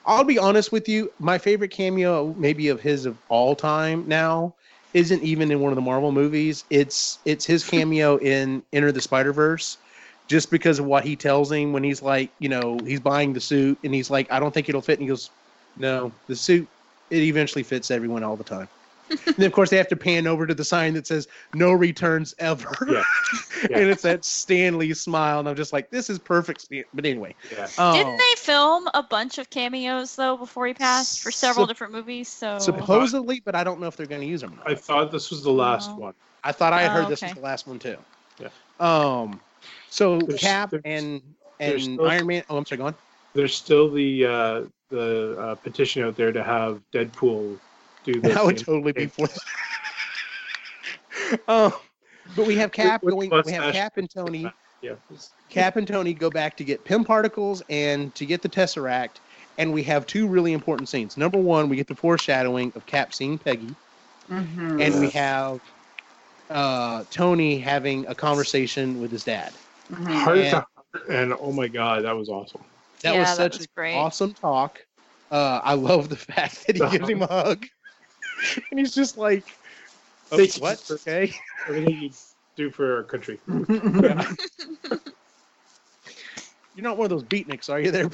I'll 0.06 0.24
be 0.24 0.40
honest 0.40 0.72
with 0.72 0.90
you. 0.90 1.12
My 1.20 1.38
favorite 1.38 1.72
cameo, 1.72 2.34
maybe 2.38 2.70
of 2.70 2.82
his 2.82 3.06
of 3.06 3.22
all 3.28 3.56
time 3.56 4.08
now, 4.08 4.56
isn't 4.94 5.22
even 5.24 5.52
in 5.52 5.60
one 5.60 5.72
of 5.72 5.76
the 5.76 5.82
Marvel 5.82 6.12
movies. 6.12 6.66
It's 6.70 7.20
it's 7.26 7.46
his 7.46 7.64
cameo 7.64 8.18
in 8.22 8.64
Enter 8.74 8.92
the 8.92 9.02
Spider 9.02 9.34
Verse, 9.34 9.78
just 10.28 10.50
because 10.52 10.80
of 10.80 10.86
what 10.86 11.06
he 11.06 11.16
tells 11.16 11.52
him 11.52 11.72
when 11.74 11.84
he's 11.84 12.02
like, 12.02 12.34
you 12.40 12.50
know, 12.50 12.84
he's 12.84 13.00
buying 13.00 13.34
the 13.34 13.42
suit 13.42 13.80
and 13.84 13.94
he's 13.94 14.10
like, 14.10 14.32
I 14.32 14.40
don't 14.40 14.54
think 14.54 14.70
it'll 14.70 14.82
fit, 14.82 14.94
and 15.00 15.04
he 15.04 15.10
goes, 15.10 15.32
No, 15.76 16.16
the 16.28 16.36
suit 16.36 16.70
it 17.10 17.22
eventually 17.24 17.64
fits 17.64 17.92
everyone 17.92 18.24
all 18.24 18.38
the 18.38 18.44
time. 18.44 18.70
And 19.12 19.20
then 19.38 19.46
of 19.46 19.52
course 19.54 19.70
they 19.70 19.78
have 19.78 19.88
to 19.90 19.96
pan 19.96 20.26
over 20.28 20.48
to 20.48 20.54
the 20.54 20.64
sign 20.64 20.94
that 20.96 21.06
says 21.06 21.28
no 21.54 21.72
returns 21.72 22.34
ever. 22.40 22.72
Yeah. 22.92 23.04
Yeah. 23.70 23.78
and 23.80 23.90
it's 23.90 24.02
that 24.02 24.26
Stan 24.26 24.78
Lee 24.78 24.94
smile, 24.94 25.40
and 25.40 25.48
I'm 25.48 25.56
just 25.56 25.72
like, 25.72 25.90
this 25.92 26.10
is 26.10 26.18
perfect. 26.18 26.68
But 26.94 27.06
anyway, 27.06 27.36
yeah. 27.52 27.68
um, 27.78 27.94
Didn't 27.96 28.18
they 28.18 28.34
film 28.38 28.88
a 28.94 29.04
bunch 29.04 29.38
of 29.38 29.50
cameos 29.50 30.16
though 30.16 30.36
before 30.36 30.66
he 30.68 30.74
passed 30.74 31.22
for 31.22 31.32
several 31.32 31.66
Sup- 31.66 31.70
different 31.70 31.94
movies? 31.94 32.28
So 32.28 32.58
supposedly, 32.60 33.40
but 33.46 33.54
I 33.56 33.64
don't 33.64 33.80
know 33.80 33.88
if 33.88 33.96
they're 33.96 34.08
going 34.08 34.22
to 34.22 34.28
use 34.28 34.42
them. 34.42 34.60
I 34.66 34.74
thought 34.76 35.12
this 35.12 35.30
was 35.30 35.44
the 35.44 35.52
last 35.52 35.92
Oh. 35.92 35.96
one. 35.98 36.14
I 36.44 36.52
thought 36.52 36.74
I 36.74 36.82
had 36.82 36.92
Oh, 36.92 37.02
heard 37.04 37.10
this 37.12 37.22
was 37.22 37.34
the 37.34 37.40
last 37.42 37.68
one 37.68 37.78
too. 37.80 37.98
Yeah. 38.40 38.50
Um. 38.80 39.40
So 39.90 40.18
There's- 40.20 40.42
Cap 40.42 40.72
there's- 40.72 40.82
and 40.86 41.22
and 41.60 41.82
still- 41.82 42.08
Iron 42.10 42.26
Man. 42.28 42.44
Oh, 42.50 42.58
I'm 42.58 42.66
sorry. 42.66 42.78
Go 42.80 42.86
on. 42.88 42.96
There's 43.34 43.56
still 43.56 43.92
the 43.92 44.26
uh, 44.26 44.62
the 44.90 45.38
uh, 45.40 45.56
petition 45.56 46.04
out 46.04 46.16
there 46.18 46.32
to 46.32 46.44
have 46.44 46.82
Deadpool 46.92 47.58
do 48.04 48.14
the 48.22 48.30
That 48.34 48.46
would 48.46 48.58
totally 48.58 48.92
be 48.94 49.06
thing. 49.08 49.28
for. 49.28 49.30
um, 51.48 51.74
but 52.36 52.46
we 52.46 52.56
have 52.56 52.72
Cap 52.72 53.04
with 53.04 53.14
going. 53.14 53.30
mustache. 53.30 53.46
We 53.46 53.52
have 53.54 53.74
Cap 53.74 53.98
and 53.98 54.10
Tony. 54.10 54.52
Yeah. 54.82 54.94
Cap 55.50 55.76
and 55.76 55.88
Tony 55.88 56.14
go 56.14 56.30
back 56.30 56.56
to 56.58 56.64
get 56.64 56.84
Pym 56.86 57.04
particles 57.04 57.62
and 57.70 58.14
to 58.16 58.26
get 58.26 58.42
the 58.42 58.50
Tesseract, 58.50 59.18
and 59.58 59.74
we 59.74 59.84
have 59.84 60.06
two 60.08 60.28
really 60.28 60.54
important 60.54 60.88
scenes. 60.90 61.18
Number 61.18 61.38
one, 61.38 61.68
we 61.70 61.76
get 61.76 61.88
the 61.88 61.96
foreshadowing 61.96 62.72
of 62.76 62.86
Cap 62.86 63.14
seeing 63.14 63.38
Peggy, 63.38 63.76
Mhm. 64.30 64.82
and 64.82 65.00
we 65.00 65.10
have 65.10 65.60
uh, 66.50 67.04
Tony 67.12 67.60
having 67.60 68.06
a 68.08 68.16
conversation 68.16 69.00
with 69.00 69.10
his 69.12 69.24
dad. 69.24 69.54
Mhm. 69.90 70.28
And- 70.28 70.50
to 70.52 70.56
heart, 70.56 71.10
and 71.10 71.34
oh 71.40 71.52
my 71.54 71.68
god, 71.68 72.04
that 72.04 72.16
was 72.16 72.28
awesome. 72.30 72.62
That 73.04 73.14
Yeah, 73.14 73.20
was 73.22 73.30
that 73.30 73.36
such 73.38 73.58
was 73.60 73.62
an 73.68 73.72
great. 73.76 73.96
awesome 73.96 74.34
talk. 74.34 74.80
Uh, 75.30 75.62
I 75.64 75.76
love 75.76 76.10
the 76.10 76.16
fact 76.18 76.68
that 76.68 76.76
he 76.76 76.82
gives 76.98 77.10
him 77.10 77.22
a 77.22 77.28
hug, 77.28 77.66
and 78.72 78.80
he's 78.80 78.94
just 78.94 79.18
like, 79.18 79.44
oh, 80.32 80.38
Thank 80.38 80.58
you 80.58 80.62
"What? 80.62 80.80
for- 80.80 80.94
Okay." 80.96 81.34
Everything 81.68 82.02
you 82.02 82.10
do 82.56 82.70
for 82.70 82.98
our 82.98 83.04
country. 83.04 83.40
You're 86.76 86.84
not 86.84 86.98
one 86.98 87.06
of 87.06 87.10
those 87.10 87.24
beatniks, 87.24 87.70
are 87.70 87.80
you? 87.80 87.92
There, 87.92 88.10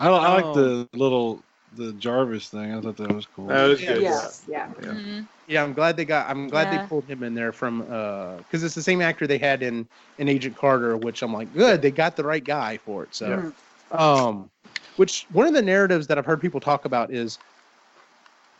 I, 0.00 0.08
I 0.08 0.34
like 0.34 0.44
Oh. 0.44 0.54
the 0.54 0.88
little 0.98 1.42
the 1.76 1.92
Jarvis 1.94 2.48
thing. 2.48 2.74
I 2.74 2.80
thought 2.80 2.96
that 2.96 3.12
was 3.14 3.26
cool. 3.26 3.46
That 3.48 3.66
was 3.66 3.80
Yeah. 3.80 3.94
good. 3.94 4.02
yes, 4.02 4.44
yeah. 4.48 4.68
Yeah. 4.82 4.88
Mhm. 4.88 5.28
yeah. 5.46 5.62
I'm 5.62 5.72
glad 5.74 5.96
they 5.96 6.04
got. 6.04 6.28
I'm 6.28 6.48
glad 6.48 6.72
Yeah. 6.72 6.82
they 6.82 6.88
pulled 6.88 7.04
him 7.04 7.22
in 7.22 7.34
there 7.34 7.52
from 7.52 7.80
because 7.80 8.64
it's 8.64 8.74
the 8.74 8.82
same 8.82 9.00
actor 9.00 9.26
they 9.26 9.38
had 9.38 9.62
in 9.62 9.86
in 10.18 10.28
Agent 10.28 10.56
Carter, 10.56 10.96
which 10.96 11.22
I'm 11.22 11.32
like, 11.32 11.52
good. 11.54 11.80
They 11.82 11.90
got 11.90 12.16
the 12.16 12.24
right 12.24 12.44
guy 12.44 12.78
for 12.78 13.04
it. 13.04 13.14
So, 13.14 13.52
um, 13.92 14.50
which 14.96 15.26
one 15.32 15.46
of 15.46 15.54
the 15.54 15.62
narratives 15.62 16.06
that 16.08 16.18
I've 16.18 16.26
heard 16.26 16.40
people 16.40 16.58
talk 16.60 16.84
about 16.84 17.12
is 17.12 17.38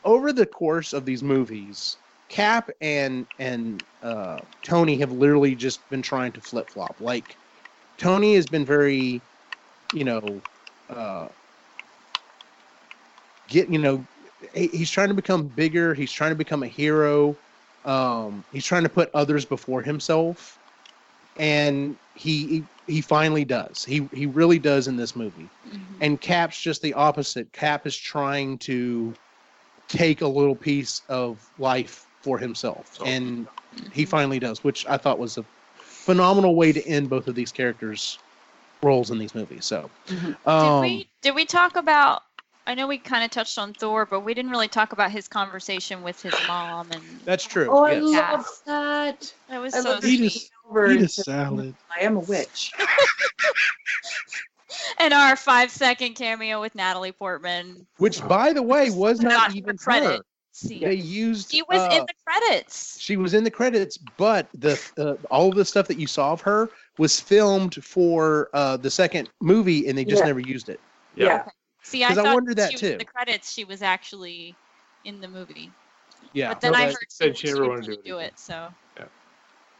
over 0.05 0.33
the 0.33 0.47
course 0.47 0.93
of 0.93 1.05
these 1.05 1.23
movies, 1.23 1.99
Cap 2.29 2.71
and 2.81 3.27
and 3.39 3.85
uh, 4.03 4.41
Tony 4.63 4.99
have 4.99 5.13
literally 5.13 5.55
just 5.55 5.89
been 5.91 6.03
trying 6.03 6.33
to 6.33 6.41
flip 6.41 6.71
flop. 6.71 7.01
Like 7.01 7.39
Tony 7.99 8.35
has 8.35 8.47
been 8.47 8.65
very, 8.65 9.25
you 9.93 10.05
know, 10.05 10.45
uh, 10.89 11.29
get 13.49 13.69
you 13.69 13.79
know, 13.79 14.07
he- 14.55 14.69
he's 14.69 14.91
trying 14.91 15.09
to 15.09 15.15
become 15.15 15.49
bigger. 15.49 15.95
He's 15.95 16.13
trying 16.13 16.31
to 16.31 16.37
become 16.37 16.63
a 16.63 16.69
hero. 16.69 17.39
Um, 17.85 18.45
he's 18.51 18.67
trying 18.67 18.85
to 18.85 18.89
put 18.89 19.11
others 19.15 19.45
before 19.47 19.83
himself, 19.83 20.59
and 21.37 21.97
he 22.15 22.67
he 22.87 23.01
finally 23.01 23.45
does. 23.45 23.85
He 23.85 24.09
he 24.13 24.27
really 24.27 24.59
does 24.59 24.89
in 24.89 24.97
this 24.97 25.15
movie. 25.17 25.53
Mhm. 25.67 25.97
And 26.01 26.21
Cap's 26.21 26.61
just 26.61 26.83
the 26.83 26.95
opposite. 26.95 27.53
Cap 27.53 27.87
is 27.87 27.97
trying 27.97 28.59
to 28.61 29.17
take 29.89 30.21
a 30.21 30.29
little 30.29 30.57
piece 30.57 31.03
of 31.09 31.41
life 31.59 32.07
for 32.23 32.39
himself, 32.39 32.89
and 33.05 33.47
he 33.93 34.05
finally 34.05 34.39
does, 34.39 34.63
which 34.65 34.87
I 34.87 34.97
thought 34.97 35.19
was 35.19 35.39
a 35.39 35.45
phenomenal 35.77 36.55
way 36.57 36.73
to 36.73 36.87
end 36.87 37.11
both 37.11 37.27
of 37.29 37.35
these 37.35 37.53
characters' 37.53 38.19
roles 38.83 39.11
in 39.11 39.19
these 39.19 39.35
movies. 39.35 39.67
So, 39.67 39.91
Mhm. 40.09 40.37
um, 40.47 40.63
did 40.63 40.81
we 40.81 41.09
did 41.23 41.35
we 41.35 41.45
talk 41.45 41.77
about? 41.77 42.23
I 42.67 42.75
know 42.75 42.87
we 42.87 42.99
kind 42.99 43.25
of 43.25 43.31
touched 43.31 43.57
on 43.59 43.73
Thor, 43.73 44.05
but 44.05 44.21
we 44.21 44.35
didn't 44.35 44.51
really 44.51 44.69
talk 44.69 44.93
about 44.93 45.11
his 45.11 45.27
conversation 45.27 46.03
with 46.03 46.21
his 46.21 46.35
mom, 46.47 46.91
and 46.91 47.21
that's 47.25 47.47
true. 47.47 47.69
Oh, 47.71 47.85
I 47.85 47.95
yes. 47.95 48.05
love 48.05 48.47
that. 48.67 49.33
that 49.49 49.59
was 49.61 49.75
I 49.75 49.81
so 49.81 49.91
love 49.91 50.03
Eat 50.05 50.19
that 50.21 50.31
sweet. 50.31 50.33
she 50.33 50.49
over 50.69 50.91
Eat 50.91 51.01
a 51.01 51.09
salad. 51.09 51.77
I 51.99 52.05
am 52.05 52.17
a 52.17 52.21
witch. 52.21 52.73
And 55.01 55.15
our 55.15 55.37
five 55.37 55.71
second 55.71 56.15
cameo 56.15 56.61
with 56.61 56.75
Natalie 56.75 57.13
Portman. 57.13 57.87
Which, 57.99 58.27
by 58.27 58.53
the 58.53 58.63
way, 58.63 58.91
was 58.91 59.21
Not 59.21 59.31
not 59.33 59.55
even 59.55 59.77
credit. 59.77 60.17
her. 60.19 60.23
See, 60.53 60.81
They 60.81 60.95
used. 60.95 61.53
she 61.53 61.63
was 61.63 61.81
in 61.95 62.01
uh, 62.01 62.05
the 62.05 62.15
credits. 62.27 62.99
She 63.01 63.17
was 63.17 63.33
in 63.33 63.45
the 63.45 63.51
credits, 63.51 63.97
but 63.97 64.49
the 64.55 64.81
uh, 64.99 65.15
all 65.31 65.49
of 65.49 65.55
the 65.55 65.65
stuff 65.65 65.87
that 65.87 65.99
you 65.99 66.09
saw 66.09 66.33
of 66.33 66.41
her 66.41 66.69
was 66.99 67.21
filmed 67.21 67.77
for 67.85 68.51
uh, 68.55 68.77
the 68.77 68.91
second 68.91 69.31
movie, 69.41 69.87
and 69.89 69.97
they 69.97 70.05
just 70.05 70.21
Yeah. 70.23 70.27
never 70.27 70.41
used 70.41 70.69
it. 70.69 70.81
Yeah. 71.15 71.47
See, 71.83 72.03
I 72.03 72.09
'Cause 72.09 72.19
I 72.19 72.23
thought 72.25 72.35
wondered 72.35 72.57
that 72.57 72.71
she 72.71 72.75
was 72.75 72.81
too. 72.81 72.87
in 72.89 72.99
the 72.99 73.05
credits. 73.05 73.53
She 73.53 73.65
was 73.65 73.83
actually 73.83 74.57
in 75.05 75.21
the 75.21 75.29
movie. 75.29 75.71
Yeah, 76.33 76.49
But 76.49 76.61
then 76.61 76.73
No, 76.73 76.79
I 76.79 76.87
heard 76.87 76.97
she 77.01 77.07
said 77.09 77.37
she, 77.39 77.47
she 77.47 77.53
she 77.53 77.55
never 77.55 77.69
wanted 77.69 77.85
to 77.85 77.97
do 77.97 78.03
do 78.03 78.19
it 78.19 78.25
it. 78.27 78.39
So 78.39 78.69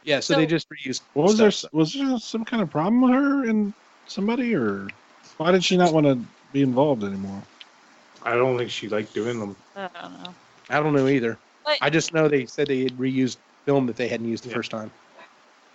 yeah. 0.05 0.21
So, 0.21 0.33
So- 0.33 0.39
they 0.39 0.45
just 0.45 0.67
reused. 0.69 1.01
What 1.13 1.23
was 1.23 1.37
there? 1.37 1.51
Was 1.73 1.93
there 1.93 2.17
some 2.19 2.45
kind 2.45 2.61
of 2.63 2.69
problem 2.69 3.01
with 3.01 3.11
her 3.11 3.49
and 3.49 3.73
somebody, 4.07 4.55
or 4.55 4.87
why 5.39 5.51
did 5.51 5.63
she 5.63 5.77
not 5.77 5.93
want 5.93 6.05
to 6.05 6.19
be 6.51 6.61
involved 6.61 7.03
anymore? 7.03 7.41
I 8.23 8.35
don't 8.35 8.57
think 8.57 8.69
she 8.69 8.89
liked 8.89 9.13
doing 9.13 9.39
them. 9.39 9.55
I 9.73 9.87
don't 10.01 10.13
know. 10.23 10.35
I 10.69 10.79
don't 10.81 10.93
know 10.93 11.07
either. 11.07 11.39
But 11.63 11.77
I 11.81 11.89
just 11.89 12.13
know 12.13 12.27
they 12.27 12.45
said 12.45 12.67
they 12.67 12.81
had 12.81 12.97
reused 12.97 13.37
film 13.65 13.87
that 13.87 13.95
they 13.95 14.09
hadn't 14.09 14.27
used 14.27 14.43
the 14.43 14.49
Yeah. 14.49 14.55
first 14.55 14.69
time. 14.69 14.91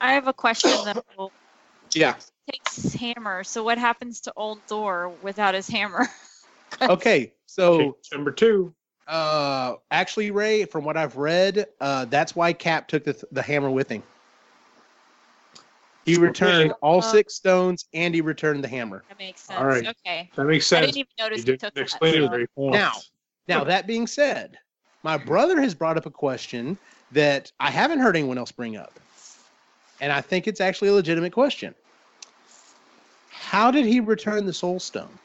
I 0.00 0.12
have 0.12 0.28
a 0.28 0.34
question 0.34 0.70
though. 0.84 1.32
Yeah. 1.94 2.16
Takes 2.52 2.76
his 2.76 2.92
hammer. 2.94 3.42
So 3.42 3.64
what 3.64 3.78
happens 3.78 4.20
to 4.22 4.32
old 4.36 4.60
Thor 4.68 5.08
without 5.22 5.54
his 5.54 5.66
hammer? 5.66 6.06
Okay, 6.82 7.32
so 7.46 7.72
Okay, 7.72 7.92
number 8.12 8.30
two. 8.30 8.74
uh, 9.06 9.76
actually, 9.90 10.30
Ray, 10.30 10.66
from 10.66 10.84
what 10.84 10.98
I've 10.98 11.16
read, 11.16 11.66
uh, 11.80 12.04
that's 12.06 12.36
why 12.36 12.52
Cap 12.52 12.88
took 12.88 13.04
the 13.04 13.16
the 13.32 13.40
hammer 13.40 13.70
with 13.70 13.88
him. 13.88 14.02
He 16.04 16.16
returned 16.16 16.72
all 16.82 16.98
Uh, 16.98 17.02
six 17.02 17.34
stones, 17.34 17.86
and 17.94 18.14
he 18.14 18.20
returned 18.20 18.62
the 18.62 18.68
hammer. 18.68 19.02
That 19.08 19.18
makes 19.18 19.42
sense. 19.42 19.58
All 19.58 19.66
right. 19.66 19.86
Okay. 19.86 20.30
That 20.36 20.44
makes 20.44 20.66
sense. 20.66 20.82
I 20.82 20.86
didn't 20.86 20.96
even 20.98 21.10
notice 21.18 21.38
You 21.46 21.52
he 21.52 21.56
took 21.56 21.60
didn't 21.60 21.74
that. 21.74 21.80
explain 21.82 22.14
it 22.14 22.26
so- 22.26 22.28
very 22.28 22.46
Now, 22.56 22.92
now 23.48 23.64
that 23.64 23.86
being 23.86 24.06
said, 24.06 24.58
my 25.02 25.16
brother 25.16 25.60
has 25.60 25.74
brought 25.74 25.96
up 25.96 26.06
a 26.06 26.10
question 26.10 26.76
that 27.12 27.50
I 27.60 27.70
haven't 27.70 28.00
heard 28.00 28.16
anyone 28.16 28.38
else 28.38 28.52
bring 28.52 28.76
up, 28.76 28.98
and 30.00 30.12
I 30.12 30.20
think 30.20 30.46
it's 30.46 30.60
actually 30.60 30.88
a 30.88 30.92
legitimate 30.94 31.32
question. 31.32 31.74
How 33.30 33.70
did 33.70 33.86
he 33.86 34.00
return 34.00 34.46
the 34.46 34.52
Soul 34.52 34.80
Stone? 34.80 35.18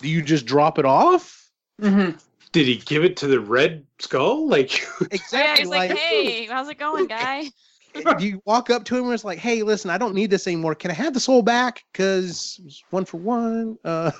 Do 0.00 0.08
you 0.08 0.22
just 0.22 0.46
drop 0.46 0.78
it 0.78 0.84
off? 0.84 1.48
Mm-hmm. 1.80 2.16
Did 2.52 2.66
he 2.66 2.76
give 2.76 3.04
it 3.04 3.16
to 3.18 3.26
the 3.26 3.40
red 3.40 3.84
skull? 3.98 4.46
Like, 4.48 4.80
Yeah, 5.00 5.06
Exactly. 5.10 5.62
he's 5.62 5.68
like, 5.68 5.90
like, 5.90 5.98
hey, 5.98 6.46
how's 6.46 6.68
it 6.68 6.78
going, 6.78 7.06
guy? 7.08 7.50
do 8.18 8.26
you 8.26 8.42
walk 8.44 8.70
up 8.70 8.84
to 8.84 8.96
him 8.96 9.04
and 9.04 9.14
it's 9.14 9.24
like, 9.24 9.38
hey, 9.38 9.62
listen, 9.62 9.90
I 9.90 9.98
don't 9.98 10.14
need 10.14 10.30
this 10.30 10.46
anymore. 10.46 10.74
Can 10.74 10.90
I 10.90 10.94
have 10.94 11.14
the 11.14 11.20
soul 11.20 11.42
back? 11.42 11.84
Because 11.92 12.82
one 12.90 13.04
for 13.04 13.18
one. 13.18 13.78
Uh, 13.84 14.10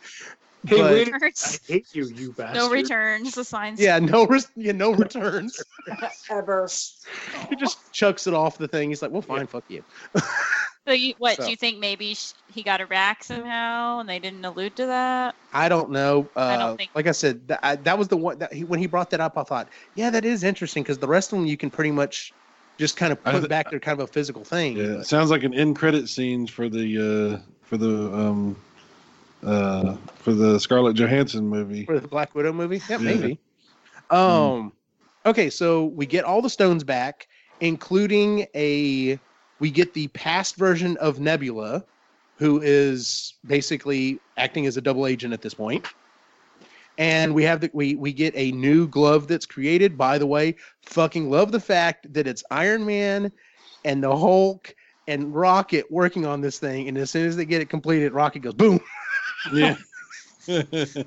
hey, 0.66 0.76
but- 0.78 0.92
wait, 0.92 1.12
I 1.14 1.30
hate 1.66 1.86
you, 1.92 2.06
you 2.06 2.32
bastard. 2.32 2.56
No 2.56 2.70
returns. 2.70 3.34
The 3.34 3.44
signs. 3.44 3.80
yeah, 3.80 3.98
no, 3.98 4.26
res- 4.26 4.50
yeah, 4.56 4.72
no 4.72 4.92
returns. 4.92 5.62
Ever. 6.30 6.68
he 7.48 7.56
just 7.56 7.92
chucks 7.92 8.26
it 8.26 8.34
off 8.34 8.58
the 8.58 8.68
thing. 8.68 8.88
He's 8.88 9.02
like, 9.02 9.10
well, 9.10 9.22
fine, 9.22 9.46
fuck 9.46 9.64
you. 9.68 9.82
So 10.86 10.94
you, 10.94 11.12
what 11.18 11.36
So- 11.36 11.44
do 11.44 11.50
you 11.50 11.56
think? 11.56 11.78
Maybe 11.78 12.16
he 12.50 12.62
got 12.62 12.80
it 12.80 12.88
back 12.88 13.22
somehow, 13.22 13.98
and 14.00 14.08
they 14.08 14.18
didn't 14.18 14.42
allude 14.44 14.74
to 14.76 14.86
that. 14.86 15.34
I 15.52 15.68
don't 15.68 15.90
know. 15.90 16.26
Uh, 16.34 16.40
I 16.40 16.56
don't 16.56 16.78
think- 16.78 16.90
like 16.94 17.06
I 17.06 17.12
said, 17.12 17.46
that, 17.48 17.60
I, 17.62 17.76
that 17.76 17.98
was 17.98 18.08
the 18.08 18.16
one 18.16 18.38
that 18.38 18.54
he, 18.54 18.64
when 18.64 18.78
he 18.80 18.86
brought 18.86 19.10
that 19.10 19.20
up, 19.20 19.36
I 19.36 19.42
thought, 19.42 19.68
yeah, 19.96 20.08
that 20.08 20.24
is 20.24 20.44
interesting 20.44 20.82
because 20.82 20.96
the 20.96 21.06
rest 21.06 21.30
of 21.32 21.38
them 21.38 21.46
you 21.46 21.58
can 21.58 21.68
pretty 21.68 21.90
much 21.90 22.32
just 22.78 22.96
kind 22.96 23.12
of 23.12 23.22
put 23.22 23.32
th- 23.32 23.48
back 23.48 23.70
to 23.70 23.78
kind 23.80 24.00
of 24.00 24.08
a 24.08 24.12
physical 24.12 24.44
thing. 24.44 24.76
Yeah, 24.76 24.86
but- 24.86 25.00
it 25.00 25.06
sounds 25.06 25.30
like 25.30 25.42
an 25.44 25.52
end 25.52 25.76
credit 25.76 26.08
scenes 26.08 26.48
for 26.50 26.68
the 26.68 27.36
uh 27.36 27.46
for 27.62 27.76
the 27.76 28.12
um 28.14 28.56
uh 29.44 29.96
for 30.16 30.32
the 30.32 30.58
Scarlett 30.58 30.96
Johansson 30.96 31.46
movie. 31.46 31.84
for 31.84 32.00
the 32.00 32.08
Black 32.08 32.34
Widow 32.34 32.52
movie. 32.52 32.80
Yeah, 32.88 32.98
Yeah. 32.98 33.14
maybe. 33.14 33.38
Um, 34.10 34.72
okay, 35.26 35.50
so 35.50 35.86
we 35.86 36.06
get 36.06 36.24
all 36.24 36.40
the 36.40 36.48
stones 36.50 36.82
back, 36.84 37.28
including 37.60 38.46
a. 38.54 39.18
We 39.60 39.70
get 39.72 39.92
the 39.92 40.06
past 40.08 40.54
version 40.56 40.96
of 40.98 41.18
Nebula, 41.20 41.84
who 42.38 42.60
is 42.62 43.34
basically 43.46 44.20
acting 44.36 44.66
as 44.66 44.76
a 44.76 44.80
double 44.80 45.06
agent 45.06 45.34
at 45.34 45.42
this 45.42 45.52
point. 45.52 45.84
And 46.98 47.34
we 47.34 47.44
have 47.44 47.60
the 47.60 47.70
we 47.72 47.94
we 47.94 48.12
get 48.12 48.34
a 48.36 48.50
new 48.52 48.88
glove 48.88 49.28
that's 49.28 49.46
created. 49.46 49.96
By 49.96 50.18
the 50.18 50.26
way, 50.26 50.56
fucking 50.82 51.30
love 51.30 51.52
the 51.52 51.60
fact 51.60 52.12
that 52.12 52.26
it's 52.26 52.42
Iron 52.50 52.84
Man 52.84 53.32
and 53.84 54.02
the 54.02 54.16
Hulk 54.16 54.74
and 55.06 55.34
Rocket 55.34 55.90
working 55.90 56.26
on 56.26 56.40
this 56.40 56.58
thing. 56.58 56.88
And 56.88 56.98
as 56.98 57.10
soon 57.10 57.26
as 57.26 57.36
they 57.36 57.44
get 57.44 57.62
it 57.62 57.70
completed, 57.70 58.12
Rocket 58.12 58.40
goes 58.40 58.54
boom. 58.54 58.80
Yeah. 59.52 59.76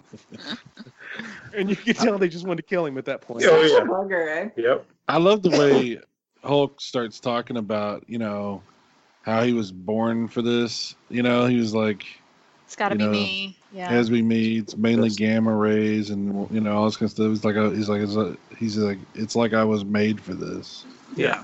And 1.54 1.70
you 1.70 1.76
can 1.76 1.94
tell 1.94 2.18
they 2.18 2.30
just 2.30 2.46
wanted 2.46 2.58
to 2.58 2.68
kill 2.68 2.86
him 2.86 2.98
at 2.98 3.06
that 3.06 3.22
point. 3.22 3.44
Oh, 3.46 3.62
yeah. 3.62 3.82
bugger, 3.82 4.46
eh? 4.46 4.50
Yep. 4.56 4.86
I 5.08 5.18
love 5.18 5.44
the 5.44 5.50
way 5.50 6.00
Hulk 6.44 6.80
starts 6.80 7.20
talking 7.20 7.58
about, 7.58 8.04
you 8.08 8.18
know, 8.18 8.62
how 9.24 9.44
he 9.44 9.54
was 9.54 9.72
born 9.72 10.28
for 10.28 10.42
this. 10.42 10.96
You 11.10 11.24
know, 11.24 11.46
he 11.46 11.58
was 11.58 11.74
like, 11.74 12.06
It's 12.66 12.76
got 12.76 12.90
to 12.90 12.96
be 12.96 13.06
know, 13.06 13.12
me. 13.12 13.58
Yeah. 13.74 13.90
as 13.90 14.12
we 14.12 14.22
meet, 14.22 14.78
mainly 14.78 15.08
Yes. 15.10 15.18
gamma 15.18 15.56
rays 15.56 16.10
and 16.10 16.50
you 16.52 16.60
know 16.60 16.76
all 16.76 16.86
this 16.86 16.98
kind 16.98 17.08
of 17.08 17.12
stuff. 17.12 17.30
He's 17.30 17.46
like, 17.46 17.56
a, 17.56 17.70
he's 17.70 17.88
like, 17.90 18.02
it's 18.02 18.16
a, 18.16 18.38
he's 18.58 18.78
like, 18.78 18.98
it's 19.16 19.36
like 19.36 19.54
I 19.54 19.64
was 19.64 19.86
made 19.86 20.20
for 20.20 20.34
this. 20.34 20.86
Yeah. 21.16 21.44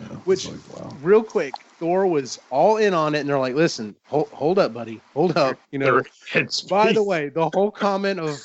You 0.00 0.06
know, 0.06 0.14
Which- 0.24 0.48
like, 0.48 0.58
wow. 0.76 0.96
real 1.02 1.22
quick, 1.22 1.54
Thor 1.78 2.06
was 2.06 2.38
all 2.50 2.76
in 2.78 2.92
on 2.94 3.14
it, 3.14 3.20
and 3.20 3.28
they're 3.28 3.38
like, 3.38 3.54
"Listen, 3.54 3.94
hold, 4.04 4.28
hold 4.30 4.58
up, 4.58 4.74
buddy, 4.74 5.00
hold 5.14 5.36
up." 5.36 5.58
You 5.70 5.78
know. 5.78 6.02
By 6.68 6.92
the 6.92 7.02
way, 7.02 7.28
the 7.30 7.48
whole 7.54 7.70
comment 7.70 8.20
of 8.20 8.38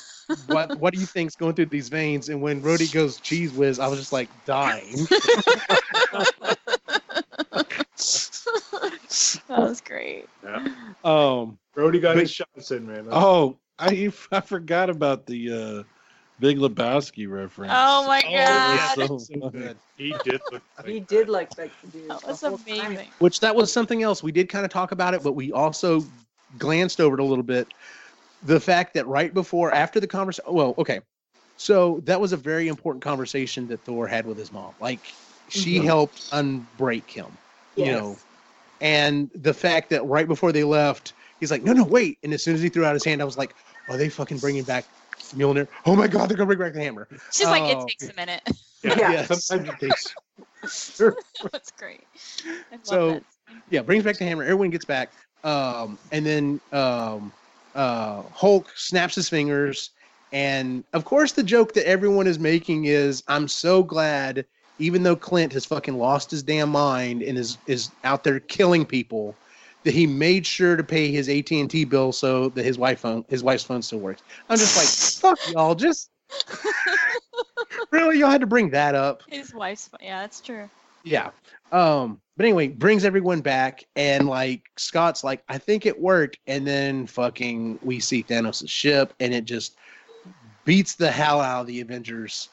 what 0.46 0.78
what 0.80 0.94
do 0.94 1.00
you 1.00 1.06
think's 1.06 1.36
going 1.36 1.54
through 1.54 1.66
these 1.66 1.88
veins, 1.90 2.28
and 2.30 2.40
when 2.40 2.62
Rhodey 2.62 2.92
goes 2.92 3.18
Cheez 3.20 3.52
Whiz, 3.54 3.78
I 3.78 3.88
was 3.88 3.98
just 3.98 4.12
like 4.12 4.28
dying. 4.46 4.96
that 9.48 9.58
was 9.58 9.80
great. 9.80 10.26
Yeah. 10.44 10.68
Um, 11.04 11.58
Rhodey 11.76 12.00
got 12.00 12.14
But- 12.14 12.22
his 12.22 12.30
shots 12.32 12.70
in, 12.70 12.86
man. 12.86 13.06
Oh, 13.10 13.56
I 13.78 14.10
I 14.32 14.40
forgot 14.40 14.90
about 14.90 15.26
the 15.26 15.52
uh, 15.52 15.82
Big 16.40 16.58
Lebowski 16.58 17.28
reference. 17.28 17.72
Oh 17.74 18.06
my 18.06 18.22
Oh, 18.26 18.30
god. 18.32 18.98
It 18.98 19.10
was 19.10 19.26
so 19.28 19.34
so 19.34 19.40
funny. 19.50 19.50
good. 19.64 19.76
he 19.96 20.14
did 20.24 20.40
look 20.52 20.62
like 20.78 20.86
He 20.86 21.00
did 21.00 21.28
like 21.28 21.50
that 21.56 21.70
dude. 21.92 22.08
That 22.10 22.24
was 22.26 22.40
whole 22.40 22.58
time. 22.58 22.86
amazing. 22.86 23.08
Which 23.18 23.40
that 23.40 23.54
was 23.54 23.72
something 23.72 24.02
else 24.02 24.22
we 24.22 24.32
did 24.32 24.48
kind 24.48 24.64
of 24.64 24.70
talk 24.70 24.92
about 24.92 25.14
it, 25.14 25.22
but 25.22 25.32
we 25.32 25.52
also 25.52 26.04
glanced 26.58 27.00
over 27.00 27.14
it 27.14 27.20
a 27.20 27.24
little 27.24 27.44
bit. 27.44 27.68
The 28.44 28.60
fact 28.60 28.94
that 28.94 29.06
right 29.06 29.32
before, 29.34 29.72
after 29.72 29.98
the 29.98 30.06
conversation, 30.06 30.52
well, 30.54 30.74
okay, 30.78 31.00
so 31.56 32.00
that 32.04 32.20
was 32.20 32.32
a 32.32 32.36
very 32.36 32.68
important 32.68 33.02
conversation 33.02 33.66
that 33.68 33.82
Thor 33.84 34.06
had 34.06 34.26
with 34.26 34.36
his 34.38 34.52
mom. 34.52 34.74
Like 34.80 35.00
she 35.48 35.78
Mhm. 35.78 35.84
helped 35.84 36.30
unbreak 36.30 37.08
him. 37.10 37.26
you 37.76 37.86
know, 37.92 38.16
and 38.80 39.30
the 39.34 39.52
fact 39.52 39.90
that 39.90 40.02
right 40.06 40.26
before 40.28 40.50
they 40.52 40.64
left, 40.64 41.12
he's 41.40 41.50
like, 41.50 41.62
no, 41.62 41.72
no, 41.72 41.84
wait. 41.84 42.18
And 42.22 42.32
as 42.32 42.42
soon 42.42 42.54
as 42.54 42.62
he 42.62 42.68
threw 42.68 42.84
out 42.84 42.94
his 42.94 43.04
hand, 43.04 43.20
I 43.20 43.24
was 43.24 43.36
like, 43.38 43.54
are 43.88 43.96
they 43.96 44.08
fucking 44.08 44.38
bringing 44.38 44.62
back 44.64 44.84
Mjolnir? 45.34 45.68
Oh 45.84 45.94
my 45.96 46.06
God, 46.08 46.28
they're 46.28 46.36
going 46.36 46.48
to 46.48 46.56
bring 46.56 46.58
back 46.68 46.74
the 46.74 46.82
hammer. 46.82 47.08
She's 47.32 47.46
like, 47.46 47.62
Oh. 47.62 47.82
it 47.82 47.88
takes 47.88 48.08
a 48.08 48.14
minute. 48.14 48.42
Yeah. 48.82 48.94
Yeah. 48.98 49.10
Yes. 49.12 49.44
Sometimes 49.44 49.70
it 49.82 49.88
takes. 49.88 50.14
That's 51.52 51.70
great. 51.72 52.04
I 52.46 52.50
love 52.72 52.80
So- 52.82 53.10
that. 53.14 53.22
Yeah, 53.70 53.82
brings 53.82 54.04
back 54.04 54.18
the 54.18 54.24
hammer. 54.24 54.42
Everyone 54.42 54.70
gets 54.70 54.84
back. 54.84 55.10
Um, 55.44 55.98
and 56.12 56.24
then 56.26 56.60
um, 56.72 57.32
uh, 57.74 58.22
Hulk 58.32 58.70
snaps 58.76 59.14
his 59.14 59.28
fingers. 59.28 59.90
And 60.32 60.84
of 60.92 61.04
course, 61.04 61.32
the 61.32 61.42
joke 61.42 61.72
that 61.74 61.86
everyone 61.88 62.26
is 62.26 62.38
making 62.38 62.84
is, 62.86 63.22
I'm 63.28 63.46
so 63.48 63.82
glad, 63.82 64.44
even 64.78 65.02
though 65.04 65.16
Clint 65.16 65.52
has 65.52 65.64
fucking 65.64 65.96
lost 65.96 66.30
his 66.30 66.42
damn 66.42 66.68
mind 66.68 67.22
and 67.22 67.38
is 67.38 67.56
is 67.66 67.90
out 68.04 68.24
there 68.24 68.40
killing 68.40 68.84
people, 68.84 69.34
that 69.86 69.94
he 69.94 70.04
made 70.04 70.44
sure 70.44 70.74
to 70.74 70.82
pay 70.82 71.12
his 71.12 71.28
AT 71.28 71.48
and 71.52 71.70
T 71.70 71.84
bill 71.84 72.10
so 72.10 72.48
that 72.50 72.64
his 72.64 72.76
wife 72.76 72.98
phone 73.00 73.24
his 73.28 73.44
wife's 73.44 73.62
phone 73.62 73.80
still 73.80 74.00
works. 74.00 74.20
I'm 74.48 74.58
just 74.58 75.22
like, 75.22 75.36
fuck 75.38 75.54
y'all, 75.54 75.76
just 75.76 76.10
really 77.92 78.18
y'all 78.18 78.30
had 78.30 78.40
to 78.40 78.48
bring 78.48 78.68
that 78.70 78.96
up. 78.96 79.22
His 79.28 79.54
wife's. 79.54 79.88
Yeah, 80.02 80.20
that's 80.22 80.40
true. 80.40 80.68
Yeah. 81.04 81.30
Um, 81.70 82.20
but 82.36 82.46
anyway, 82.46 82.66
brings 82.66 83.04
everyone 83.04 83.40
back, 83.42 83.84
and 83.94 84.28
like 84.28 84.62
Scott's 84.76 85.22
like, 85.22 85.44
I 85.48 85.56
think 85.56 85.86
it 85.86 85.98
worked, 86.00 86.40
and 86.48 86.66
then 86.66 87.06
fucking 87.06 87.78
we 87.80 88.00
see 88.00 88.24
Thanos' 88.24 88.68
ship, 88.68 89.14
and 89.20 89.32
it 89.32 89.44
just 89.44 89.76
beats 90.64 90.96
the 90.96 91.12
hell 91.12 91.40
out 91.40 91.60
of 91.60 91.66
the 91.68 91.80
Avengers, 91.80 92.48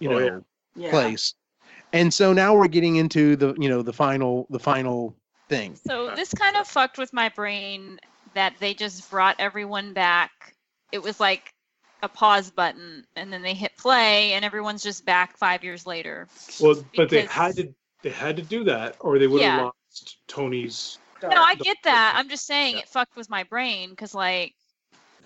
you 0.00 0.08
Oh, 0.08 0.18
know, 0.18 0.24
yeah. 0.24 0.38
Yeah. 0.74 0.90
place. 0.90 1.34
And 1.92 2.12
so 2.12 2.32
now 2.32 2.56
we're 2.56 2.66
getting 2.68 2.96
into 2.96 3.36
the 3.36 3.54
you 3.58 3.68
know 3.68 3.82
the 3.82 3.92
final 3.92 4.46
the 4.48 4.58
final 4.58 5.14
thing. 5.52 5.76
So 5.86 6.14
this 6.14 6.32
kind 6.32 6.56
of 6.56 6.66
fucked 6.66 6.98
with 6.98 7.12
my 7.12 7.28
brain 7.28 8.00
that 8.34 8.54
they 8.58 8.74
just 8.74 9.10
brought 9.10 9.36
everyone 9.38 9.92
back. 9.92 10.54
It 10.90 11.02
was 11.02 11.20
like 11.20 11.52
a 12.02 12.08
pause 12.08 12.50
button, 12.50 13.06
and 13.16 13.32
then 13.32 13.42
they 13.42 13.54
hit 13.54 13.76
play, 13.76 14.32
and 14.32 14.44
everyone's 14.44 14.82
just 14.82 15.04
back 15.04 15.36
five 15.36 15.62
years 15.62 15.86
later. 15.86 16.26
Well, 16.60 16.84
but 16.96 17.10
they 17.10 17.26
had 17.26 17.56
to 17.56 17.74
they 18.02 18.10
had 18.10 18.36
to 18.36 18.42
do 18.42 18.64
that, 18.64 18.96
or 18.98 19.18
they 19.18 19.28
would 19.28 19.42
have 19.42 19.58
Yeah. 19.58 19.64
lost 19.64 20.16
Tony's. 20.26 20.98
No, 21.22 21.40
I 21.40 21.54
get 21.54 21.76
that. 21.84 22.14
I'm 22.16 22.28
just 22.28 22.46
saying 22.46 22.74
Yeah. 22.74 22.80
it 22.82 22.88
fucked 22.88 23.14
with 23.14 23.30
my 23.30 23.44
brain 23.44 23.90
because, 23.90 24.12
like, 24.12 24.54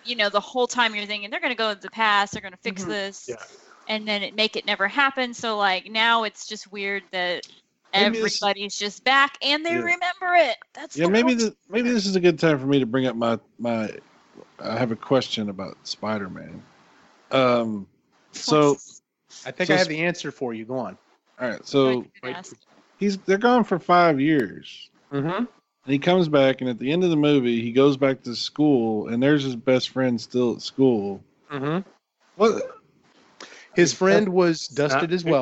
you 0.04 0.14
know, 0.14 0.28
the 0.28 0.40
whole 0.40 0.66
time 0.66 0.94
you're 0.94 1.06
thinking 1.06 1.30
they're 1.30 1.40
gonna 1.40 1.54
go 1.54 1.72
to 1.72 1.80
the 1.80 1.88
past, 1.90 2.32
they're 2.32 2.42
gonna 2.42 2.58
fix 2.58 2.82
Mhm. 2.82 2.88
this, 2.88 3.28
Yeah. 3.28 3.36
and 3.88 4.06
then 4.06 4.22
it 4.22 4.34
make 4.34 4.56
it 4.56 4.66
never 4.66 4.88
happen. 4.88 5.32
So 5.32 5.56
like 5.56 5.86
now 5.90 6.24
it's 6.24 6.46
just 6.46 6.70
weird 6.70 7.04
that 7.12 7.46
Maybe 7.46 7.54
this- 7.54 7.62
everybody's 7.92 8.76
just 8.76 9.04
back 9.04 9.36
and 9.42 9.64
they 9.64 9.70
Yeah. 9.70 9.76
remember 9.78 10.34
it. 10.34 10.56
That's 10.74 10.96
Yeah, 10.96 11.06
the 11.06 11.12
maybe 11.12 11.34
most- 11.34 11.46
the, 11.46 11.56
maybe 11.68 11.90
this 11.90 12.06
is 12.06 12.16
a 12.16 12.20
good 12.20 12.38
time 12.38 12.58
for 12.58 12.66
me 12.66 12.78
to 12.80 12.86
bring 12.86 13.06
up 13.06 13.16
my 13.16 13.38
my. 13.58 13.90
I 14.58 14.76
have 14.78 14.92
a 14.92 14.96
question 14.96 15.48
about 15.48 15.76
Spider 15.84 16.28
Man. 16.28 16.62
Um, 17.30 17.86
so 18.32 18.76
I 19.44 19.50
think 19.50 19.68
So 19.68 19.74
I 19.74 19.78
have 19.78 19.88
the 19.88 20.00
answer 20.00 20.30
for 20.30 20.52
you. 20.54 20.64
Go 20.64 20.78
on. 20.78 20.98
all 21.40 21.48
right, 21.48 21.66
so 21.66 21.86
ahead 21.86 21.96
and 21.96 22.10
Right. 22.22 22.36
ask. 22.36 22.54
he's 22.98 23.18
they're 23.18 23.38
gone 23.38 23.64
for 23.64 23.78
five 23.78 24.20
years, 24.20 24.90
Mm-hmm. 25.12 25.28
and 25.28 25.48
he 25.86 25.98
comes 25.98 26.28
back, 26.28 26.60
and 26.60 26.68
at 26.70 26.78
the 26.78 26.90
end 26.92 27.04
of 27.04 27.10
the 27.10 27.16
movie, 27.16 27.60
he 27.62 27.72
goes 27.72 27.96
back 27.96 28.22
to 28.22 28.34
school, 28.34 29.08
and 29.08 29.22
there's 29.22 29.42
his 29.44 29.56
best 29.56 29.90
friend 29.90 30.20
still 30.20 30.54
at 30.54 30.62
school. 30.62 31.22
Mm-hmm. 31.50 31.88
What? 32.36 32.76
His 33.74 33.92
friend 33.92 34.28
was 34.30 34.68
dusted 34.68 35.12
as 35.12 35.20
Snap. 35.22 35.32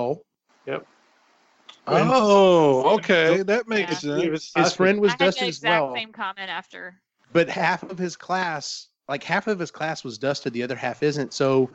Well. 1.87 2.13
Oh, 2.13 2.95
okay, 2.97 3.43
that 3.43 3.69
makes 3.69 4.05
Yeah. 4.05 4.21
He 4.23 4.29
was 4.31 4.45
sense. 4.45 4.67
His 4.69 4.77
friend 4.77 5.01
was 5.01 5.11
I 5.11 5.13
had 5.13 5.19
the 5.21 5.25
dusted 5.27 5.49
as 5.49 5.57
exact 5.57 5.87
well. 5.87 5.95
same 5.95 6.13
comment 6.13 6.51
after. 6.51 7.01
but 7.33 7.49
half 7.49 7.83
of 7.83 7.99
his 7.99 8.17
class 8.17 8.89
like 9.09 9.23
half 9.23 9.47
of 9.49 9.59
his 9.59 9.71
class 9.71 10.03
was 10.05 10.17
dusted 10.19 10.53
the 10.53 10.63
other 10.63 10.77
half 10.77 11.03
isn't 11.03 11.35
so 11.35 11.71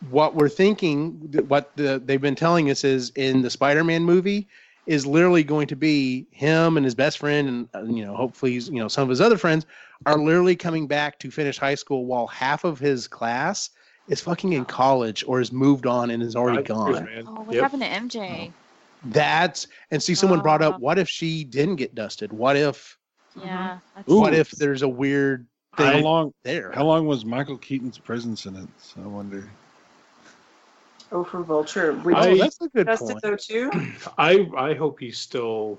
what 0.00 0.34
we're 0.34 0.48
thinking 0.48 1.12
what 1.48 1.74
the, 1.76 2.00
they've 2.04 2.20
been 2.20 2.34
telling 2.34 2.70
us 2.70 2.84
is 2.84 3.10
in 3.16 3.40
the 3.42 3.50
spider-man 3.50 4.02
movie 4.02 4.48
is 4.86 5.06
literally 5.06 5.42
going 5.42 5.66
to 5.66 5.76
be 5.76 6.26
him 6.30 6.76
and 6.76 6.84
his 6.84 6.94
best 6.94 7.18
friend 7.18 7.48
and 7.48 7.68
uh, 7.74 7.82
you 7.84 8.04
know 8.04 8.14
hopefully 8.14 8.52
he's, 8.52 8.68
you 8.68 8.78
know 8.78 8.88
some 8.88 9.02
of 9.04 9.08
his 9.08 9.20
other 9.20 9.38
friends 9.38 9.64
are 10.04 10.18
literally 10.18 10.54
coming 10.56 10.86
back 10.86 11.18
to 11.18 11.30
finish 11.30 11.58
high 11.58 11.74
school 11.74 12.04
while 12.06 12.26
half 12.26 12.64
of 12.64 12.78
his 12.78 13.08
class 13.08 13.70
is 14.08 14.20
fucking 14.20 14.52
in 14.52 14.64
college 14.64 15.24
or 15.26 15.38
has 15.38 15.50
moved 15.50 15.86
on 15.86 16.10
and 16.10 16.22
is 16.22 16.36
already 16.36 16.58
Five 16.58 16.68
years, 16.68 16.78
gone 16.78 17.04
man. 17.04 17.24
Oh, 17.26 17.42
what 17.42 17.54
Yep. 17.54 17.62
happened 17.62 17.82
to 17.82 17.88
MJ? 17.88 18.52
That's 19.12 19.66
and 19.90 20.02
see 20.02 20.14
someone 20.14 20.40
brought 20.40 20.62
Uh. 20.62 20.68
up 20.70 20.80
what 20.80 20.98
if 20.98 21.08
she 21.08 21.44
didn't 21.44 21.76
get 21.76 21.94
dusted 21.94 22.32
what 22.32 22.56
if 22.56 22.96
Yeah. 23.34 23.78
Ooh. 24.10 24.20
what 24.20 24.34
if 24.34 24.50
there's 24.52 24.82
a 24.82 24.88
weird 24.88 25.46
How 25.72 25.92
thing 25.92 26.04
long? 26.04 26.32
there 26.42 26.72
How 26.72 26.84
long 26.84 27.06
was 27.06 27.24
Michael 27.24 27.58
Keaton's 27.58 27.98
prison 27.98 28.36
sentence? 28.36 28.94
I 28.96 29.06
wonder. 29.06 29.48
Oh, 31.12 31.22
for 31.22 31.42
Vulture. 31.42 31.92
we 32.04 32.14
I- 32.14 32.28
oh 32.30 32.36
that's 32.36 32.60
a 32.60 32.68
good 32.68 32.86
dusted 32.86 33.08
point 33.08 33.22
though 33.22 33.36
too. 33.36 33.70
I 34.18 34.48
I 34.56 34.74
hope 34.74 34.98
he's 35.00 35.18
still 35.18 35.78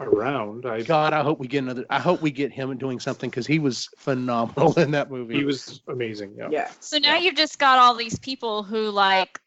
around. 0.00 0.64
I 0.64 0.82
God, 0.82 1.12
I 1.12 1.22
hope 1.22 1.38
we 1.38 1.48
get 1.48 1.64
another. 1.64 1.84
I 1.90 1.98
hope 1.98 2.22
we 2.22 2.30
get 2.30 2.52
him 2.52 2.76
doing 2.78 3.00
something 3.00 3.28
because 3.28 3.46
he 3.46 3.58
was 3.58 3.88
phenomenal 3.96 4.72
in 4.78 4.90
that 4.92 5.10
movie. 5.10 5.34
he 5.36 5.44
was 5.44 5.82
amazing. 5.88 6.34
Yeah. 6.38 6.48
Yeah. 6.50 6.70
So 6.80 6.98
now 6.98 7.16
you've 7.16 7.34
just 7.34 7.58
got 7.58 7.78
all 7.78 7.94
these 7.94 8.18
people 8.18 8.62
who 8.62 8.90
like 8.90 9.40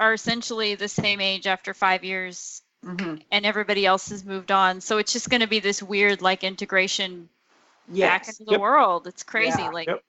are 0.00 0.12
essentially 0.14 0.74
the 0.74 0.88
same 0.88 1.20
age 1.20 1.46
after 1.46 1.74
five 1.74 2.02
years, 2.04 2.62
hmm 2.82 3.16
and 3.30 3.46
everybody 3.46 3.86
else 3.86 4.08
has 4.08 4.24
moved 4.24 4.50
on. 4.50 4.80
So 4.80 4.98
it's 4.98 5.12
just 5.12 5.30
going 5.30 5.42
to 5.42 5.46
be 5.46 5.60
this 5.60 5.82
weird 5.82 6.22
like 6.22 6.42
integration 6.42 7.28
back 7.88 8.22
Yes. 8.22 8.40
into 8.40 8.44
the 8.44 8.52
Yep. 8.52 8.60
world. 8.60 9.06
It's 9.06 9.22
crazy. 9.22 9.62
Yeah. 9.62 9.70
Like 9.70 9.88
Yep. 9.88 10.02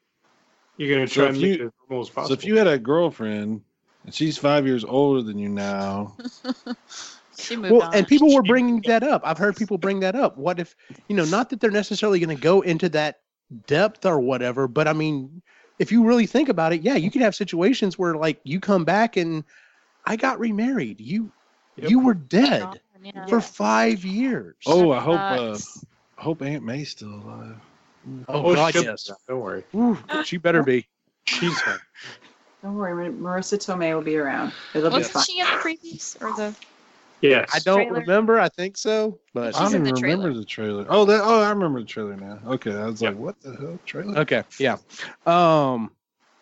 You're 0.78 0.96
gonna 0.96 1.08
So 1.08 1.14
try 1.14 1.26
if 1.26 1.30
and 1.34 1.42
make 1.42 1.50
you- 1.60 1.66
it 1.66 1.68
as 1.68 1.72
normal 1.90 2.08
as 2.08 2.28
So 2.28 2.34
if 2.34 2.46
you 2.46 2.58
had 2.58 2.68
a 2.68 2.80
girlfriend 2.80 3.62
and 4.06 4.14
she's 4.16 4.38
five 4.38 4.66
years 4.66 4.84
older 4.84 5.22
than 5.22 5.38
you 5.38 5.50
now, 5.50 6.16
she 7.38 7.56
moved 7.56 7.72
well, 7.72 7.82
on. 7.82 7.94
and 7.94 8.08
people 8.08 8.34
were 8.34 8.42
bringing 8.42 8.82
that 8.84 9.04
up. 9.04 9.22
I've 9.26 9.38
heard 9.38 9.56
people 9.58 9.78
bring 9.78 10.00
that 10.00 10.16
up. 10.16 10.38
What 10.38 10.60
if 10.60 10.76
you 11.08 11.16
know? 11.16 11.26
Not 11.26 11.50
that 11.50 11.60
they're 11.60 11.70
necessarily 11.70 12.20
going 12.20 12.36
to 12.36 12.42
go 12.42 12.62
into 12.62 12.90
that 12.90 13.20
depth 13.68 14.06
or 14.06 14.20
whatever, 14.20 14.68
but 14.68 14.88
I 14.88 14.94
mean, 14.94 15.42
if 15.78 15.92
you 15.92 16.06
really 16.06 16.26
think 16.26 16.50
about 16.50 16.74
it, 16.74 16.82
yeah, 16.82 16.96
you 16.96 17.12
could 17.12 17.22
have 17.22 17.36
situations 17.36 18.00
where 18.00 18.16
like 18.16 18.40
you 18.44 18.60
come 18.60 18.86
back 18.86 19.18
and 19.18 19.44
I 20.06 20.16
got 20.16 20.40
remarried. 20.40 21.00
You 21.00 21.32
Yep. 21.78 21.90
you 21.90 22.00
were 22.00 22.14
dead 22.14 22.68
Yeah. 23.02 23.26
for 23.28 23.40
five 23.42 24.04
years. 24.04 24.58
oh, 24.68 24.92
I 24.92 25.00
hope 25.00 25.20
uh, 25.32 25.58
I 26.18 26.22
hope 26.22 26.42
Aunt 26.42 26.64
May's 26.64 26.92
still 26.92 27.14
alive. 27.14 27.58
oh 28.28 28.54
God, 28.54 28.76
yes. 28.76 29.10
Don't 29.28 29.40
worry. 29.40 29.64
Ooh, 29.76 29.98
she 30.24 30.38
better 30.38 30.64
be. 30.64 30.88
She's 31.26 31.62
fine. 31.62 31.80
Don't 32.62 32.76
worry, 32.76 33.10
Marisa 33.12 33.58
Tomei 33.58 33.96
will 33.96 34.04
be 34.04 34.18
around. 34.18 34.52
It'll 34.76 34.90
be 34.92 34.98
Wasn't 34.98 35.14
fine. 35.14 35.24
she 35.24 35.40
in 35.40 35.46
the 35.48 35.52
previews 35.54 36.22
or 36.22 36.32
the? 36.34 36.56
Yes. 37.22 37.50
I 37.54 37.60
don't 37.60 37.86
Trailer. 37.86 38.02
remember. 38.02 38.40
I 38.40 38.50
think 38.50 38.78
so, 38.78 39.20
but 39.34 39.56
I 39.56 39.62
don't 39.64 39.70
even 39.72 39.84
the 39.86 39.94
remember 39.94 40.28
trailer. 40.30 40.34
the 40.34 40.46
trailer. 40.46 40.86
Oh, 40.90 41.06
that. 41.06 41.22
Oh, 41.24 41.42
I 41.42 41.50
remember 41.50 41.80
the 41.80 41.86
trailer 41.86 42.16
now. 42.16 42.40
Okay, 42.46 42.74
I 42.74 42.86
was 42.86 43.02
Yep. 43.02 43.14
like, 43.14 43.20
what 43.20 43.42
the 43.42 43.56
hell 43.56 43.80
trailer? 43.86 44.18
Okay, 44.20 44.44
yeah. 44.60 44.78
Um 45.26 45.92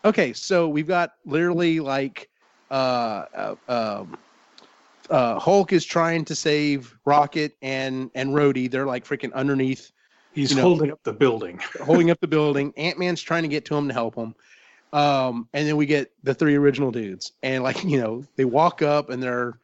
okay, 0.03 0.33
so 0.33 0.67
we've 0.69 0.87
got 0.87 1.11
literally 1.25 1.79
like 1.79 2.29
uh, 2.71 3.25
uh 3.33 3.55
um 3.67 4.17
uh 5.09 5.39
Hulk 5.39 5.73
is 5.73 5.85
trying 5.85 6.25
to 6.25 6.35
save 6.35 6.95
Rocket 7.05 7.55
and 7.61 8.11
and 8.15 8.29
Rhodey. 8.31 8.69
They're 8.69 8.85
like 8.85 9.05
freaking 9.05 9.33
underneath 9.33 9.91
He's 10.33 10.51
you 10.51 10.57
know- 10.57 10.63
holding 10.63 10.91
up 10.91 11.01
the 11.03 11.13
building. 11.13 11.59
holding 11.81 12.11
up 12.11 12.19
the 12.19 12.27
building. 12.27 12.73
Ant-Man's 12.77 13.21
trying 13.21 13.43
to 13.43 13.49
get 13.49 13.65
to 13.65 13.75
him 13.75 13.87
to 13.87 13.93
help 13.93 14.15
him. 14.15 14.35
Um 14.93 15.47
and 15.53 15.67
then 15.67 15.77
we 15.77 15.85
get 15.85 16.11
the 16.23 16.33
three 16.33 16.55
original 16.55 16.91
dudes. 16.91 17.31
And 17.43 17.63
like, 17.63 17.83
you 17.91 17.99
know, 17.99 18.23
they 18.35 18.45
walk 18.45 18.81
up 18.81 19.09
and 19.09 19.21
they're 19.21 19.57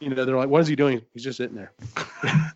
you 0.00 0.08
know, 0.08 0.24
they're 0.24 0.36
like, 0.36 0.48
what 0.48 0.62
is 0.62 0.66
he 0.66 0.74
doing? 0.76 1.02
He's 1.12 1.22
just 1.24 1.36
sitting 1.36 1.54
there. 1.56 1.72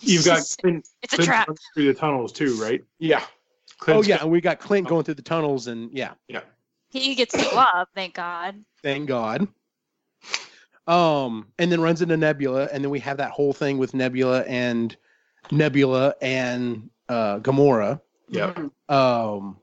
You've 0.00 0.24
got 0.24 0.42
Clint, 0.60 0.88
It's 1.02 1.12
a 1.12 1.16
Clint 1.16 1.26
trap. 1.28 1.48
running 1.48 1.58
through 1.74 1.86
the 1.86 1.94
tunnels 1.94 2.32
too, 2.32 2.54
right? 2.60 2.82
Yeah. 2.98 3.20
Oh 3.22 3.74
Clint's 3.78 4.08
yeah, 4.08 4.18
and 4.20 4.30
we 4.30 4.40
got 4.40 4.58
Clint 4.58 4.88
going 4.88 5.04
through 5.04 5.14
the 5.14 5.22
tunnels 5.22 5.66
and 5.68 5.90
yeah, 5.92 6.12
yeah. 6.28 6.40
He 6.90 7.14
gets 7.14 7.34
the 7.36 7.48
glove, 7.50 7.88
thank 7.94 8.14
God. 8.14 8.64
thank 8.82 9.06
God. 9.08 9.46
Um, 10.86 11.46
and 11.58 11.70
then 11.70 11.80
runs 11.80 12.02
into 12.02 12.16
Nebula, 12.16 12.68
and 12.72 12.82
then 12.82 12.90
we 12.90 12.98
have 13.00 13.16
that 13.18 13.30
whole 13.30 13.52
thing 13.52 13.78
with 13.78 13.94
Nebula 13.94 14.40
and 14.42 14.96
Nebula 15.52 16.14
and 16.20 16.90
uh, 17.08 17.38
Gamora. 17.38 18.00
Yeah. 18.28 18.52
Mhm. 18.54 18.70
Um, 18.92 19.56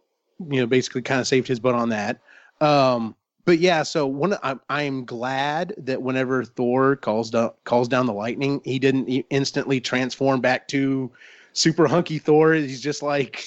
you 0.49 0.59
know, 0.61 0.67
basically 0.67 1.01
kind 1.01 1.19
of 1.19 1.27
saved 1.27 1.47
his 1.47 1.59
butt 1.59 1.75
on 1.75 1.89
that. 1.89 2.21
Um, 2.61 3.15
but 3.45 3.59
yeah, 3.59 3.83
so 3.83 4.07
one, 4.07 4.37
I'm 4.43 4.61
I'm 4.69 5.05
glad 5.05 5.73
that 5.77 6.01
whenever 6.01 6.43
Thor 6.43 6.95
calls 6.95 7.29
down 7.31 7.51
calls 7.65 7.87
down 7.87 8.05
the 8.05 8.13
lightning, 8.13 8.61
he 8.63 8.77
didn't 8.79 9.07
instantly 9.29 9.81
transform 9.81 10.39
back 10.41 10.67
to 10.69 11.11
super 11.53 11.87
hunky 11.87 12.19
Thor. 12.19 12.53
He's 12.53 12.81
just 12.81 13.01
like 13.01 13.45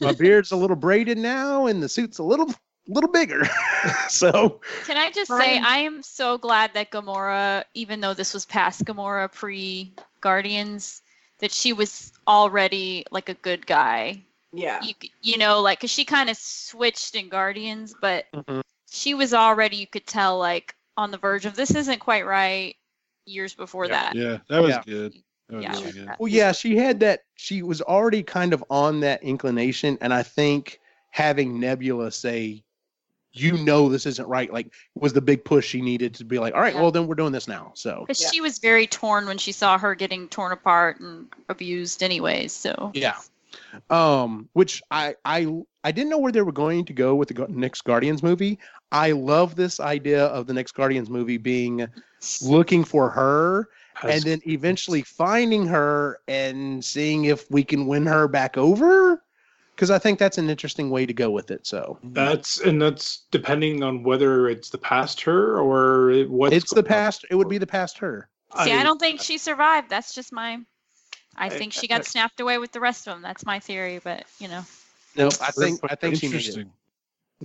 my 0.00 0.12
beard's 0.12 0.52
a 0.52 0.56
little 0.56 0.76
braided 0.76 1.18
now, 1.18 1.66
and 1.66 1.82
the 1.82 1.88
suit's 1.88 2.18
a 2.18 2.22
little 2.22 2.54
little 2.88 3.10
bigger. 3.10 3.46
so 4.08 4.60
Can 4.84 4.96
I 4.96 5.10
just 5.10 5.30
say, 5.30 5.58
I 5.58 5.78
am 5.78 6.02
so 6.02 6.38
glad 6.38 6.72
that 6.74 6.90
Gamora, 6.90 7.64
even 7.74 8.00
though 8.00 8.14
this 8.14 8.34
was 8.34 8.46
past 8.46 8.84
Gamora 8.84 9.32
pre 9.32 9.92
Guardians, 10.20 11.02
that 11.38 11.52
she 11.52 11.72
was 11.72 12.12
already 12.26 13.04
like 13.10 13.28
a 13.28 13.34
good 13.34 13.66
guy. 13.66 14.20
Yeah. 14.52 14.80
You, 14.82 14.94
you 15.22 15.38
know, 15.38 15.60
like, 15.60 15.80
cause 15.80 15.90
she 15.90 16.04
kind 16.04 16.30
of 16.30 16.36
switched 16.36 17.14
in 17.14 17.28
Guardians, 17.28 17.94
but 18.00 18.24
Mhm. 18.34 18.62
she 18.90 19.14
was 19.14 19.34
already, 19.34 19.76
you 19.76 19.86
could 19.86 20.06
tell, 20.06 20.38
like, 20.38 20.74
on 20.96 21.10
the 21.10 21.18
verge 21.18 21.46
of 21.46 21.54
this 21.54 21.70
isn't 21.74 22.00
quite 22.00 22.26
right 22.26 22.74
years 23.26 23.54
before 23.54 23.86
Yeah. 23.86 23.92
that. 23.92 24.16
Yeah, 24.16 24.38
that 24.48 24.62
was 24.62 24.70
Yeah. 24.70 24.82
good. 24.84 25.14
That 25.48 25.56
was 25.56 25.64
Yeah. 25.64 25.72
really 25.72 25.92
good. 25.92 26.10
Well, 26.18 26.28
yeah, 26.28 26.52
she 26.52 26.76
had 26.76 27.00
that. 27.00 27.20
She 27.36 27.62
was 27.62 27.80
already 27.82 28.22
kind 28.22 28.52
of 28.52 28.64
on 28.70 29.00
that 29.00 29.22
inclination, 29.22 29.98
and 30.00 30.12
I 30.12 30.22
think 30.22 30.80
having 31.10 31.60
Nebula 31.60 32.10
say, 32.10 32.64
"You 33.32 33.58
know, 33.58 33.88
this 33.88 34.06
isn't 34.06 34.26
right," 34.26 34.52
like 34.52 34.72
was 34.94 35.12
the 35.12 35.20
big 35.20 35.44
push 35.44 35.66
she 35.66 35.80
needed 35.80 36.14
to 36.14 36.24
be 36.24 36.38
like, 36.38 36.54
"All 36.54 36.60
right, 36.60 36.74
Yeah. 36.74 36.82
well, 36.82 36.90
then 36.90 37.06
we're 37.06 37.14
doing 37.14 37.32
this 37.32 37.48
now." 37.48 37.72
So 37.74 38.00
Because 38.06 38.20
Yeah. 38.20 38.30
she 38.30 38.40
was 38.40 38.58
very 38.58 38.86
torn 38.86 39.26
when 39.26 39.38
she 39.38 39.52
saw 39.52 39.78
her 39.78 39.94
getting 39.94 40.28
torn 40.28 40.52
apart 40.52 41.00
and 41.00 41.26
abused, 41.48 42.02
anyways. 42.02 42.52
So 42.52 42.90
yeah, 42.94 43.16
um, 43.90 44.48
which 44.52 44.82
I 44.90 45.14
I 45.24 45.46
I 45.84 45.92
didn't 45.92 46.10
know 46.10 46.18
where 46.18 46.32
they 46.32 46.42
were 46.42 46.52
going 46.52 46.84
to 46.86 46.92
go 46.92 47.14
with 47.14 47.28
the 47.28 47.46
next 47.48 47.82
Guardians 47.82 48.22
movie. 48.22 48.58
I 48.92 49.12
love 49.12 49.54
this 49.54 49.80
idea 49.80 50.26
of 50.26 50.46
the 50.46 50.54
next 50.54 50.72
Guardians 50.72 51.10
movie 51.10 51.36
being 51.38 51.86
looking 52.42 52.84
for 52.84 53.10
her 53.10 53.68
Has- 53.94 54.16
and 54.16 54.24
then 54.24 54.40
eventually 54.46 55.02
finding 55.02 55.66
her 55.66 56.20
and 56.28 56.84
seeing 56.84 57.26
if 57.26 57.50
we 57.50 57.64
can 57.64 57.86
win 57.86 58.06
her 58.06 58.28
back 58.28 58.56
over. 58.56 59.22
Because 59.78 59.92
I 59.92 59.98
think 60.00 60.18
that's 60.18 60.38
an 60.38 60.50
interesting 60.50 60.90
way 60.90 61.06
to 61.06 61.12
go 61.12 61.30
with 61.30 61.52
it. 61.52 61.64
So 61.64 62.00
that's 62.02 62.58
and 62.58 62.82
that's 62.82 63.26
depending 63.30 63.84
on 63.84 64.02
whether 64.02 64.48
it's 64.48 64.70
the 64.70 64.78
past 64.78 65.20
her 65.20 65.56
or 65.56 66.24
what. 66.24 66.52
it's 66.52 66.74
the 66.74 66.82
past. 66.82 67.24
It 67.30 67.36
would 67.36 67.48
be 67.48 67.58
the 67.58 67.66
past 67.66 67.96
her. 67.98 68.28
See, 68.64 68.72
I 68.72 68.82
don't 68.82 68.98
think 68.98 69.20
she 69.20 69.38
survived. 69.38 69.88
That's 69.88 70.16
just 70.16 70.32
my. 70.32 70.58
I 71.36 71.46
I- 71.46 71.48
think 71.48 71.72
she 71.72 71.88
I- 71.88 71.94
got 71.94 72.06
snapped 72.06 72.40
away 72.40 72.58
with 72.58 72.72
the 72.72 72.80
rest 72.80 73.06
of 73.06 73.14
them. 73.14 73.22
That's 73.22 73.46
my 73.46 73.60
theory, 73.60 74.00
but 74.02 74.24
you 74.40 74.48
know. 74.48 74.64
No, 75.14 75.28
I 75.40 75.52
think 75.52 75.78
I 75.84 75.94
think 75.94 76.16
she 76.16 76.26
made 76.26 76.34
it. 76.34 76.38
Interesting. 76.38 76.72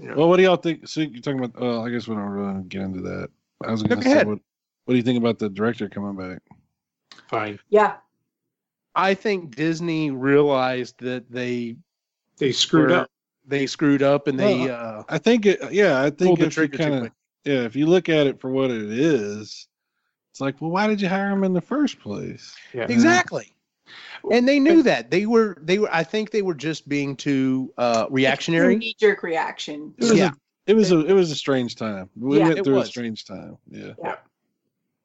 Yeah. 0.02 0.16
Well, 0.16 0.28
what 0.28 0.38
do 0.38 0.44
y'all 0.44 0.56
think? 0.56 0.88
So 0.88 1.02
you're 1.02 1.22
talking 1.22 1.38
about? 1.38 1.62
Well, 1.62 1.86
I 1.86 1.92
guess 1.92 2.08
we 2.08 2.16
don't 2.16 2.24
really 2.24 2.64
get 2.64 2.82
into 2.82 3.02
that. 3.02 3.30
I 3.64 3.70
was 3.70 3.84
going 3.84 4.02
to 4.02 4.10
say, 4.10 4.24
what, 4.24 4.40
what 4.86 4.94
do 4.94 4.96
you 4.96 5.04
think 5.04 5.20
about 5.20 5.38
the 5.38 5.50
director 5.50 5.88
coming 5.88 6.16
back? 6.16 6.42
fine. 7.28 7.60
Yeah. 7.70 7.98
I 8.96 9.14
think 9.14 9.56
Disney 9.56 10.10
realized 10.10 11.00
that 11.00 11.32
they 11.32 11.78
They 12.44 12.52
screwed 12.52 12.92
up. 12.92 13.10
They 13.46 13.66
screwed 13.68 14.04
up 14.04 14.28
and 14.28 14.38
they 14.38 14.70
uh, 14.70 15.04
I 15.08 15.18
think 15.18 15.46
it. 15.46 15.72
Yeah, 15.72 16.02
I 16.02 16.10
think 16.10 16.38
pulled 16.38 16.40
the 16.40 16.48
if 16.48 16.58
you 16.58 16.68
kind 16.68 16.94
of 17.06 17.12
yeah, 17.46 17.62
if 17.64 17.74
you 17.74 17.86
look 17.86 18.10
at 18.10 18.28
it 18.28 18.42
for 18.42 18.50
what 18.50 18.70
it 18.70 18.92
is, 18.92 19.68
it's 20.32 20.42
like, 20.42 20.60
well, 20.60 20.70
why 20.70 20.88
did 20.88 21.00
you 21.00 21.08
hire 21.08 21.30
him 21.30 21.46
in 21.46 21.54
the 21.54 21.62
first 21.62 22.02
place? 22.02 22.54
Yeah. 22.74 22.88
Exactly. 22.90 23.54
And 24.30 24.46
they 24.46 24.60
knew 24.60 24.84
that 24.84 25.10
they 25.10 25.26
were 25.26 25.58
they 25.62 25.78
were. 25.80 25.90
I 25.94 26.04
think 26.04 26.32
they 26.32 26.42
were 26.42 26.54
just 26.54 26.90
being 26.90 27.16
too 27.16 27.74
uh, 27.78 28.08
reactionary. 28.10 28.76
Knee 28.76 28.96
jerk 29.00 29.24
reaction. 29.24 29.94
It 29.98 30.04
was 30.04 30.18
Yeah. 30.18 30.32
a, 30.32 30.72
it 30.72 30.74
was 30.76 30.92
a 30.92 31.00
it 31.06 31.14
was 31.14 31.32
a 31.32 31.36
strange 31.36 31.78
time. 31.78 32.10
We 32.18 32.40
Yeah, 32.40 32.48
went 32.48 32.60
it 32.60 32.66
through 32.66 32.80
a 32.80 32.86
strange 32.86 33.24
time. 33.24 33.58
Yeah. 33.70 33.94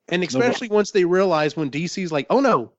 And 0.09 0.24
especially 0.24 0.69
once 0.70 0.90
they 0.90 1.05
realized 1.05 1.56
when 1.56 1.70
DC's 1.70 2.10
like, 2.10 2.27
"Oh 2.31 2.40
no, 2.40 2.73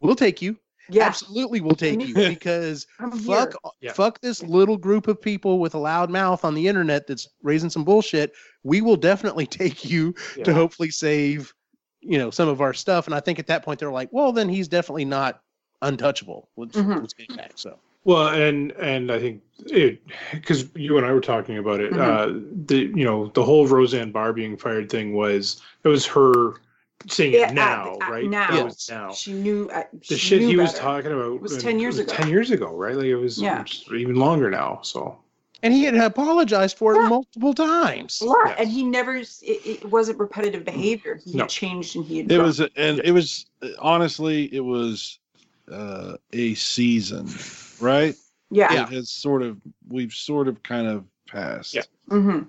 we'll 0.00 0.14
take 0.14 0.40
you. 0.40 0.56
Yeah. 0.90 1.04
Absolutely, 1.04 1.60
we'll 1.60 1.74
take 1.76 2.00
you." 2.06 2.14
Because 2.14 2.86
fuck. 3.24 3.54
Yeah. 3.80 3.92
fuck 3.92 4.20
this 4.20 4.42
little 4.42 4.76
group 4.76 5.08
of 5.08 5.20
people 5.20 5.58
with 5.58 5.74
a 5.74 5.78
loud 5.78 6.10
mouth 6.10 6.44
on 6.44 6.54
the 6.54 6.68
internet 6.68 7.06
that's 7.06 7.28
raising 7.42 7.70
some 7.70 7.84
bullshit. 7.84 8.32
We 8.62 8.80
will 8.80 8.96
definitely 8.96 9.46
take 9.62 9.84
you 9.84 10.14
to 10.44 10.52
hopefully 10.54 10.90
save, 10.90 11.52
you 12.00 12.18
know, 12.18 12.30
some 12.30 12.48
of 12.48 12.60
our 12.60 12.74
stuff. 12.74 13.06
And 13.06 13.14
I 13.14 13.20
think 13.20 13.38
at 13.38 13.46
that 13.46 13.64
point 13.64 13.80
they're 13.80 13.90
like, 13.90 14.08
"Well, 14.12 14.32
then 14.32 14.48
he's 14.48 14.68
definitely 14.68 15.04
not 15.06 15.40
untouchable." 15.82 16.48
Let's, 16.56 16.76
Mhm. 16.76 17.00
let's 17.00 17.14
get 17.14 17.34
back. 17.36 17.52
So 17.56 17.78
Well, 18.04 18.28
and 18.28 18.72
and 18.72 19.10
I 19.10 19.18
think 19.18 19.42
it 19.66 20.02
because 20.32 20.66
you 20.74 20.98
and 20.98 21.06
I 21.06 21.12
were 21.12 21.20
talking 21.22 21.56
about 21.58 21.80
it. 21.80 21.92
Mhm. 21.92 21.98
Uh, 21.98 22.40
the 22.66 22.92
you 22.94 23.04
know 23.04 23.28
the 23.34 23.42
whole 23.42 23.66
Roseanne 23.66 24.12
Barr 24.12 24.32
being 24.34 24.56
fired 24.58 24.90
thing 24.90 25.14
was 25.14 25.62
it 25.84 25.88
was 25.88 26.04
her 26.06 26.54
saying 27.08 27.32
Yeah, 27.34 27.50
it 27.50 27.54
now, 27.54 27.98
uh, 28.00 28.06
uh, 28.06 28.10
right? 28.10 28.28
now. 28.28 28.56
It 28.58 28.64
was 28.64 28.88
now. 28.90 29.12
She 29.12 29.32
knew. 29.32 29.68
Uh, 29.72 29.84
The 30.08 30.16
shit 30.16 30.40
knew 30.40 30.48
he 30.48 30.56
was 30.56 30.72
better. 30.72 30.82
talking 30.82 31.12
about 31.12 31.40
was 31.40 31.56
uh, 31.58 31.60
10 31.60 31.78
years 31.80 31.98
ago. 31.98 32.12
Ten 32.12 32.28
years 32.28 32.50
ago, 32.50 32.74
right? 32.74 32.94
Like 32.96 33.06
it 33.06 33.16
was 33.16 33.40
Yeah. 33.40 33.60
it's 33.62 33.84
even 33.92 34.16
longer 34.16 34.50
now. 34.50 34.80
So 34.82 35.18
and 35.62 35.72
he 35.72 35.84
had 35.84 35.94
apologized 35.96 36.76
for 36.76 36.94
it 36.94 36.98
Yeah. 36.98 37.08
multiple 37.08 37.54
times. 37.54 38.20
A 38.20 38.26
lot, 38.26 38.36
Yes. 38.46 38.56
and 38.58 38.68
he 38.68 38.82
never. 38.84 39.16
s- 39.16 39.42
It, 39.42 39.60
it 39.66 39.90
wasn't 39.90 40.18
repetitive 40.18 40.64
behavior. 40.64 41.20
He 41.24 41.32
No. 41.32 41.44
had 41.44 41.50
changed, 41.50 41.96
and 41.96 42.04
he 42.04 42.18
had. 42.18 42.26
It 42.30 42.34
grown. 42.36 42.46
was, 42.46 42.60
and 42.60 43.00
it 43.04 43.12
was 43.12 43.46
honestly, 43.78 44.54
it 44.54 44.60
was 44.64 45.18
uh, 45.72 46.16
a 46.34 46.54
season, 46.54 47.26
right? 47.80 48.14
Yeah. 48.50 48.72
Yeah. 48.72 48.82
It 48.82 48.92
has 48.92 49.10
sort 49.10 49.42
of, 49.42 49.56
we've 49.88 50.12
sort 50.12 50.46
of 50.48 50.62
kind 50.62 50.86
of 50.86 51.04
passed. 51.26 51.74
Yeah. 51.74 51.82
hmm 52.10 52.40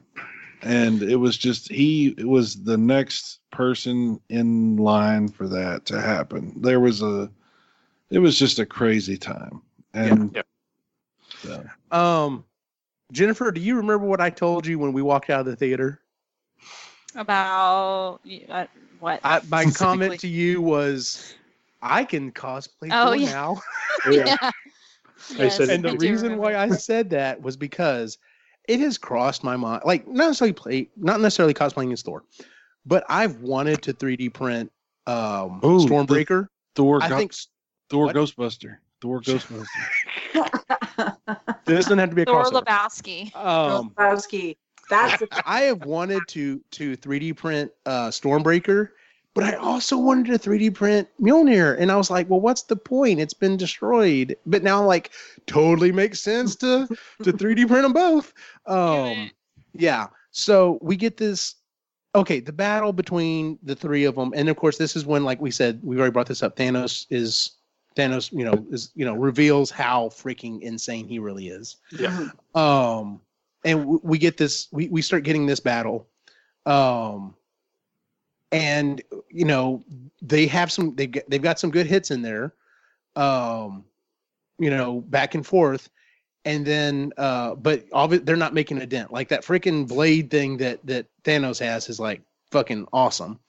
And 0.61 1.01
it 1.01 1.15
was 1.15 1.37
just, 1.37 1.71
he 1.71 2.13
was 2.19 2.61
the 2.63 2.77
next 2.77 3.39
person 3.55 4.19
in 4.29 4.75
line 4.75 5.29
for 5.29 5.47
that 5.47 5.85
to 5.85 6.01
happen. 6.01 6.53
There 6.61 6.79
was 6.81 7.01
a, 7.01 7.31
it 8.09 8.19
was 8.19 8.37
just 8.37 8.59
a 8.59 8.65
crazy 8.65 9.17
time. 9.17 9.61
And 9.93 10.35
Yeah. 10.35 10.41
so, 11.43 11.97
Um, 11.97 12.43
Jennifer, 13.11 13.51
do 13.51 13.61
you 13.61 13.77
remember 13.77 14.05
what 14.05 14.19
I 14.19 14.29
told 14.29 14.65
you 14.67 14.77
when 14.77 14.91
we 14.91 15.01
walked 15.01 15.29
out 15.29 15.41
of 15.41 15.45
the 15.45 15.55
theater? 15.55 16.01
About 17.15 18.19
uh, 18.49 18.65
what? 18.99 19.21
I, 19.23 19.39
my 19.47 19.65
comment 19.71 20.19
to 20.19 20.27
you 20.27 20.61
was, 20.61 21.35
I 21.81 22.03
can 22.03 22.31
cosplay 22.31 22.89
Oh, 22.91 23.13
yeah. 23.13 23.31
now. 23.31 23.61
yeah, 24.11 24.35
yeah. 25.29 25.45
I 25.45 25.47
said- 25.47 25.69
and 25.69 25.83
the 25.83 25.91
do 25.93 25.97
reason 25.97 26.33
remember. 26.33 26.41
why 26.43 26.55
I 26.57 26.69
said 26.71 27.09
that 27.11 27.41
was 27.41 27.55
because 27.55 28.17
it 28.67 28.79
has 28.81 28.97
crossed 28.97 29.43
my 29.43 29.55
mind. 29.55 29.83
Like 29.85 30.05
not 30.07 30.27
necessarily 30.27 30.53
play, 30.53 30.89
not 30.97 31.21
necessarily 31.21 31.53
cosplaying 31.53 31.93
as 31.93 32.01
Thor, 32.01 32.23
but 32.85 33.03
I've 33.09 33.37
wanted 33.41 33.81
to 33.83 33.93
3D 33.93 34.33
print 34.33 34.71
um 35.07 35.59
Ooh, 35.63 35.79
the- 35.79 35.87
Stormbreaker. 35.87 36.47
Thor, 36.75 37.01
I 37.01 37.09
Go- 37.09 37.17
think 37.17 37.33
Thor 37.89 38.05
what? 38.07 38.15
Ghostbuster. 38.15 38.77
Thor 39.01 39.21
Ghostbuster. 39.21 39.65
this 41.65 41.85
doesn't 41.85 41.99
have 41.99 42.09
to 42.09 42.15
be 42.15 42.23
a 42.23 42.25
Thor 42.25 42.43
crossover. 42.43 42.63
Lebowski. 42.65 43.35
Um, 43.35 43.91
Lebowski. 43.91 44.57
That's 44.89 45.19
the 45.19 45.27
I 45.45 45.61
have 45.61 45.85
wanted 45.85 46.21
to 46.29 46.61
to 46.71 46.95
3D 46.97 47.35
print 47.35 47.71
uh, 47.85 48.09
Stormbreaker, 48.09 48.89
but 49.33 49.43
I 49.43 49.53
also 49.55 49.97
wanted 49.97 50.27
to 50.27 50.49
3D 50.49 50.73
print 50.73 51.07
Mjolnir, 51.19 51.79
and 51.79 51.91
I 51.91 51.95
was 51.95 52.09
like, 52.11 52.29
well, 52.29 52.39
what's 52.41 52.63
the 52.63 52.75
point? 52.75 53.19
It's 53.19 53.33
been 53.33 53.57
destroyed. 53.57 54.35
But 54.45 54.61
now, 54.63 54.83
like, 54.85 55.11
totally 55.47 55.91
makes 55.91 56.19
sense 56.21 56.55
to 56.57 56.87
to 57.23 57.33
3D 57.33 57.67
print 57.67 57.83
them 57.83 57.93
both. 57.93 58.33
Um, 58.67 59.31
yeah. 59.73 60.07
So 60.31 60.77
we 60.81 60.95
get 60.95 61.17
this. 61.17 61.55
Okay, 62.15 62.39
the 62.39 62.53
battle 62.53 62.93
between 62.93 63.59
the 63.61 63.75
three 63.75 64.05
of 64.05 64.15
them, 64.15 64.33
and 64.35 64.49
of 64.49 64.55
course, 64.55 64.77
this 64.77 64.95
is 64.95 65.05
when, 65.05 65.23
like 65.23 65.41
we 65.41 65.51
said, 65.51 65.79
we've 65.83 65.99
already 65.99 66.13
brought 66.13 66.27
this 66.27 66.41
up. 66.41 66.55
Thanos 66.55 67.05
is 67.09 67.51
Thanos, 67.95 68.31
you 68.31 68.43
know, 68.43 68.65
is 68.71 68.91
you 68.95 69.05
know 69.05 69.15
reveals 69.15 69.71
how 69.71 70.07
freaking 70.09 70.61
insane 70.61 71.07
he 71.07 71.19
really 71.19 71.47
is 71.47 71.77
yeah. 71.91 72.29
um 72.53 73.21
and 73.63 73.79
w- 73.79 74.01
we 74.03 74.17
get 74.17 74.37
this 74.37 74.67
we, 74.71 74.87
we 74.89 75.01
start 75.01 75.23
getting 75.23 75.45
this 75.45 75.59
battle 75.59 76.07
um 76.65 77.33
and 78.51 79.01
you 79.29 79.45
know 79.45 79.83
they 80.21 80.45
have 80.45 80.71
some 80.71 80.95
they've 80.95 81.11
got, 81.11 81.23
they've 81.29 81.41
got 81.41 81.59
some 81.59 81.71
good 81.71 81.87
hits 81.87 82.11
in 82.11 82.21
there 82.21 82.53
um 83.15 83.83
you 84.59 84.69
know 84.69 85.01
back 85.01 85.35
and 85.35 85.45
forth 85.45 85.89
and 86.45 86.65
then 86.65 87.11
uh 87.17 87.55
but 87.55 87.85
all 87.91 88.07
they're 88.07 88.35
not 88.37 88.53
making 88.53 88.77
a 88.81 88.85
dent 88.85 89.11
like 89.11 89.27
that 89.29 89.43
freaking 89.43 89.87
blade 89.87 90.29
thing 90.31 90.57
that 90.57 90.85
that 90.85 91.07
Thanos 91.23 91.59
has 91.59 91.89
is 91.89 91.99
like 91.99 92.21
fucking 92.51 92.87
awesome 92.93 93.39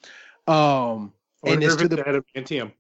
um 0.49 1.13
I 1.45 1.51
and 1.51 1.61
wonder 1.61 1.67
it's 1.67 1.75
if 1.75 1.89
to 1.91 1.97
it's 1.97 1.97
the 1.97 2.41
adamantium. 2.43 2.73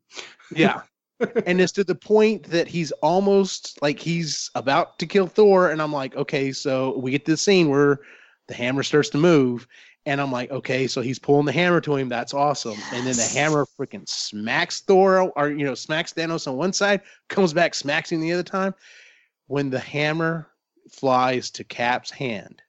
yeah. 0.55 0.83
and 1.47 1.61
it's 1.61 1.73
to 1.73 1.85
the 1.85 1.95
point 1.95 2.45
that 2.45 2.69
he's 2.69 2.93
almost 2.93 3.81
like 3.81 3.99
he's 3.99 4.51
about 4.55 4.99
to 4.99 5.07
kill 5.07 5.27
Thor. 5.27 5.71
And 5.71 5.81
I'm 5.81 5.93
like, 5.93 6.15
okay, 6.17 6.53
so 6.53 6.99
we 6.99 7.11
get 7.11 7.25
to 7.25 7.33
the 7.33 7.37
scene 7.39 7.71
where 7.71 8.01
the 8.49 8.55
hammer 8.55 8.83
starts 8.83 9.09
to 9.11 9.19
move. 9.19 9.67
And 10.05 10.21
I'm 10.21 10.31
like, 10.31 10.51
okay, 10.51 10.87
so 10.87 11.01
he's 11.01 11.19
pulling 11.19 11.47
the 11.47 11.53
hammer 11.53 11.81
to 11.81 11.97
him. 11.97 12.09
That's 12.09 12.35
awesome. 12.35 12.77
And 12.93 13.07
then 13.07 13.17
the 13.17 13.25
hammer 13.35 13.67
freaking 13.79 14.09
smacks 14.09 14.81
Thor 14.81 15.33
or, 15.37 15.49
you 15.49 15.65
know, 15.65 15.75
smacks 15.75 16.13
Thanos 16.13 16.47
on 16.47 16.57
one 16.57 16.73
side, 16.73 17.01
comes 17.29 17.53
back, 17.53 17.75
smacks 17.75 18.13
him 18.13 18.21
the 18.21 18.33
other 18.33 18.43
time. 18.43 18.75
When 19.47 19.71
the 19.71 19.79
hammer 19.79 20.49
flies 20.91 21.51
to 21.53 21.65
Cap's 21.65 22.11
hand, 22.11 22.63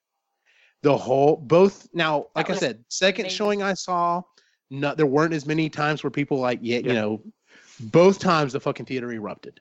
the 0.84 0.95
whole, 0.98 1.36
both, 1.38 1.88
now, 1.94 2.28
like 2.36 2.49
I 2.49 2.56
said, 2.56 2.84
second 2.88 3.26
amazing. 3.26 3.38
showing 3.38 3.64
I 3.64 3.74
saw, 3.74 4.22
no, 4.70 4.94
there 4.94 5.06
weren't 5.08 5.34
as 5.34 5.45
many 5.45 5.70
times 5.70 6.04
where 6.04 6.12
people 6.12 6.38
like, 6.40 6.60
yeah, 6.62 6.80
Yeah. 6.80 6.88
you 6.88 6.94
know, 6.94 7.24
both 7.80 8.20
times 8.20 8.54
the 8.54 8.60
fucking 8.60 8.86
theater 8.86 9.12
erupted. 9.12 9.60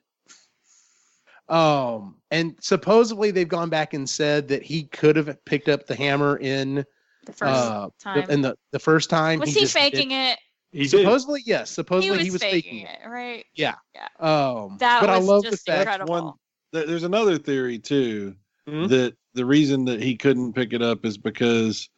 Um, 1.49 2.17
and 2.31 2.57
supposedly 2.61 3.31
they've 3.31 3.49
gone 3.49 3.71
back 3.71 3.95
and 3.95 4.09
said 4.09 4.49
that 4.49 4.63
he 4.63 4.85
could 4.85 5.17
have 5.17 5.43
picked 5.45 5.69
up 5.69 5.87
the 5.87 5.95
hammer 5.95 6.39
in 6.39 6.85
The 7.25 7.33
first 7.33 7.43
uh 7.43 7.89
time. 8.01 8.29
in 8.31 8.43
the 8.43 8.57
the 8.73 8.81
first 8.81 9.09
time. 9.11 9.39
was 9.39 9.55
he, 9.55 9.61
just 9.61 9.73
faking 9.75 10.09
did- 10.09 10.33
it? 10.33 10.39
He 10.73 10.81
did. 10.89 10.91
Supposedly, 10.91 11.43
yes. 11.47 11.71
He 11.71 11.75
Supposedly 11.75 12.17
was, 12.19 12.27
he 12.27 12.31
was 12.33 12.43
faking, 12.43 12.81
faking, 12.85 12.87
it, 13.05 13.09
right? 13.09 13.45
Yeah. 13.55 13.77
Yeah. 13.95 14.09
Um, 14.19 14.77
That 14.81 15.01
but 15.01 15.09
I 15.09 15.19
was 15.19 15.27
love 15.27 15.43
the 15.45 15.51
just 15.53 15.65
fact. 15.65 15.81
incredible. 15.83 16.13
one- 16.13 16.25
There- 16.25 16.33
There's 16.73 17.05
another 17.05 17.39
theory 17.39 17.79
too 17.79 18.35
Mhm. 18.69 18.89
that 18.89 19.15
the 19.35 19.45
reason 19.45 19.85
that 19.87 20.03
he 20.03 20.17
couldn't 20.17 20.53
pick 20.55 20.73
it 20.73 20.83
up 20.83 21.05
is 21.05 21.17
because 21.19 21.89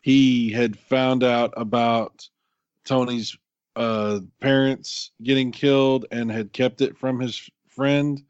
he 0.00 0.50
had 0.50 0.78
found 0.78 1.22
out 1.22 1.52
about 1.56 2.28
Tony's 2.84 3.36
uh, 3.76 4.20
parents 4.40 5.10
getting 5.22 5.50
killed 5.50 6.06
and 6.12 6.30
had 6.30 6.52
kept 6.52 6.80
it 6.80 6.96
from 6.96 7.18
his 7.18 7.50
friend, 7.68 8.22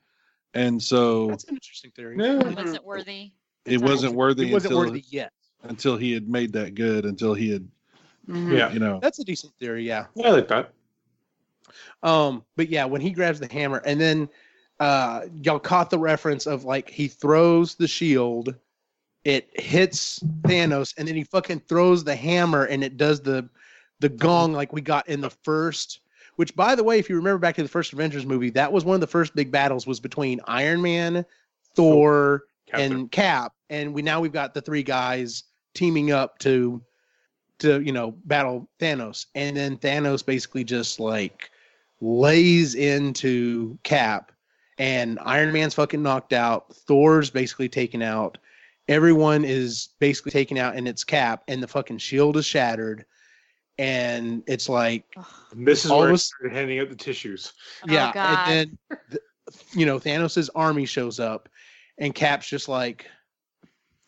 and 0.54 0.82
so 0.82 1.28
That's 1.28 1.44
an 1.44 1.54
interesting 1.56 1.90
theory. 1.90 2.16
Yeah. 2.18 2.48
It 2.48 2.56
wasn't 2.56 2.84
worthy. 2.84 3.32
it 3.66 3.80
wasn't 3.82 4.14
worthy 4.14 4.48
It 4.48 4.52
wasn't 4.52 4.72
until 4.72 4.86
worthy 4.86 5.04
yet. 5.08 5.32
until 5.64 5.96
he 5.98 6.12
had 6.12 6.28
made 6.28 6.52
that 6.54 6.74
good. 6.74 7.04
Until 7.04 7.34
he 7.34 7.50
had, 7.50 7.68
Mhm. 8.28 8.56
Yeah. 8.56 8.72
you 8.72 8.78
know, 8.78 9.00
That's 9.02 9.18
a 9.18 9.24
decent 9.24 9.52
theory, 9.58 9.84
yeah. 9.86 10.06
Yeah, 10.14 10.28
I 10.28 10.30
like 10.30 10.48
that. 10.48 10.72
Um, 12.02 12.44
but 12.56 12.68
yeah, 12.68 12.84
when 12.86 13.00
he 13.02 13.10
grabs 13.10 13.40
the 13.40 13.48
hammer, 13.52 13.82
and 13.84 14.00
then 14.00 14.28
uh, 14.80 15.22
y'all 15.42 15.58
caught 15.58 15.90
the 15.90 15.98
reference 15.98 16.46
of 16.46 16.64
like 16.64 16.90
he 16.90 17.08
throws 17.08 17.74
the 17.74 17.88
shield, 17.88 18.54
it 19.24 19.48
hits 19.54 20.20
Thanos, 20.42 20.94
and 20.98 21.06
then 21.08 21.14
he 21.14 21.24
fucking 21.24 21.60
throws 21.60 22.04
the 22.04 22.16
hammer, 22.16 22.64
and 22.64 22.84
it 22.84 22.96
does 22.96 23.20
the 23.20 23.48
the 24.00 24.08
gong 24.08 24.52
like 24.52 24.72
we 24.72 24.80
got 24.80 25.08
in 25.08 25.20
the 25.20 25.30
first 25.30 26.00
Which, 26.36 26.54
by 26.56 26.74
the 26.74 26.82
way, 26.82 26.98
if 26.98 27.08
you 27.08 27.16
remember 27.16 27.38
back 27.38 27.54
to 27.56 27.62
the 27.62 27.68
first 27.68 27.92
Avengers 27.92 28.26
movie, 28.26 28.50
that 28.50 28.72
was 28.72 28.84
one 28.84 28.96
of 28.96 29.00
the 29.00 29.06
first 29.06 29.34
big 29.34 29.50
battles 29.52 29.86
was 29.86 30.00
between 30.00 30.40
Iron 30.46 30.82
Man, 30.82 31.24
Thor, 31.74 32.44
Captain. 32.66 32.92
and 32.92 33.10
Cap, 33.12 33.52
and 33.70 33.94
we 33.94 34.02
now 34.02 34.20
we've 34.20 34.32
got 34.32 34.54
the 34.54 34.60
three 34.60 34.82
guys 34.82 35.44
teaming 35.74 36.10
up 36.10 36.38
to 36.40 36.82
to 37.60 37.80
you 37.80 37.92
know 37.92 38.16
battle 38.24 38.68
Thanos, 38.80 39.26
and 39.34 39.56
then 39.56 39.78
Thanos 39.78 40.26
basically 40.26 40.64
just 40.64 40.98
like 40.98 41.50
lays 42.00 42.74
into 42.74 43.78
Cap, 43.84 44.32
and 44.78 45.18
Iron 45.22 45.52
Man's 45.52 45.74
fucking 45.74 46.02
knocked 46.02 46.32
out. 46.32 46.74
Thor's 46.74 47.30
basically 47.30 47.68
taken 47.68 48.02
out. 48.02 48.38
Everyone 48.88 49.44
is 49.44 49.90
basically 49.98 50.32
taken 50.32 50.58
out, 50.58 50.76
and 50.76 50.86
it's 50.86 51.04
Cap, 51.04 51.44
and 51.48 51.62
the 51.62 51.68
fucking 51.68 51.98
shield 51.98 52.36
is 52.36 52.44
shattered, 52.44 53.06
and 53.78 54.42
it's 54.46 54.68
like 54.68 55.04
And 55.52 55.66
this 55.66 55.84
is 55.84 55.90
all 55.90 56.00
where 56.00 56.08
of 56.08 56.12
I 56.12 56.14
a 56.14 56.18
started 56.18 56.52
handing 56.52 56.80
out 56.80 56.90
the 56.90 56.96
tissues. 56.96 57.52
Oh, 57.88 57.92
yeah, 57.92 58.12
God. 58.12 58.48
and 58.48 58.78
then 58.90 58.98
the, 59.10 59.20
you 59.72 59.86
know 59.86 59.98
Thanos' 59.98 60.50
army 60.54 60.86
shows 60.86 61.18
up, 61.18 61.48
and 61.98 62.14
Cap's 62.14 62.48
just 62.48 62.68
like, 62.68 63.06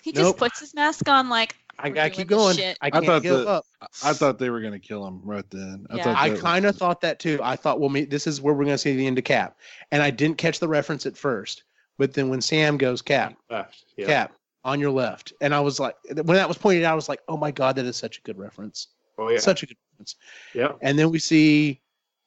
He 0.02 0.12
just 0.12 0.36
puts 0.36 0.60
his 0.60 0.74
mask 0.74 1.09
on 1.09 1.28
like 1.28 1.56
I 1.78 1.90
gotta 1.90 2.11
keep 2.11 2.28
going. 2.28 2.59
I 2.61 2.74
I 2.81 2.90
can't 2.90 3.05
thought 3.07 3.23
give 3.23 3.39
that- 3.39 3.47
up. 3.48 3.65
I 4.03 4.12
thought 4.12 4.39
they 4.39 4.51
were 4.51 4.61
going 4.61 4.73
to 4.73 4.78
kill 4.78 5.07
him 5.07 5.20
right 5.23 5.44
then. 5.51 5.86
I 5.90 5.97
Yeah. 5.97 6.15
I 6.16 6.31
kind 6.31 6.65
of 6.66 6.77
thought 6.77 7.01
that 7.03 7.19
too. 7.19 7.39
I 7.43 7.55
thought, 7.57 7.81
well, 7.81 7.90
this 8.09 8.27
is 8.27 8.40
where 8.40 8.55
we're 8.55 8.65
gonna 8.65 8.78
see 8.78 8.97
the 8.97 9.07
end 9.07 9.19
of 9.19 9.24
Cap, 9.24 9.59
and 9.93 10.03
I 10.03 10.11
didn't 10.11 10.39
catch 10.39 10.59
the 10.59 10.69
reference 10.69 11.07
at 11.07 11.16
first. 11.16 11.65
But 11.98 12.12
then 12.15 12.28
when 12.28 12.40
Sam 12.40 12.77
goes, 12.78 13.01
Cap, 13.03 13.36
Left. 13.51 13.85
Yeah. 13.97 14.07
Cap, 14.07 14.32
on 14.65 14.81
your 14.81 14.90
left, 14.90 15.32
and 15.40 15.55
I 15.55 15.61
was 15.61 15.78
like, 15.78 15.97
when 16.12 16.27
that 16.36 16.48
was 16.48 16.59
pointed 16.59 16.85
out, 16.85 16.93
I 16.93 16.97
was 16.97 17.09
like, 17.09 17.20
oh 17.28 17.36
my 17.36 17.51
god, 17.51 17.77
that 17.77 17.85
is 17.85 17.97
such 17.97 18.19
a 18.19 18.23
good 18.23 18.36
reference, 18.39 18.89
Oh 19.19 19.31
yeah. 19.31 19.39
such 19.39 19.62
a 19.62 19.66
good 19.66 19.77
reference. 19.93 20.16
yeah. 20.55 20.73
And 20.82 20.98
then 20.98 21.11
we 21.11 21.19
see 21.19 21.81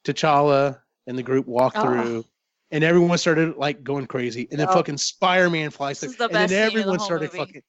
T'Challa 0.04 0.80
and 1.06 1.18
the 1.18 1.22
group 1.22 1.46
walk 1.46 1.74
Oh. 1.76 1.82
through, 1.82 2.24
and 2.72 2.84
everyone 2.84 3.18
started 3.18 3.56
like 3.56 3.82
going 3.82 4.06
crazy. 4.06 4.46
And 4.50 4.60
then 4.60 4.68
Oh. 4.68 4.74
fucking 4.74 4.96
Spider-Man 4.98 5.70
flies 5.70 6.00
This 6.00 6.10
through, 6.10 6.12
is 6.12 6.16
the 6.18 6.24
and 6.24 6.32
best 6.32 6.50
then 6.50 6.68
scene 6.70 6.74
the 6.76 6.80
everyone 6.80 7.00
started 7.00 7.32
movie. 7.32 7.38
fucking. 7.38 7.62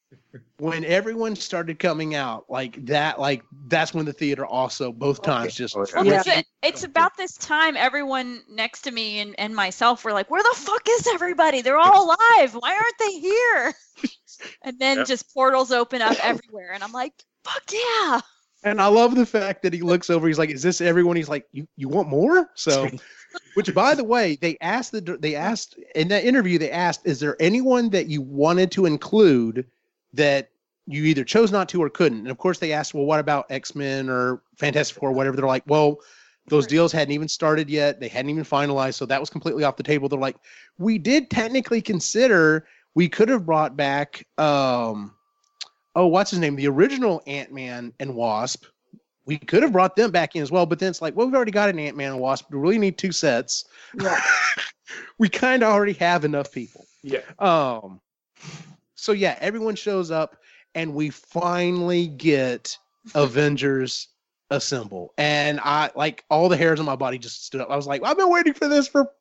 When 0.59 0.85
everyone 0.85 1.35
started 1.35 1.79
coming 1.79 2.13
out 2.15 2.45
like 2.49 2.85
that, 2.85 3.19
like 3.19 3.41
that's 3.67 3.93
when 3.93 4.05
the 4.05 4.13
theater 4.13 4.45
also 4.45 4.91
both 4.91 5.21
times 5.23 5.55
just. 5.55 5.75
Oh. 5.75 5.85
Well, 5.95 6.05
Yeah. 6.05 6.21
it's, 6.25 6.49
it's 6.61 6.83
about 6.83 7.17
this 7.17 7.35
time 7.37 7.75
everyone 7.75 8.41
next 8.49 8.81
to 8.83 8.91
me 8.91 9.19
and, 9.19 9.33
and 9.39 9.55
myself 9.55 10.05
were 10.05 10.13
like, 10.13 10.29
Where 10.29 10.43
the 10.43 10.55
fuck 10.55 10.83
is 10.87 11.07
everybody? 11.07 11.61
They're 11.61 11.77
all 11.79 12.05
alive. 12.05 12.53
Why 12.53 12.75
aren't 12.75 12.97
they 12.99 13.19
here? 13.19 13.73
And 14.63 14.79
then 14.79 14.97
Yep. 14.99 15.07
just 15.07 15.31
portals 15.35 15.71
open 15.71 16.01
up 16.01 16.17
everywhere. 16.23 16.71
And 16.73 16.83
I'm 16.83 16.91
like, 16.91 17.13
Fuck 17.43 17.63
yeah. 17.73 18.21
And 18.63 18.79
I 18.81 18.87
love 18.87 19.13
the 19.15 19.25
fact 19.25 19.61
that 19.63 19.73
he 19.73 19.81
looks 19.81 20.09
over. 20.11 20.27
He's 20.27 20.37
like, 20.37 20.51
"Is 20.51 20.61
this 20.61 20.81
everyone?" 20.81 21.15
He's 21.15 21.27
like, 21.29 21.45
"You 21.51 21.67
you 21.77 21.89
want 21.89 22.07
more?" 22.09 22.47
So, 22.55 22.87
which 23.53 23.73
by 23.73 23.95
the 23.95 24.03
way, 24.03 24.37
they 24.41 24.57
asked 24.61 24.91
the 24.91 25.01
they 25.01 25.35
asked 25.35 25.77
in 25.95 26.07
that 26.09 26.25
interview. 26.25 26.57
They 26.57 26.71
asked, 26.71 27.01
"Is 27.05 27.19
there 27.19 27.35
anyone 27.39 27.89
that 27.89 28.07
you 28.07 28.21
wanted 28.21 28.71
to 28.71 28.85
include 28.85 29.65
that 30.13 30.49
you 30.87 31.03
either 31.05 31.23
chose 31.23 31.51
not 31.51 31.69
to 31.69 31.81
or 31.81 31.89
couldn't?" 31.89 32.19
And 32.19 32.29
of 32.31 32.37
course, 32.37 32.59
they 32.59 32.73
asked, 32.73 32.93
"Well, 32.93 33.05
what 33.05 33.19
about 33.19 33.51
X 33.51 33.75
Men 33.75 34.09
or 34.09 34.41
Fantastic 34.57 34.97
Four, 34.97 35.09
or 35.09 35.13
whatever?" 35.13 35.35
They're 35.35 35.47
like, 35.47 35.63
"Well." 35.67 35.99
Those 36.47 36.65
deals 36.65 36.91
hadn't 36.91 37.13
even 37.13 37.27
started 37.27 37.69
yet. 37.69 37.99
They 37.99 38.07
hadn't 38.07 38.31
even 38.31 38.43
finalized, 38.43 38.95
so 38.95 39.05
that 39.05 39.19
was 39.19 39.29
completely 39.29 39.63
off 39.63 39.77
the 39.77 39.83
table. 39.83 40.09
They're 40.09 40.19
like, 40.19 40.37
we 40.79 40.97
did 40.97 41.29
technically 41.29 41.83
consider 41.83 42.65
we 42.95 43.07
could 43.07 43.29
have 43.29 43.45
brought 43.45 43.77
back 43.77 44.25
um 44.39 45.13
oh, 45.95 46.07
what's 46.07 46.31
his 46.31 46.39
name? 46.39 46.55
The 46.55 46.67
original 46.67 47.21
Ant 47.27 47.51
Man 47.51 47.93
and 47.99 48.15
Wasp. 48.15 48.65
We 49.25 49.37
could 49.37 49.63
have 49.63 49.71
brought 49.71 49.95
them 49.95 50.11
back 50.11 50.35
in 50.35 50.41
as 50.41 50.51
well, 50.51 50.65
but 50.65 50.79
then 50.79 50.89
it's 50.89 51.01
like, 51.01 51.15
well, 51.15 51.27
we've 51.27 51.35
already 51.35 51.51
got 51.51 51.69
an 51.69 51.79
Ant 51.79 51.95
Man 51.95 52.11
and 52.11 52.19
Wasp. 52.19 52.51
We 52.51 52.57
really 52.57 52.79
need 52.79 52.97
two 52.97 53.11
sets. 53.11 53.65
Yeah. 53.99 54.19
we 55.19 55.29
kind 55.29 55.63
of 55.63 55.71
already 55.71 55.93
have 55.93 56.25
enough 56.25 56.51
people. 56.51 56.85
Yeah. 57.03 57.21
Um, 57.39 58.01
so 58.95 59.11
yeah, 59.11 59.37
everyone 59.39 59.75
shows 59.75 60.11
up, 60.11 60.37
and 60.75 60.93
we 60.93 61.09
finally 61.09 62.07
get 62.07 62.77
Avengers 63.15 64.07
assemble. 64.49 65.13
And 65.17 65.59
I 65.63 65.89
like 65.95 66.23
all 66.29 66.49
the 66.49 66.57
hairs 66.57 66.79
on 66.79 66.85
my 66.85 66.95
body 66.95 67.17
just 67.17 67.45
stood 67.45 67.61
up. 67.61 67.69
I 67.69 67.75
was 67.75 67.87
like, 67.87 68.03
I've 68.03 68.17
been 68.17 68.29
waiting 68.29 68.53
for 68.53 68.67
this 68.67 68.87
for 68.87 69.11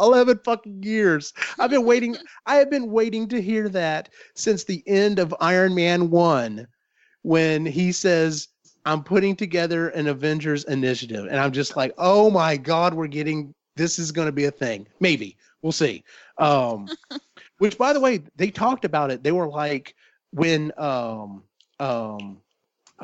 11 0.00 0.40
fucking 0.44 0.82
years. 0.82 1.32
I've 1.58 1.70
been 1.70 1.84
waiting. 1.84 2.16
I 2.46 2.56
have 2.56 2.70
been 2.70 2.90
waiting 2.90 3.28
to 3.28 3.40
hear 3.40 3.68
that 3.70 4.08
since 4.34 4.64
the 4.64 4.82
end 4.86 5.18
of 5.18 5.34
Iron 5.40 5.74
Man 5.74 6.10
1 6.10 6.66
when 7.22 7.64
he 7.64 7.92
says, 7.92 8.48
I'm 8.84 9.02
putting 9.04 9.36
together 9.36 9.88
an 9.90 10.08
Avengers 10.08 10.64
initiative. 10.64 11.26
And 11.26 11.38
I'm 11.38 11.52
just 11.52 11.76
like, 11.76 11.94
oh 11.98 12.30
my 12.30 12.56
God, 12.56 12.94
we're 12.94 13.06
getting 13.06 13.54
this 13.76 13.98
is 13.98 14.12
going 14.12 14.26
to 14.26 14.32
be 14.32 14.44
a 14.44 14.50
thing. 14.50 14.86
Maybe 15.00 15.36
we'll 15.62 15.72
see. 15.72 16.04
Um, 16.38 16.88
which, 17.58 17.78
by 17.78 17.92
the 17.92 18.00
way, 18.00 18.22
they 18.36 18.50
talked 18.50 18.84
about 18.84 19.10
it. 19.10 19.22
They 19.22 19.32
were 19.32 19.48
like, 19.48 19.94
when 20.32 20.72
um, 20.76 21.42
um, 21.78 22.38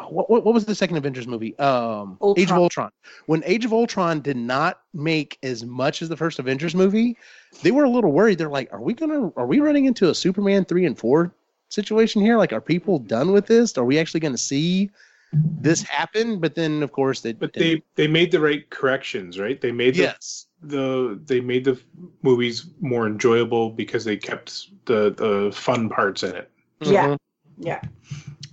what, 0.09 0.31
what, 0.31 0.45
what 0.45 0.55
was 0.55 0.65
the 0.65 0.75
second 0.75 0.97
Avengers 0.97 1.27
movie? 1.27 1.59
Um, 1.59 2.19
Age 2.37 2.51
of 2.51 2.59
Ultron. 2.59 2.59
Ultron. 2.59 2.91
When 3.27 3.43
Age 3.45 3.65
of 3.65 3.73
Ultron 3.73 4.21
did 4.21 4.37
not 4.37 4.81
make 4.95 5.39
as 5.43 5.65
much 5.65 6.03
as 6.03 6.09
the 6.09 6.17
first 6.17 6.39
Avengers 6.39 6.75
movie, 6.75 7.17
they 7.63 7.71
were 7.71 7.85
a 7.85 7.91
little 7.91 8.13
worried. 8.13 8.39
They're 8.39 8.49
like, 8.49 8.73
"Are 8.73 8.81
we 8.81 8.95
gonna? 8.95 9.33
Are 9.37 9.47
we 9.47 9.61
running 9.61 9.87
into 9.87 10.11
a 10.11 10.15
Superman 10.15 10.65
three 10.65 10.87
and 10.87 10.97
four 10.97 11.35
situation 11.69 12.23
here? 12.23 12.39
Like, 12.39 12.53
are 12.53 12.61
people 12.61 12.99
done 12.99 13.33
with 13.33 13.47
this? 13.47 13.77
Are 13.77 13.85
we 13.85 13.99
actually 13.99 14.21
going 14.21 14.33
to 14.33 14.39
see 14.39 14.91
this 15.33 15.83
happened, 15.83 16.41
But 16.41 16.55
then, 16.55 16.83
of 16.83 16.93
course, 16.93 17.21
they. 17.21 17.33
But 17.33 17.53
they 17.53 17.83
they 17.95 18.07
made 18.07 18.31
the 18.31 18.41
right 18.41 18.69
corrections, 18.71 19.39
right? 19.39 19.61
They 19.61 19.73
made 19.73 19.95
the, 19.95 20.03
yes, 20.05 20.47
the 20.63 21.21
they 21.27 21.41
made 21.41 21.65
the 21.65 21.79
movies 22.23 22.67
more 22.81 23.07
enjoyable 23.07 23.71
because 23.71 24.05
they 24.05 24.17
kept 24.17 24.69
the 24.87 25.11
the 25.11 25.51
fun 25.55 25.89
parts 25.89 26.23
in 26.23 26.35
it. 26.35 26.51
Yeah. 26.81 27.09
Mhm. 27.09 27.17
Yeah. 27.59 27.81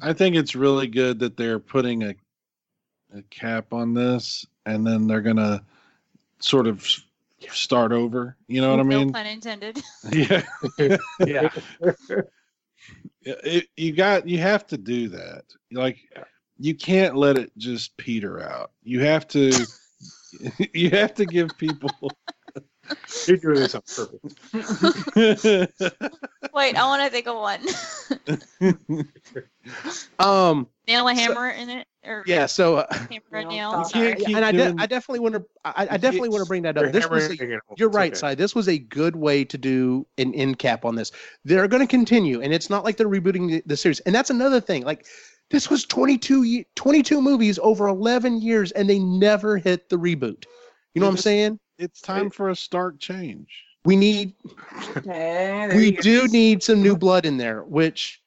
I 0.01 0.13
think 0.13 0.35
it's 0.35 0.55
really 0.55 0.87
good 0.87 1.19
that 1.19 1.37
they're 1.37 1.59
putting 1.59 2.03
a 2.03 2.15
a 3.15 3.21
cap 3.29 3.71
on 3.71 3.93
this, 3.93 4.45
and 4.65 4.85
then 4.85 5.07
they're 5.07 5.21
gonna 5.21 5.63
sort 6.39 6.67
of 6.67 6.85
start 7.51 7.91
over. 7.91 8.35
You 8.47 8.61
know 8.61 8.71
what 8.71 8.79
I 8.79 8.83
mean? 8.83 9.13
pun 9.13 9.25
intended. 9.25 9.81
Yeah. 10.11 10.43
yeah. 11.25 11.49
It, 13.21 13.67
you 13.75 13.93
got 13.93 14.27
you 14.27 14.37
have 14.39 14.67
to 14.67 14.77
do 14.77 15.09
that. 15.09 15.45
Like 15.71 15.97
you 16.59 16.75
can't 16.75 17.15
let 17.15 17.37
it 17.37 17.51
just 17.57 17.95
peter 17.97 18.41
out. 18.41 18.71
You 18.83 19.01
have 19.01 19.27
to 19.29 19.51
you 20.73 20.89
have 20.91 21.13
to 21.15 21.25
give 21.25 21.57
people 21.57 21.89
You're 23.27 23.37
doing 23.37 23.55
this 23.55 23.73
on 23.73 23.81
purpose. 23.81 24.35
Wait, 26.53 26.75
I 26.75 26.85
want 26.85 27.01
to 27.01 27.09
think 27.09 27.27
of 27.27 27.35
one. 27.37 27.65
Um. 30.19 30.67
nail 30.87 31.07
a 31.07 31.15
So- 31.15 31.21
hammer 31.21 31.49
in 31.49 31.69
it? 31.69 31.87
Or 32.05 32.23
Yeah. 32.27 32.45
So. 32.45 32.75
Uh, 32.77 32.85
hammer 32.93 33.21
a 33.33 33.45
nail? 33.45 33.71
stop. 33.71 33.87
Sorry. 33.87 34.13
can't 34.13 34.35
and 34.35 34.45
I, 34.45 34.51
de- 34.51 34.75
I 34.77 34.85
definitely 34.85 35.21
want 35.21 35.33
to. 35.35 35.45
I, 35.65 35.87
I 35.91 35.97
definitely 35.97 36.29
want 36.29 36.43
to 36.43 36.47
bring 36.47 36.61
that 36.63 36.77
up. 36.77 36.91
This 36.91 37.09
was. 37.09 37.31
A, 37.31 37.59
you're 37.75 37.89
right, 37.89 38.15
okay. 38.15 38.33
Si. 38.33 38.35
This 38.35 38.53
was 38.53 38.69
a 38.69 38.77
good 38.77 39.15
way 39.15 39.43
to 39.45 39.57
do 39.57 40.05
an 40.19 40.35
end 40.35 40.59
cap 40.59 40.85
on 40.85 40.93
this. 40.93 41.11
They're 41.43 41.67
going 41.67 41.81
to 41.81 41.87
continue, 41.87 42.41
and 42.41 42.53
it's 42.53 42.69
not 42.69 42.83
like 42.83 42.97
they're 42.97 43.09
rebooting 43.09 43.49
the, 43.49 43.63
the 43.65 43.75
series. 43.75 43.99
And 44.01 44.13
that's 44.13 44.29
another 44.29 44.61
thing. 44.61 44.83
Like, 44.83 45.07
this 45.51 45.69
was 45.69 45.85
22, 45.85 46.63
22 46.75 47.21
movies 47.21 47.59
over 47.61 47.87
11 47.87 48.41
years, 48.41 48.71
and 48.71 48.89
they 48.89 48.99
never 48.99 49.57
hit 49.57 49.89
the 49.89 49.95
reboot. 49.97 50.45
You 50.93 51.01
know 51.01 51.07
what 51.07 51.11
I'm 51.13 51.17
saying? 51.17 51.59
it's 51.77 51.99
time 51.99 52.29
for 52.29 52.49
a 52.49 52.55
stark 52.55 52.99
change. 52.99 53.49
We 53.83 53.95
need, 53.97 54.33
we 55.75 55.91
do 55.91 56.27
need 56.29 56.63
some 56.63 56.81
new 56.81 56.95
blood 56.97 57.25
in 57.25 57.37
there, 57.37 57.63
which 57.63 58.21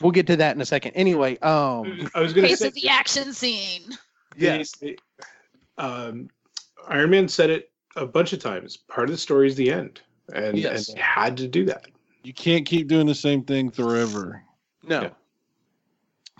we'll 0.00 0.10
get 0.10 0.26
to 0.28 0.36
that 0.36 0.56
in 0.56 0.62
a 0.62 0.64
second. 0.64 0.92
Anyway, 0.92 1.38
um, 1.38 2.08
I 2.14 2.20
was 2.20 2.32
gonna 2.32 2.48
Case 2.48 2.60
say 2.60 2.68
of 2.68 2.74
the 2.74 2.88
action 2.88 3.32
scene. 3.32 3.82
yes, 4.36 4.72
um, 5.78 6.28
Iron 6.88 7.10
Man 7.10 7.28
said 7.28 7.50
it 7.50 7.70
a 7.96 8.06
bunch 8.06 8.32
of 8.32 8.38
times. 8.40 8.78
Part 8.78 9.08
of 9.08 9.12
the 9.12 9.18
story 9.18 9.46
is 9.46 9.54
the 9.54 9.70
end, 9.70 10.00
and, 10.34 10.58
Yes. 10.58 10.88
and 10.88 10.96
they 10.96 11.00
had 11.02 11.36
to 11.36 11.46
do 11.48 11.64
that. 11.66 11.86
You 12.24 12.32
can't 12.32 12.64
keep 12.64 12.88
doing 12.88 13.06
the 13.06 13.14
same 13.14 13.44
thing 13.44 13.70
forever. 13.70 14.42
no. 14.82 15.02
Yeah. 15.02 15.10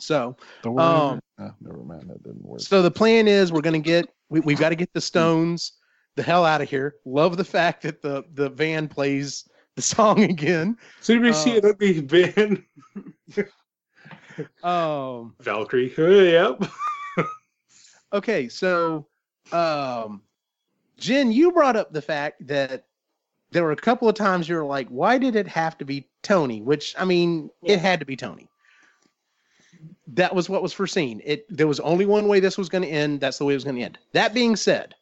So, 0.03 0.37
Um, 0.65 1.21
oh, 1.39 1.51
never 1.61 1.83
mind. 1.85 2.11
That 2.11 2.23
didn't 2.23 2.43
work. 2.45 2.61
So 2.61 2.83
the 2.83 2.91
plan 2.91 3.29
is 3.29 3.53
we're 3.53 3.61
going 3.61 3.81
to 3.81 3.87
get 3.87 4.07
we, 4.29 4.41
we've 4.41 4.59
got 4.59 4.71
to 4.71 4.75
get 4.75 4.93
the 4.93 5.01
stones 5.01 5.73
the 6.17 6.23
hell 6.23 6.45
out 6.45 6.61
of 6.61 6.69
here. 6.69 6.97
Love 7.05 7.37
the 7.37 7.45
fact 7.45 7.83
that 7.83 8.03
the 8.03 8.25
the 8.35 8.51
van 8.51 8.89
plays 8.89 9.49
the 9.77 9.83
song 9.83 10.23
again. 10.31 10.77
So 11.01 11.15
did 11.15 11.23
we 11.23 11.33
see 11.33 11.53
Uh, 11.53 11.59
an 11.59 11.67
ugly 11.67 12.01
van? 12.01 12.65
Um 14.63 15.35
Valkyrie. 15.41 15.93
Uh, 15.97 16.03
yep. 17.19 17.27
okay, 18.15 18.49
so 18.49 19.07
um 19.53 20.23
Jen, 20.97 21.31
you 21.33 21.53
brought 21.53 21.77
up 21.77 21.93
the 21.93 22.01
fact 22.03 22.47
that 22.47 22.87
there 23.51 23.63
were 23.65 23.73
a 23.73 23.77
couple 23.77 24.09
of 24.09 24.15
times 24.15 24.49
you 24.49 24.57
were 24.57 24.65
like, 24.65 24.89
why 24.89 25.19
did 25.19 25.37
it 25.37 25.47
have 25.49 25.77
to 25.79 25.85
be 25.85 26.09
Tony? 26.23 26.63
Which 26.63 26.95
I 26.99 27.05
mean, 27.05 27.51
Yeah. 27.63 27.75
it 27.75 27.81
had 27.81 28.01
to 28.01 28.07
be 28.07 28.17
Tony. 28.17 28.49
That 30.09 30.35
was 30.35 30.49
what 30.49 30.63
was 30.63 30.73
foreseen. 30.73 31.21
It 31.25 31.47
there 31.49 31.67
was 31.69 31.81
only 31.81 32.07
one 32.07 32.27
way 32.29 32.41
this 32.41 32.59
was 32.59 32.69
going 32.69 32.83
to 32.83 32.89
end. 32.89 33.21
That's 33.21 33.39
the 33.39 33.45
way 33.45 33.53
it 33.55 33.57
was 33.57 33.65
going 33.65 33.77
to 33.77 33.83
end. 33.83 33.99
That 34.13 34.35
being 34.35 34.57
said, 34.57 34.95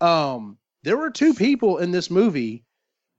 Um, 0.00 0.58
there 0.82 0.96
were 0.96 1.10
two 1.10 1.34
people 1.34 1.78
in 1.78 1.90
this 1.90 2.10
movie 2.10 2.64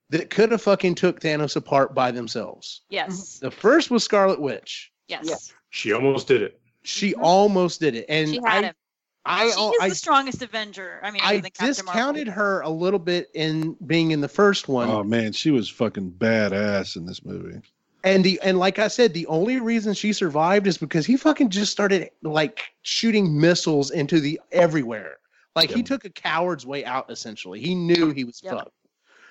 that 0.10 0.30
could 0.30 0.52
have 0.52 0.62
fucking 0.62 0.96
took 0.96 1.20
Thanos 1.22 1.56
apart 1.56 1.94
by 1.96 2.12
themselves. 2.12 2.82
Yes. 2.90 3.40
The 3.40 3.52
first 3.52 3.92
was 3.92 4.04
Scarlet 4.04 4.42
Witch. 4.42 4.92
Yes. 5.08 5.22
Yeah. 5.30 5.36
She 5.70 5.94
almost 5.94 6.28
did 6.28 6.42
it. 6.42 6.60
She 6.84 7.14
Mhm. 7.14 7.22
almost 7.22 7.80
did 7.80 7.96
it, 7.96 8.06
and 8.10 8.28
She 8.30 8.40
had 8.44 8.64
I, 8.64 8.68
him. 8.68 8.76
I, 9.24 9.44
she 9.44 9.50
is 9.52 9.76
I, 9.82 9.90
the 9.90 9.96
strongest 9.96 10.42
Avenger. 10.42 11.00
I 11.04 11.12
mean, 11.12 11.22
I 11.24 11.34
other 11.34 11.42
than 11.44 11.52
Captain 11.52 11.68
discounted 11.68 12.28
Marvel. 12.28 12.44
her 12.44 12.62
a 12.62 12.70
little 12.70 13.00
bit 13.00 13.30
in 13.36 13.78
being 13.86 14.10
in 14.12 14.20
the 14.20 14.28
first 14.28 14.68
one. 14.68 14.90
Oh 14.90 15.04
man, 15.04 15.32
she 15.32 15.52
was 15.52 15.70
fucking 15.70 16.14
badass 16.18 16.96
in 16.98 17.06
this 17.06 17.24
movie. 17.24 17.62
And 18.04 18.24
the 18.24 18.40
and 18.42 18.58
like 18.58 18.80
I 18.80 18.88
said, 18.88 19.14
the 19.14 19.28
only 19.28 19.60
reason 19.60 19.94
she 19.94 20.12
survived 20.14 20.66
is 20.68 20.78
because 20.78 21.06
he 21.06 21.18
fucking 21.18 21.50
just 21.50 21.72
started 21.72 22.10
like 22.24 22.62
shooting 22.82 23.40
missiles 23.40 23.92
into 23.92 24.20
the 24.20 24.40
everywhere. 24.52 25.18
Like 25.56 25.70
he 25.70 25.84
took 25.84 26.06
a 26.06 26.10
coward's 26.10 26.66
way 26.66 26.84
out 26.86 27.12
essentially. 27.12 27.60
He 27.60 27.76
knew 27.76 28.12
he 28.12 28.24
was 28.24 28.42
Yep. 28.44 28.54
fucked. 28.54 28.72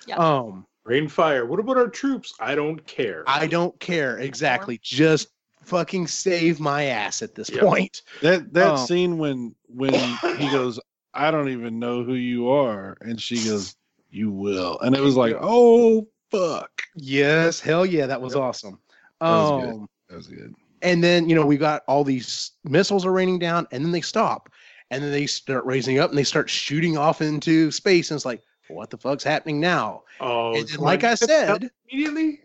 Yep. 0.05 0.19
Um, 0.19 0.65
Rain 0.83 1.07
fire. 1.07 1.45
What 1.45 1.59
about 1.59 1.77
our 1.77 1.87
troops? 1.87 2.33
I 2.39 2.55
don't 2.55 2.85
care. 2.87 3.23
I 3.27 3.47
don't 3.47 3.77
care 3.79 4.17
exactly. 4.19 4.79
Just 4.81 5.27
fucking 5.63 6.07
save 6.07 6.59
my 6.59 6.85
ass 6.85 7.21
at 7.21 7.35
this 7.35 7.49
Yep. 7.49 7.65
point. 7.67 8.01
That 8.21 8.53
that 8.53 8.73
Oh. 8.73 8.85
scene 8.85 9.17
when 9.17 9.55
when 9.67 10.17
he 10.37 10.49
goes, 10.51 10.79
I 11.13 11.29
don't 11.29 11.49
even 11.49 11.77
know 11.77 12.03
who 12.03 12.13
you 12.13 12.49
are, 12.49 12.97
and 13.01 13.21
she 13.21 13.43
goes, 13.43 13.75
You 14.09 14.31
will, 14.31 14.79
and 14.79 14.95
it 14.95 15.01
was 15.01 15.15
like, 15.17 15.35
oh 15.39 16.07
fuck, 16.31 16.81
Yes, 16.95 17.59
hell 17.59 17.85
yeah, 17.85 18.07
that 18.07 18.21
was 18.21 18.33
Yep. 18.33 18.41
awesome. 18.43 18.79
That 19.19 19.29
was 19.29 19.51
good. 19.51 19.73
Um, 19.73 19.89
that 20.09 20.15
was 20.17 20.27
good. 20.27 20.55
and 20.81 21.03
then 21.03 21.29
you 21.29 21.35
know 21.35 21.45
we 21.45 21.57
got 21.57 21.83
all 21.87 22.03
these 22.03 22.51
missiles 22.63 23.05
are 23.05 23.11
raining 23.11 23.39
down, 23.39 23.67
and 23.71 23.83
then 23.83 23.91
they 23.91 24.01
stop, 24.01 24.49
and 24.89 25.03
then 25.03 25.11
they 25.11 25.27
start 25.27 25.65
raising 25.65 25.99
up, 25.99 26.09
and 26.09 26.17
they 26.17 26.23
start 26.23 26.49
shooting 26.49 26.97
off 26.97 27.21
into 27.21 27.69
space, 27.71 28.09
and 28.11 28.17
it's 28.17 28.25
like, 28.25 28.41
what 28.69 28.89
the 28.89 28.97
fuck's 28.97 29.23
happening 29.23 29.59
now? 29.59 30.03
Oh, 30.19 30.53
and 30.53 30.67
then, 30.67 30.79
like 30.79 31.03
I 31.03 31.15
said, 31.15 31.69
immediately. 31.91 32.39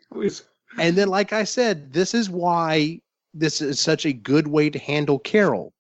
And 0.79 0.97
then 0.97 1.09
like 1.09 1.33
I 1.33 1.45
said, 1.45 1.93
this 1.93 2.13
is 2.15 2.29
why 2.29 3.01
this 3.33 3.61
is 3.61 3.81
such 3.81 4.05
a 4.07 4.13
good 4.13 4.49
way 4.49 4.69
to 4.71 4.79
handle 4.79 5.19
Carol. 5.19 5.73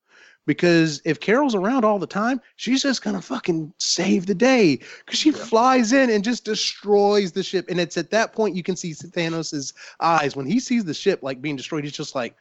Because 0.46 1.02
if 1.04 1.18
Carol's 1.20 1.54
around 1.56 1.84
all 1.84 1.98
the 1.98 2.06
time, 2.06 2.40
she's 2.54 2.82
just 2.82 3.02
gonna 3.02 3.20
fucking 3.20 3.72
save 3.78 4.26
the 4.26 4.34
day. 4.34 4.78
Because 5.04 5.18
she 5.18 5.30
Yeah. 5.30 5.36
flies 5.44 5.92
in 5.92 6.08
and 6.08 6.22
just 6.22 6.44
destroys 6.44 7.32
the 7.32 7.42
ship. 7.42 7.66
And 7.68 7.80
it's 7.80 7.96
at 7.96 8.10
that 8.12 8.32
point 8.32 8.54
you 8.56 8.62
can 8.62 8.76
see 8.76 8.92
Thanos' 8.94 9.72
eyes. 10.00 10.36
When 10.36 10.46
he 10.46 10.60
sees 10.60 10.84
the 10.84 10.94
ship 10.94 11.20
like 11.22 11.42
being 11.42 11.56
destroyed, 11.56 11.84
he's 11.84 11.92
just 11.92 12.14
like, 12.14 12.36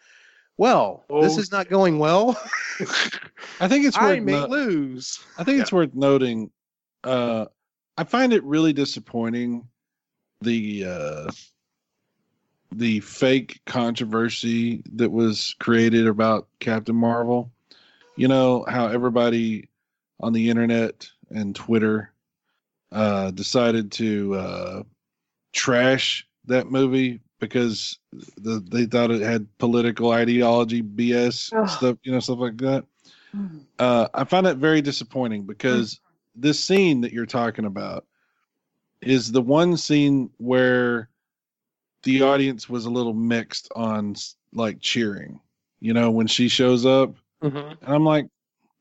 Well, 0.58 1.04
this 1.22 1.36
Oh, 1.36 1.40
is 1.40 1.52
not 1.52 1.68
going 1.68 2.00
well. 2.00 2.42
I 3.60 3.68
think 3.68 3.86
it's 3.86 3.98
I 3.98 4.14
worth 4.14 4.24
may 4.24 4.40
no- 4.40 4.48
lose. 4.48 5.20
I 5.38 5.44
think 5.44 5.60
it's 5.60 5.74
worth 5.74 5.94
noting. 5.94 6.50
Uh, 7.04 7.48
I 7.98 8.04
find 8.06 8.32
it 8.32 8.44
really 8.46 8.72
disappointing 8.72 9.68
the 10.42 10.86
uh, 10.86 11.32
the 12.72 13.00
fake 13.02 13.60
controversy 13.66 14.82
that 14.94 15.12
was 15.12 15.56
created 15.60 16.08
about 16.08 16.48
Captain 16.60 16.96
Marvel. 16.96 17.52
You 18.16 18.28
know 18.28 18.66
how 18.68 18.88
everybody 18.88 19.70
on 20.20 20.34
the 20.34 20.50
internet 20.50 21.10
and 21.30 21.56
Twitter 21.56 22.12
uh, 22.92 23.32
decided 23.32 23.92
to 23.94 24.36
uh, 24.36 24.84
trash 25.54 26.26
that 26.46 26.72
movie 26.72 27.20
because 27.40 28.00
the, 28.38 28.64
they 28.72 28.86
thought 28.86 29.12
it 29.12 29.22
had 29.22 29.46
political 29.58 30.12
ideology, 30.12 30.82
BS 30.82 31.52
Ugh. 31.54 31.68
stuff, 31.68 31.98
you 32.04 32.12
know, 32.12 32.20
stuff 32.20 32.40
like 32.40 32.58
that 32.58 32.86
Mhm. 33.36 33.66
uh, 33.80 34.08
I 34.14 34.24
find 34.24 34.46
that 34.46 34.58
very 34.58 34.82
disappointing 34.82 35.44
because 35.44 36.00
this 36.36 36.64
scene 36.64 37.02
that 37.02 37.12
you're 37.12 37.26
talking 37.26 37.66
about 37.66 38.06
is 39.02 39.32
the 39.32 39.42
one 39.42 39.76
scene 39.76 40.30
where 40.38 41.10
the 42.04 42.22
audience 42.22 42.70
was 42.70 42.86
a 42.86 42.90
little 42.90 43.14
mixed 43.14 43.70
on 43.76 44.16
like 44.54 44.80
cheering. 44.80 45.40
You 45.82 45.94
know, 45.94 46.12
when 46.12 46.28
she 46.28 46.48
shows 46.48 46.86
up, 46.86 47.16
and 47.54 47.78
I'm 47.96 48.04
like, 48.04 48.28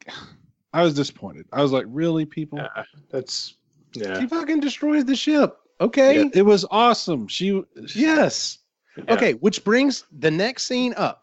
I 0.72 0.82
was 0.82 0.94
disappointed. 0.94 1.46
I 1.52 1.62
was 1.62 1.72
like, 1.72 1.84
really, 1.88 2.24
people? 2.26 2.58
yeah, 2.58 2.82
that's 3.10 3.54
yeah. 3.92 4.18
She 4.20 4.26
fucking 4.26 4.60
destroys 4.60 5.04
the 5.04 5.14
ship. 5.14 5.56
Okay. 5.80 6.16
Yeah, 6.22 6.28
it 6.34 6.42
was 6.42 6.64
awesome. 6.70 7.28
She, 7.28 7.62
Yes. 7.94 8.58
yeah. 8.96 9.04
Okay, 9.14 9.32
which 9.34 9.64
brings 9.64 10.04
the 10.18 10.30
next 10.30 10.66
scene 10.66 10.94
up. 10.96 11.22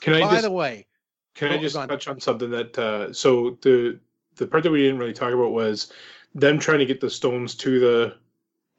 Can 0.00 0.14
I 0.14 0.20
By 0.20 0.30
just 0.32 0.44
the 0.44 0.50
way, 0.50 0.86
Can 1.34 1.52
Oh, 1.52 1.54
I 1.54 1.58
just 1.58 1.76
on. 1.76 1.88
touch 1.88 2.08
on 2.08 2.20
something 2.20 2.50
that 2.50 2.78
uh, 2.78 3.12
so 3.12 3.58
the 3.62 3.98
the 4.36 4.46
part 4.46 4.62
that 4.64 4.70
we 4.70 4.82
didn't 4.82 4.98
really 4.98 5.12
talk 5.12 5.32
about 5.32 5.52
was 5.52 5.92
them 6.34 6.58
trying 6.58 6.78
to 6.78 6.86
get 6.86 7.00
the 7.00 7.10
stones 7.10 7.54
to 7.56 7.80
the 7.80 8.14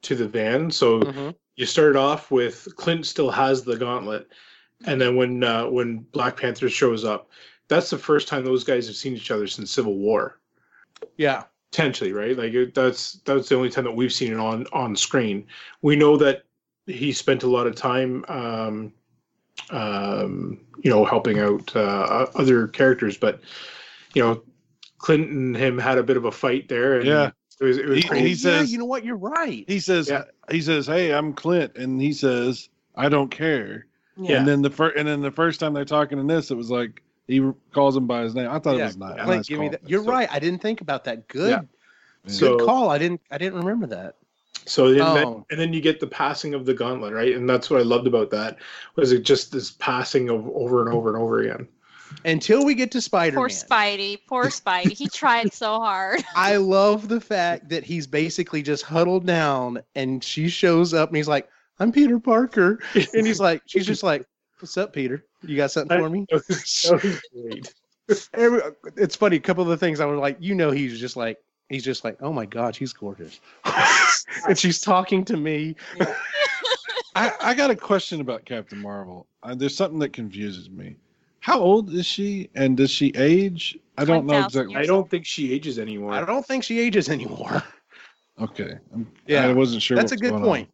to 0.02 0.14
the 0.14 0.28
van. 0.28 0.70
So 0.70 1.00
Mm-hmm. 1.00 1.30
you 1.56 1.66
started 1.66 1.96
off 1.96 2.30
with 2.30 2.66
Clint 2.76 3.04
still 3.06 3.30
has 3.30 3.62
the 3.62 3.76
gauntlet, 3.76 4.28
and 4.86 5.00
then 5.00 5.16
when 5.16 5.44
uh, 5.44 5.66
when 5.66 5.98
Black 6.12 6.36
Panther 6.38 6.68
shows 6.70 7.04
up, 7.04 7.28
that's 7.70 7.88
the 7.90 7.96
first 7.98 8.28
time 8.28 8.44
those 8.44 8.64
guys 8.64 8.86
have 8.86 8.96
seen 8.96 9.14
each 9.14 9.30
other 9.30 9.46
since 9.46 9.70
Civil 9.70 9.94
War. 9.96 10.38
yeah. 11.16 11.44
Potentially, 11.72 12.12
right? 12.12 12.36
Like 12.36 12.52
it- 12.52 12.74
that's 12.74 13.12
that's 13.24 13.48
the 13.48 13.54
only 13.54 13.70
time 13.70 13.84
that 13.84 13.92
we've 13.94 14.12
seen 14.12 14.32
it 14.32 14.40
on 14.40 14.66
on 14.72 14.96
screen. 14.96 15.46
We 15.82 15.94
know 15.94 16.16
that 16.16 16.42
he 16.86 17.12
spent 17.12 17.44
a 17.44 17.46
lot 17.48 17.68
of 17.68 17.76
time 17.76 18.24
um 18.28 18.92
um 19.70 20.58
you 20.82 20.90
know 20.90 21.04
helping 21.04 21.38
out 21.38 21.74
uh 21.76 22.26
other 22.34 22.66
characters 22.66 23.16
but 23.16 23.40
you 24.14 24.22
know 24.22 24.42
Clinton 24.98 25.54
and 25.54 25.56
him 25.56 25.78
had 25.78 25.96
a 25.98 26.02
bit 26.02 26.16
of 26.16 26.24
a 26.24 26.32
fight 26.32 26.68
there 26.68 26.96
and 26.98 27.06
Yeah. 27.06 27.30
it 27.60 27.64
was, 27.64 27.78
it 27.78 27.86
was 27.86 27.98
He- 28.02 28.08
pretty- 28.08 28.22
he 28.24 28.30
yeah, 28.30 28.34
says- 28.36 28.72
you 28.72 28.78
know 28.78 28.84
what? 28.84 29.04
You're 29.04 29.16
right. 29.16 29.64
he 29.68 29.78
says, 29.80 30.08
Yeah. 30.08 30.24
he 30.50 30.60
says, 30.60 30.86
hey, 30.86 31.12
I'm 31.14 31.32
Clint, 31.32 31.76
and 31.76 32.00
he 32.02 32.12
says, 32.12 32.68
I 32.96 33.08
don't 33.08 33.30
care. 33.30 33.86
Yeah. 34.16 34.38
And 34.38 34.48
then 34.48 34.60
the 34.60 34.70
first, 34.70 34.96
and 34.96 35.06
then 35.08 35.20
the 35.22 35.30
first 35.30 35.60
time 35.60 35.72
they're 35.72 35.84
talking 35.84 36.18
in 36.18 36.26
this, 36.26 36.50
it 36.50 36.56
was 36.56 36.70
like 36.70 37.02
he 37.30 37.50
calls 37.72 37.96
him 37.96 38.06
by 38.06 38.22
his 38.22 38.34
name. 38.34 38.48
I 38.50 38.58
thought 38.58 38.76
Yeah, 38.76 38.82
it 38.84 38.86
was 38.86 38.96
nice. 38.96 39.16
yeah. 39.16 39.24
nice 39.26 39.48
give 39.48 39.60
me 39.60 39.68
that. 39.68 39.88
You're 39.88 40.04
So- 40.04 40.10
right. 40.10 40.28
I 40.32 40.38
didn't 40.38 40.60
think 40.60 40.80
about 40.80 41.04
that. 41.04 41.26
Good. 41.28 41.50
Yeah. 41.50 41.60
Good 42.26 42.34
So- 42.34 42.58
call. 42.58 42.90
I 42.90 42.98
didn't. 42.98 43.20
I 43.30 43.38
didn't 43.38 43.58
remember 43.60 43.86
that. 43.88 44.16
so 44.66 44.92
then, 44.92 45.00
Oh. 45.26 45.46
and 45.50 45.58
then 45.58 45.72
you 45.72 45.80
get 45.80 46.00
the 46.00 46.06
passing 46.06 46.52
of 46.52 46.66
the 46.66 46.74
gauntlet 46.74 47.14
right 47.14 47.34
and 47.34 47.48
that's 47.48 47.70
what 47.70 47.80
I 47.80 47.82
loved 47.82 48.06
about 48.06 48.30
that 48.30 48.58
was 48.94 49.10
it 49.10 49.22
just 49.24 49.50
this 49.52 49.70
passing 49.70 50.28
of 50.28 50.46
over 50.50 50.84
and 50.84 50.94
over 50.94 51.08
and 51.08 51.16
over 51.16 51.40
again 51.40 51.66
Until 52.26 52.64
we 52.66 52.74
get 52.74 52.90
to 52.92 53.00
Spider 53.00 53.36
Poor 53.36 53.48
Man. 53.48 53.56
Spidey. 53.56 54.18
Poor 54.28 54.44
Spidey. 54.46 54.92
He 54.92 55.08
tried 55.08 55.52
so 55.54 55.78
hard. 55.80 56.20
I 56.36 56.56
love 56.56 57.08
the 57.08 57.20
fact 57.22 57.70
that 57.70 57.84
he's 57.84 58.06
basically 58.06 58.62
just 58.62 58.82
huddled 58.84 59.24
down, 59.26 59.80
and 59.94 60.22
she 60.22 60.48
shows 60.48 60.92
up, 60.92 61.08
and 61.08 61.16
he's 61.16 61.28
like, 61.28 61.48
"I'm 61.78 61.90
Peter 61.92 62.18
Parker," 62.18 62.80
and 63.14 63.26
he's 63.26 63.40
like, 63.40 63.62
she's 63.66 63.86
just 63.86 64.02
like, 64.02 64.26
"What's 64.60 64.76
up, 64.76 64.92
Peter? 64.92 65.24
You 65.42 65.56
got 65.56 65.70
something 65.70 65.98
for 65.98 66.10
me?" 66.10 66.26
that 66.30 66.46
was, 66.48 66.82
that 66.82 67.02
was 67.02 67.20
great 67.32 67.74
Every, 68.34 68.60
it's 68.96 69.16
funny. 69.16 69.36
A 69.36 69.40
couple 69.40 69.62
of 69.62 69.68
the 69.68 69.76
things 69.76 70.00
I 70.00 70.06
was 70.06 70.18
like, 70.18 70.36
you 70.40 70.54
know, 70.54 70.70
he's 70.70 70.98
just 70.98 71.16
like, 71.16 71.38
he's 71.68 71.84
just 71.84 72.04
like, 72.04 72.16
oh 72.20 72.32
my 72.32 72.46
god, 72.46 72.74
she's 72.74 72.92
gorgeous, 72.92 73.40
and 74.48 74.58
she's 74.58 74.80
talking 74.80 75.24
to 75.26 75.36
me. 75.36 75.76
I, 77.14 77.32
I 77.40 77.54
got 77.54 77.70
a 77.70 77.76
question 77.76 78.20
about 78.20 78.44
Captain 78.44 78.78
Marvel. 78.78 79.26
Uh, 79.42 79.54
there's 79.54 79.76
something 79.76 79.98
that 80.00 80.12
confuses 80.12 80.70
me. 80.70 80.96
How 81.40 81.58
old 81.58 81.92
is 81.94 82.06
she, 82.06 82.50
and 82.54 82.76
does 82.76 82.90
she 82.90 83.12
age? 83.16 83.78
I 83.96 84.04
don't 84.04 84.26
know 84.26 84.44
exactly. 84.44 84.76
I 84.76 84.84
don't 84.84 85.08
think 85.08 85.26
she 85.26 85.52
ages 85.52 85.78
anymore 85.78 86.12
I 86.12 86.24
don't 86.24 86.46
think 86.46 86.64
she 86.64 86.80
ages 86.80 87.08
anymore. 87.08 87.62
Okay, 88.40 88.78
I'm, 88.94 89.06
Yeah, 89.26 89.46
I 89.46 89.52
wasn't 89.52 89.82
sure. 89.82 89.98
That's 89.98 90.12
a 90.12 90.16
good 90.16 90.30
going 90.30 90.42
point. 90.42 90.70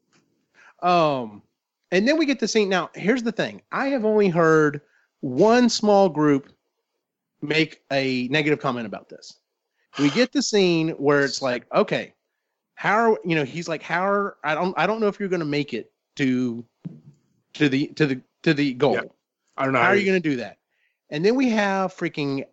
Um, 0.85 1.43
and 1.91 2.07
then 2.07 2.19
we 2.19 2.27
get 2.27 2.41
the 2.41 2.49
scene. 2.49 2.69
Now, 2.69 2.91
here's 2.95 3.23
the 3.23 3.33
thing: 3.33 3.63
I 3.73 3.89
have 3.89 4.05
only 4.05 4.29
heard 4.29 4.81
one 5.21 5.69
small 5.69 6.09
group 6.09 6.53
make 7.43 7.83
a 7.93 8.29
negative 8.29 8.61
comment 8.61 8.87
about 8.87 9.09
this. 9.09 9.41
We 9.99 10.11
get 10.11 10.33
the 10.33 10.43
scene 10.43 10.91
where 10.91 11.23
it's 11.25 11.41
like, 11.41 11.65
okay, 11.75 12.15
how 12.75 13.13
are 13.13 13.19
you 13.25 13.35
know? 13.35 13.45
He's 13.45 13.69
like, 13.69 13.83
how 13.83 14.07
are 14.07 14.37
I 14.45 14.55
don't 14.55 14.75
I 14.77 14.87
don't 14.87 15.01
know 15.01 15.09
if 15.09 15.19
you're 15.19 15.29
going 15.29 15.41
to 15.41 15.47
make 15.47 15.73
it 15.75 15.91
to 16.17 16.65
to 17.55 17.69
the 17.69 17.89
to 17.89 18.07
the 18.07 18.21
to 18.43 18.55
the 18.55 18.75
goal. 18.75 18.95
Yeah. 18.95 19.03
I 19.57 19.65
don't 19.65 19.73
know 19.73 19.81
How 19.81 19.89
are 19.89 19.97
you 19.97 20.05
going 20.05 20.21
to 20.21 20.29
do 20.29 20.37
that? 20.37 20.59
And 21.11 21.25
then 21.25 21.35
we 21.35 21.49
have 21.51 21.95
freaking 21.95 22.45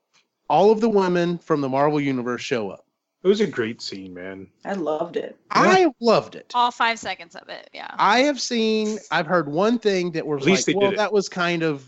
all 0.50 0.72
of 0.72 0.80
the 0.80 0.90
women 0.90 1.38
from 1.38 1.62
the 1.62 1.70
Marvel 1.70 2.00
universe 2.00 2.42
show 2.42 2.70
up. 2.70 2.83
It 3.24 3.28
was 3.28 3.42
a 3.42 3.48
great 3.48 3.82
scene 3.82 4.14
man 4.14 4.48
I 4.66 4.74
loved 4.74 5.18
it. 5.18 5.38
I 5.52 5.92
loved 6.00 6.36
it. 6.36 6.52
All 6.54 6.72
five 6.72 7.00
seconds 7.00 7.36
of 7.36 7.50
it. 7.50 7.70
Yeah. 7.74 7.94
I 7.98 8.20
have 8.20 8.40
seen, 8.40 9.00
I've 9.12 9.26
heard 9.28 9.48
one 9.50 9.80
thing 9.80 10.12
that 10.12 10.26
was 10.26 10.42
At 10.42 10.48
least 10.48 10.68
like, 10.68 10.78
well, 10.78 10.90
did 10.90 10.96
it. 10.96 10.98
that 10.98 11.14
was 11.14 11.30
kind 11.30 11.64
of, 11.64 11.86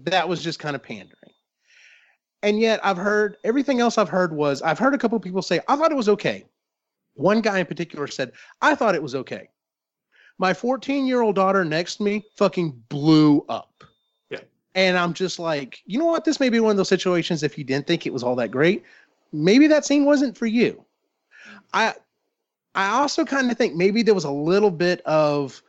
that 0.00 0.28
was 0.28 0.42
just 0.42 0.58
kind 0.58 0.74
of 0.74 0.82
pandering. 0.82 1.32
And 2.42 2.60
yet 2.60 2.78
I've 2.84 2.96
heard 2.96 3.36
everything 3.44 3.80
else 3.80 3.96
I've 3.96 4.08
heard 4.08 4.32
was, 4.34 4.60
I've 4.60 4.78
heard 4.78 4.94
a 4.94 4.98
couple 4.98 5.16
of 5.16 5.22
people 5.22 5.40
say, 5.40 5.60
I 5.68 5.76
thought 5.76 5.92
it 5.92 5.96
was 5.96 6.08
okay. 6.10 6.44
One 7.14 7.40
guy 7.40 7.58
in 7.58 7.66
particular 7.66 8.06
said, 8.06 8.32
I 8.60 8.74
thought 8.74 8.94
it 8.94 9.02
was 9.02 9.14
okay. 9.14 9.48
My 10.38 10.52
14 10.52 11.06
year 11.06 11.22
old 11.22 11.36
daughter 11.36 11.64
next 11.64 11.96
to 11.96 12.02
me 12.02 12.24
fucking 12.36 12.82
blew 12.88 13.44
up. 13.48 13.84
Yeah. 14.30 14.40
And 14.74 14.98
I'm 14.98 15.14
just 15.14 15.38
like, 15.38 15.80
you 15.86 15.98
know 15.98 16.06
what? 16.06 16.24
This 16.24 16.40
may 16.40 16.50
be 16.50 16.60
one 16.60 16.72
of 16.72 16.76
those 16.76 16.88
situations 16.88 17.42
if 17.42 17.56
you 17.56 17.64
didn't 17.64 17.86
think 17.86 18.04
it 18.04 18.12
was 18.12 18.22
all 18.22 18.34
that 18.36 18.50
great, 18.50 18.82
maybe 19.34 19.66
that 19.66 19.84
scene 19.84 20.04
wasn't 20.04 20.36
for 20.36 20.46
you. 20.46 20.84
I 21.72 21.94
I 22.74 22.90
also 22.90 23.24
kind 23.24 23.50
of 23.50 23.56
think 23.56 23.74
maybe 23.74 24.02
there 24.02 24.14
was 24.14 24.24
a 24.24 24.30
little 24.30 24.70
bit 24.70 25.00
of 25.02 25.62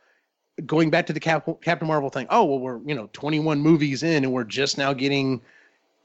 going 0.64 0.90
back 0.90 1.06
to 1.06 1.12
the 1.12 1.20
Cap, 1.20 1.46
Captain 1.60 1.86
Marvel 1.86 2.10
thing. 2.10 2.26
Oh 2.30 2.44
well, 2.44 2.58
we're 2.58 2.80
you 2.86 2.94
know 2.94 3.08
21 3.12 3.60
movies 3.60 4.02
in, 4.02 4.24
and 4.24 4.32
we're 4.32 4.44
just 4.44 4.78
now 4.78 4.92
getting. 4.92 5.40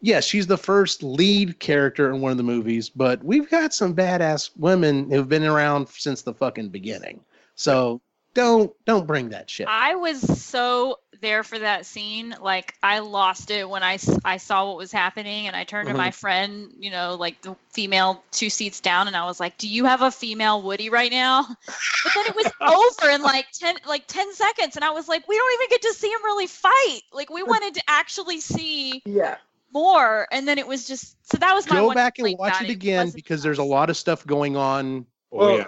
Yes, 0.04 0.26
she's 0.26 0.48
the 0.48 0.58
first 0.58 1.04
lead 1.04 1.60
character 1.60 2.12
in 2.12 2.22
one 2.22 2.32
of 2.32 2.38
the 2.38 2.44
movies, 2.44 2.90
but 2.90 3.24
we've 3.24 3.48
got 3.52 3.72
some 3.72 3.96
badass 3.96 4.50
women 4.58 5.12
who've 5.12 5.30
been 5.30 5.44
around 5.44 5.88
since 5.90 6.24
the 6.24 6.34
fucking 6.34 6.70
beginning. 6.70 7.20
So 7.54 8.02
don't 8.34 8.74
don't 8.86 9.06
bring 9.06 9.30
that 9.30 9.50
shit. 9.50 9.68
I 9.68 9.96
was 9.96 10.20
so 10.44 11.00
there 11.22 11.44
for 11.44 11.60
that 11.60 11.86
scene. 11.86 12.36
Like 12.42 12.76
I 12.84 13.00
lost 13.00 13.52
it 13.52 13.70
when 13.70 13.84
I, 13.84 13.98
I 14.26 14.38
saw 14.38 14.68
what 14.68 14.78
was 14.78 14.92
happening, 14.92 15.48
and 15.48 15.56
I 15.56 15.64
turned 15.64 15.88
to 15.88 15.94
my 15.94 16.10
mm-hmm. 16.10 16.14
friend, 16.14 16.74
you 16.80 16.92
know, 16.92 17.16
like 17.16 17.42
the 17.42 17.56
female 17.70 18.24
two 18.32 18.50
seats 18.50 18.80
down, 18.80 19.08
and 19.08 19.16
I 19.16 19.26
was 19.26 19.40
like, 19.40 19.58
"Do 19.58 19.68
you 19.68 19.86
have 19.86 20.02
a 20.02 20.12
female 20.12 20.62
Woody 20.62 20.90
right 20.90 21.12
now?" 21.12 21.46
But 22.04 22.14
then 22.16 22.26
it 22.26 22.36
was 22.36 22.52
over 22.60 23.12
in 23.12 23.22
like 23.22 23.46
ten 23.52 23.76
like 23.88 24.06
ten 24.08 24.34
seconds, 24.34 24.76
and 24.76 24.84
I 24.84 24.90
was 24.90 25.08
like, 25.08 25.28
"We 25.28 25.38
don't 25.38 25.54
even 25.54 25.70
get 25.70 25.82
to 25.84 25.94
see 25.94 26.10
him 26.10 26.24
really 26.24 26.48
fight. 26.48 27.02
Like 27.14 27.30
we 27.30 27.44
wanted 27.54 27.76
to 27.76 27.84
actually 27.88 28.42
see 28.42 29.02
Yeah. 29.06 29.38
more." 29.72 30.28
And 30.32 30.48
then 30.48 30.58
it 30.58 30.68
was 30.68 30.88
just 30.88 31.16
so 31.32 31.38
that 31.38 31.54
was 31.54 31.70
my 31.70 31.78
Go 31.78 31.88
one 31.88 31.96
back 31.96 32.20
and 32.20 32.36
watch 32.38 32.62
it 32.62 32.70
again 32.70 33.06
wasn't 33.06 33.16
because 33.16 33.44
there's 33.44 33.60
a 33.60 33.64
lot 33.64 33.90
of 33.90 33.98
stuff 33.98 34.26
going 34.26 34.58
on. 34.58 35.06
Oh 35.32 35.38
Well, 35.38 35.58
yeah. 35.60 35.66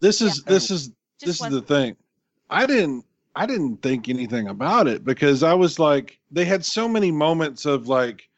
This 0.00 0.20
is 0.20 0.42
Yeah. 0.44 0.52
this 0.52 0.70
is 0.70 0.88
Just 0.88 0.94
this 1.20 1.34
is 1.36 1.40
wasn't- 1.40 1.66
the 1.66 1.74
thing. 1.74 1.96
I 2.50 2.66
didn't 2.66 3.04
I 3.38 3.46
didn't 3.46 3.82
think 3.82 4.08
anything 4.08 4.48
about 4.48 4.88
it 4.88 5.04
because 5.04 5.42
I 5.42 5.54
was 5.54 5.78
like 5.78 6.18
they 6.30 6.44
had 6.44 6.64
so 6.64 6.88
many 6.88 7.10
moments 7.12 7.66
of 7.66 7.86
like 7.88 8.28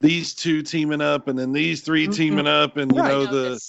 these 0.00 0.34
two 0.34 0.62
teaming 0.62 1.00
up 1.00 1.28
and 1.28 1.38
then 1.38 1.52
these 1.52 1.80
3 1.82 2.06
Mhm. 2.06 2.14
teaming 2.14 2.46
up 2.46 2.76
and 2.76 2.92
you 2.94 3.00
Right. 3.00 3.08
know 3.12 3.26
the 3.26 3.60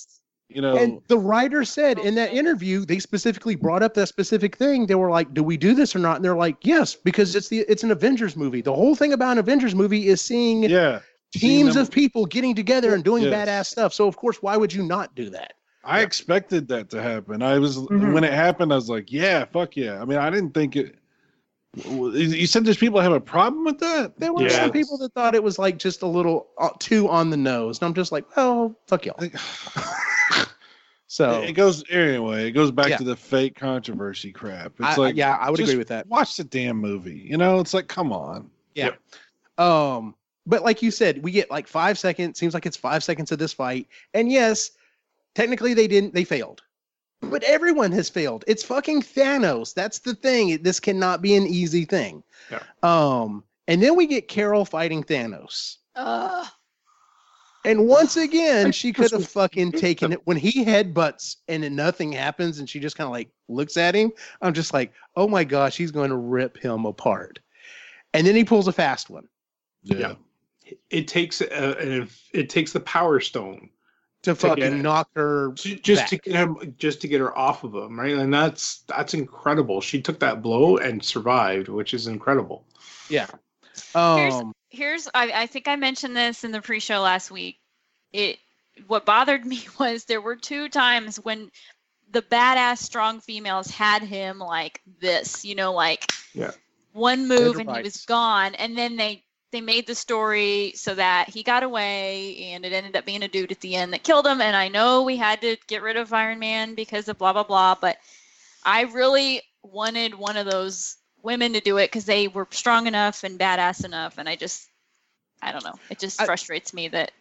you 0.49 0.61
know 0.61 0.75
And 0.77 0.99
the 1.07 1.17
writer 1.17 1.63
said 1.63 1.97
in 1.99 2.15
that 2.15 2.33
interview, 2.33 2.83
they 2.85 2.99
specifically 2.99 3.55
brought 3.55 3.81
up 3.81 3.93
that 3.93 4.07
specific 4.07 4.57
thing. 4.57 4.85
They 4.85 4.95
were 4.95 5.09
like, 5.09 5.33
"Do 5.33 5.41
we 5.43 5.55
do 5.55 5.73
this 5.73 5.95
or 5.95 5.99
not?" 5.99 6.17
And 6.17 6.25
they're 6.25 6.35
like, 6.35 6.57
"Yes, 6.63 6.93
because 6.95 7.33
it's 7.37 7.47
the 7.47 7.59
it's 7.69 7.83
an 7.83 7.91
Avengers 7.91 8.35
movie. 8.35 8.61
The 8.61 8.73
whole 8.73 8.93
thing 8.95 9.13
about 9.13 9.31
an 9.33 9.37
Avengers 9.37 9.73
movie 9.75 10.07
is 10.07 10.19
seeing 10.19 10.63
yeah 10.63 10.99
teams 11.33 11.75
them- 11.75 11.83
of 11.83 11.91
people 11.91 12.25
getting 12.25 12.53
together 12.53 12.93
and 12.93 13.05
doing 13.05 13.23
Yes. 13.23 13.47
badass 13.47 13.65
stuff. 13.67 13.93
So 13.93 14.05
of 14.07 14.17
course, 14.17 14.41
why 14.41 14.57
would 14.57 14.73
you 14.73 14.83
not 14.83 15.15
do 15.15 15.29
that? 15.29 15.53
I 15.83 16.01
expected 16.01 16.67
that 16.67 16.89
to 16.91 17.01
happen. 17.01 17.41
I 17.41 17.57
was 17.59 17.77
Mhm. 17.77 18.13
when 18.13 18.23
it 18.23 18.33
happened 18.33 18.71
I 18.71 18.75
was 18.75 18.89
like, 18.89 19.11
yeah, 19.11 19.45
fuck 19.45 19.75
yeah. 19.75 20.01
I 20.01 20.05
mean, 20.05 20.17
I 20.19 20.29
didn't 20.29 20.53
think 20.53 20.75
it 20.75 20.95
you 21.75 22.47
said 22.47 22.65
there's 22.65 22.77
people 22.77 22.97
that 22.97 23.03
have 23.03 23.13
a 23.13 23.21
problem 23.21 23.63
with 23.63 23.79
that? 23.79 24.19
There 24.19 24.33
were 24.33 24.43
Yeah. 24.43 24.49
some 24.49 24.71
people 24.71 24.97
that 24.97 25.13
thought 25.13 25.35
it 25.35 25.43
was 25.43 25.57
like 25.57 25.77
just 25.77 26.01
a 26.01 26.07
little 26.07 26.47
uh, 26.57 26.69
too 26.79 27.07
on 27.07 27.29
the 27.29 27.37
nose, 27.37 27.79
and 27.79 27.85
I'm 27.87 27.93
just 27.93 28.11
like, 28.11 28.25
"Oh, 28.35 28.75
fuck 28.87 29.05
y'all." 29.05 29.17
So 31.07 31.41
it 31.41 31.51
goes 31.53 31.83
anyway. 31.89 32.47
It 32.47 32.51
goes 32.51 32.71
back 32.71 32.87
Yeah. 32.87 32.95
to 32.95 33.03
the 33.03 33.17
fake 33.17 33.55
controversy 33.55 34.31
crap. 34.31 34.71
It's 34.79 34.81
I, 34.81 34.95
like, 34.95 35.17
yeah, 35.17 35.35
I 35.35 35.49
would 35.49 35.59
agree 35.59 35.75
with 35.75 35.89
that. 35.89 36.07
Watch 36.07 36.37
the 36.37 36.45
damn 36.45 36.77
movie. 36.77 37.27
You 37.29 37.35
know, 37.35 37.59
it's 37.59 37.73
like, 37.73 37.89
come 37.89 38.13
on. 38.13 38.49
Yeah. 38.75 38.91
Um, 39.57 40.15
but 40.45 40.63
like 40.63 40.81
you 40.81 40.89
said, 40.89 41.21
we 41.21 41.31
get 41.31 41.51
like 41.51 41.67
five 41.67 41.99
seconds. 41.99 42.39
Seems 42.39 42.53
like 42.53 42.65
it's 42.65 42.77
five 42.77 43.03
seconds 43.03 43.29
of 43.33 43.39
this 43.39 43.51
fight, 43.51 43.89
and 44.13 44.31
yes, 44.31 44.71
technically 45.35 45.73
they 45.73 45.87
didn't. 45.87 46.13
They 46.13 46.23
failed, 46.23 46.61
but 47.21 47.43
everyone 47.43 47.91
has 47.91 48.09
failed. 48.09 48.43
It's 48.47 48.63
fucking 48.63 49.01
Thanos. 49.01 49.73
That's 49.73 49.99
the 49.99 50.15
thing. 50.15 50.61
This 50.63 50.79
cannot 50.79 51.21
be 51.21 51.35
an 51.35 51.47
easy 51.47 51.85
thing. 51.85 52.23
Yeah. 52.49 52.63
Um, 52.83 53.43
and 53.67 53.81
then 53.81 53.95
we 53.95 54.07
get 54.07 54.27
Carol 54.27 54.65
fighting 54.65 55.03
Thanos. 55.03 55.77
Ugh. 55.95 56.47
And 57.63 57.87
once 57.87 58.17
again, 58.17 58.71
she 58.71 58.91
could 58.91 59.11
have 59.11 59.27
fucking 59.27 59.71
taken 59.73 60.11
it 60.11 60.21
when 60.25 60.37
he 60.37 60.65
headbutts 60.65 61.37
and 61.47 61.63
then 61.63 61.75
nothing 61.75 62.11
happens, 62.11 62.59
and 62.59 62.67
she 62.67 62.79
just 62.79 62.95
kind 62.95 63.05
of 63.05 63.11
like 63.11 63.29
looks 63.47 63.77
at 63.77 63.93
him. 63.93 64.11
I'm 64.41 64.53
just 64.53 64.73
like, 64.73 64.93
oh 65.15 65.27
my 65.27 65.43
gosh, 65.43 65.77
he's 65.77 65.91
going 65.91 66.09
to 66.09 66.17
rip 66.17 66.57
him 66.57 66.85
apart. 66.85 67.39
And 68.13 68.25
then 68.25 68.35
he 68.35 68.43
pulls 68.43 68.67
a 68.67 68.73
fast 68.73 69.09
one 69.09 69.27
Yeah. 69.83 70.15
It 70.89 71.07
takes 71.07 71.41
a, 71.41 72.07
it 72.33 72.49
takes 72.49 72.71
the 72.71 72.79
Power 72.79 73.19
Stone 73.19 73.69
to 74.23 74.31
To 74.31 74.35
fucking 74.35 74.81
knock 74.81 75.09
her. 75.15 75.51
ju- 75.53 75.77
just 75.77 76.07
to 76.09 76.17
get 76.17 76.35
him, 76.35 76.75
just 76.77 77.01
to 77.01 77.07
get 77.07 77.19
her 77.19 77.35
off 77.37 77.63
of 77.63 77.73
him, 77.73 77.99
right? 77.99 78.13
And 78.15 78.33
that's 78.33 78.83
that's 78.87 79.13
incredible. 79.13 79.81
She 79.81 80.01
took 80.01 80.19
that 80.19 80.41
blow 80.41 80.77
and 80.77 81.03
survived, 81.03 81.67
which 81.69 81.93
is 81.93 82.07
incredible. 82.07 82.65
Yeah. 83.09 83.27
Here's- 83.93 84.33
Um, 84.33 84.53
here's 84.69 85.07
I, 85.13 85.31
I 85.43 85.45
think 85.47 85.67
I 85.67 85.75
mentioned 85.75 86.15
this 86.15 86.43
in 86.43 86.51
the 86.51 86.61
pre-show 86.61 86.99
last 87.01 87.31
week. 87.31 87.59
It 88.13 88.37
what 88.87 89.05
bothered 89.05 89.45
me 89.53 89.65
was 89.79 90.05
there 90.05 90.21
were 90.21 90.35
two 90.35 90.69
times 90.69 91.17
when 91.17 91.49
the 92.11 92.21
badass 92.21 92.79
strong 92.79 93.21
females 93.21 93.69
had 93.71 94.01
him 94.03 94.37
like 94.39 94.81
this, 94.99 95.45
you 95.45 95.55
know, 95.55 95.71
like 95.73 96.11
Yeah. 96.33 96.51
one 96.91 97.27
move 97.27 97.57
and 97.57 97.73
he 97.75 97.81
was 97.81 98.05
gone, 98.05 98.53
and 98.55 98.77
then 98.77 98.97
they 98.97 99.23
they 99.51 99.61
made 99.61 99.85
the 99.85 99.95
story 99.95 100.73
so 100.75 100.95
that 100.95 101.29
he 101.29 101.43
got 101.43 101.63
away 101.63 102.37
and 102.37 102.65
it 102.65 102.73
ended 102.73 102.95
up 102.95 103.05
being 103.05 103.23
a 103.23 103.27
dude 103.27 103.51
at 103.51 103.59
the 103.59 103.75
end 103.75 103.93
that 103.93 104.03
killed 104.03 104.25
him. 104.25 104.41
And 104.41 104.55
I 104.55 104.69
know 104.69 105.03
we 105.03 105.17
had 105.17 105.41
to 105.41 105.57
get 105.67 105.81
rid 105.81 105.97
of 105.97 106.13
Iron 106.13 106.39
Man 106.39 106.73
because 106.73 107.07
of 107.07 107.17
blah 107.17 107.33
blah 107.33 107.43
blah, 107.43 107.75
but 107.79 107.97
I 108.63 108.81
really 108.83 109.41
wanted 109.63 110.15
one 110.15 110.37
of 110.37 110.45
those 110.45 110.97
women 111.23 111.53
to 111.53 111.59
do 111.59 111.77
it 111.77 111.87
because 111.87 112.05
they 112.05 112.27
were 112.27 112.47
strong 112.51 112.87
enough 112.87 113.23
and 113.23 113.39
badass 113.39 113.85
enough, 113.85 114.17
and 114.17 114.27
I 114.27 114.35
just, 114.35 114.67
I 115.41 115.51
don't 115.51 115.63
know, 115.63 115.75
it 115.89 115.99
just 115.99 116.19
I- 116.21 116.25
frustrates 116.25 116.73
me 116.73 116.87
that 116.89 117.11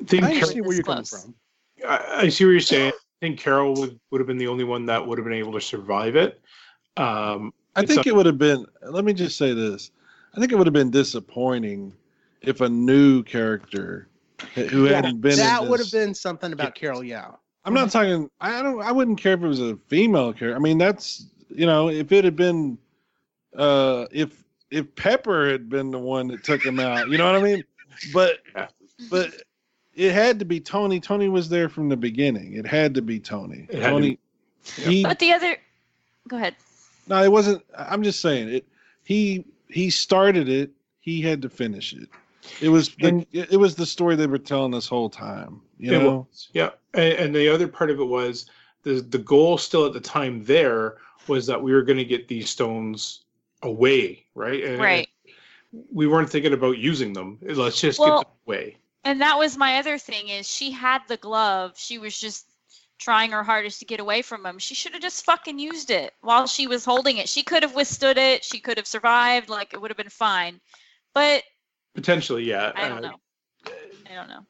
I 0.00 0.04
think 0.04 0.24
I 0.24 0.26
Carol, 0.28 0.34
understand 0.42 0.66
where 0.66 0.74
you're 0.76 0.84
coming 0.84 1.04
from. 1.04 1.34
I, 1.86 2.22
I 2.22 2.28
see 2.28 2.44
what 2.44 2.52
you're 2.52 2.60
saying. 2.60 2.92
I 2.92 3.26
think 3.26 3.38
Carol 3.38 3.74
would, 3.74 4.00
would 4.10 4.20
have 4.20 4.26
been 4.26 4.38
the 4.38 4.48
only 4.48 4.64
one 4.64 4.86
that 4.86 5.06
would 5.06 5.18
have 5.18 5.24
been 5.24 5.34
able 5.34 5.52
to 5.52 5.60
survive 5.60 6.16
it. 6.16 6.40
Um, 6.96 7.52
I 7.76 7.84
think 7.84 8.06
a- 8.06 8.08
it 8.08 8.16
would 8.16 8.26
have 8.26 8.38
been. 8.38 8.64
Let 8.82 9.04
me 9.04 9.12
just 9.12 9.36
say 9.36 9.52
this. 9.52 9.90
I 10.34 10.40
think 10.40 10.52
it 10.52 10.56
would 10.56 10.66
have 10.66 10.74
been 10.74 10.90
disappointing 10.90 11.92
if 12.42 12.60
a 12.60 12.68
new 12.68 13.22
character 13.22 14.08
who 14.54 14.86
Yeah, 14.86 14.96
hadn't 14.96 15.20
been. 15.20 15.36
that 15.36 15.66
would 15.66 15.80
have 15.80 15.90
been 15.90 16.14
something 16.14 16.52
about 16.52 16.74
Carol. 16.74 17.02
Yeah. 17.04 17.32
I'm 17.64 17.74
not 17.74 17.90
talking. 17.90 18.30
I 18.40 18.62
don't. 18.62 18.80
I 18.82 18.90
wouldn't 18.92 19.20
care 19.20 19.34
if 19.34 19.42
it 19.42 19.46
was 19.46 19.60
a 19.60 19.76
female 19.88 20.32
character. 20.32 20.56
I 20.56 20.58
mean, 20.60 20.78
that's 20.78 21.26
you 21.50 21.66
know, 21.66 21.90
if 21.90 22.10
it 22.10 22.24
had 22.24 22.34
been, 22.36 22.78
uh, 23.54 24.06
if 24.10 24.42
if 24.70 24.94
Pepper 24.94 25.50
had 25.50 25.68
been 25.68 25.90
the 25.90 25.98
one 25.98 26.28
that 26.28 26.42
took 26.42 26.64
him 26.64 26.80
out, 26.80 27.08
you 27.10 27.18
know 27.18 27.26
what 27.26 27.34
I 27.34 27.42
mean? 27.42 27.62
But 28.14 28.38
but 29.10 29.30
it 29.94 30.12
had 30.12 30.38
to 30.38 30.46
be 30.46 30.58
Tony. 30.58 31.00
Tony 31.00 31.28
was 31.28 31.50
there 31.50 31.68
from 31.68 31.90
the 31.90 31.96
beginning. 31.98 32.54
It 32.54 32.66
had 32.66 32.94
to 32.94 33.02
be 33.02 33.20
Tony. 33.20 33.66
It 33.68 33.74
had 33.74 33.82
to 33.82 33.90
Tony. 33.90 34.18
Yeah. 34.78 34.84
He 34.88 35.02
But 35.02 35.18
the 35.18 35.32
other, 35.34 35.56
go 36.28 36.36
ahead. 36.38 36.56
no, 37.08 37.22
it 37.22 37.30
wasn't. 37.30 37.62
I'm 37.76 38.02
just 38.02 38.20
saying 38.20 38.48
it. 38.48 38.66
He 39.04 39.44
he 39.72 39.90
started 39.90 40.48
it. 40.48 40.70
He 41.00 41.20
had 41.20 41.40
to 41.42 41.48
finish 41.48 41.92
it. 41.92 42.08
It 42.60 42.68
was 42.68 42.90
the, 42.96 43.08
And- 43.08 43.26
it, 43.32 43.52
it 43.52 43.56
was 43.56 43.74
the 43.74 43.86
story 43.86 44.16
they 44.16 44.26
were 44.26 44.38
telling 44.38 44.70
this 44.72 44.88
whole 44.88 45.10
time. 45.10 45.60
You 45.78 45.92
know, 45.92 46.26
was, 46.30 46.48
yeah. 46.52 46.70
And, 46.94 47.12
and 47.14 47.34
the 47.34 47.48
other 47.48 47.66
part 47.68 47.90
of 47.90 48.00
it 48.00 48.04
was 48.04 48.46
the 48.82 49.00
the 49.00 49.18
goal 49.18 49.56
still 49.58 49.86
at 49.86 49.92
the 49.92 50.00
time 50.00 50.44
there 50.44 50.96
was 51.26 51.46
that 51.46 51.62
we 51.62 51.72
were 51.72 51.82
going 51.82 51.98
to 51.98 52.04
get 52.04 52.28
these 52.28 52.50
stones 52.50 53.24
away, 53.62 54.24
right? 54.34 54.62
And 54.64 54.78
Right. 54.80 55.08
We 55.92 56.08
weren't 56.08 56.28
thinking 56.28 56.52
about 56.52 56.78
using 56.78 57.12
them. 57.12 57.38
Let's 57.42 57.80
just 57.80 57.98
Well- 58.00 58.18
get 58.18 58.26
them 58.26 58.36
away. 58.46 58.76
And 59.04 59.20
that 59.22 59.38
was 59.38 59.56
my 59.56 59.78
other 59.78 59.96
thing 59.96 60.28
is 60.28 60.46
she 60.46 60.70
had 60.70 61.00
the 61.08 61.16
glove. 61.16 61.72
She 61.78 61.96
was 61.96 62.20
just 62.20 62.49
trying 63.00 63.32
her 63.32 63.42
hardest 63.42 63.80
to 63.80 63.84
get 63.84 63.98
away 63.98 64.22
from 64.22 64.46
him. 64.46 64.58
She 64.58 64.74
should 64.74 64.92
have 64.92 65.02
just 65.02 65.24
fucking 65.24 65.58
used 65.58 65.90
it 65.90 66.12
while 66.20 66.46
she 66.46 66.66
was 66.66 66.84
holding 66.84 67.16
it. 67.16 67.28
She 67.28 67.42
could 67.42 67.62
have 67.62 67.74
withstood 67.74 68.18
it. 68.18 68.44
She 68.44 68.60
could 68.60 68.76
have 68.76 68.86
survived. 68.86 69.48
Like 69.48 69.74
it 69.74 69.80
would 69.80 69.90
have 69.90 69.98
been 69.98 70.08
fine. 70.08 70.60
But 71.14 71.42
Potentially, 71.94 72.44
yeah. 72.44 72.72
I 72.76 72.88
don't 72.88 73.04
Uh, 73.04 73.10
know. 73.10 73.16
I 74.10 74.14
don't 74.14 74.28
know. 74.28 74.46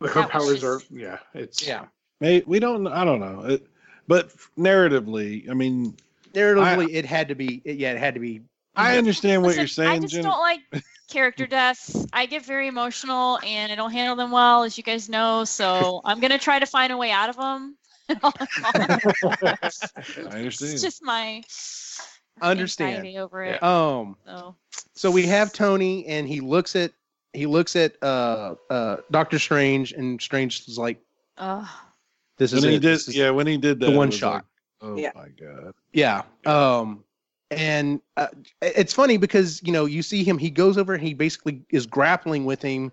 Her 0.00 0.06
That 0.08 0.34
was 0.34 0.60
powers 0.60 0.64
are, 0.64 0.80
yeah. 0.90 1.18
It's 1.32 1.66
Yeah. 1.66 1.86
We 2.20 2.60
don't. 2.60 2.86
I 2.86 3.04
don't 3.04 3.20
know. 3.20 3.44
It, 3.46 3.66
but 4.06 4.30
narratively, 4.56 5.50
I 5.50 5.54
mean, 5.54 5.96
Narratively, 6.34 6.92
it 6.92 7.04
had 7.04 7.28
to 7.28 7.34
be. 7.34 7.62
It, 7.64 7.76
yeah, 7.76 7.92
it 7.92 7.98
had 7.98 8.14
to 8.14 8.20
be. 8.20 8.42
I 8.76 8.98
understand 8.98 9.42
what 9.42 9.48
Listen, 9.48 9.56
you're 9.56 9.68
saying, 9.68 9.90
I 9.90 9.98
just 9.98 10.14
Jen. 10.14 10.22
don't 10.22 10.38
like 10.40 10.60
character 11.08 11.46
deaths. 11.46 12.06
I 12.12 12.26
get 12.26 12.44
very 12.44 12.68
emotional 12.68 13.38
and 13.42 13.72
I 13.72 13.76
don't 13.76 13.92
handle 13.92 14.16
them 14.16 14.30
well, 14.30 14.64
as 14.64 14.76
you 14.76 14.84
guys 14.84 15.08
know. 15.08 15.44
So 15.44 16.00
I'm 16.04 16.20
gonna 16.20 16.38
try 16.38 16.58
to 16.58 16.66
find 16.66 16.92
a 16.92 16.96
way 16.96 17.10
out 17.10 17.30
of 17.30 17.36
them. 17.36 17.76
I 18.08 18.14
understand. 20.30 20.72
it's 20.72 20.82
just 20.82 21.02
my 21.02 21.42
Understand. 22.40 23.06
over 23.18 23.44
it. 23.44 23.62
Um. 23.62 24.16
So 24.26 24.56
So 24.94 25.10
we 25.10 25.26
have 25.26 25.52
Tony, 25.52 26.06
and 26.06 26.28
he 26.28 26.40
looks 26.40 26.76
at 26.76 26.92
he 27.32 27.46
looks 27.46 27.76
at 27.76 27.94
uh 28.02 28.54
uh 28.70 28.96
Doctor 29.10 29.38
Strange, 29.38 29.92
and 29.92 30.20
Strange 30.20 30.66
is 30.68 30.78
like, 30.78 31.00
uh, 31.38 31.66
"This 32.36 32.52
is 32.52 32.62
when 32.62 32.72
he 32.72 32.78
did, 32.78 32.94
This 32.94 33.08
is- 33.08 33.16
yeah, 33.16 33.30
when 33.30 33.46
he 33.46 33.56
did 33.56 33.80
that, 33.80 33.90
the 33.90 33.96
one 33.96 34.10
shot. 34.10 34.34
like, 34.34 34.44
oh 34.82 34.96
Yeah. 34.96 35.12
my 35.14 35.28
god. 35.28 35.74
Yeah. 35.92 36.22
Um, 36.44 37.04
and 37.54 38.00
uh, 38.16 38.28
it's 38.62 38.92
funny 38.92 39.16
because 39.16 39.62
you 39.62 39.72
know 39.72 39.84
you 39.86 40.02
see 40.02 40.24
him. 40.24 40.38
He 40.38 40.50
goes 40.50 40.78
over. 40.78 40.94
and 40.94 41.02
He 41.02 41.14
basically 41.14 41.62
is 41.70 41.86
grappling 41.86 42.44
with 42.44 42.62
him 42.62 42.92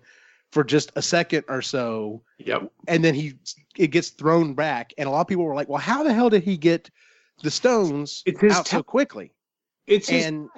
for 0.50 0.62
just 0.64 0.92
a 0.96 1.02
second 1.02 1.44
or 1.48 1.62
so, 1.62 2.22
Yep. 2.38 2.70
and 2.88 3.02
then 3.04 3.14
he 3.14 3.34
it 3.76 3.88
gets 3.88 4.10
thrown 4.10 4.54
back. 4.54 4.92
And 4.98 5.08
a 5.08 5.10
lot 5.10 5.22
of 5.22 5.28
people 5.28 5.44
were 5.44 5.54
like, 5.54 5.68
"Well, 5.68 5.78
how 5.78 6.02
the 6.02 6.12
hell 6.12 6.30
did 6.30 6.42
he 6.44 6.56
get 6.56 6.90
the 7.42 7.50
stones 7.50 8.22
out 8.50 8.66
so 8.68 8.82
quickly?" 8.82 9.32
It's 9.86 10.08
his 10.08 10.26
and 10.26 10.48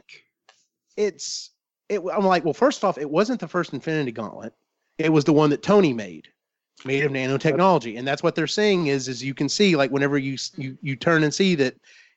it's 0.97 1.51
it. 1.89 2.01
I'm 2.13 2.25
like, 2.25 2.45
well, 2.45 2.55
first 2.55 2.85
off, 2.85 2.99
it 2.99 3.11
wasn't 3.11 3.41
the 3.41 3.49
first 3.49 3.73
Infinity 3.73 4.13
Gauntlet. 4.13 4.53
It 4.99 5.13
was 5.13 5.25
the 5.25 5.33
one 5.33 5.51
that 5.51 5.63
Tony 5.63 5.93
made, 5.93 6.29
made 6.85 7.05
of 7.05 7.13
nanotechnology, 7.13 7.99
and 7.99 8.07
that's 8.07 8.23
what 8.23 8.35
they're 8.35 8.47
saying 8.47 8.87
is, 8.89 9.09
is 9.09 9.23
you 9.23 9.35
can 9.35 9.49
see 9.49 9.77
like 9.77 9.91
whenever 9.91 10.19
you 10.19 10.37
you 10.57 10.77
you 10.83 10.97
turn 10.97 11.25
and 11.25 11.33
see 11.35 11.55
that 11.57 11.75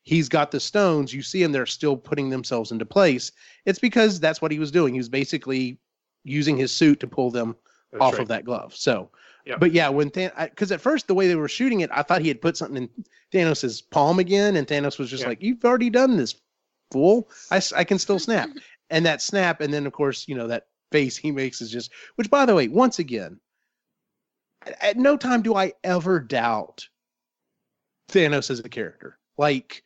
he's 0.07 0.29
got 0.29 0.51
the 0.51 0.59
stones, 0.59 1.13
you 1.13 1.21
see 1.21 1.43
him, 1.43 1.51
they're 1.51 1.65
still 1.65 1.97
putting 1.97 2.29
themselves 2.29 2.71
into 2.71 2.85
place. 2.85 3.29
It's 3.65 3.77
because 3.77 4.21
that's 4.21 4.41
what 4.41 4.53
he 4.53 4.57
was 4.59 4.71
doing. 4.71 4.93
He 4.93 4.99
was 5.01 5.09
basically 5.09 5.77
using 6.23 6.55
his 6.55 6.71
suit 6.71 7.01
to 7.01 7.07
pull 7.07 7.29
them 7.29 7.57
That's 7.91 8.01
off 8.01 8.13
right. 8.13 8.21
of 8.21 8.29
that 8.29 8.45
glove. 8.45 8.73
So, 8.73 9.09
Yep. 9.45 9.59
but 9.59 9.73
yeah, 9.73 9.89
when 9.89 10.09
Thanos, 10.09 10.49
because 10.49 10.71
at 10.71 10.79
first 10.79 11.07
the 11.07 11.13
way 11.13 11.27
they 11.27 11.35
were 11.35 11.49
shooting 11.49 11.81
it, 11.81 11.89
I 11.93 12.03
thought 12.03 12.21
he 12.21 12.29
had 12.29 12.41
put 12.41 12.55
something 12.55 12.83
in 12.83 12.89
Thanos's 13.33 13.81
palm 13.81 14.19
again, 14.19 14.55
and 14.55 14.65
Thanos 14.65 14.97
was 14.97 15.09
just 15.09 15.23
Yeah. 15.23 15.29
like, 15.29 15.41
"You've 15.43 15.63
already 15.65 15.89
done 15.89 16.15
this, 16.15 16.35
fool. 16.91 17.29
I, 17.51 17.61
I 17.75 17.83
can 17.83 17.99
still 17.99 18.19
snap." 18.29 18.49
and 18.89 19.05
that 19.05 19.21
snap, 19.21 19.59
and 19.59 19.73
then 19.73 19.85
of 19.85 19.91
course, 19.91 20.25
you 20.29 20.35
know 20.35 20.47
that 20.47 20.67
face 20.93 21.17
he 21.17 21.31
makes 21.31 21.61
is 21.61 21.69
just. 21.69 21.91
Which, 22.15 22.29
by 22.29 22.45
the 22.45 22.55
way, 22.55 22.69
once 22.69 22.99
again, 22.99 23.39
at, 24.65 24.81
at 24.83 24.97
no 24.97 25.17
time 25.17 25.41
do 25.41 25.55
I 25.55 25.73
ever 25.83 26.19
doubt 26.21 26.87
Thanos 28.09 28.49
as 28.49 28.59
a 28.59 28.69
character. 28.69 29.17
Like, 29.37 29.83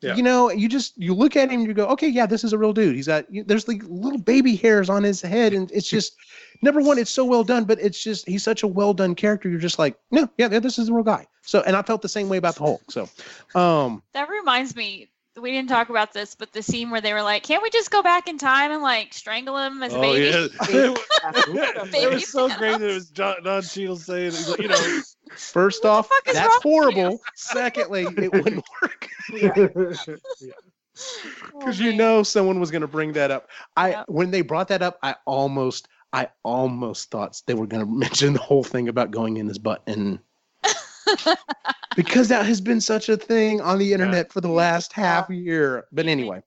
Yeah. 0.00 0.14
you 0.14 0.22
know, 0.22 0.50
you 0.50 0.68
just 0.68 0.96
you 0.96 1.12
look 1.14 1.36
at 1.36 1.50
him, 1.50 1.60
and 1.60 1.68
you 1.68 1.74
go, 1.74 1.86
"Okay, 1.88 2.08
yeah, 2.08 2.24
this 2.24 2.44
is 2.44 2.52
a 2.52 2.58
real 2.58 2.72
dude." 2.72 2.94
He's 2.94 3.06
got 3.08 3.32
you- 3.32 3.44
there's 3.44 3.66
like 3.68 3.82
little 3.86 4.18
baby 4.18 4.54
hairs 4.56 4.88
on 4.88 5.02
his 5.02 5.20
head, 5.20 5.52
and 5.52 5.70
it's 5.72 5.88
just 5.88 6.14
number 6.62 6.80
one, 6.80 6.98
it's 6.98 7.10
so 7.10 7.24
well 7.24 7.42
done, 7.44 7.64
but 7.64 7.78
it's 7.80 8.02
just 8.02 8.26
he's 8.28 8.42
such 8.42 8.62
a 8.62 8.66
well 8.66 8.94
done 8.94 9.14
character. 9.14 9.48
You're 9.48 9.58
just 9.58 9.78
like, 9.78 9.98
no, 10.10 10.28
yeah, 10.38 10.48
yeah, 10.50 10.58
this 10.60 10.78
is 10.78 10.86
the 10.86 10.92
real 10.94 11.04
guy. 11.04 11.26
So, 11.42 11.62
and 11.62 11.74
I 11.76 11.82
felt 11.82 12.00
the 12.02 12.08
same 12.08 12.28
way 12.28 12.36
about 12.36 12.54
the 12.54 12.60
Hulk. 12.60 12.82
So, 12.90 13.08
um, 13.54 14.02
That 14.14 14.28
reminds 14.28 14.76
me, 14.76 15.08
we 15.40 15.50
didn't 15.52 15.68
talk 15.68 15.88
about 15.90 16.12
this, 16.12 16.34
but 16.34 16.52
the 16.52 16.62
scene 16.62 16.90
where 16.90 17.00
they 17.00 17.12
were 17.12 17.22
like, 17.22 17.42
"Can't 17.42 17.62
we 17.62 17.70
just 17.70 17.90
go 17.90 18.02
back 18.02 18.28
in 18.28 18.38
time 18.38 18.70
and 18.72 18.82
like 18.82 19.12
strangle 19.12 19.56
him 19.58 19.82
as 19.82 19.94
a 19.94 19.98
Oh 19.98 20.00
baby?" 20.00 20.26
yeah, 20.26 20.46
it 20.68 21.00
Baby 21.92 22.14
was 22.14 22.26
so 22.26 22.48
Thanos. 22.48 22.58
great 22.58 22.78
that 22.78 22.90
it 22.90 22.94
was 22.94 23.10
John, 23.10 23.42
Don 23.44 23.62
Cheadle 23.62 23.96
saying, 23.96 24.32
he's 24.32 24.58
you 24.58 24.68
know, 24.68 24.76
first 25.36 25.84
off, 25.84 26.08
that's 26.32 26.56
horrible. 26.62 27.20
Secondly, 27.34 28.14
it 28.18 28.32
wouldn't 28.32 28.64
work 28.82 29.08
because 29.32 30.18
oh, 31.54 31.70
you 31.70 31.92
know 31.92 32.22
someone 32.22 32.60
was 32.60 32.70
going 32.70 32.82
to 32.82 32.88
bring 32.88 33.12
that 33.12 33.30
up. 33.30 33.48
I 33.76 33.90
Yep. 33.90 34.04
when 34.08 34.30
they 34.30 34.42
brought 34.42 34.68
that 34.68 34.82
up, 34.82 34.98
I 35.02 35.16
almost, 35.26 35.88
I 36.12 36.28
almost 36.42 37.10
thought 37.10 37.40
they 37.46 37.54
were 37.54 37.66
going 37.66 37.84
to 37.84 37.90
mention 37.90 38.32
the 38.32 38.40
whole 38.40 38.64
thing 38.64 38.88
about 38.88 39.10
going 39.10 39.36
in 39.36 39.46
his 39.46 39.58
butt 39.58 39.82
and. 39.86 40.20
Because 41.96 42.28
that 42.28 42.46
has 42.46 42.60
been 42.60 42.80
such 42.80 43.08
a 43.08 43.16
thing 43.16 43.60
on 43.60 43.78
the 43.78 43.92
internet 43.92 44.32
for 44.32 44.40
the 44.40 44.48
last 44.48 44.92
half 44.92 45.28
year. 45.28 45.86
But 45.92 46.06
anyway, 46.06 46.42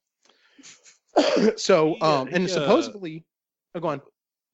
so 1.57 1.99
um, 2.01 2.29
and 2.31 2.45
he, 2.47 2.51
uh, 2.51 2.53
supposedly, 2.53 3.23
oh, 3.75 3.79
go 3.79 3.87
on. 3.89 4.01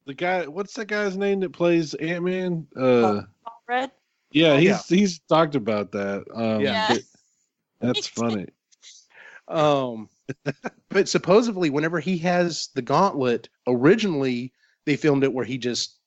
the 0.06 0.14
guy, 0.14 0.48
what's 0.48 0.74
that 0.74 0.86
guy's 0.86 1.16
name 1.16 1.40
that 1.42 1.54
plays 1.54 1.94
Ant 1.96 2.24
Man? 2.24 2.68
Uh, 2.76 3.22
Rudd. 3.68 3.92
yeah, 4.32 4.58
he's 4.58 4.70
yeah. 4.70 4.82
he's 4.98 5.20
talked 5.20 5.56
about 5.56 5.92
that. 5.92 6.26
Um, 6.34 6.62
Yeah. 6.62 6.98
that's 7.80 8.08
funny. 8.08 8.48
Um, 9.48 10.10
but 10.90 11.10
supposedly, 11.10 11.72
whenever 11.72 12.00
he 12.00 12.20
has 12.20 12.70
the 12.76 12.84
gauntlet, 12.84 13.50
originally 13.66 14.54
they 14.86 14.96
filmed 14.96 15.24
it 15.24 15.34
where 15.34 15.44
he 15.44 15.58
just 15.58 15.98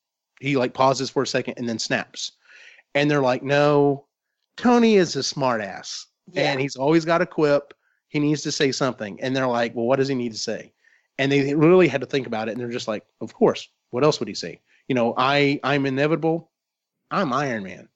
he 0.40 0.56
like 0.56 0.74
pauses 0.74 1.10
for 1.10 1.22
a 1.22 1.26
second 1.26 1.54
and 1.56 1.68
then 1.68 1.78
snaps, 1.78 2.32
and 2.94 3.10
they're 3.10 3.22
like, 3.22 3.42
"No, 3.42 4.06
Tony 4.56 4.96
is 4.96 5.16
a 5.16 5.20
smartass, 5.20 6.06
and 6.34 6.60
he's 6.60 6.76
always 6.76 7.04
got 7.04 7.22
a 7.22 7.26
quip. 7.26 7.74
He 8.08 8.18
needs 8.18 8.42
to 8.42 8.52
say 8.52 8.72
something." 8.72 9.20
And 9.20 9.34
they're 9.34 9.46
like, 9.46 9.74
"Well, 9.74 9.86
what 9.86 9.96
does 9.96 10.08
he 10.08 10.14
need 10.14 10.32
to 10.32 10.38
say?" 10.38 10.72
And 11.18 11.30
they 11.30 11.54
really 11.54 11.88
had 11.88 12.00
to 12.00 12.06
think 12.06 12.26
about 12.26 12.48
it, 12.48 12.52
and 12.52 12.60
they're 12.60 12.68
just 12.68 12.88
like, 12.88 13.04
"Of 13.20 13.34
course, 13.34 13.68
what 13.90 14.04
else 14.04 14.18
would 14.20 14.28
he 14.28 14.34
say? 14.34 14.60
You 14.88 14.94
know, 14.94 15.14
I 15.16 15.60
I'm 15.64 15.86
inevitable. 15.86 16.50
I'm 17.10 17.32
Iron 17.32 17.64
Man." 17.64 17.88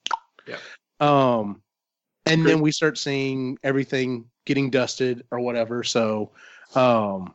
Yeah. 0.47 0.59
Um, 1.01 1.62
and 2.27 2.43
Great. 2.43 2.52
then 2.52 2.60
we 2.60 2.73
start 2.73 2.98
seeing 2.98 3.59
everything 3.62 4.27
getting 4.44 4.70
dusted 4.70 5.24
or 5.31 5.40
whatever. 5.40 5.82
So, 5.85 6.31
um, 6.74 7.35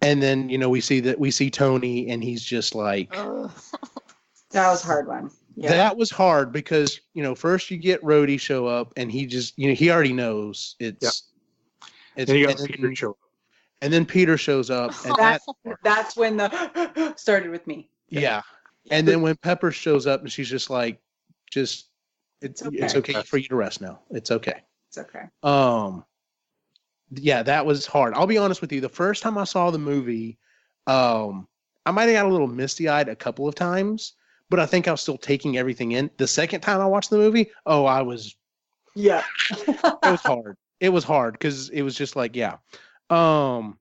and 0.00 0.22
then 0.22 0.48
you 0.48 0.58
know 0.58 0.68
we 0.68 0.80
see 0.80 1.00
that 1.00 1.18
we 1.18 1.30
see 1.30 1.50
Tony, 1.50 2.08
and 2.10 2.22
he's 2.22 2.42
just 2.42 2.74
like 2.74 3.08
Ugh. 3.16 3.50
That 4.52 4.68
was 4.68 4.84
a 4.84 4.86
hard 4.86 5.08
one. 5.08 5.30
Yeah. 5.54 5.70
that 5.70 5.96
was 5.96 6.10
hard 6.10 6.52
because 6.52 7.00
you 7.14 7.22
know 7.22 7.34
first 7.34 7.70
you 7.70 7.76
get 7.76 8.02
Rhodey 8.02 8.38
show 8.40 8.66
up, 8.66 8.92
and 8.96 9.10
he 9.12 9.26
just 9.26 9.58
you 9.58 9.68
know 9.68 9.74
he 9.74 9.90
already 9.90 10.12
knows 10.12 10.76
it's. 10.78 11.24
It's, 12.14 12.26
Then 12.30 12.36
you 12.40 12.46
got 12.46 12.58
and, 12.60 12.68
Peter 12.68 12.82
then, 12.82 12.94
show. 12.94 13.16
and 13.80 13.90
then 13.92 14.04
Peter 14.04 14.36
shows 14.36 14.68
up, 14.70 14.92
and 15.06 15.14
that 15.16 15.40
That's 15.64 15.78
that's 15.82 16.16
when 16.16 16.36
the 16.36 17.14
started 17.16 17.50
with 17.50 17.66
me. 17.66 17.88
yeah, 18.08 18.42
and 18.90 19.08
then 19.08 19.22
when 19.22 19.34
Pepper 19.36 19.70
shows 19.72 20.06
up, 20.06 20.20
and 20.20 20.30
she's 20.30 20.48
just 20.50 20.68
like, 20.68 21.00
just 21.50 21.86
it's 22.42 22.60
It's 22.62 22.74
it's 22.74 22.94
okay. 22.96 23.14
okay 23.16 23.22
for 23.26 23.38
you 23.38 23.48
to 23.48 23.56
rest 23.56 23.80
now. 23.80 24.00
It's 24.10 24.30
okay. 24.30 24.62
It's 24.88 24.98
okay. 24.98 25.22
Um, 25.42 26.04
yeah, 27.12 27.42
that 27.42 27.64
was 27.64 27.86
hard. 27.86 28.12
I'll 28.14 28.26
be 28.26 28.36
honest 28.38 28.60
with 28.60 28.72
you. 28.72 28.80
The 28.82 28.88
first 28.90 29.22
time 29.22 29.38
I 29.38 29.44
saw 29.44 29.70
the 29.70 29.78
movie, 29.78 30.38
um, 30.86 31.48
I 31.86 31.92
might 31.92 32.04
have 32.04 32.14
got 32.14 32.26
a 32.26 32.28
little 32.28 32.48
misty 32.48 32.88
eyed 32.88 33.08
a 33.08 33.16
couple 33.16 33.48
of 33.48 33.54
times, 33.54 34.14
but 34.52 34.60
I 34.60 34.66
think 34.66 34.86
I 34.86 34.90
was 34.90 35.00
still 35.00 35.16
taking 35.16 35.56
everything 35.56 35.92
in. 35.92 36.10
The 36.18 36.26
second 36.26 36.60
time 36.60 36.78
I 36.78 36.84
watched 36.84 37.08
the 37.08 37.16
movie, 37.16 37.50
oh, 37.64 37.86
I 37.86 38.02
was 38.02 38.36
Yeah. 38.94 39.22
it 39.50 39.96
was 40.02 40.20
hard. 40.20 40.58
It 40.78 40.90
was 40.90 41.04
hard 41.04 41.32
because 41.32 41.70
it 41.70 41.80
was 41.80 41.94
just 41.94 42.16
like, 42.16 42.36
yeah. 42.36 42.56
Um, 43.08 43.78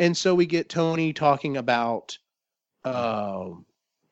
and 0.00 0.16
so 0.16 0.34
we 0.34 0.46
get 0.46 0.68
Tony 0.68 1.12
talking 1.12 1.56
about, 1.56 2.18
um, 2.82 3.64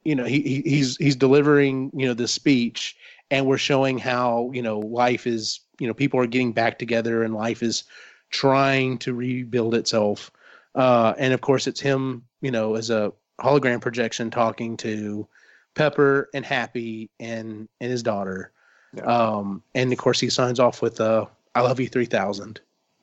you 0.05 0.15
know, 0.15 0.23
he, 0.23 0.41
he 0.41 0.61
he's 0.61 0.97
he's 0.99 1.17
delivering, 1.17 1.91
you 1.97 2.07
know, 2.07 2.15
the 2.15 2.29
speech, 2.29 2.97
and 3.33 3.45
we're 3.45 3.59
showing 3.59 3.99
how 3.99 4.53
you 4.55 4.63
know 4.63 4.79
life 4.79 5.27
is, 5.27 5.59
you 5.81 5.89
know, 5.89 5.95
people 5.95 6.21
are 6.21 6.27
getting 6.27 6.53
back 6.53 6.79
together, 6.79 7.25
and 7.25 7.35
life 7.35 7.61
is 7.61 7.83
trying 8.31 8.99
to 8.99 9.15
rebuild 9.15 9.75
itself. 9.75 10.31
Uh, 10.77 11.15
and 11.19 11.35
of 11.35 11.41
course, 11.41 11.67
it's 11.67 11.81
him, 11.81 12.23
you 12.41 12.53
know, 12.53 12.77
as 12.77 12.89
a 12.89 13.13
hologram 13.41 13.81
projection 13.81 14.31
talking 14.31 14.77
to 14.79 15.27
Pepper 15.75 16.29
and 16.35 16.45
Happy 16.45 17.11
and 17.19 17.69
and 17.81 17.91
his 17.91 18.03
daughter. 18.03 18.53
Yeah. 18.95 19.05
Um, 19.05 19.63
and 19.75 19.93
of 19.93 19.99
course, 19.99 20.21
he 20.21 20.31
signs 20.31 20.61
off 20.61 20.83
with 20.83 21.01
uh, 21.01 21.27
"I 21.55 21.61
love 21.63 21.81
you 21.81 21.89
3000." 21.89 22.61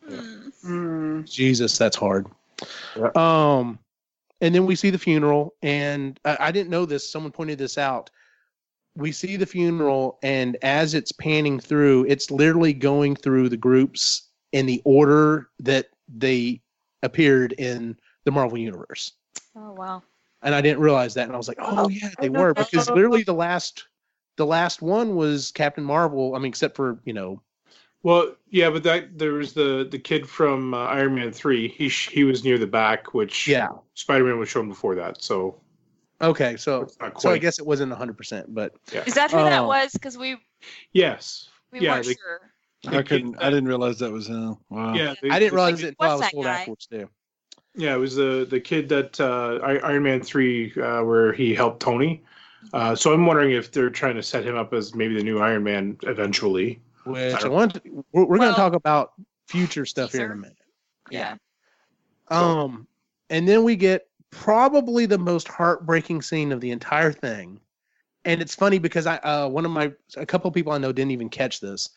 Mm. 0.09 0.51
Mm. 0.65 1.31
Jesus, 1.31 1.77
that's 1.77 1.95
hard. 1.95 2.27
Yeah. 2.95 3.11
Um, 3.15 3.80
and 4.41 4.53
then 4.53 4.65
we 4.65 4.76
see 4.76 4.89
the 4.89 4.99
funeral, 4.99 5.55
and 5.61 6.19
I, 6.26 6.38
I 6.39 6.51
didn't 6.51 6.69
know 6.69 6.85
this. 6.85 7.09
Someone 7.09 7.31
pointed 7.31 7.57
this 7.57 7.77
out. 7.77 8.09
We 8.95 9.11
see 9.11 9.35
the 9.38 9.45
funeral, 9.45 10.18
and 10.23 10.57
as 10.61 10.93
it's 10.93 11.11
panning 11.11 11.59
through, 11.59 12.05
it's 12.07 12.31
literally 12.31 12.73
going 12.73 13.15
through 13.15 13.49
the 13.49 13.57
groups 13.57 14.23
in 14.51 14.65
the 14.65 14.81
order 14.85 15.49
that 15.59 15.88
they 16.07 16.61
appeared 17.03 17.53
in 17.53 17.97
the 18.26 18.31
Marvel 18.31 18.57
universe. 18.57 19.14
Oh 19.55 19.73
wow. 19.73 20.03
And 20.43 20.53
I 20.53 20.61
didn't 20.61 20.80
realize 20.80 21.14
that, 21.15 21.23
and 21.26 21.34
I 21.34 21.38
was 21.38 21.47
like, 21.47 21.57
"Oh 21.59 21.89
yeah, 21.89 22.11
they 22.19 22.30
were," 22.30 22.53
because 22.53 22.89
literally 22.89 23.23
the 23.23 23.34
last, 23.34 23.88
the 24.35 24.45
last 24.45 24.81
one 24.84 25.15
was 25.15 25.51
Captain 25.51 25.84
Marvel. 25.84 26.35
I 26.35 26.39
mean, 26.39 26.49
except 26.49 26.76
for 26.76 26.99
you 27.05 27.14
know, 27.14 27.41
Well, 28.03 28.35
yeah, 28.49 28.69
but 28.69 28.84
that 28.84 29.18
there 29.18 29.34
was 29.34 29.53
the 29.53 29.88
the 29.89 29.97
kid 29.97 30.30
from 30.30 30.73
uh, 30.76 30.77
Iron 30.85 31.15
Man 31.15 31.31
three. 31.31 31.68
He 31.69 31.89
sh- 31.89 32.09
he 32.09 32.23
was 32.23 32.43
near 32.43 32.59
the 32.59 32.68
back, 32.68 33.14
which 33.15 33.47
yeah. 33.47 33.69
Spider 33.95 34.26
Man 34.26 34.38
was 34.38 34.47
shown 34.47 34.69
before 34.69 34.93
that. 34.95 35.23
So 35.23 35.59
Okay, 36.22 36.55
so 36.55 36.88
so 37.19 37.30
I 37.31 37.38
guess 37.39 37.59
it 37.59 37.65
wasn't 37.65 37.91
100%, 37.93 38.45
but 38.49 38.73
Is 39.05 39.14
that 39.14 39.30
who 39.31 39.38
that 39.38 39.61
Oh. 39.61 39.68
was? 39.68 39.91
Because 39.93 40.18
we 40.18 40.38
yes, 40.93 41.49
we 41.72 41.80
Yeah, 41.81 41.93
weren't 41.95 42.05
the- 42.05 42.14
sure. 42.15 42.51
I 42.99 43.01
couldn't. 43.01 43.35
I 43.39 43.49
didn't 43.49 43.68
realize 43.68 43.97
that 43.99 44.11
was 44.11 44.27
him. 44.27 44.57
Wow. 44.69 44.93
yeah. 44.93 45.15
the- 45.22 45.31
I 45.31 45.39
didn't 45.39 45.51
the- 45.51 45.55
realize 45.55 45.84
it 45.84 45.88
until 45.89 45.95
I 45.99 46.07
What's 46.07 46.14
was 46.14 46.22
that 46.22 46.31
told 46.31 46.45
guy? 46.45 46.59
afterwards 46.59 46.85
too. 46.88 47.09
Yeah, 47.78 47.94
it 47.94 47.99
was 47.99 48.16
the 48.16 48.45
the 48.49 48.60
kid 48.60 48.90
that 48.90 49.20
uh, 49.20 49.60
Iron 49.64 50.04
Man 50.04 50.22
three 50.22 50.74
uh, 50.82 51.04
where 51.04 51.32
he 51.32 51.54
helped 51.54 51.80
Tony. 51.80 52.24
Uh, 52.74 52.95
so 52.95 53.14
I'm 53.14 53.26
wondering 53.26 53.52
if 53.52 53.72
they're 53.72 53.91
trying 53.91 54.16
to 54.16 54.24
set 54.24 54.44
him 54.44 54.58
up 54.58 54.74
as 54.74 54.95
maybe 54.95 55.16
the 55.16 55.24
new 55.24 55.40
Iron 55.40 55.64
Man 55.64 55.98
eventually. 56.04 56.82
Which 57.06 57.36
I 57.36 57.40
don't- 57.40 57.52
want. 57.52 57.74
To, 57.76 58.06
we're 58.12 58.26
we're 58.26 58.38
going 58.38 58.49
to 58.49 58.56
talk 58.56 58.74
about 58.74 59.14
future 59.45 59.86
stuff 59.86 60.12
here 60.12 60.26
in 60.26 60.32
a 60.32 60.36
minute. 60.36 60.58
Yeah. 61.12 61.36
Um, 62.30 62.88
and 63.30 63.48
then 63.48 63.64
we 63.64 63.76
get 63.76 64.08
probably 64.32 65.06
the 65.06 65.18
most 65.18 65.48
heartbreaking 65.48 66.22
scene 66.24 66.52
of 66.52 66.60
the 66.60 66.72
entire 66.72 67.14
thing, 67.14 67.62
and 68.26 68.41
it's 68.41 68.56
funny 68.56 68.80
because 68.80 69.06
I 69.06 69.18
uh 69.18 69.48
one 69.48 69.66
of 69.66 69.72
my 69.72 69.94
a 70.18 70.26
couple 70.26 70.48
of 70.48 70.54
people 70.54 70.74
I 70.74 70.80
know 70.80 70.91
didn't 70.91 71.12
even 71.12 71.30
catch 71.30 71.62
this 71.62 71.91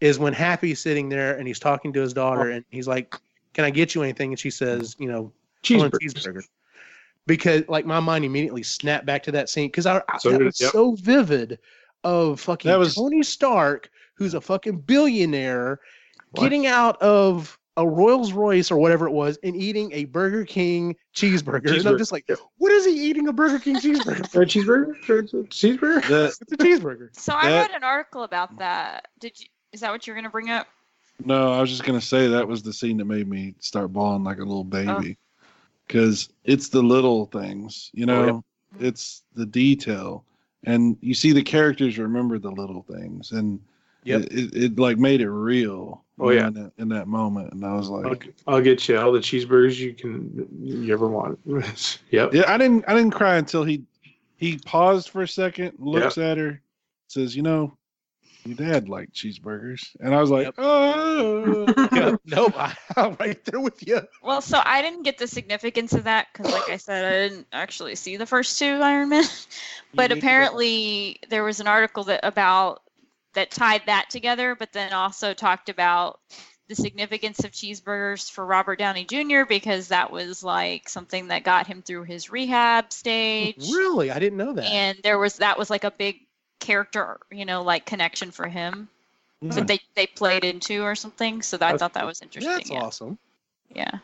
is 0.00 0.18
when 0.18 0.32
Happy's 0.32 0.80
sitting 0.80 1.08
there 1.08 1.36
and 1.38 1.46
he's 1.46 1.58
talking 1.58 1.92
to 1.92 2.00
his 2.00 2.12
daughter 2.12 2.50
and 2.50 2.64
he's 2.70 2.88
like, 2.88 3.16
"Can 3.56 3.64
I 3.64 3.70
get 3.70 3.94
you 3.96 4.02
anything?" 4.02 4.30
and 4.32 4.38
she 4.38 4.50
says, 4.50 4.94
"You 5.00 5.08
know, 5.08 5.32
I 5.70 5.76
want 5.78 5.94
a 5.94 5.98
Cheeseburgers. 5.98 6.14
cheeseburger." 6.14 6.42
because 7.26 7.64
like 7.68 7.84
my 7.84 7.98
mind 7.98 8.24
immediately 8.24 8.62
snapped 8.62 9.04
back 9.04 9.20
to 9.24 9.32
that 9.32 9.48
scene 9.48 9.66
because 9.66 9.84
I, 9.86 10.00
I 10.08 10.18
So 10.18 10.30
that 10.30 10.38
did- 10.38 10.44
was 10.44 10.60
yep. 10.60 10.70
so 10.70 10.92
vivid 10.92 11.58
of 12.04 12.38
fucking 12.40 12.70
That 12.70 12.78
was- 12.78 12.94
Tony 12.94 13.22
Stark, 13.24 13.90
who's 14.14 14.34
a 14.34 14.40
fucking 14.40 14.78
billionaire, 14.82 15.80
What? 16.30 16.42
getting 16.42 16.66
out 16.68 17.00
of 17.02 17.58
a 17.78 17.86
Rolls 17.86 18.32
Royce 18.32 18.70
or 18.70 18.76
whatever 18.78 19.06
it 19.08 19.10
was 19.12 19.38
and 19.42 19.56
eating 19.56 19.90
a 19.92 20.04
Burger 20.04 20.44
King 20.44 20.94
cheeseburger. 21.14 21.76
And 21.76 21.86
I'm 21.88 21.98
just 21.98 22.12
like, 22.12 22.26
what 22.58 22.70
is 22.72 22.86
he 22.86 22.92
eating 22.92 23.26
a 23.28 23.32
Burger 23.32 23.58
King 23.58 23.74
cheeseburger? 23.76 24.26
for? 24.30 24.42
A 24.42 24.46
cheeseburger? 24.46 24.90
A 24.90 25.42
cheeseburger? 25.48 26.06
The, 26.08 26.24
it's 26.26 26.40
a 26.52 26.56
cheeseburger. 26.56 27.08
So 27.18 27.34
I 27.34 27.50
That- 27.50 27.70
read 27.72 27.76
an 27.76 27.82
article 27.84 28.22
about 28.22 28.56
that. 28.60 29.08
Did 29.18 29.38
you? 29.40 29.46
Is 29.72 29.80
that 29.80 29.90
what 29.90 30.06
you're 30.06 30.14
gonna 30.16 30.30
bring 30.30 30.48
up? 30.48 30.68
No, 31.24 31.52
I 31.52 31.60
was 31.60 31.70
just 31.70 31.84
gonna 31.84 32.00
say 32.00 32.28
that 32.28 32.46
was 32.46 32.62
the 32.62 32.72
scene 32.72 32.96
that 32.98 33.04
made 33.06 33.28
me 33.28 33.54
start 33.58 33.92
bawling 33.92 34.24
like 34.24 34.38
a 34.38 34.44
little 34.44 34.60
oh. 34.60 34.64
baby, 34.64 35.16
because 35.86 36.28
it's 36.44 36.68
the 36.68 36.82
little 36.82 37.26
things, 37.26 37.90
you 37.94 38.04
oh, 38.04 38.06
know. 38.06 38.28
Oh, 38.28 38.84
It's 38.84 39.22
the 39.34 39.46
detail, 39.46 40.24
and 40.64 40.96
you 41.00 41.14
see 41.14 41.32
the 41.32 41.42
characters 41.42 41.98
remember 41.98 42.38
the 42.38 42.50
little 42.50 42.82
things, 42.82 43.32
and 43.32 43.60
Yep. 44.06 44.20
it, 44.20 44.32
it, 44.32 44.56
it 44.56 44.78
like 44.78 44.98
made 44.98 45.20
it 45.20 45.30
real. 45.30 46.04
Oh, 46.18 46.30
yeah. 46.30 46.46
in 46.46 46.54
that, 46.54 46.72
in 46.78 46.88
that 46.90 47.08
moment, 47.08 47.52
and 47.52 47.62
I 47.62 47.74
was 47.74 47.90
like, 47.90 48.32
I'll, 48.46 48.54
I'll 48.54 48.62
get 48.62 48.88
you 48.88 48.98
all 48.98 49.12
the 49.12 49.18
cheeseburgers 49.18 49.76
you 49.76 49.92
can 49.92 50.48
you 50.62 50.90
ever 50.94 51.08
want. 51.08 51.38
yep. 52.10 52.32
Yeah, 52.32 52.44
I 52.46 52.56
didn't. 52.56 52.84
I 52.88 52.94
didn't 52.94 53.10
cry 53.10 53.36
until 53.36 53.64
he 53.64 53.82
he 54.36 54.56
paused 54.58 55.10
for 55.10 55.22
a 55.22 55.28
second, 55.28 55.72
looks 55.78 56.16
at 56.16 56.38
her, 56.38 56.62
says, 57.08 57.36
"You 57.36 57.42
know, 57.42 57.76
your 58.46 58.56
dad 58.56 58.88
liked 58.88 59.14
cheeseburgers," 59.14 59.94
and 60.00 60.14
I 60.14 60.20
was 60.20 60.30
like, 60.30 60.44
Yep. 60.44 60.54
"Oh, 60.58 61.66
yeah, 61.92 62.16
nope, 62.24 62.54
I, 62.58 62.74
I'm 62.96 63.16
right 63.18 63.42
there 63.44 63.60
with 63.60 63.86
you. 63.86 64.00
Well, 64.22 64.40
so 64.40 64.60
I 64.64 64.82
didn't 64.82 65.02
get 65.02 65.18
the 65.18 65.26
significance 65.26 65.92
of 65.92 66.04
that 66.04 66.28
because, 66.32 66.52
like 66.52 66.68
I 66.68 66.76
said, 66.76 67.04
I 67.04 67.28
didn't 67.28 67.46
actually 67.52 67.94
see 67.94 68.16
the 68.16 68.26
first 68.26 68.58
two 68.58 68.66
Iron 68.66 69.10
Man. 69.10 69.24
but 69.94 70.02
need 70.04 70.08
to 70.08 70.14
go. 70.14 70.18
apparently, 70.18 71.20
there 71.28 71.44
was 71.44 71.60
an 71.60 71.66
article 71.66 72.04
that 72.04 72.20
about 72.22 72.82
that 73.34 73.50
tied 73.50 73.82
that 73.86 74.10
together, 74.10 74.54
but 74.54 74.72
then 74.72 74.92
also 74.92 75.34
talked 75.34 75.68
about 75.68 76.20
the 76.68 76.74
significance 76.74 77.44
of 77.44 77.52
cheeseburgers 77.52 78.30
for 78.30 78.44
Robert 78.44 78.78
Downey 78.78 79.04
Jr. 79.04 79.44
because 79.48 79.88
that 79.88 80.10
was 80.10 80.42
like 80.42 80.88
something 80.88 81.28
that 81.28 81.44
got 81.44 81.66
him 81.66 81.82
through 81.82 82.04
his 82.04 82.30
rehab 82.30 82.92
stage. 82.92 83.70
Really, 83.70 84.10
I 84.10 84.18
didn't 84.18 84.38
know 84.38 84.52
that. 84.54 84.64
And 84.64 84.98
there 85.02 85.18
was 85.18 85.36
that 85.36 85.58
was 85.58 85.70
like 85.70 85.84
a 85.84 85.92
big 85.92 86.25
character, 86.60 87.18
you 87.30 87.44
know, 87.44 87.62
like 87.62 87.86
connection 87.86 88.30
for 88.30 88.48
him 88.48 88.88
Hmm. 89.42 89.50
that 89.50 89.66
they 89.66 89.78
they 89.94 90.06
played 90.06 90.44
into 90.44 90.82
or 90.82 90.94
something. 90.94 91.42
So 91.42 91.56
that, 91.58 91.74
I 91.74 91.76
thought 91.76 91.92
that 91.94 92.06
was 92.06 92.22
interesting. 92.22 92.52
That's 92.54 92.70
yeah. 92.70 92.80
awesome. 92.80 93.18
yeah. 93.74 93.98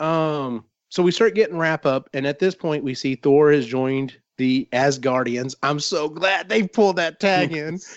Um, 0.00 0.64
so 0.90 1.02
we 1.02 1.10
start 1.10 1.34
getting 1.34 1.56
wrap 1.56 1.86
up, 1.86 2.08
and 2.12 2.26
at 2.26 2.38
this 2.38 2.54
point, 2.54 2.84
we 2.84 2.94
see 2.94 3.14
Thor 3.14 3.50
has 3.52 3.66
joined 3.66 4.16
the 4.36 4.68
Asgardians. 4.72 5.54
I'm 5.62 5.80
so 5.80 6.08
glad 6.08 6.48
they 6.48 6.62
pulled 6.62 6.96
that 6.96 7.20
tag 7.20 7.52
in. 7.52 7.78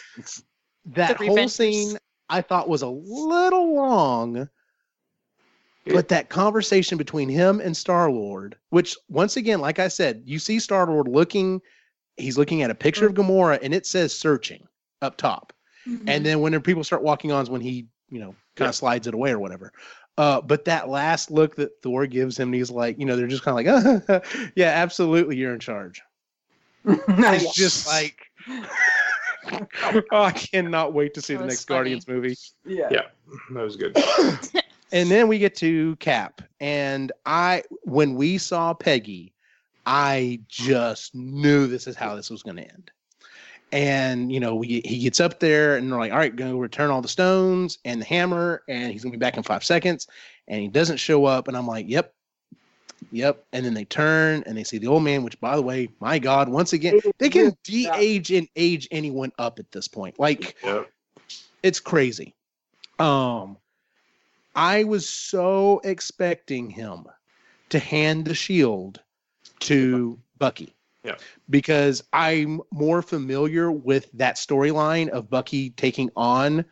That 0.86 1.18
whole 1.18 1.38
Revengers. 1.38 1.52
scene 1.52 1.98
I 2.30 2.42
thought 2.42 2.68
was 2.68 2.82
a 2.82 2.88
little 2.88 3.76
long, 3.76 4.50
but 5.86 6.08
that 6.08 6.30
conversation 6.30 6.98
between 6.98 7.30
him 7.30 7.60
and 7.60 7.78
Star 7.78 8.10
Lord, 8.10 8.56
which 8.72 8.98
once 9.08 9.38
again, 9.38 9.62
like 9.62 9.78
I 9.78 9.88
said, 9.90 10.24
you 10.26 10.40
see 10.40 10.58
Star 10.58 10.88
Lord 10.88 11.08
looking, 11.08 11.62
he's 12.22 12.38
looking 12.38 12.62
at 12.62 12.70
a 12.72 12.76
picture 12.76 13.06
of 13.08 13.14
Gamora, 13.14 13.60
and 13.62 13.74
it 13.74 13.86
says 13.86 14.14
searching 14.18 14.68
up 15.02 15.18
top. 15.18 15.54
Mm-hmm. 15.88 16.08
And 16.10 16.26
then 16.26 16.42
when 16.42 16.60
people 16.62 16.84
start 16.84 17.02
walking 17.04 17.32
on 17.32 17.42
is 17.44 17.50
when 17.50 17.62
he, 17.62 17.88
you 18.10 18.20
know, 18.20 18.36
kind 18.56 18.66
Yeah. 18.66 18.70
of 18.70 18.76
slides 18.76 19.08
it 19.08 19.14
away 19.14 19.32
or 19.32 19.40
whatever. 19.40 19.72
Uh, 20.18 20.42
but 20.42 20.66
that 20.66 20.90
last 20.90 21.32
look 21.32 21.56
that 21.56 21.72
Thor 21.82 22.06
gives 22.06 22.38
him, 22.38 22.54
he's 22.54 22.70
like, 22.70 23.00
you 23.00 23.06
know, 23.06 23.16
they're 23.16 23.28
just 23.28 23.44
kind 23.44 23.68
of 23.68 24.08
like, 24.08 24.24
yeah, 24.56 24.68
absolutely, 24.68 25.38
you're 25.38 25.54
in 25.54 25.60
charge. 25.60 26.02
It's 26.86 27.54
just 27.54 27.88
like, 27.88 28.20
oh, 30.12 30.24
I 30.24 30.32
cannot 30.32 30.94
wait 30.94 31.14
to 31.16 31.22
see 31.22 31.36
the 31.36 31.46
next 31.46 31.66
funny. 31.68 31.78
Guardians 31.78 32.08
movie. 32.08 32.36
yeah. 32.66 32.88
Yeah. 32.92 33.02
That 33.54 33.62
was 33.64 33.76
good. 33.76 33.96
And 34.94 35.10
then 35.10 35.30
we 35.30 35.40
get 35.40 35.56
to 35.56 35.96
Cap, 36.02 36.42
and 36.60 37.14
I, 37.26 37.64
when 37.84 38.14
we 38.16 38.38
saw 38.38 38.74
Peggy, 38.74 39.32
I 39.86 40.40
just 40.48 41.16
knew 41.16 41.68
this 41.68 41.88
is 41.88 41.96
how 41.96 42.16
this 42.16 42.30
was 42.30 42.44
going 42.44 42.58
to 42.58 42.64
end. 42.64 42.92
And 43.72 44.32
you 44.32 44.40
know, 44.40 44.56
we, 44.56 44.82
he 44.84 45.00
gets 45.00 45.20
up 45.20 45.40
there, 45.40 45.78
and 45.78 45.90
they're 45.90 45.98
like, 46.00 46.12
"All 46.12 46.18
right, 46.18 46.36
going 46.36 46.52
to 46.52 46.60
return 46.60 46.90
all 46.90 47.02
the 47.02 47.08
stones 47.08 47.80
and 47.86 48.02
the 48.02 48.06
hammer, 48.06 48.64
and 48.68 48.92
he's 48.92 49.02
going 49.02 49.14
to 49.14 49.18
be 49.18 49.22
back 49.22 49.38
in 49.38 49.44
five 49.44 49.64
seconds." 49.64 50.08
And 50.48 50.62
he 50.62 50.68
doesn't 50.68 50.98
show 50.98 51.24
up, 51.26 51.48
and 51.48 51.56
I'm 51.56 51.68
like, 51.68 51.86
"Yep, 51.88 52.14
yep." 53.12 53.46
And 53.54 53.66
then 53.66 53.74
they 53.74 53.86
turn, 53.86 54.44
and 54.46 54.58
they 54.58 54.66
see 54.66 54.78
the 54.78 54.88
old 54.88 55.04
man. 55.04 55.24
Which, 55.24 55.40
by 55.40 55.56
the 55.56 55.62
way, 55.62 55.88
my 56.02 56.20
God, 56.20 56.50
once 56.50 56.74
again, 56.74 57.00
they 57.18 57.30
can 57.30 57.56
de-age 57.64 58.32
and 58.32 58.50
age 58.58 58.90
anyone 58.92 59.32
up 59.40 59.58
at 59.58 59.72
this 59.72 59.88
point. 59.88 60.20
Like, 60.20 60.58
Yeah. 60.66 60.84
it's 61.64 61.80
crazy. 61.80 62.36
Um, 63.00 63.58
I 64.54 64.84
was 64.84 65.08
so 65.08 65.80
expecting 65.86 66.70
him 66.70 67.06
to 67.70 67.80
hand 67.80 68.26
the 68.26 68.36
shield 68.36 69.00
to 69.62 70.20
Bucky. 70.38 70.76
Yeah. 71.04 71.16
Because 71.50 72.04
I'm 72.14 72.62
more 72.72 73.02
familiar 73.02 73.72
with 73.72 74.12
that 74.14 74.36
storyline 74.36 75.10
of 75.10 75.30
Bucky 75.30 75.72
taking 75.72 76.12
on 76.16 76.64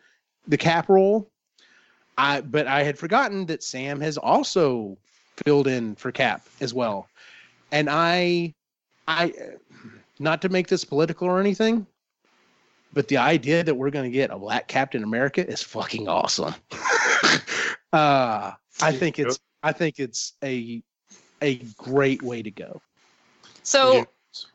the 0.46 0.56
cap 0.56 0.88
role. 0.88 1.30
I 2.16 2.40
but 2.42 2.66
I 2.66 2.82
had 2.82 2.98
forgotten 2.98 3.46
that 3.46 3.62
Sam 3.62 4.00
has 4.00 4.18
also 4.18 4.98
filled 5.44 5.66
in 5.66 5.94
for 5.96 6.12
Cap 6.12 6.46
as 6.60 6.74
well. 6.74 7.08
And 7.72 7.88
I 7.90 8.54
I 9.08 9.32
not 10.18 10.42
to 10.42 10.48
make 10.48 10.68
this 10.68 10.84
political 10.84 11.26
or 11.26 11.40
anything, 11.40 11.86
but 12.92 13.08
the 13.08 13.16
idea 13.16 13.64
that 13.64 13.74
we're 13.74 13.90
going 13.90 14.10
to 14.10 14.16
get 14.16 14.30
a 14.30 14.38
black 14.38 14.68
Captain 14.68 15.02
America 15.02 15.46
is 15.46 15.62
fucking 15.62 16.08
awesome. 16.08 16.54
uh, 17.92 18.52
I 18.82 18.92
think 18.92 19.18
it's 19.18 19.40
I 19.62 19.72
think 19.72 19.98
it's 19.98 20.34
a 20.42 20.82
a 21.42 21.56
great 21.76 22.22
way 22.22 22.42
to 22.42 22.50
go. 22.50 22.80
So 23.62 23.92
Yeah. 23.94 24.04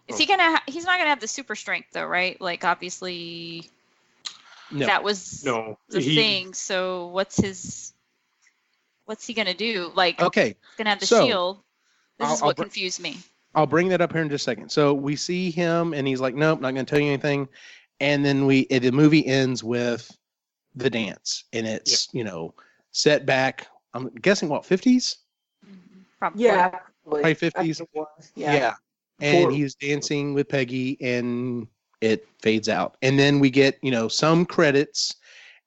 is 0.07 0.17
he 0.17 0.25
gonna? 0.25 0.43
Ha- 0.57 0.63
he's 0.67 0.85
not 0.85 0.97
gonna 0.97 1.09
have 1.09 1.19
the 1.19 1.27
super 1.27 1.55
strength 1.55 1.89
though, 1.93 2.05
right? 2.05 2.39
Like 2.41 2.63
obviously 2.63 3.69
No, 4.71 4.87
that 4.87 5.03
was 5.03 5.43
No. 5.45 5.77
the 5.89 5.99
he- 6.01 6.15
thing. 6.15 6.53
So 6.53 7.07
what's 7.07 7.37
his? 7.37 7.93
What's 9.05 9.27
he 9.27 9.33
gonna 9.33 9.53
do? 9.53 9.91
Like 9.93 10.19
okay, 10.21 10.47
he's 10.47 10.77
gonna 10.77 10.89
have 10.89 10.99
the 10.99 11.05
so, 11.05 11.25
shield. 11.25 11.63
This 12.17 12.27
I'll- 12.27 12.33
is 12.35 12.41
what 12.41 12.55
br- 12.57 12.63
confused 12.63 12.99
me. 12.99 13.19
I'll 13.53 13.67
bring 13.67 13.87
that 13.89 14.01
up 14.01 14.11
here 14.11 14.21
in 14.21 14.29
just 14.29 14.43
a 14.43 14.51
second. 14.51 14.69
So 14.69 14.93
we 14.93 15.15
see 15.15 15.49
him, 15.49 15.93
and 15.93 16.05
he's 16.07 16.19
like, 16.19 16.35
"Nope, 16.35 16.59
not 16.59 16.73
going 16.73 16.85
to 16.85 16.89
tell 16.89 16.99
you 16.99 17.07
anything." 17.07 17.47
And 18.01 18.25
then 18.25 18.45
we 18.45 18.61
it, 18.61 18.81
the 18.81 18.91
movie 18.91 19.25
ends 19.25 19.63
with 19.63 20.11
the 20.75 20.89
dance, 20.89 21.45
and 21.53 21.65
it's 21.65 22.09
you 22.13 22.23
know 22.25 22.53
set 22.91 23.25
back. 23.25 23.67
I'm 23.93 24.09
guessing 24.15 24.49
what 24.49 24.65
fifties, 24.65 25.17
Probably. 26.31 26.43
Yeah. 26.45 26.80
probably 27.03 27.23
I 27.23 27.34
fifties. 27.34 27.77
think 27.77 27.89
it 27.93 27.99
was, 27.99 28.31
Yeah. 28.35 28.53
Yeah. 28.53 28.73
And 29.22 29.45
For- 29.45 29.52
he's 29.52 29.76
dancing 29.76 30.34
with 30.34 30.49
Peggy 30.49 30.97
and 31.02 31.68
it 32.02 32.27
fades 32.41 32.68
out. 32.68 32.97
And 33.02 33.18
then 33.18 33.39
we 33.39 33.49
get, 33.49 33.77
you 33.81 33.91
know, 33.91 34.07
some 34.07 34.45
credits 34.45 35.15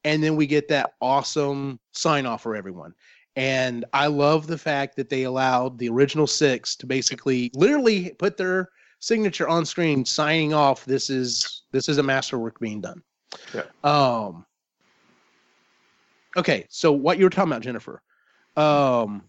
and 0.04 0.22
then 0.22 0.36
we 0.36 0.46
get 0.46 0.68
that 0.68 0.94
awesome 1.00 1.80
sign 1.92 2.26
off 2.26 2.42
for 2.42 2.54
everyone. 2.54 2.94
And 3.36 3.84
I 3.92 4.08
love 4.08 4.46
the 4.46 4.58
fact 4.58 4.96
that 4.96 5.08
they 5.08 5.22
allowed 5.22 5.78
the 5.78 5.88
original 5.88 6.26
six 6.26 6.74
to 6.76 6.86
basically 6.86 7.50
literally 7.54 8.10
put 8.18 8.36
their 8.36 8.68
signature 9.00 9.48
on 9.48 9.64
screen 9.64 10.04
signing 10.04 10.52
off 10.52 10.84
this 10.84 11.08
is 11.08 11.62
this 11.70 11.88
is 11.88 11.98
a 11.98 12.02
masterwork 12.02 12.58
being 12.58 12.80
done. 12.80 13.00
Yeah. 13.54 13.62
Um 13.84 14.44
Okay, 16.36 16.66
so 16.68 16.92
what 16.92 17.16
you 17.18 17.24
were 17.24 17.30
talking 17.30 17.50
about, 17.52 17.62
Jennifer. 17.62 18.02
Um 18.56 19.22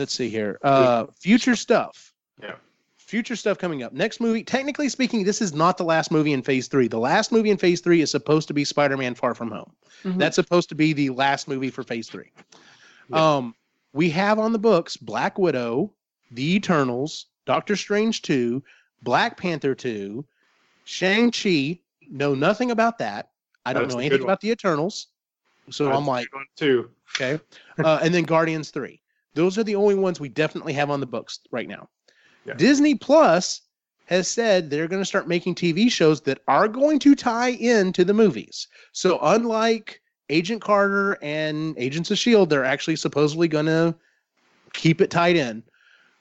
let's 0.00 0.12
see 0.14 0.28
here. 0.28 0.58
Uh 0.62 1.06
future 1.20 1.54
stuff 1.54 2.12
Yeah. 2.42 2.54
future 2.96 3.36
stuff 3.36 3.58
coming 3.58 3.82
up. 3.84 3.92
Next 3.92 4.20
movie, 4.20 4.42
technically 4.42 4.88
speaking, 4.88 5.22
this 5.24 5.40
is 5.40 5.52
not 5.52 5.76
the 5.76 5.84
last 5.84 6.10
movie 6.10 6.32
in 6.32 6.42
phase 6.42 6.66
three. 6.66 6.88
The 6.88 6.98
last 6.98 7.30
movie 7.30 7.50
in 7.50 7.58
phase 7.58 7.80
three 7.80 8.00
is 8.00 8.10
supposed 8.10 8.48
to 8.48 8.54
be 8.54 8.64
Spider 8.64 8.96
Man 8.96 9.14
Far 9.14 9.34
From 9.34 9.50
Home. 9.50 9.72
Mhm. 10.04 10.18
That's 10.18 10.34
supposed 10.36 10.68
to 10.70 10.74
be 10.74 10.92
the 10.92 11.10
last 11.10 11.46
movie 11.46 11.70
for 11.70 11.82
phase 11.84 12.08
three. 12.08 12.30
Yeah. 13.10 13.36
Um, 13.36 13.54
we 13.92 14.08
have 14.10 14.38
on 14.38 14.52
the 14.52 14.58
books 14.58 14.96
Black 14.96 15.38
Widow, 15.38 15.92
The 16.30 16.54
Eternals, 16.56 17.26
Doctor 17.44 17.76
Strange 17.76 18.22
2, 18.22 18.62
Black 19.02 19.36
Panther 19.36 19.74
2, 19.74 20.24
Shang-Chi. 20.84 21.80
Know 22.08 22.34
nothing 22.34 22.70
about 22.70 22.98
that. 22.98 23.30
I 23.66 23.72
don't 23.72 23.82
That's 23.84 23.94
know 23.94 24.00
anything 24.00 24.22
about 24.22 24.40
the 24.40 24.50
Eternals. 24.50 25.08
So 25.70 25.84
That's 25.86 25.96
I'm 25.98 26.06
like, 26.06 26.30
good 26.30 26.36
one, 26.36 26.46
too. 26.56 26.90
Okay. 27.16 27.42
Uh, 27.78 27.98
and 28.02 28.14
then 28.14 28.24
Guardians 28.24 28.70
3. 28.70 28.99
Those 29.34 29.58
are 29.58 29.64
the 29.64 29.76
only 29.76 29.94
ones 29.94 30.20
we 30.20 30.28
definitely 30.28 30.72
have 30.74 30.90
on 30.90 31.00
the 31.00 31.06
books 31.06 31.40
right 31.50 31.68
now. 31.68 31.88
Yeah. 32.44 32.54
Disney 32.54 32.94
Plus 32.94 33.62
has 34.06 34.26
said 34.26 34.70
they're 34.70 34.88
going 34.88 35.02
to 35.02 35.06
start 35.06 35.28
making 35.28 35.54
TV 35.54 35.90
shows 35.90 36.20
that 36.22 36.40
are 36.48 36.66
going 36.68 36.98
to 36.98 37.14
tie 37.14 37.50
into 37.50 38.04
the 38.04 38.14
movies. 38.14 38.66
So, 38.92 39.18
unlike 39.22 40.00
Agent 40.30 40.60
Carter 40.62 41.16
and 41.22 41.76
Agents 41.78 42.10
of 42.10 42.14
S.H.I.E.L.D., 42.14 42.50
they're 42.50 42.64
actually 42.64 42.96
supposedly 42.96 43.46
going 43.46 43.66
to 43.66 43.94
keep 44.72 45.00
it 45.00 45.10
tied 45.10 45.36
in. 45.36 45.62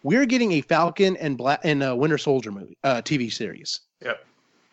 we're 0.04 0.26
getting 0.26 0.54
a 0.54 0.62
Falcon 0.62 1.18
and 1.18 1.38
Black 1.38 1.60
and 1.64 1.84
uh, 1.84 1.96
Winter 1.96 2.18
Soldier 2.18 2.52
movie 2.52 2.78
uh, 2.84 3.02
TV 3.02 3.32
series. 3.32 3.82
Yep. 4.04 4.26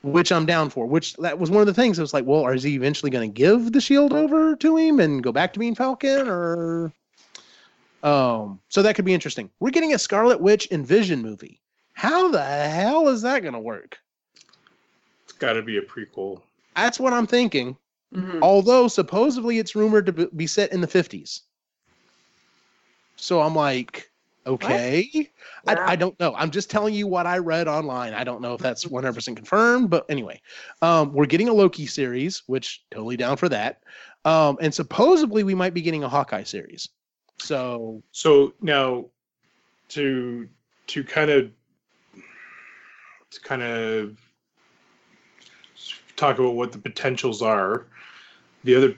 Which 0.02 0.30
I'm 0.30 0.46
down 0.46 0.70
for. 0.70 0.86
Which 0.86 1.14
that 1.14 1.38
was 1.38 1.50
one 1.50 1.62
of 1.62 1.66
the 1.66 1.74
things. 1.74 1.98
It 1.98 2.02
was 2.02 2.14
like, 2.14 2.26
well, 2.26 2.46
is 2.48 2.62
he 2.62 2.74
eventually 2.74 3.10
going 3.10 3.30
to 3.30 3.34
give 3.34 3.72
the 3.72 3.80
shield 3.80 4.12
over 4.12 4.54
to 4.56 4.76
him 4.76 5.00
and 5.00 5.22
go 5.22 5.32
back 5.32 5.52
to 5.54 5.58
being 5.58 5.74
Falcon, 5.74 6.28
or 6.28 6.92
um? 8.06 8.60
So 8.68 8.82
that 8.82 8.94
could 8.94 9.04
be 9.04 9.14
interesting. 9.14 9.50
We're 9.60 9.70
getting 9.70 9.94
a 9.94 9.98
Scarlet 9.98 10.40
Witch 10.40 10.68
and 10.70 10.86
Vision 10.86 11.20
movie. 11.22 11.60
How 11.94 12.30
the 12.30 12.44
hell 12.44 13.08
is 13.08 13.22
that 13.22 13.42
going 13.42 13.54
to 13.54 13.60
work? 13.60 13.98
It's 15.24 15.32
got 15.32 15.54
to 15.54 15.62
be 15.62 15.78
a 15.78 15.82
prequel. 15.82 16.42
That's 16.74 17.00
what 17.00 17.12
I'm 17.12 17.26
thinking. 17.26 17.76
Mhm. 18.14 18.40
Although 18.42 18.86
supposedly 18.88 19.58
it's 19.58 19.74
rumored 19.74 20.06
to 20.06 20.12
be- 20.12 20.28
be 20.36 20.46
set 20.46 20.72
in 20.72 20.80
the 20.80 20.86
50s. 20.86 21.40
So 23.16 23.40
I'm 23.40 23.54
like, 23.54 24.10
okay. 24.46 25.08
Yeah. 25.12 25.24
I, 25.66 25.92
I 25.92 25.96
don't 25.96 26.18
know. 26.20 26.34
I'm 26.36 26.50
just 26.50 26.70
telling 26.70 26.94
you 26.94 27.06
what 27.08 27.26
I 27.26 27.38
read 27.38 27.66
online. 27.66 28.14
I 28.14 28.22
don't 28.24 28.40
know 28.42 28.54
if 28.54 28.60
that's 28.60 28.84
100% 28.84 29.34
confirmed, 29.36 29.90
but 29.90 30.04
anyway, 30.08 30.40
um, 30.82 31.12
we're 31.12 31.26
getting 31.26 31.48
a 31.48 31.52
Loki 31.52 31.86
series, 31.86 32.42
which 32.46 32.84
totally 32.90 33.16
down 33.16 33.36
for 33.36 33.48
that. 33.48 33.82
Um, 34.24 34.58
and 34.60 34.72
supposedly 34.72 35.42
we 35.42 35.54
might 35.54 35.74
be 35.74 35.82
getting 35.82 36.04
a 36.04 36.08
Hawkeye 36.08 36.44
series. 36.44 36.88
So 37.38 38.02
So 38.12 38.52
now, 38.60 39.06
to 39.90 40.48
to 40.88 41.04
kind 41.04 41.30
of 41.30 41.50
to 43.30 43.40
kind 43.40 43.62
of 43.62 44.16
talk 46.16 46.38
about 46.38 46.54
what 46.54 46.72
the 46.72 46.78
potentials 46.78 47.42
are, 47.42 47.86
the 48.64 48.74
other 48.74 48.96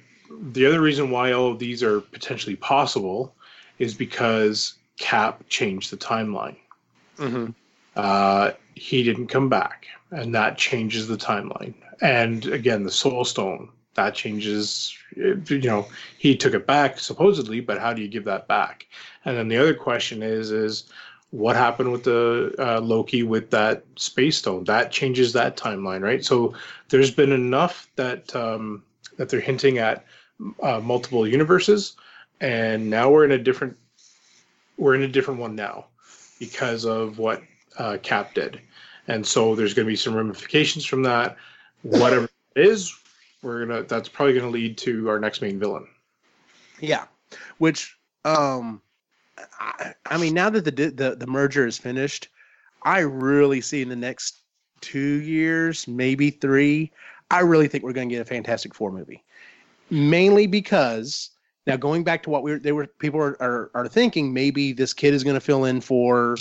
the 0.52 0.66
other 0.66 0.80
reason 0.80 1.10
why 1.10 1.32
all 1.32 1.50
of 1.50 1.58
these 1.58 1.82
are 1.82 2.00
potentially 2.00 2.56
possible 2.56 3.34
is 3.78 3.94
because 3.94 4.74
Cap 4.98 5.42
changed 5.48 5.90
the 5.90 5.96
timeline. 5.96 6.56
Uh, 7.96 8.52
he 8.74 9.02
didn't 9.02 9.26
come 9.28 9.48
back, 9.48 9.86
and 10.10 10.34
that 10.34 10.56
changes 10.56 11.08
the 11.08 11.16
timeline. 11.16 11.74
And 12.00 12.46
again, 12.46 12.84
the 12.84 12.90
Soul 12.90 13.24
Stone 13.24 13.70
that 13.98 14.14
changes. 14.14 14.96
You 15.16 15.60
know, 15.62 15.86
he 16.18 16.36
took 16.36 16.54
it 16.54 16.66
back 16.66 17.00
supposedly, 17.00 17.60
but 17.60 17.80
how 17.80 17.92
do 17.92 18.00
you 18.00 18.06
give 18.06 18.24
that 18.24 18.46
back? 18.46 18.86
And 19.24 19.36
then 19.36 19.48
the 19.48 19.56
other 19.56 19.74
question 19.74 20.22
is, 20.22 20.52
is 20.52 20.84
what 21.30 21.56
happened 21.56 21.90
with 21.90 22.04
the 22.04 22.54
uh, 22.60 22.80
Loki 22.80 23.24
with 23.24 23.50
that 23.50 23.82
space 23.96 24.38
stone? 24.38 24.62
That 24.64 24.92
changes 24.92 25.32
that 25.32 25.56
timeline, 25.56 26.02
right? 26.02 26.24
So 26.24 26.54
there's 26.90 27.10
been 27.10 27.32
enough 27.32 27.88
that 27.96 28.34
um, 28.36 28.84
that 29.16 29.28
they're 29.28 29.40
hinting 29.40 29.78
at 29.78 30.04
uh, 30.62 30.78
multiple 30.78 31.26
universes, 31.26 31.96
and 32.40 32.88
now 32.88 33.10
we're 33.10 33.24
in 33.24 33.32
a 33.32 33.38
different 33.38 33.76
we're 34.76 34.94
in 34.94 35.02
a 35.02 35.08
different 35.08 35.40
one 35.40 35.56
now 35.56 35.86
because 36.38 36.84
of 36.84 37.18
what 37.18 37.42
uh, 37.78 37.98
Cap 38.00 38.34
did, 38.34 38.60
and 39.08 39.26
so 39.26 39.56
there's 39.56 39.74
going 39.74 39.86
to 39.86 39.90
be 39.90 39.96
some 39.96 40.14
ramifications 40.14 40.84
from 40.84 41.02
that. 41.02 41.36
Whatever 41.82 42.28
it 42.54 42.68
is, 42.68 42.94
we're 43.42 43.64
gonna 43.64 43.82
that's 43.84 44.08
probably 44.08 44.34
going 44.34 44.44
to 44.44 44.50
lead 44.50 44.78
to 44.78 45.08
our 45.08 45.18
next 45.18 45.42
main 45.42 45.58
villain. 45.58 45.86
Yeah, 46.80 47.06
which 47.58 47.96
um, 48.24 48.82
I, 49.58 49.94
I 50.06 50.18
mean, 50.18 50.34
now 50.34 50.50
that 50.50 50.64
the, 50.64 50.70
the 50.70 51.16
the 51.16 51.26
merger 51.26 51.66
is 51.66 51.78
finished, 51.78 52.28
I 52.82 53.00
really 53.00 53.60
see 53.60 53.82
in 53.82 53.88
the 53.88 53.96
next 53.96 54.42
two 54.80 55.20
years, 55.22 55.88
maybe 55.88 56.30
three, 56.30 56.92
I 57.30 57.40
really 57.40 57.68
think 57.68 57.84
we're 57.84 57.92
going 57.92 58.08
to 58.08 58.14
get 58.14 58.22
a 58.22 58.24
Fantastic 58.24 58.74
Four 58.74 58.92
movie. 58.92 59.24
Mainly 59.90 60.46
because 60.46 61.30
now 61.66 61.76
going 61.76 62.04
back 62.04 62.22
to 62.24 62.30
what 62.30 62.42
we 62.42 62.52
were, 62.52 62.58
they 62.58 62.72
were 62.72 62.86
people 62.86 63.20
are 63.20 63.40
are, 63.40 63.70
are 63.74 63.88
thinking 63.88 64.32
maybe 64.32 64.72
this 64.72 64.92
kid 64.92 65.14
is 65.14 65.24
going 65.24 65.34
to 65.34 65.40
fill 65.40 65.64
in 65.64 65.80
for 65.80 66.36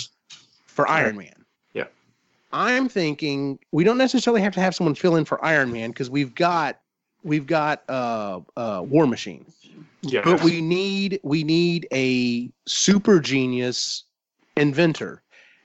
for 0.66 0.88
Iron 0.88 1.16
Man. 1.16 1.44
Yeah. 1.72 1.84
I'm 2.52 2.88
thinking 2.88 3.58
we 3.72 3.84
don't 3.84 3.98
necessarily 3.98 4.40
have 4.42 4.54
to 4.54 4.60
have 4.60 4.74
someone 4.74 4.94
fill 4.94 5.16
in 5.16 5.24
for 5.24 5.42
Iron 5.44 5.72
Man 5.72 5.90
because 5.90 6.10
we've 6.10 6.34
got 6.34 6.80
we've 7.28 7.46
got 7.46 7.82
uh 7.88 8.40
uh 8.56 8.82
War 8.84 9.06
Machine 9.06 9.44
Yeah, 10.02 10.22
but 10.24 10.42
we 10.42 10.60
need 10.60 11.20
we 11.22 11.44
need 11.44 11.86
a 11.92 12.50
super 12.66 13.20
genius 13.20 14.04
inventor 14.56 15.22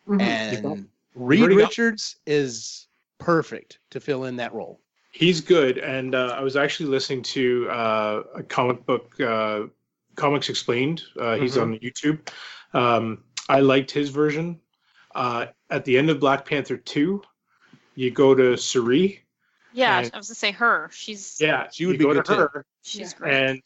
Mhm. 0.07 0.21
and 0.21 0.87
reed 1.15 1.39
already 1.41 1.55
got- 1.55 1.69
richards 1.69 2.17
is 2.27 2.87
perfect 3.19 3.79
to 3.91 3.99
fill 3.99 4.25
in 4.25 4.35
that 4.35 4.53
role 4.53 4.79
He's 5.15 5.41
good, 5.41 5.77
and 5.77 6.15
uh, 6.15 6.35
I 6.35 6.41
was 6.41 6.55
actually 6.55 6.89
listening 6.89 7.21
to 7.37 7.69
uh, 7.69 8.23
a 8.33 8.41
comic 8.41 8.83
book, 8.83 9.13
uh, 9.21 9.67
Comics 10.15 10.49
Explained. 10.49 11.03
Uh, 11.19 11.35
he's 11.37 11.55
Mhm. 11.55 11.61
on 11.61 11.77
YouTube. 11.77 12.17
Um, 12.73 13.23
I 13.47 13.59
liked 13.59 13.91
his 13.91 14.09
version. 14.09 14.59
Uh, 15.13 15.45
at 15.69 15.85
the 15.85 15.99
end 15.99 16.09
of 16.09 16.19
Black 16.19 16.45
Panther 16.47 16.77
two, 16.77 17.21
you 17.93 18.09
go 18.09 18.33
to 18.33 18.57
Shuri. 18.57 19.22
Yeah, 19.73 19.99
And- 19.99 20.11
I 20.13 20.17
was 20.17 20.27
gonna 20.27 20.35
say 20.35 20.51
her. 20.51 20.89
She's 20.93 21.37
Yeah, 21.41 21.67
She 21.71 21.85
would 21.85 21.97
be 21.97 22.05
go 22.05 22.13
good 22.13 22.25
to 22.25 22.33
too. 22.33 22.39
her, 22.39 22.65
she's 22.83 23.13
great. 23.13 23.33
and 23.33 23.61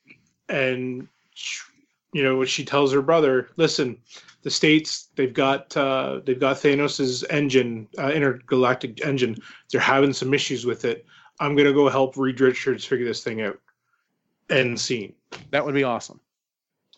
and 0.49 1.07
you 2.13 2.23
know 2.23 2.38
what 2.38 2.49
she 2.49 2.63
tells 2.65 2.93
her 2.93 3.01
brother. 3.01 3.49
Listen, 3.57 3.97
the 4.43 4.49
states 4.49 5.09
they've 5.15 5.34
got 5.34 5.75
uh, 5.75 6.21
they've 6.25 6.39
got 6.39 6.57
Thanos's 6.57 7.23
engine, 7.29 7.88
uh, 7.99 8.09
intergalactic 8.11 9.05
engine. 9.05 9.35
They're 9.71 9.81
having 9.81 10.13
some 10.13 10.34
issues 10.34 10.65
with 10.65 10.85
it. 10.85 11.05
I'm 11.39 11.55
gonna 11.55 11.73
go 11.73 11.89
help 11.89 12.15
Reed 12.17 12.39
Richards 12.39 12.85
figure 12.85 13.05
this 13.05 13.23
thing 13.23 13.41
out. 13.41 13.59
End 14.49 14.79
scene. 14.79 15.13
that 15.51 15.65
would 15.65 15.75
be 15.75 15.84
awesome 15.84 16.21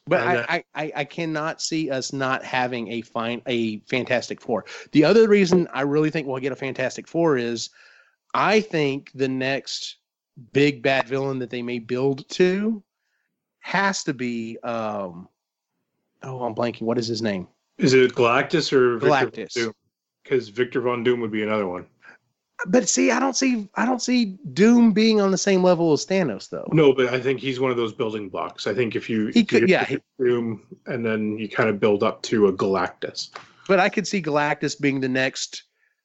but 0.05 0.21
And, 0.21 0.37
uh, 0.37 0.45
I, 0.47 0.55
I, 0.75 0.83
I 0.85 0.91
I 0.97 1.03
cannot 1.03 1.61
see 1.63 1.89
us 1.89 2.13
not 2.13 2.43
having 2.45 2.91
a 2.91 3.01
fine 3.01 3.41
a 3.47 3.79
fantastic 3.89 4.39
four 4.39 4.65
the 4.91 5.03
other 5.03 5.27
reason 5.27 5.67
i 5.73 5.81
really 5.81 6.11
think 6.11 6.27
we'll 6.27 6.39
get 6.39 6.51
a 6.51 6.55
fantastic 6.55 7.07
four 7.07 7.37
is 7.37 7.71
i 8.33 8.59
think 8.59 9.11
the 9.15 9.27
next 9.27 9.97
big 10.53 10.81
bad 10.81 11.07
villain 11.07 11.39
that 11.39 11.49
they 11.49 11.61
may 11.61 11.79
build 11.79 12.27
to 12.29 12.81
has 13.59 14.03
to 14.03 14.13
be 14.13 14.57
um 14.63 15.27
oh 16.23 16.41
i'm 16.43 16.55
blanking 16.55 16.81
what 16.83 16.97
is 16.97 17.07
his 17.07 17.21
name 17.21 17.47
Is 17.77 17.93
it 17.93 18.13
Galactus 18.15 18.71
or 18.73 18.99
Galactus. 18.99 19.73
Because 20.23 20.49
Victor 20.49 20.81
Von 20.81 21.03
Doom 21.03 21.21
would 21.21 21.31
be 21.31 21.43
another 21.43 21.65
one. 21.65 21.85
But 22.67 22.89
see, 22.89 23.09
I 23.09 23.19
don't 23.21 23.35
see 23.37 23.69
I 23.75 23.85
don't 23.85 24.01
see 24.01 24.37
Doom 24.53 24.91
being 24.91 25.21
on 25.21 25.31
the 25.31 25.37
same 25.37 25.63
level 25.63 25.93
as 25.93 26.05
Thanos 26.05 26.49
though. 26.49 26.67
No, 26.73 26.91
but 26.93 27.07
I 27.07 27.19
think 27.19 27.39
he's 27.39 27.59
one 27.59 27.71
of 27.71 27.77
those 27.77 27.93
building 27.93 28.27
blocks. 28.27 28.67
I 28.67 28.73
think 28.73 28.95
if 28.97 29.09
you 29.09 29.27
He 29.27 29.45
could- 29.45 29.61
you 29.61 29.67
yeah, 29.69 29.87
Doom 30.19 30.67
and 30.87 31.05
then 31.05 31.37
you 31.37 31.47
kind 31.47 31.69
of 31.69 31.79
build 31.79 32.03
up 32.03 32.21
to 32.23 32.47
a 32.47 32.53
Galactus. 32.53 33.29
But 33.67 33.79
I 33.79 33.87
could 33.87 34.05
see 34.05 34.21
Galactus 34.21 34.79
being 34.79 34.99
the 34.99 35.07
next. 35.09 35.63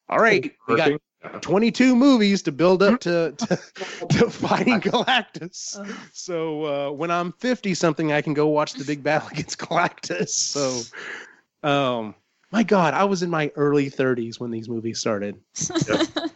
All 0.08 0.20
right, 0.20 0.52
we 0.68 0.76
got. 0.76 0.92
22 1.40 1.96
movies 1.96 2.42
to 2.42 2.52
build 2.52 2.82
up 2.82 3.00
to 3.00 3.32
to, 3.32 3.46
to 4.10 4.30
fighting 4.30 4.80
Galactus. 4.80 5.78
Uh, 5.78 5.92
So 6.12 6.64
uh, 6.64 6.92
when 6.92 7.10
I'm 7.10 7.32
50 7.32 7.74
something, 7.74 8.12
I 8.12 8.22
can 8.22 8.34
go 8.34 8.48
watch 8.48 8.74
the 8.74 8.84
big 8.84 9.02
battle 9.02 9.28
against 9.28 9.58
Galactus. 9.58 10.30
So, 10.30 11.68
um, 11.68 12.14
my 12.50 12.62
God, 12.62 12.94
I 12.94 13.04
was 13.04 13.22
in 13.22 13.30
my 13.30 13.50
early 13.56 13.90
30s 13.90 14.38
when 14.38 14.50
these 14.50 14.68
movies 14.68 14.98
started. 14.98 15.36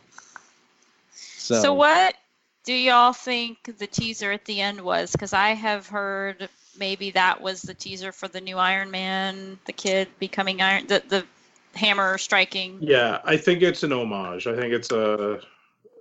So, 1.39 1.63
So, 1.63 1.73
what 1.73 2.15
do 2.65 2.75
y'all 2.75 3.15
think 3.15 3.79
the 3.79 3.87
teaser 3.87 4.31
at 4.33 4.45
the 4.45 4.61
end 4.61 4.83
was? 4.83 5.13
Because 5.13 5.33
I 5.33 5.51
have 5.55 5.87
heard 5.87 6.51
maybe 6.79 7.13
that 7.13 7.41
was 7.41 7.63
the 7.63 7.73
teaser 7.73 8.13
for 8.13 8.29
the 8.29 8.43
new 8.43 8.59
Iron 8.59 8.91
Man, 8.91 9.59
the 9.65 9.73
kid 9.73 10.09
becoming 10.19 10.61
Iron, 10.61 10.87
the 10.87 11.03
the 11.09 11.25
hammer 11.75 12.19
striking. 12.19 12.79
Yeah, 12.81 13.19
I 13.25 13.37
think 13.37 13.63
it's 13.63 13.83
an 13.83 13.93
homage. 13.93 14.47
I 14.47 14.55
think 14.57 14.73
it's 14.73 14.91
a. 14.91 15.41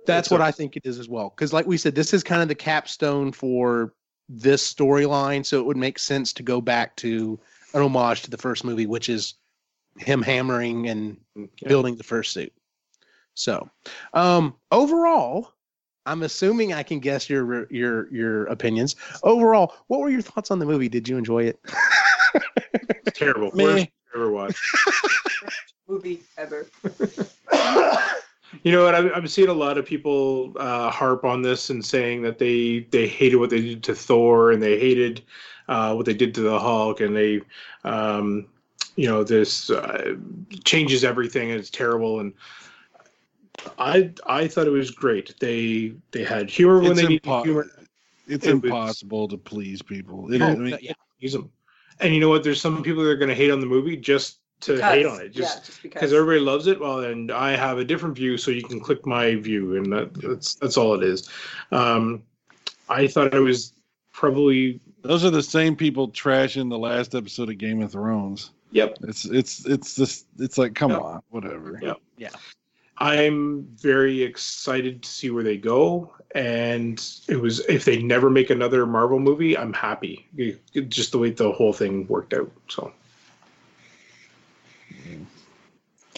That's 0.06 0.26
it's 0.26 0.30
what 0.30 0.40
a- 0.40 0.44
I 0.44 0.50
think 0.50 0.76
it 0.76 0.82
is 0.86 0.98
as 0.98 1.08
well. 1.08 1.30
Because, 1.30 1.52
like 1.52 1.66
we 1.66 1.76
said, 1.76 1.94
this 1.94 2.14
is 2.14 2.22
kind 2.22 2.42
of 2.42 2.48
the 2.48 2.54
capstone 2.54 3.32
for 3.32 3.92
this 4.28 4.72
storyline. 4.72 5.44
So 5.44 5.58
it 5.58 5.66
would 5.66 5.76
make 5.76 5.98
sense 5.98 6.32
to 6.34 6.42
go 6.42 6.60
back 6.60 6.96
to 6.96 7.38
an 7.74 7.82
homage 7.82 8.22
to 8.22 8.30
the 8.30 8.38
first 8.38 8.64
movie, 8.64 8.86
which 8.86 9.08
is 9.08 9.34
him 9.98 10.22
hammering 10.22 10.88
and 10.88 11.16
Yeah. 11.36 11.68
building 11.68 11.96
the 11.96 12.04
first 12.04 12.32
suit. 12.32 12.52
So, 13.34 13.68
um, 14.14 14.54
overall, 14.72 15.52
I'm 16.06 16.22
assuming 16.22 16.72
I 16.72 16.82
can 16.82 16.98
guess 17.00 17.28
your 17.28 17.70
your 17.72 18.12
your 18.12 18.46
opinions. 18.46 18.96
Overall, 19.22 19.74
what 19.88 20.00
were 20.00 20.08
your 20.08 20.22
thoughts 20.22 20.50
on 20.50 20.58
the 20.58 20.66
movie? 20.66 20.88
Did 20.88 21.08
you 21.08 21.18
enjoy 21.18 21.44
it? 21.44 21.60
It's 23.06 23.18
terrible. 23.18 23.50
Meh. 23.54 23.64
Worst 23.64 23.88
ever 24.14 24.30
watched. 24.32 24.58
movie 25.88 26.22
ever. 26.36 26.66
You 28.62 28.72
know 28.72 28.82
what? 28.82 28.94
I'm, 28.94 29.12
I'm 29.12 29.26
seeing 29.28 29.48
a 29.50 29.52
lot 29.52 29.76
of 29.76 29.84
people 29.84 30.54
uh, 30.58 30.88
harp 30.90 31.22
on 31.22 31.42
this 31.42 31.68
and 31.68 31.84
saying 31.84 32.22
that 32.22 32.38
they 32.38 32.86
they 32.90 33.06
hated 33.06 33.36
what 33.36 33.50
they 33.50 33.60
did 33.60 33.82
to 33.84 33.94
Thor 33.94 34.52
and 34.52 34.62
they 34.62 34.78
hated 34.80 35.20
uh, 35.68 35.92
what 35.92 36.06
they 36.06 36.14
did 36.14 36.34
to 36.36 36.40
the 36.40 36.58
Hulk 36.58 37.02
and 37.02 37.14
they, 37.14 37.42
um, 37.84 38.46
you 38.96 39.06
know, 39.06 39.22
this 39.22 39.68
uh, 39.68 40.14
changes 40.64 41.04
everything 41.04 41.50
and 41.50 41.60
it's 41.60 41.68
terrible. 41.68 42.20
And 42.20 42.32
I 43.78 44.12
I 44.26 44.48
thought 44.48 44.66
it 44.66 44.70
was 44.70 44.92
great. 44.92 45.34
They 45.40 45.92
they 46.12 46.24
had 46.24 46.48
humor 46.48 46.78
when 46.80 46.92
It's, 46.92 47.02
they 47.02 47.06
needed 47.08 47.24
impo- 47.24 47.44
humor. 47.44 47.66
it's 48.26 48.46
It 48.46 48.54
was- 48.54 48.64
impossible 48.64 49.28
to 49.28 49.36
please 49.36 49.82
people. 49.82 50.32
It- 50.32 50.40
Oh, 50.40 50.46
I 50.46 50.54
mean, 50.56 50.78
yeah. 50.80 50.92
Use 51.18 51.34
them. 51.34 51.50
And 52.00 52.14
you 52.14 52.20
know 52.20 52.30
what? 52.30 52.44
There's 52.44 52.62
some 52.62 52.82
people 52.82 53.02
that 53.04 53.10
are 53.10 53.16
going 53.16 53.28
to 53.28 53.34
hate 53.34 53.50
on 53.50 53.60
the 53.60 53.66
movie 53.66 53.94
just 53.98 54.38
to 54.60 54.72
Because- 54.74 54.94
hate 54.94 55.06
on 55.06 55.20
it. 55.20 55.32
Just 55.32 55.58
yeah, 55.58 55.64
just 55.64 55.82
because 55.82 56.00
because. 56.00 56.12
everybody 56.12 56.40
loves 56.40 56.66
it. 56.66 56.80
Well, 56.80 57.00
and 57.04 57.30
I 57.30 57.56
have 57.56 57.78
a 57.78 57.84
different 57.84 58.16
view, 58.16 58.36
so 58.36 58.50
you 58.50 58.62
can 58.62 58.80
click 58.80 59.06
my 59.06 59.36
view, 59.36 59.76
and 59.76 59.92
that, 59.92 60.14
that's 60.14 60.54
that's 60.56 60.76
all 60.76 60.94
it 60.94 61.02
is. 61.02 61.28
Um, 61.72 62.22
I 62.88 63.06
thought 63.06 63.34
it 63.34 63.40
was 63.40 63.72
probably 64.12 64.80
Those 65.02 65.24
are 65.24 65.30
the 65.30 65.42
same 65.42 65.76
people 65.76 66.08
trashing 66.10 66.68
the 66.70 66.78
last 66.78 67.14
episode 67.14 67.50
of 67.50 67.58
Game 67.58 67.80
of 67.82 67.92
Thrones. 67.92 68.50
yep. 68.72 68.96
It's 69.02 69.24
it's 69.26 69.64
it's 69.66 69.94
just 69.94 70.26
it's 70.38 70.58
like 70.58 70.74
come 70.74 70.90
Yeah. 70.90 70.98
on, 70.98 71.22
whatever. 71.30 71.78
Yeah. 72.16 72.30
I'm 73.00 73.62
very 73.76 74.22
excited 74.24 75.02
to 75.04 75.08
see 75.08 75.30
where 75.30 75.44
they 75.44 75.56
go, 75.56 76.12
and 76.34 77.00
it 77.28 77.36
was 77.40 77.60
if 77.68 77.84
they 77.84 78.02
never 78.02 78.28
make 78.28 78.50
another 78.50 78.86
Marvel 78.86 79.20
movie, 79.20 79.56
I'm 79.56 79.72
happy. 79.72 80.26
It- 80.36 80.60
it- 80.74 80.88
just 80.88 81.12
the 81.12 81.18
way 81.18 81.30
the 81.30 81.52
whole 81.52 81.72
thing 81.72 82.08
worked 82.08 82.34
out. 82.34 82.50
So 82.66 82.92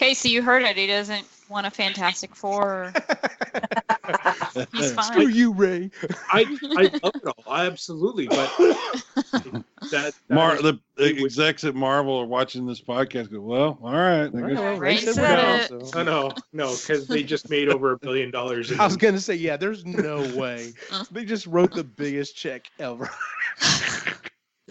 Okay, 0.01 0.15
so 0.15 0.27
you 0.29 0.41
heard 0.41 0.63
it. 0.63 0.75
He 0.77 0.87
doesn't 0.87 1.27
want 1.47 1.67
a 1.67 1.69
Fantastic 1.69 2.35
Four. 2.35 2.91
He's 4.73 4.95
Screw 4.97 5.27
you, 5.27 5.53
Ray. 5.53 5.91
I 6.31 6.57
I 6.75 6.99
love 7.03 7.13
it 7.15 7.27
all, 7.27 7.43
I 7.47 7.67
absolutely, 7.67 8.25
but 8.27 8.51
that, 8.57 9.63
that 9.91 10.13
Mar- 10.27 10.55
is- 10.55 10.63
the 10.63 10.79
it 10.97 11.19
execs 11.23 11.63
at 11.65 11.75
Marvel 11.75 12.17
are 12.17 12.25
watching 12.25 12.65
this 12.65 12.81
podcast. 12.81 13.31
Go 13.31 13.41
well, 13.41 13.77
all 13.83 13.93
right. 13.93 14.23
I 14.23 14.29
guess- 14.49 14.57
Well, 14.57 14.77
Ray 14.79 14.97
said 14.97 15.13
said 15.13 15.69
we're 15.69 15.77
it. 15.77 15.81
no, 15.83 15.85
so- 15.85 16.03
no, 16.03 16.31
no, 16.51 16.71
because 16.75 17.05
they 17.05 17.21
just 17.21 17.51
made 17.51 17.69
over 17.69 17.91
a 17.91 17.99
billion 17.99 18.31
dollars. 18.31 18.71
I 18.71 18.83
was 18.83 18.97
gonna 18.97 19.19
say, 19.19 19.35
yeah, 19.35 19.55
there's 19.55 19.85
no 19.85 20.21
way. 20.35 20.73
They 21.11 21.25
just 21.25 21.45
wrote 21.45 21.75
the 21.75 21.83
biggest 21.83 22.35
check 22.35 22.71
ever. 22.79 23.07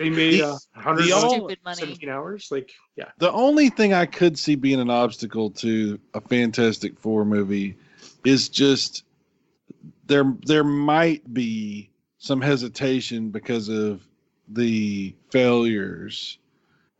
They 0.00 0.08
made 0.08 0.40
The- 0.40 0.48
uh, 0.48 0.58
100 0.72 1.02
the 1.04 1.12
all- 1.12 1.30
Stupid 1.34 1.58
money. 1.62 1.76
17 1.76 2.08
hours. 2.08 2.48
Like, 2.50 2.72
yeah, 2.96 3.10
The 3.18 3.30
only 3.32 3.68
thing 3.68 3.92
I 3.92 4.06
could 4.06 4.38
see 4.38 4.54
being 4.54 4.80
an 4.80 4.88
obstacle 4.88 5.50
to 5.50 6.00
a 6.14 6.22
Fantastic 6.22 6.98
Four 6.98 7.26
movie 7.26 7.76
is 8.24 8.48
just 8.48 9.04
there 10.06 10.34
there 10.46 10.64
might 10.64 11.34
be 11.34 11.90
some 12.16 12.40
hesitation 12.40 13.28
because 13.28 13.68
of 13.68 14.00
the 14.48 15.14
failures 15.30 16.38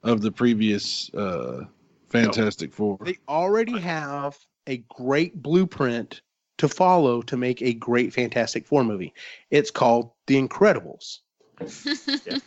of 0.03 0.21
the 0.21 0.31
previous 0.31 1.13
uh, 1.15 1.65
Fantastic 2.11 2.71
Four. 2.71 2.99
They 3.03 3.17
already 3.31 3.79
have 3.79 4.37
a 4.67 4.77
great 4.91 5.41
blueprint 5.43 6.21
to 6.59 6.69
follow 6.69 7.23
to 7.23 7.39
make 7.39 7.63
a 7.63 7.73
great 7.73 8.13
Fantastic 8.13 8.67
Four 8.67 8.85
movie. 8.85 9.15
It's 9.51 9.71
called 9.71 10.11
The 10.27 10.37
Incredibles. 10.37 11.21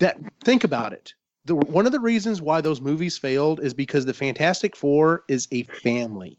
That 0.00 0.18
think 0.42 0.64
about 0.64 0.92
it. 0.92 1.12
The, 1.46 1.54
one 1.54 1.86
of 1.86 1.92
the 1.92 2.00
reasons 2.00 2.40
why 2.40 2.60
those 2.60 2.80
movies 2.80 3.18
failed 3.18 3.60
is 3.60 3.74
because 3.74 4.06
the 4.06 4.14
Fantastic 4.14 4.74
Four 4.74 5.24
is 5.28 5.46
a 5.52 5.64
family. 5.64 6.38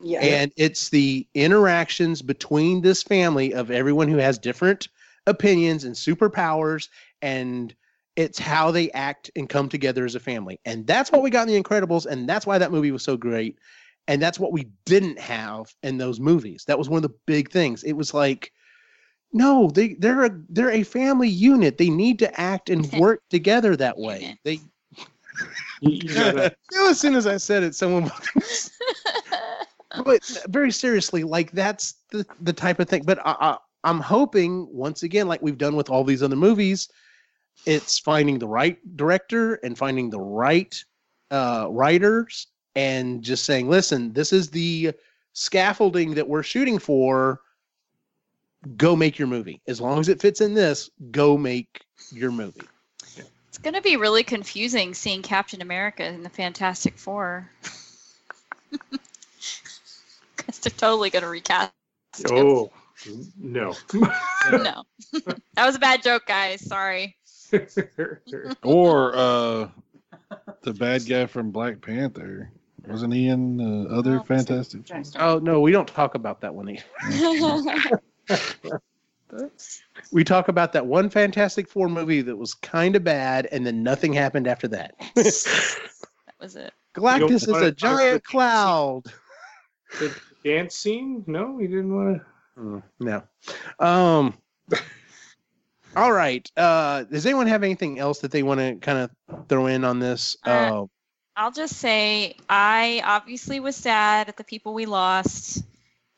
Yeah. 0.00 0.20
and 0.20 0.52
it's 0.56 0.90
the 0.90 1.26
interactions 1.34 2.20
between 2.20 2.82
this 2.82 3.02
family 3.02 3.54
of 3.54 3.70
everyone 3.70 4.08
who 4.08 4.18
has 4.18 4.38
different 4.38 4.88
opinions 5.26 5.84
and 5.84 5.94
superpowers 5.94 6.88
and 7.22 7.74
it's 8.16 8.38
how 8.38 8.70
they 8.70 8.90
act 8.90 9.30
and 9.34 9.48
come 9.48 9.68
together 9.68 10.04
as 10.04 10.14
a 10.14 10.20
family 10.20 10.60
and 10.64 10.86
that's 10.86 11.10
what 11.10 11.22
we 11.22 11.30
got 11.30 11.48
in 11.48 11.54
the 11.54 11.62
incredibles 11.62 12.06
and 12.06 12.28
that's 12.28 12.46
why 12.46 12.58
that 12.58 12.72
movie 12.72 12.90
was 12.90 13.02
so 13.02 13.16
great 13.16 13.58
and 14.06 14.20
that's 14.20 14.38
what 14.38 14.52
we 14.52 14.66
didn't 14.84 15.18
have 15.18 15.74
in 15.82 15.96
those 15.96 16.20
movies 16.20 16.64
that 16.66 16.78
was 16.78 16.88
one 16.88 16.98
of 16.98 17.10
the 17.10 17.16
big 17.26 17.50
things 17.50 17.82
it 17.84 17.94
was 17.94 18.12
like 18.12 18.52
no 19.34 19.68
they 19.70 19.94
they're 19.94 20.24
a 20.24 20.40
they're 20.48 20.70
a 20.70 20.82
family 20.82 21.28
unit 21.28 21.76
they 21.76 21.90
need 21.90 22.18
to 22.18 22.40
act 22.40 22.70
and 22.70 22.90
work 22.98 23.20
together 23.28 23.76
that 23.76 23.98
way 23.98 24.38
they 24.44 24.58
you, 25.80 25.90
you 25.90 26.14
gotta, 26.14 26.54
as 26.88 26.98
soon 26.98 27.14
as 27.14 27.26
i 27.26 27.36
said 27.36 27.62
it 27.62 27.74
someone 27.74 28.10
but 30.04 30.42
very 30.48 30.72
seriously, 30.72 31.22
like 31.22 31.52
that's 31.52 31.94
the 32.10 32.26
the 32.40 32.52
type 32.52 32.80
of 32.80 32.88
thing. 32.88 33.02
But 33.04 33.18
I, 33.24 33.36
I, 33.40 33.58
I'm 33.84 34.00
hoping 34.00 34.66
once 34.70 35.02
again, 35.02 35.28
like 35.28 35.42
we've 35.42 35.58
done 35.58 35.76
with 35.76 35.90
all 35.90 36.04
these 36.04 36.22
other 36.22 36.36
movies, 36.36 36.88
it's 37.66 37.98
finding 37.98 38.38
the 38.38 38.48
right 38.48 38.78
director 38.96 39.54
and 39.56 39.76
finding 39.76 40.10
the 40.10 40.20
right 40.20 40.74
uh, 41.30 41.68
writers, 41.70 42.48
and 42.74 43.22
just 43.22 43.44
saying, 43.44 43.68
listen, 43.68 44.12
this 44.12 44.32
is 44.32 44.50
the 44.50 44.92
scaffolding 45.32 46.14
that 46.14 46.28
we're 46.28 46.42
shooting 46.42 46.78
for. 46.78 47.40
Go 48.76 48.96
make 48.96 49.18
your 49.18 49.28
movie. 49.28 49.60
As 49.66 49.80
long 49.80 50.00
as 50.00 50.08
it 50.08 50.20
fits 50.20 50.40
in 50.40 50.54
this, 50.54 50.90
go 51.10 51.36
make 51.36 51.84
your 52.12 52.30
movie. 52.30 52.62
It's 53.48 53.58
gonna 53.58 53.80
be 53.82 53.96
really 53.96 54.22
confusing 54.24 54.94
seeing 54.94 55.22
Captain 55.22 55.62
America 55.62 56.04
in 56.04 56.22
the 56.22 56.28
Fantastic 56.28 56.98
Four. 56.98 57.48
Because 60.36 60.58
they're 60.62 60.70
totally 60.76 61.10
gonna 61.10 61.28
recast. 61.28 61.72
him. 62.18 62.30
oh 62.32 62.70
no. 63.38 63.74
No, 64.52 64.82
that 65.54 65.64
was 65.66 65.74
a 65.74 65.78
bad 65.78 66.02
joke, 66.02 66.26
guys. 66.26 66.60
Sorry. 66.60 67.16
Or 68.62 69.16
uh, 69.16 69.68
the 70.62 70.74
bad 70.74 71.06
guy 71.08 71.24
from 71.24 71.50
Black 71.50 71.80
Panther. 71.80 72.50
Wasn't 72.86 73.14
he 73.14 73.28
in 73.28 73.58
uh, 73.58 73.88
other 73.94 74.18
Oh, 74.18 74.22
Fantastic? 74.22 74.84
Trying 74.84 75.04
to 75.04 75.08
start. 75.08 75.24
Oh 75.24 75.38
no, 75.38 75.60
we 75.60 75.72
don't 75.72 75.88
talk 75.88 76.14
about 76.14 76.42
that 76.42 76.54
one. 76.54 76.68
either. 76.68 78.02
We 80.12 80.24
talk 80.24 80.48
about 80.48 80.72
that 80.74 80.86
one 80.86 81.10
Fantastic 81.10 81.68
Four 81.68 81.88
movie 81.88 82.22
that 82.22 82.36
was 82.36 82.54
kind 82.54 82.94
of 82.96 83.04
bad, 83.04 83.48
and 83.50 83.66
then 83.66 83.82
nothing 83.82 84.12
happened 84.12 84.46
after 84.46 84.68
that. 84.68 84.94
that 85.14 86.34
was 86.40 86.56
it. 86.56 86.72
Galactus 86.94 87.48
is 87.48 87.48
a 87.48 87.72
giant 87.72 88.22
cloud. 88.24 89.02
the 89.98 90.14
dance 90.44 90.76
scene? 90.76 91.24
No, 91.26 91.58
he 91.58 91.66
didn't 91.66 91.94
want 91.94 92.20
to. 92.20 92.60
Mm, 92.60 92.82
no. 93.00 93.22
Um. 93.84 94.34
all 95.96 96.12
right. 96.12 96.48
Uh, 96.56 97.02
does 97.04 97.26
anyone 97.26 97.48
have 97.48 97.64
anything 97.64 97.98
else 97.98 98.20
that 98.20 98.30
they 98.30 98.44
want 98.44 98.60
to 98.60 98.76
kind 98.76 98.98
of 98.98 99.48
throw 99.48 99.66
in 99.66 99.84
on 99.84 99.98
this? 99.98 100.36
Uh, 100.46 100.50
Uh, 100.50 100.86
I'll 101.36 101.50
just 101.50 101.76
say 101.78 102.36
I 102.48 103.02
obviously 103.04 103.58
was 103.58 103.74
sad 103.74 104.28
at 104.28 104.36
the 104.36 104.44
people 104.44 104.72
we 104.72 104.86
lost. 104.86 105.64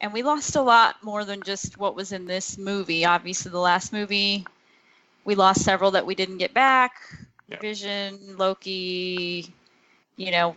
And 0.01 0.12
we 0.12 0.23
lost 0.23 0.56
a 0.56 0.62
lot 0.62 0.97
more 1.02 1.24
than 1.24 1.43
just 1.43 1.78
what 1.78 1.97
was 1.97 2.12
in 2.12 2.27
this 2.27 2.59
movie. 2.59 3.05
Obviously, 3.05 3.51
the 3.51 3.59
last 3.59 3.93
movie, 3.93 4.47
we 5.24 5.35
lost 5.35 5.62
several 5.62 5.90
that 5.93 6.06
we 6.06 6.14
didn't 6.14 6.39
get 6.39 6.52
back. 6.52 6.93
Yeah. 7.48 7.59
Vision, 7.60 8.36
Loki, 8.36 9.52
you 10.16 10.31
know, 10.31 10.56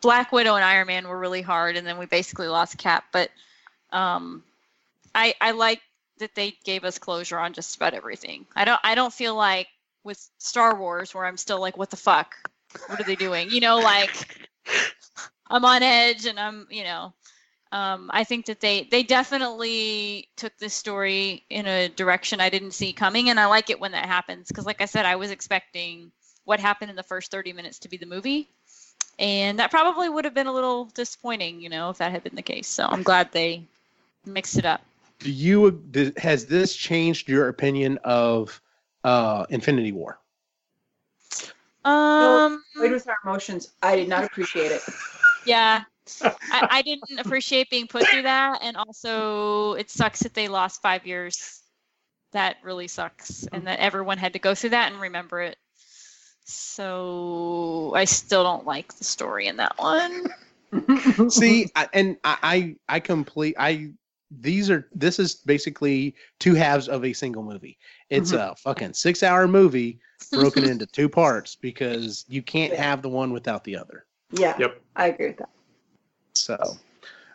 Black 0.00 0.30
Widow 0.30 0.54
and 0.54 0.64
Iron 0.64 0.86
Man 0.86 1.08
were 1.08 1.18
really 1.18 1.42
hard, 1.42 1.76
and 1.76 1.86
then 1.86 1.98
we 1.98 2.06
basically 2.06 2.48
lost 2.48 2.78
Cap. 2.78 3.04
But 3.12 3.30
um, 3.92 4.42
I 5.14 5.34
I 5.40 5.52
like 5.52 5.80
that 6.18 6.34
they 6.34 6.54
gave 6.64 6.84
us 6.84 6.98
closure 6.98 7.38
on 7.38 7.52
just 7.52 7.76
about 7.76 7.94
everything. 7.94 8.46
I 8.54 8.64
don't 8.64 8.80
I 8.84 8.94
don't 8.94 9.12
feel 9.12 9.34
like 9.34 9.68
with 10.04 10.28
Star 10.38 10.78
Wars 10.78 11.14
where 11.14 11.24
I'm 11.24 11.36
still 11.36 11.60
like, 11.60 11.76
what 11.76 11.90
the 11.90 11.96
fuck? 11.96 12.34
What 12.86 13.00
are 13.00 13.04
they 13.04 13.16
doing? 13.16 13.50
You 13.50 13.60
know, 13.60 13.78
like 13.78 14.48
I'm 15.48 15.64
on 15.64 15.82
edge 15.82 16.26
and 16.26 16.38
I'm, 16.38 16.66
you 16.70 16.84
know, 16.84 17.12
um, 17.72 18.10
I 18.12 18.24
think 18.24 18.46
that 18.46 18.60
they 18.60 18.88
they 18.90 19.02
definitely 19.02 20.28
took 20.36 20.56
this 20.58 20.72
story 20.74 21.44
in 21.50 21.66
a 21.66 21.88
direction 21.88 22.40
I 22.40 22.48
didn't 22.48 22.72
see 22.72 22.92
coming, 22.92 23.28
and 23.30 23.38
I 23.38 23.46
like 23.46 23.68
it 23.70 23.78
when 23.78 23.92
that 23.92 24.06
happens 24.06 24.48
because, 24.48 24.64
like 24.64 24.80
I 24.80 24.86
said, 24.86 25.04
I 25.04 25.16
was 25.16 25.30
expecting 25.30 26.10
what 26.44 26.60
happened 26.60 26.90
in 26.90 26.96
the 26.96 27.02
first 27.02 27.30
30 27.30 27.52
minutes 27.52 27.78
to 27.80 27.88
be 27.88 27.98
the 27.98 28.06
movie, 28.06 28.48
and 29.18 29.58
that 29.58 29.70
probably 29.70 30.08
would 30.08 30.24
have 30.24 30.32
been 30.34 30.46
a 30.46 30.52
little 30.52 30.86
disappointing, 30.86 31.60
you 31.60 31.68
know, 31.68 31.90
if 31.90 31.98
that 31.98 32.10
had 32.10 32.24
been 32.24 32.34
the 32.34 32.42
case. 32.42 32.68
So 32.68 32.86
I'm 32.86 33.02
glad 33.02 33.30
they 33.32 33.62
mixed 34.24 34.56
it 34.56 34.64
up. 34.64 34.80
do 35.18 35.30
you 35.30 35.82
has 36.16 36.46
this 36.46 36.74
changed 36.74 37.28
your 37.28 37.48
opinion 37.48 37.98
of 38.04 38.62
uh, 39.04 39.44
Infinity 39.50 39.92
War? 39.92 40.18
Um, 41.84 42.62
Played 42.76 42.92
with 42.92 43.08
our 43.08 43.16
emotions. 43.24 43.72
I 43.82 43.96
did 43.96 44.08
not 44.08 44.24
appreciate 44.24 44.72
it. 44.72 44.82
yeah. 45.44 45.84
I, 46.22 46.68
I 46.70 46.82
didn't 46.82 47.18
appreciate 47.18 47.70
being 47.70 47.86
put 47.86 48.06
through 48.08 48.22
that, 48.22 48.60
and 48.62 48.76
also 48.76 49.74
it 49.74 49.90
sucks 49.90 50.20
that 50.20 50.34
they 50.34 50.48
lost 50.48 50.82
five 50.82 51.06
years. 51.06 51.62
That 52.32 52.56
really 52.62 52.88
sucks, 52.88 53.46
and 53.52 53.66
that 53.66 53.78
everyone 53.80 54.18
had 54.18 54.34
to 54.34 54.38
go 54.38 54.54
through 54.54 54.70
that 54.70 54.92
and 54.92 55.00
remember 55.00 55.40
it. 55.40 55.56
So 56.44 57.92
I 57.94 58.04
still 58.04 58.42
don't 58.42 58.66
like 58.66 58.94
the 58.94 59.04
story 59.04 59.46
in 59.46 59.56
that 59.56 59.76
one. 59.78 60.26
See, 61.30 61.68
I, 61.76 61.88
and 61.92 62.16
I, 62.24 62.38
I, 62.42 62.76
I 62.96 63.00
complete. 63.00 63.54
I 63.58 63.90
these 64.30 64.70
are 64.70 64.88
this 64.94 65.18
is 65.18 65.36
basically 65.36 66.14
two 66.38 66.54
halves 66.54 66.88
of 66.88 67.04
a 67.04 67.12
single 67.12 67.42
movie. 67.42 67.78
It's 68.10 68.32
mm-hmm. 68.32 68.52
a 68.52 68.56
fucking 68.56 68.94
six-hour 68.94 69.48
movie 69.48 70.00
broken 70.30 70.64
into 70.68 70.86
two 70.86 71.08
parts 71.08 71.54
because 71.54 72.24
you 72.28 72.42
can't 72.42 72.72
have 72.74 73.02
the 73.02 73.08
one 73.08 73.32
without 73.32 73.64
the 73.64 73.76
other. 73.76 74.06
Yeah, 74.32 74.56
Yep. 74.58 74.80
I 74.96 75.08
agree 75.08 75.28
with 75.28 75.38
that. 75.38 75.48
So, 76.38 76.76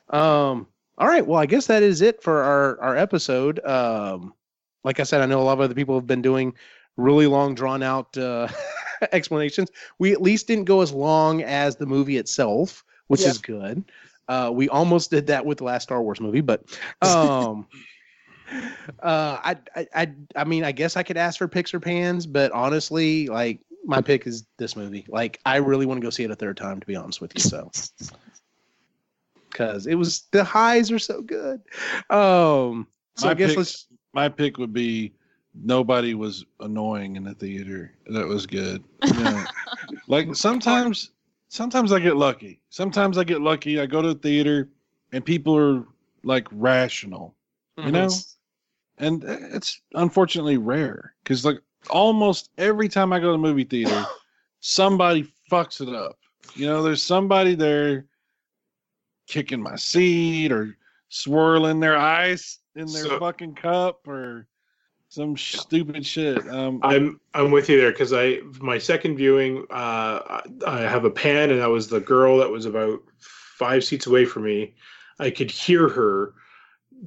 um, 0.10 0.68
all 0.98 1.08
right. 1.08 1.26
Well, 1.26 1.40
I 1.40 1.46
guess 1.46 1.68
that 1.68 1.84
is 1.84 2.02
it 2.02 2.22
for 2.22 2.42
our 2.44 2.80
our 2.82 2.98
episode. 2.98 3.64
Um, 3.66 4.34
like 4.84 5.00
I 5.00 5.04
said, 5.04 5.22
I 5.22 5.26
know 5.26 5.42
a 5.42 5.44
lot 5.44 5.54
of 5.54 5.62
other 5.62 5.74
people 5.76 5.96
have 5.96 6.08
been 6.08 6.22
doing 6.22 6.54
really 6.98 7.28
long, 7.28 7.56
drawn 7.56 7.82
out 7.84 8.16
uh, 8.18 8.48
explanations. 9.12 9.70
We 10.00 10.12
at 10.12 10.22
least 10.22 10.48
didn't 10.48 10.66
go 10.66 10.82
as 10.82 10.92
long 10.92 11.42
as 11.44 11.76
the 11.76 11.86
movie 11.86 12.18
itself, 12.18 12.84
which 13.08 13.22
Yeah. 13.22 13.30
is 13.30 13.38
good. 13.38 13.84
Uh, 14.28 14.52
we 14.54 14.70
almost 14.70 15.10
did 15.12 15.28
that 15.28 15.46
with 15.46 15.58
the 15.60 15.64
last 15.66 15.84
Star 15.84 16.02
Wars 16.02 16.20
movie, 16.22 16.42
but 16.42 16.64
um, 17.02 17.68
uh, 19.02 19.38
I, 19.44 19.58
I, 19.76 19.88
I, 19.96 20.14
I 20.36 20.44
mean, 20.44 20.64
I 20.64 20.72
guess 20.72 20.96
I 20.98 21.04
could 21.04 21.18
ask 21.18 21.38
for 21.38 21.48
picks 21.48 21.74
or 21.74 21.80
pans, 21.80 22.26
but 22.26 22.52
honestly, 22.52 23.28
like 23.28 23.62
my 23.86 24.02
pick 24.02 24.28
is 24.28 24.46
this 24.58 24.76
movie. 24.76 25.06
Like, 25.10 25.40
I 25.46 25.58
really 25.58 25.86
want 25.86 26.00
to 26.00 26.06
go 26.06 26.10
see 26.10 26.24
it 26.24 26.32
a 26.32 26.36
third 26.36 26.58
time, 26.58 26.80
to 26.80 26.88
be 26.88 26.96
honest 26.96 27.22
with 27.22 27.36
you. 27.36 27.42
So, 27.42 27.72
because 29.54 29.88
it 29.88 29.96
was 29.96 30.24
the 30.32 30.44
highs 30.44 30.92
are 30.92 31.00
so 31.00 31.22
good. 31.22 31.62
Um, 32.10 32.88
so 33.16 33.28
My 33.28 33.32
I 33.32 33.34
guess 33.36 33.50
pick- 33.52 33.58
let's. 33.58 33.88
My 34.16 34.30
pick 34.30 34.58
would 34.58 34.74
be 34.74 35.14
nobody 35.56 36.14
was 36.14 36.46
annoying 36.60 37.16
in 37.16 37.24
the 37.24 37.34
theater. 37.34 37.94
That 38.08 38.28
was 38.28 38.46
good. 38.46 38.84
Yeah. 39.04 39.46
like 40.08 40.36
sometimes, 40.36 41.12
sometimes 41.48 41.92
I 41.92 42.00
get 42.00 42.16
lucky. 42.16 42.62
Sometimes 42.70 43.18
I 43.18 43.24
get 43.24 43.42
lucky. 43.42 43.80
I 43.80 43.86
go 43.86 44.02
to 44.02 44.10
the 44.10 44.20
theater 44.20 44.70
and 45.14 45.26
people 45.26 45.58
are 45.58 45.84
like 46.24 46.48
rational, 46.52 47.36
you 47.78 47.92
know, 47.92 48.10
and 49.00 49.24
it's 49.24 49.82
unfortunately 49.94 50.58
rare 50.58 51.16
because 51.24 51.44
like 51.44 51.60
almost 51.90 52.52
every 52.60 52.88
time 52.88 53.12
I 53.12 53.20
go 53.20 53.28
to 53.28 53.32
the 53.34 53.38
movie 53.38 53.64
theater, 53.64 54.06
somebody 54.60 55.32
fucks 55.52 55.82
it 55.82 55.94
up. 55.94 56.18
You 56.56 56.68
know, 56.68 56.84
there's 56.84 57.02
somebody 57.02 57.56
there 57.56 58.06
kicking 59.28 59.62
my 59.62 59.76
seat 59.76 60.52
or 60.52 60.78
swirling 61.10 61.80
their 61.80 61.98
ice 61.98 62.60
in 62.76 62.88
their 62.88 63.06
So- 63.06 63.20
fucking 63.20 63.56
cup 63.56 64.08
or 64.08 64.48
some 65.10 65.38
stupid 65.38 66.04
shit. 66.04 66.48
Um, 66.50 66.80
I'm 66.82 67.20
I'm 67.36 67.52
with 67.52 67.70
you 67.70 67.80
there 67.80 67.92
because 67.92 68.14
I 68.14 68.40
my 68.60 68.80
second 68.80 69.16
viewing 69.16 69.64
uh, 69.70 70.42
I, 70.42 70.42
I 70.66 70.80
have 70.82 71.06
a 71.06 71.12
pan 71.12 71.52
and 71.52 71.62
that 71.62 71.70
was 71.70 71.88
the 71.88 72.00
girl 72.00 72.38
that 72.38 72.50
was 72.50 72.66
about 72.66 73.00
five 73.20 73.84
seats 73.84 74.08
away 74.08 74.26
from 74.26 74.44
me. 74.46 74.74
I 75.20 75.30
could 75.30 75.52
hear 75.52 75.88
her 75.88 76.34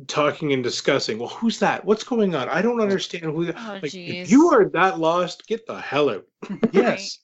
talking 0.07 0.53
and 0.53 0.63
discussing. 0.63 1.19
Well, 1.19 1.31
who's 1.31 1.59
that? 1.59 1.85
What's 1.85 2.05
going 2.05 2.35
on? 2.37 2.49
I 2.49 2.63
don't 2.63 2.81
understand 2.81 3.25
who. 3.25 3.49
Oh, 3.49 3.79
like, 3.83 3.91
jeez. 3.91 4.23
if 4.23 4.31
you 4.31 4.49
are 4.53 4.69
that 4.69 5.01
lost, 5.01 5.47
get 5.49 5.67
the 5.67 5.81
hell 5.81 6.11
out. 6.11 6.27
Yes. 6.73 7.19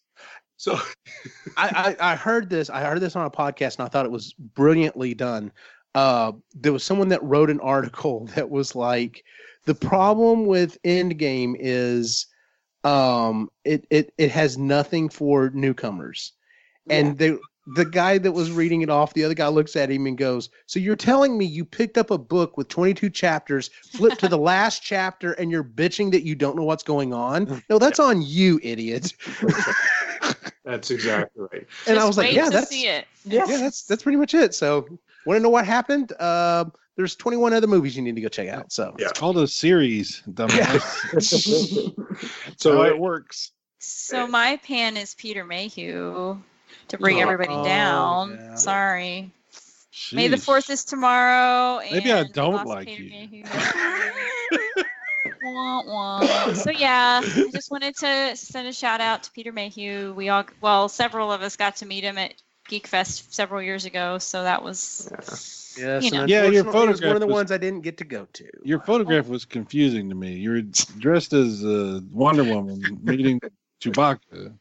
So 0.62 0.78
I, 1.56 1.96
I 2.00 2.12
I 2.12 2.14
heard 2.14 2.48
this. 2.48 2.70
I 2.70 2.82
heard 2.82 3.00
this 3.00 3.16
on 3.16 3.26
a 3.26 3.30
podcast, 3.30 3.78
and 3.78 3.84
I 3.84 3.88
thought 3.88 4.06
it 4.06 4.12
was 4.12 4.32
brilliantly 4.32 5.12
done. 5.12 5.50
Uh, 5.96 6.32
there 6.54 6.72
was 6.72 6.84
someone 6.84 7.08
that 7.08 7.22
wrote 7.24 7.50
an 7.50 7.58
article 7.58 8.26
that 8.36 8.48
was 8.48 8.76
like, 8.76 9.24
the 9.64 9.74
problem 9.74 10.46
with 10.46 10.80
Endgame 10.84 11.56
is, 11.58 12.28
um, 12.84 13.50
it 13.64 13.88
it 13.90 14.14
it 14.18 14.30
has 14.30 14.56
nothing 14.56 15.08
for 15.08 15.50
newcomers, 15.50 16.32
and 16.88 17.18
they. 17.18 17.36
The 17.76 17.84
guy 17.84 18.18
that 18.18 18.32
was 18.32 18.50
reading 18.50 18.82
it 18.82 18.90
off, 18.90 19.14
the 19.14 19.22
other 19.22 19.34
guy 19.34 19.46
looks 19.46 19.76
at 19.76 19.88
him 19.88 20.06
and 20.06 20.18
goes, 20.18 20.50
"So 20.66 20.80
you're 20.80 20.96
telling 20.96 21.38
me 21.38 21.44
you 21.44 21.64
picked 21.64 21.96
up 21.96 22.10
a 22.10 22.18
book 22.18 22.56
with 22.56 22.66
22 22.66 23.08
chapters, 23.08 23.70
flipped 23.92 24.18
to 24.18 24.26
the 24.26 24.36
last 24.52 24.82
chapter, 24.82 25.34
and 25.34 25.48
you're 25.48 25.62
bitching 25.62 26.10
that 26.10 26.24
you 26.24 26.34
don't 26.34 26.56
know 26.56 26.64
what's 26.64 26.82
going 26.82 27.14
on? 27.14 27.62
No, 27.70 27.78
that's 27.78 28.00
on 28.00 28.20
you, 28.20 28.58
idiot." 28.64 29.12
That's 30.64 30.90
exactly 30.90 31.46
right. 31.52 31.66
and 31.86 31.98
I 31.98 32.04
was 32.04 32.16
like, 32.16 32.32
"Yeah, 32.32 32.50
that's 32.50 32.68
see 32.68 32.86
it. 32.86 33.06
Yeah. 33.24 33.44
yeah, 33.48 33.58
that's 33.58 33.84
that's 33.84 34.02
pretty 34.02 34.18
much 34.18 34.34
it. 34.34 34.54
So, 34.54 34.86
want 35.26 35.36
to 35.38 35.40
know 35.40 35.48
what 35.50 35.66
happened? 35.66 36.12
Uh, 36.18 36.64
there's 36.96 37.16
21 37.16 37.52
other 37.52 37.66
movies 37.66 37.96
you 37.96 38.02
need 38.02 38.16
to 38.16 38.20
go 38.20 38.28
check 38.28 38.48
out. 38.48 38.70
So, 38.72 38.94
Yeah. 38.98 39.08
it's 39.08 39.18
called 39.18 39.38
a 39.38 39.46
series, 39.46 40.22
dumbass. 40.30 41.92
So 42.58 42.76
How 42.76 42.82
I, 42.82 42.88
it 42.88 42.98
works. 42.98 43.52
So 43.78 44.26
my 44.26 44.58
pan 44.58 44.96
is 44.96 45.14
Peter 45.14 45.44
Mayhew 45.44 46.38
to 46.88 46.98
bring 46.98 47.18
Oh, 47.18 47.22
everybody 47.22 47.54
down. 47.68 48.38
yeah. 48.40 48.54
Sorry. 48.54 49.30
May 50.12 50.28
the 50.28 50.36
fourth 50.36 50.70
is 50.70 50.84
tomorrow. 50.84 51.80
Maybe 51.90 52.12
I 52.12 52.24
don't 52.24 52.66
like 52.66 52.86
Peter 52.86 53.02
you. 53.02 53.44
Mayhew. 55.42 55.54
Wah, 55.54 55.82
wah. 55.84 56.52
So 56.54 56.70
yeah, 56.70 57.20
I 57.22 57.50
just 57.52 57.70
wanted 57.70 57.96
to 57.96 58.36
send 58.36 58.68
a 58.68 58.72
shout 58.72 59.00
out 59.00 59.24
to 59.24 59.30
Peter 59.32 59.52
Mayhew. 59.52 60.12
We 60.14 60.28
all, 60.28 60.44
well, 60.60 60.88
several 60.88 61.32
of 61.32 61.42
us 61.42 61.56
got 61.56 61.76
to 61.76 61.86
meet 61.86 62.04
him 62.04 62.18
at 62.18 62.34
Geek 62.68 62.86
Fest 62.86 63.34
several 63.34 63.60
years 63.60 63.84
ago, 63.84 64.18
so 64.18 64.44
that 64.44 64.62
was 64.62 65.08
yes, 65.76 66.04
You 66.04 66.10
know. 66.12 66.24
Yeah, 66.26 66.44
your 66.44 66.64
unfortunately, 66.64 66.88
it 66.88 66.90
was 66.90 67.02
one 67.02 67.16
of 67.16 67.20
the 67.20 67.26
was- 67.26 67.34
ones 67.34 67.52
I 67.52 67.58
didn't 67.58 67.80
get 67.80 67.98
to 67.98 68.04
go 68.04 68.26
to. 68.32 68.48
Your 68.62 68.80
photograph 68.80 69.28
was 69.28 69.44
confusing 69.44 70.08
to 70.08 70.14
me. 70.14 70.34
You 70.34 70.50
were 70.50 70.60
dressed 70.98 71.32
as 71.32 71.64
uh, 71.64 72.00
Wonder 72.12 72.44
Woman 72.44 72.80
meeting 73.02 73.40
Chewbacca. 73.80 74.54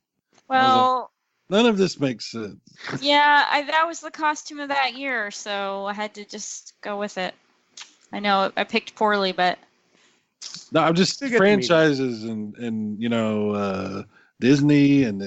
well. 0.47 1.11
None 1.49 1.65
of 1.65 1.77
this 1.77 1.99
makes 1.99 2.31
sense. 2.31 2.55
Yeah, 3.01 3.45
I, 3.49 3.63
that 3.63 3.85
was 3.85 3.99
the 3.99 4.09
costume 4.09 4.61
of 4.61 4.69
that 4.69 4.95
year, 4.95 5.31
so 5.31 5.85
I 5.85 5.91
had 5.91 6.13
to 6.13 6.23
just 6.23 6.73
go 6.79 6.97
with 6.97 7.17
it. 7.17 7.33
I 8.13 8.19
know 8.19 8.53
I 8.55 8.63
picked 8.63 8.95
poorly, 8.95 9.33
but 9.33 9.59
No, 10.71 10.81
I'm 10.81 10.95
just 10.95 11.13
Still 11.13 11.29
get 11.29 11.37
to 11.37 11.43
meet 11.43 11.49
him. 11.49 11.59
franchises 11.59 12.23
and 12.23 12.55
and 12.57 13.01
you 13.01 13.09
know 13.09 13.51
uh, 13.51 14.03
Disney 14.39 15.03
and 15.03 15.21
uh, 15.21 15.25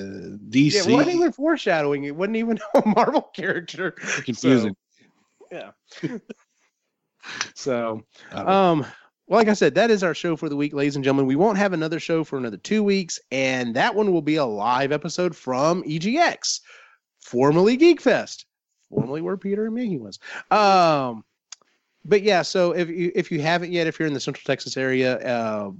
Yeah, 0.50 0.70
DC. 0.80 0.88
it 0.88 0.92
wasn't 0.92 1.16
even 1.16 1.32
foreshadowing. 1.32 2.04
It 2.04 2.16
wasn't 2.16 2.36
even 2.36 2.58
a 2.74 2.82
Marvel 2.88 3.22
character. 3.34 3.92
confusing. 4.24 4.74
Yeah. 5.52 5.70
so, 7.54 8.02
Uh, 8.32 8.46
um, 8.46 8.80
well, 9.26 9.38
like 9.40 9.48
I 9.48 9.54
said, 9.54 9.74
that 9.76 9.90
is 9.90 10.02
our 10.02 10.14
show 10.14 10.36
for 10.36 10.48
the 10.48 10.56
week, 10.56 10.74
ladies 10.74 10.96
and 10.96 11.04
gentlemen. 11.04 11.26
We 11.26 11.36
won't 11.36 11.58
have 11.58 11.72
another 11.72 11.98
show 12.00 12.24
for 12.24 12.36
another 12.38 12.56
two 12.58 12.82
weeks, 12.82 13.18
and 13.30 13.74
that 13.76 13.94
one 13.94 14.12
will 14.12 14.20
be 14.22 14.36
a 14.36 14.44
live 14.44 14.92
episode 14.92 15.34
from 15.34 15.82
EGX, 15.84 16.60
formerly 17.20 17.76
Geek 17.76 18.00
Fest, 18.00 18.44
formerly 18.90 19.22
where 19.22 19.36
Peter 19.38 19.64
and 19.66 19.74
Maggie 19.74 19.98
was. 19.98 20.18
Um, 20.50 21.24
but 22.04 22.22
yeah, 22.22 22.42
so 22.42 22.72
if 22.72 22.88
you 22.88 23.12
if 23.14 23.30
you 23.30 23.40
haven't 23.40 23.72
yet, 23.72 23.86
if 23.86 23.98
you're 23.98 24.08
in 24.08 24.14
the 24.14 24.20
Central 24.20 24.44
Texas 24.44 24.76
area, 24.76 25.18
uh, 25.18 25.70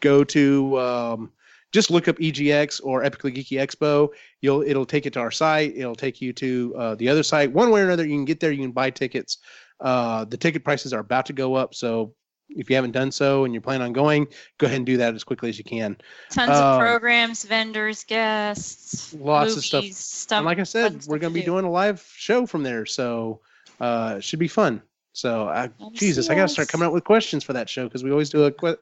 go 0.00 0.24
to 0.24 0.78
um, 0.78 1.32
just 1.72 1.90
look 1.90 2.08
up 2.08 2.16
EGX 2.16 2.80
or 2.82 3.02
Epically 3.02 3.34
Geeky 3.36 3.58
Expo. 3.60 4.08
You'll 4.40 4.62
it'll 4.62 4.86
take 4.86 5.04
you 5.04 5.10
to 5.12 5.20
our 5.20 5.30
site. 5.30 5.76
It'll 5.76 5.94
take 5.94 6.20
you 6.20 6.32
to 6.34 6.74
uh, 6.76 6.94
the 6.96 7.08
other 7.08 7.22
site. 7.22 7.52
One 7.52 7.70
way 7.70 7.80
or 7.82 7.84
another, 7.84 8.04
you 8.04 8.16
can 8.16 8.24
get 8.24 8.40
there. 8.40 8.50
You 8.52 8.62
can 8.62 8.72
buy 8.72 8.90
tickets. 8.90 9.38
Uh, 9.80 10.24
the 10.24 10.36
ticket 10.36 10.64
prices 10.64 10.92
are 10.92 11.00
about 11.00 11.26
to 11.26 11.32
go 11.32 11.54
up, 11.54 11.74
so 11.74 12.14
if 12.50 12.68
you 12.68 12.74
haven't 12.76 12.90
done 12.90 13.12
so 13.12 13.44
and 13.44 13.54
you're 13.54 13.60
planning 13.62 13.82
on 13.86 13.92
going, 13.92 14.26
go 14.58 14.66
ahead 14.66 14.76
and 14.78 14.84
do 14.84 14.96
that 14.96 15.14
as 15.14 15.22
quickly 15.24 15.48
as 15.48 15.56
you 15.56 15.62
can. 15.64 15.96
tons 16.30 16.50
Um, 16.50 16.64
of 16.64 16.80
programs, 16.80 17.44
vendors, 17.44 18.02
guests, 18.04 19.14
Lots 19.14 19.56
of 19.56 19.64
stuff. 19.64 19.84
stuff. 19.84 20.38
and 20.38 20.46
like 20.46 20.58
I 20.58 20.64
said, 20.64 21.06
we're 21.06 21.18
going 21.18 21.32
to 21.32 21.34
be 21.34 21.40
do. 21.40 21.46
doing 21.52 21.64
a 21.64 21.70
live 21.70 22.04
show 22.14 22.44
from 22.46 22.62
there, 22.64 22.84
so 22.86 23.40
uh, 23.80 24.16
it 24.18 24.24
should 24.24 24.38
be 24.40 24.48
fun. 24.48 24.82
So, 25.12 25.48
I, 25.48 25.70
Jesus, 25.92 26.30
I 26.30 26.34
got 26.34 26.42
to 26.42 26.48
start 26.48 26.68
coming 26.68 26.86
up 26.86 26.92
with 26.92 27.04
questions 27.04 27.44
for 27.44 27.52
that 27.52 27.68
show 27.68 27.84
because 27.84 28.04
we 28.04 28.10
always 28.10 28.30
do 28.30 28.44
a, 28.44 28.52
que- 28.52 28.76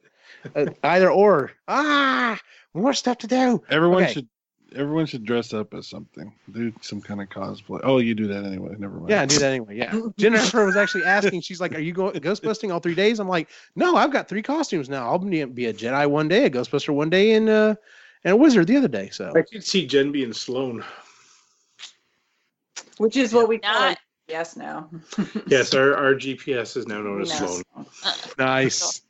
a 0.54 0.74
either 0.84 1.10
or. 1.10 1.52
Ah, 1.68 2.38
more 2.74 2.92
stuff 2.92 3.18
to 3.18 3.26
do. 3.26 3.62
everyone 3.70 4.04
okay. 4.04 4.12
should 4.12 4.28
everyone 4.76 5.06
should 5.06 5.24
dress 5.24 5.54
up 5.54 5.74
as 5.74 5.86
something. 5.86 6.32
Do 6.52 6.72
some 6.80 7.00
kind 7.00 7.20
of 7.20 7.28
cosplay. 7.28 7.80
Oh, 7.82 7.98
you 7.98 8.14
do 8.14 8.26
that 8.26 8.44
anyway. 8.44 8.74
Never 8.78 8.98
mind. 8.98 9.10
Yeah, 9.10 9.22
I 9.22 9.26
do 9.26 9.38
that 9.38 9.50
anyway. 9.50 9.76
Yeah. 9.76 9.98
Jennifer 10.18 10.66
was 10.66 10.76
actually 10.76 11.04
asking, 11.04 11.40
she's 11.40 11.60
like, 11.60 11.74
Are 11.74 11.80
you 11.80 11.92
going 11.92 12.14
ghostbusting 12.20 12.72
all 12.72 12.80
three 12.80 12.94
days? 12.94 13.18
I'm 13.18 13.28
like, 13.28 13.48
No, 13.76 13.96
I've 13.96 14.12
got 14.12 14.28
three 14.28 14.42
costumes 14.42 14.88
now. 14.88 15.08
I'll 15.08 15.18
be, 15.18 15.44
be 15.44 15.66
a 15.66 15.72
Jedi 15.72 16.08
one 16.08 16.28
day, 16.28 16.44
a 16.44 16.50
Ghostbuster 16.50 16.94
one 16.94 17.10
day, 17.10 17.32
and 17.32 17.48
uh 17.48 17.74
and 18.24 18.32
a 18.32 18.36
wizard 18.36 18.66
the 18.66 18.76
other 18.76 18.88
day. 18.88 19.10
So 19.10 19.32
I 19.34 19.42
could 19.42 19.64
see 19.64 19.86
Jen 19.86 20.12
being 20.12 20.32
Sloan. 20.32 20.84
Which 22.98 23.16
is 23.16 23.32
what 23.32 23.48
we 23.48 23.58
call 23.58 23.72
Not- 23.72 23.98
it. 24.28 24.32
Yes, 24.32 24.56
now. 24.56 24.88
Yes, 25.46 25.74
our, 25.74 25.94
our 25.96 26.14
GPS 26.14 26.76
is 26.76 26.86
now 26.86 27.00
known 27.00 27.22
as 27.22 27.40
No. 27.40 27.46
Sloan. 27.46 27.86
Uh, 28.04 28.12
nice. 28.38 29.02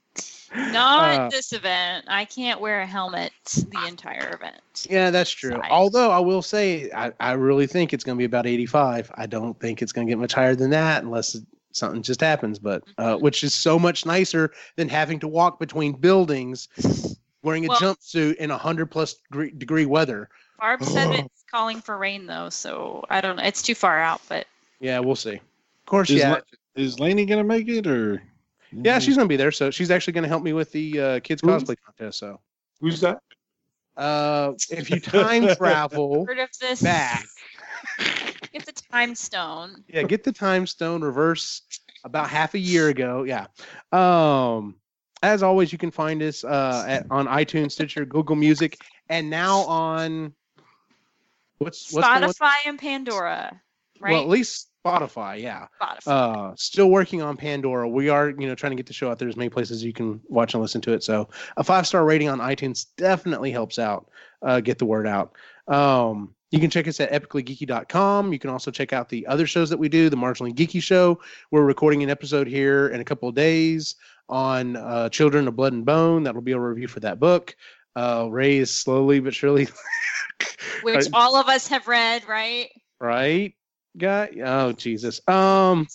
not 0.56 1.20
Uh, 1.20 1.28
this 1.30 1.52
event. 1.52 2.04
I 2.08 2.24
can't 2.24 2.60
wear 2.60 2.80
a 2.80 2.86
helmet 2.86 3.32
the 3.70 3.84
entire 3.86 4.34
event. 4.34 4.86
Yeah, 4.88 5.10
that's 5.10 5.30
true. 5.30 5.50
Side. 5.52 5.68
Although 5.70 6.10
I 6.10 6.18
will 6.20 6.42
say 6.42 6.90
I, 6.94 7.12
I 7.20 7.32
really 7.32 7.66
think 7.66 7.92
it's 7.92 8.04
gonna 8.04 8.16
be 8.18 8.24
about 8.24 8.46
85. 8.46 9.10
I 9.16 9.26
don't 9.26 9.58
think 9.60 9.82
it's 9.82 9.92
gonna 9.92 10.06
get 10.06 10.18
much 10.18 10.32
higher 10.34 10.54
than 10.54 10.70
that 10.70 11.02
unless 11.02 11.34
it, 11.34 11.44
something 11.72 12.02
just 12.02 12.20
happens, 12.20 12.58
but 12.58 12.82
uh, 12.98 13.16
Mhm. 13.16 13.20
which 13.20 13.44
is 13.44 13.52
so 13.54 13.78
much 13.78 14.06
nicer 14.06 14.52
than 14.76 14.88
having 14.88 15.18
to 15.20 15.28
walk 15.28 15.58
between 15.60 15.92
buildings 15.92 16.68
wearing 17.42 17.66
a 17.66 17.68
Well- 17.68 17.78
jumpsuit 17.80 18.36
in 18.36 18.50
100 18.50 18.86
plus 18.86 19.14
degree, 19.30 19.50
degree 19.50 19.86
weather. 19.86 20.28
Barb 20.58 20.82
said 20.82 21.10
it's 21.14 21.44
calling 21.50 21.80
for 21.80 21.96
rain 21.98 22.26
though, 22.26 22.48
so 22.48 23.04
I 23.10 23.20
don't 23.20 23.36
know. 23.36 23.44
It's 23.44 23.62
too 23.62 23.74
far 23.76 24.00
out, 24.00 24.20
but 24.28 24.46
Yeah, 24.80 24.98
we'll 25.00 25.16
see. 25.16 25.34
Of 25.34 25.86
course, 25.86 26.10
Is, 26.10 26.16
yeah. 26.20 26.32
La- 26.34 26.40
is 26.76 27.00
Lainey 27.00 27.26
gonna 27.26 27.44
make 27.44 27.68
it 27.68 27.86
or? 27.86 28.22
Yeah, 28.70 28.98
she's 28.98 29.16
gonna 29.16 29.28
be 29.28 29.36
there. 29.36 29.50
So 29.52 29.70
she's 29.70 29.90
actually 29.90 30.12
gonna 30.12 30.28
help 30.28 30.42
me 30.42 30.52
with 30.52 30.70
the 30.72 31.00
uh, 31.00 31.20
kids 31.20 31.40
Who's- 31.42 31.62
cosplay 31.64 31.76
contest. 31.84 32.18
So 32.18 32.40
Who's 32.80 33.00
that? 33.00 33.20
uh, 33.96 34.52
if 34.70 34.90
you 34.90 35.00
time 35.00 35.48
travel 35.56 36.24
heard 36.26 36.38
of 36.38 36.48
this? 36.60 36.82
back, 36.82 37.24
Get 38.52 38.64
the 38.66 38.72
time 38.72 39.14
stone. 39.14 39.82
yeah, 39.88 40.02
get 40.04 40.22
the 40.24 40.32
time 40.32 40.66
stone 40.66 41.02
reverse 41.02 41.62
about 42.04 42.28
half 42.30 42.54
a 42.54 42.58
year 42.58 42.88
ago. 42.88 43.24
Yeah. 43.24 43.46
Um, 43.92 44.76
as 45.22 45.42
always, 45.42 45.72
you 45.72 45.78
can 45.78 45.90
find 45.90 46.22
us 46.22 46.44
uh, 46.44 46.84
at, 46.86 47.06
on 47.10 47.26
iTunes, 47.26 47.72
Stitcher, 47.72 48.04
Google 48.04 48.36
Music, 48.36 48.78
and 49.08 49.28
now 49.28 49.60
on 49.62 50.32
What's 51.58 51.92
what's 51.92 52.06
Spotify 52.06 52.54
and 52.66 52.78
Pandora, 52.78 53.60
right? 54.00 54.12
Well, 54.12 54.22
at 54.22 54.28
least 54.28 54.68
Spotify, 54.84 55.40
yeah. 55.40 55.66
Spotify. 55.80 56.06
Uh, 56.06 56.54
still 56.56 56.90
working 56.90 57.22
on 57.22 57.36
Pandora. 57.36 57.88
We 57.88 58.08
are, 58.08 58.30
you 58.30 58.46
know, 58.48 58.54
trying 58.54 58.72
to 58.72 58.76
get 58.76 58.86
the 58.86 58.92
show 58.92 59.10
out 59.10 59.18
there 59.18 59.28
as 59.28 59.36
many 59.36 59.50
places 59.50 59.84
you 59.84 59.92
can 59.92 60.20
watch 60.28 60.54
and 60.54 60.62
listen 60.62 60.80
to 60.82 60.92
it. 60.92 61.02
So 61.02 61.28
a 61.56 61.64
five 61.64 61.86
star 61.86 62.04
rating 62.04 62.28
on 62.28 62.38
iTunes 62.38 62.86
definitely 62.96 63.50
helps 63.50 63.78
out. 63.78 64.10
Uh, 64.40 64.60
get 64.60 64.78
the 64.78 64.86
word 64.86 65.06
out. 65.06 65.34
Um, 65.66 66.34
you 66.50 66.60
can 66.60 66.70
check 66.70 66.88
us 66.88 67.00
at 67.00 67.10
epicallygeeky.com. 67.10 68.32
You 68.32 68.38
can 68.38 68.50
also 68.50 68.70
check 68.70 68.92
out 68.92 69.08
the 69.08 69.26
other 69.26 69.46
shows 69.46 69.68
that 69.70 69.78
we 69.78 69.88
do. 69.88 70.08
The 70.08 70.16
Marginally 70.16 70.54
Geeky 70.54 70.82
Show. 70.82 71.20
We're 71.50 71.64
recording 71.64 72.02
an 72.02 72.08
episode 72.08 72.46
here 72.46 72.88
in 72.88 73.00
a 73.00 73.04
couple 73.04 73.28
of 73.28 73.34
days 73.34 73.96
on 74.28 74.76
uh, 74.76 75.08
Children 75.10 75.48
of 75.48 75.56
Blood 75.56 75.72
and 75.72 75.84
Bone. 75.84 76.22
That'll 76.22 76.40
be 76.40 76.52
a 76.52 76.58
review 76.58 76.88
for 76.88 77.00
that 77.00 77.18
book. 77.18 77.54
Uh, 77.96 78.28
Ray 78.30 78.58
is 78.58 78.70
slowly 78.70 79.20
but 79.20 79.34
surely, 79.34 79.68
Which 80.82 81.06
all 81.12 81.36
of 81.36 81.48
us 81.48 81.66
have 81.68 81.88
read, 81.88 82.26
right? 82.28 82.70
right? 83.00 83.54
Guy, 83.96 84.30
oh 84.44 84.72
Jesus. 84.72 85.20
Um, 85.28 85.88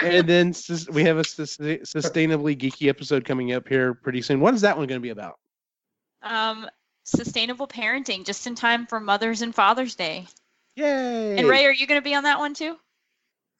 and 0.00 0.28
then 0.28 0.54
we 0.92 1.04
have 1.04 1.18
a 1.18 1.22
sustainably 1.22 2.56
geeky 2.58 2.88
episode 2.88 3.24
coming 3.24 3.52
up 3.52 3.68
here 3.68 3.94
pretty 3.94 4.22
soon. 4.22 4.40
What 4.40 4.54
is 4.54 4.62
that 4.62 4.76
one 4.76 4.86
going 4.86 5.00
to 5.00 5.02
be 5.02 5.10
about? 5.10 5.38
Um, 6.22 6.68
sustainable 7.04 7.66
parenting, 7.66 8.24
just 8.24 8.46
in 8.46 8.54
time 8.54 8.86
for 8.86 9.00
Mother's 9.00 9.42
and 9.42 9.54
Father's 9.54 9.94
Day. 9.94 10.26
Yay! 10.76 11.38
And 11.38 11.48
Ray, 11.48 11.64
are 11.64 11.72
you 11.72 11.86
going 11.86 12.00
to 12.00 12.04
be 12.04 12.14
on 12.14 12.24
that 12.24 12.38
one 12.38 12.54
too? 12.54 12.76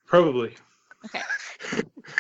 Probably. 0.06 0.55
Okay, 1.05 1.23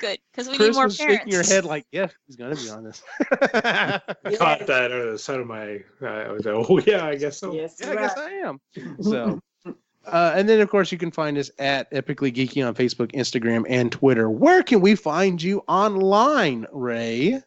good, 0.00 0.18
because 0.30 0.48
we 0.48 0.56
Chris 0.56 0.68
need 0.68 0.74
more 0.74 0.84
was 0.84 0.96
parents. 0.96 1.18
shaking 1.18 1.32
your 1.32 1.42
head 1.42 1.64
like, 1.64 1.84
yeah, 1.90 2.06
he's 2.26 2.36
going 2.36 2.54
to 2.54 2.62
be 2.62 2.70
on 2.70 2.84
this. 2.84 3.02
I 3.20 4.00
caught 4.36 4.66
that 4.66 4.70
out 4.70 4.92
of 4.92 5.12
the 5.12 5.18
side 5.18 5.40
of 5.40 5.46
my. 5.48 5.80
I 6.00 6.30
was 6.30 6.44
like, 6.44 6.54
oh 6.54 6.78
yeah, 6.86 7.04
I 7.04 7.16
guess 7.16 7.38
so. 7.38 7.52
Yes, 7.52 7.76
yeah, 7.80 7.88
I 7.88 7.92
you 7.92 7.98
guess. 7.98 8.16
I 8.16 8.30
am. 8.30 8.60
So, 9.02 9.40
uh, 10.10 10.32
and 10.34 10.48
then 10.48 10.60
of 10.60 10.70
course 10.70 10.92
you 10.92 10.98
can 10.98 11.10
find 11.10 11.38
us 11.38 11.50
at 11.58 11.90
Epically 11.92 12.32
Geeky 12.32 12.66
on 12.66 12.74
Facebook, 12.74 13.12
Instagram, 13.12 13.64
and 13.68 13.90
Twitter. 13.92 14.30
Where 14.30 14.62
can 14.62 14.80
we 14.80 14.94
find 14.94 15.42
you 15.42 15.62
online, 15.68 16.66
Ray? 16.72 17.42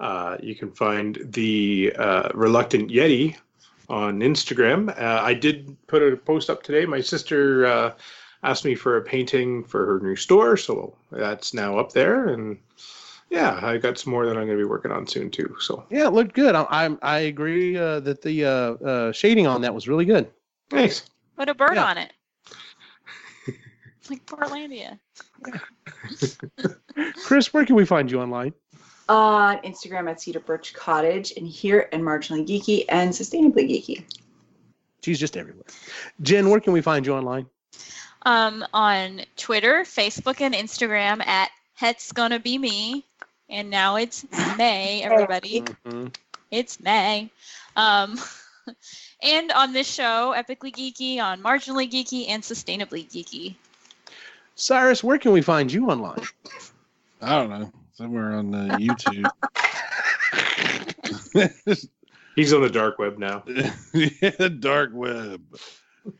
Uh, 0.00 0.36
you 0.42 0.54
can 0.54 0.70
find 0.72 1.18
the 1.24 1.92
uh, 1.98 2.28
Reluctant 2.34 2.90
Yeti 2.90 3.36
on 3.88 4.20
Instagram. 4.20 4.88
Uh, 4.98 5.20
I 5.22 5.34
did 5.34 5.76
put 5.86 6.02
a 6.02 6.16
post 6.16 6.50
up 6.50 6.62
today. 6.62 6.84
My 6.86 7.00
sister 7.00 7.66
uh, 7.66 7.92
asked 8.42 8.64
me 8.64 8.74
for 8.74 8.96
a 8.96 9.02
painting 9.02 9.64
for 9.64 9.86
her 9.86 10.00
new 10.00 10.16
store, 10.16 10.56
so 10.56 10.96
that's 11.10 11.54
now 11.54 11.78
up 11.78 11.92
there. 11.92 12.28
And 12.28 12.58
yeah, 13.30 13.58
I 13.62 13.78
got 13.78 13.98
some 13.98 14.12
more 14.12 14.26
that 14.26 14.36
I'm 14.36 14.46
going 14.46 14.58
to 14.58 14.64
be 14.64 14.64
working 14.64 14.92
on 14.92 15.06
soon 15.06 15.30
too. 15.30 15.56
So 15.60 15.84
Yeah, 15.90 16.06
it 16.06 16.12
looked 16.12 16.34
good. 16.34 16.54
I 16.54 16.62
I, 16.70 16.96
I 17.02 17.18
agree 17.20 17.76
uh, 17.76 18.00
that 18.00 18.22
the 18.22 18.44
uh, 18.44 18.48
uh, 18.50 19.12
shading 19.12 19.46
on 19.46 19.60
that 19.62 19.74
was 19.74 19.88
really 19.88 20.04
good. 20.04 20.30
thanks. 20.70 21.08
Put 21.36 21.48
a 21.48 21.54
bird 21.54 21.74
Yeah. 21.76 21.84
on 21.84 21.98
it. 21.98 22.12
like 24.10 24.24
Portlandia. 24.26 24.98
Chris, 27.24 27.52
where 27.54 27.64
can 27.64 27.74
we 27.76 27.84
find 27.86 28.10
you 28.10 28.20
online? 28.20 28.52
On 29.08 29.56
Instagram 29.58 30.10
at 30.10 30.20
Cedar 30.20 30.40
Birch 30.40 30.74
Cottage 30.74 31.32
and 31.36 31.46
here 31.48 31.88
at 31.92 32.00
Marginally 32.00 32.46
Geeky 32.46 32.84
and 32.88 33.10
Sustainably 33.12 33.68
Geeky. 33.68 34.04
She's 35.02 35.18
just 35.18 35.36
everywhere. 35.36 35.64
Jen, 36.22 36.48
where 36.50 36.60
can 36.60 36.72
we 36.72 36.80
find 36.80 37.04
you 37.06 37.14
online? 37.14 37.46
Um, 38.26 38.64
on 38.72 39.22
Twitter, 39.36 39.84
Facebook, 39.84 40.40
and 40.40 40.54
Instagram 40.54 41.24
at 41.26 41.50
Het's 41.74 42.12
Gonna 42.12 42.38
Be 42.38 42.56
Me. 42.58 43.04
And 43.50 43.68
now 43.68 43.96
it's 43.96 44.24
May, 44.56 45.02
everybody. 45.02 45.60
Mhm. 45.86 46.14
It's 46.50 46.80
May. 46.80 47.30
Um, 47.76 48.18
and 49.24 49.50
on 49.52 49.72
this 49.72 49.92
show, 49.92 50.34
Epically 50.36 50.72
Geeky, 50.72 51.18
on 51.20 51.42
Marginally 51.42 51.90
Geeky, 51.90 52.26
and 52.28 52.42
Sustainably 52.42 53.08
Geeky. 53.08 53.54
Cyrus, 54.54 55.02
where 55.02 55.18
can 55.18 55.32
we 55.32 55.42
find 55.42 55.72
you 55.72 55.90
online? 55.90 56.22
I 57.20 57.36
don't 57.36 57.50
know. 57.50 57.72
Somewhere 57.94 58.34
on 58.34 58.54
uh, 58.54 58.76
YouTube. 58.78 59.24
He's 62.36 62.52
on 62.52 62.62
the 62.62 62.70
dark 62.70 62.98
web 62.98 63.18
now. 63.18 63.44
yeah, 63.46 64.30
the 64.38 64.50
dark 64.50 64.90
web. 64.92 65.40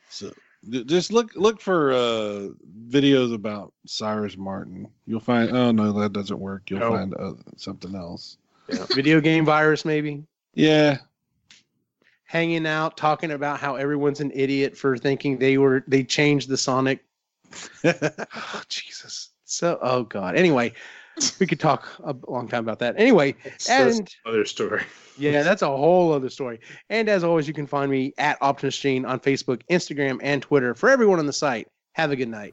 So 0.09 0.33
just 0.71 1.13
look 1.13 1.35
look 1.35 1.61
for 1.61 1.93
uh, 1.93 2.49
videos 2.89 3.35
about 3.35 3.73
Cyrus 3.87 4.37
Martin. 4.37 4.89
You'll 5.07 5.21
find. 5.21 5.51
Oh 5.57 5.73
no, 5.73 5.93
that 6.01 6.13
doesn't 6.13 6.39
work. 6.39 6.71
You'll 6.71 6.81
No. 6.81 6.91
find 6.93 7.15
uh, 7.15 7.33
something 7.57 7.95
else. 7.95 8.39
Video 8.95 9.21
game 9.21 9.45
virus, 9.45 9.85
maybe? 9.85 10.23
Yeah, 10.55 10.99
Hanging 12.35 12.67
out, 12.67 12.97
talking 12.97 13.31
about 13.31 13.61
how 13.61 13.77
everyone's 13.77 14.21
an 14.21 14.33
idiot 14.35 14.77
for 14.77 14.99
thinking 14.99 15.39
they 15.39 15.57
were 15.57 15.85
they 15.87 16.03
changed 16.03 16.49
the 16.49 16.57
Sonic. 16.57 17.05
Oh, 17.85 18.63
Jesus. 18.69 19.31
So, 19.45 19.79
oh 19.81 20.03
God. 20.03 20.35
Anyway, 20.35 20.73
we 21.39 21.47
could 21.47 21.61
talk 21.61 21.89
a 22.03 22.13
long 22.27 22.49
time 22.49 22.65
about 22.65 22.81
that. 22.81 22.97
Anyway, 22.99 23.37
and 23.69 24.13
other 24.27 24.45
story. 24.45 24.83
yeah, 25.17 25.45
that's 25.45 25.63
a 25.63 25.69
whole 25.69 26.13
other 26.13 26.29
story. 26.29 26.59
And 26.91 27.09
as 27.09 27.23
always, 27.23 27.47
you 27.47 27.55
can 27.55 27.69
find 27.69 27.89
me 27.89 28.13
at 28.19 28.37
Optimus 28.41 28.77
Gene 28.79 29.05
on 29.05 29.21
Facebook, 29.21 29.63
Instagram, 29.71 30.19
and 30.21 30.43
Twitter. 30.43 30.75
For 30.75 30.89
everyone 30.91 31.21
on 31.21 31.27
the 31.27 31.33
site, 31.33 31.69
have 31.93 32.11
a 32.11 32.17
good 32.17 32.29
night. 32.29 32.53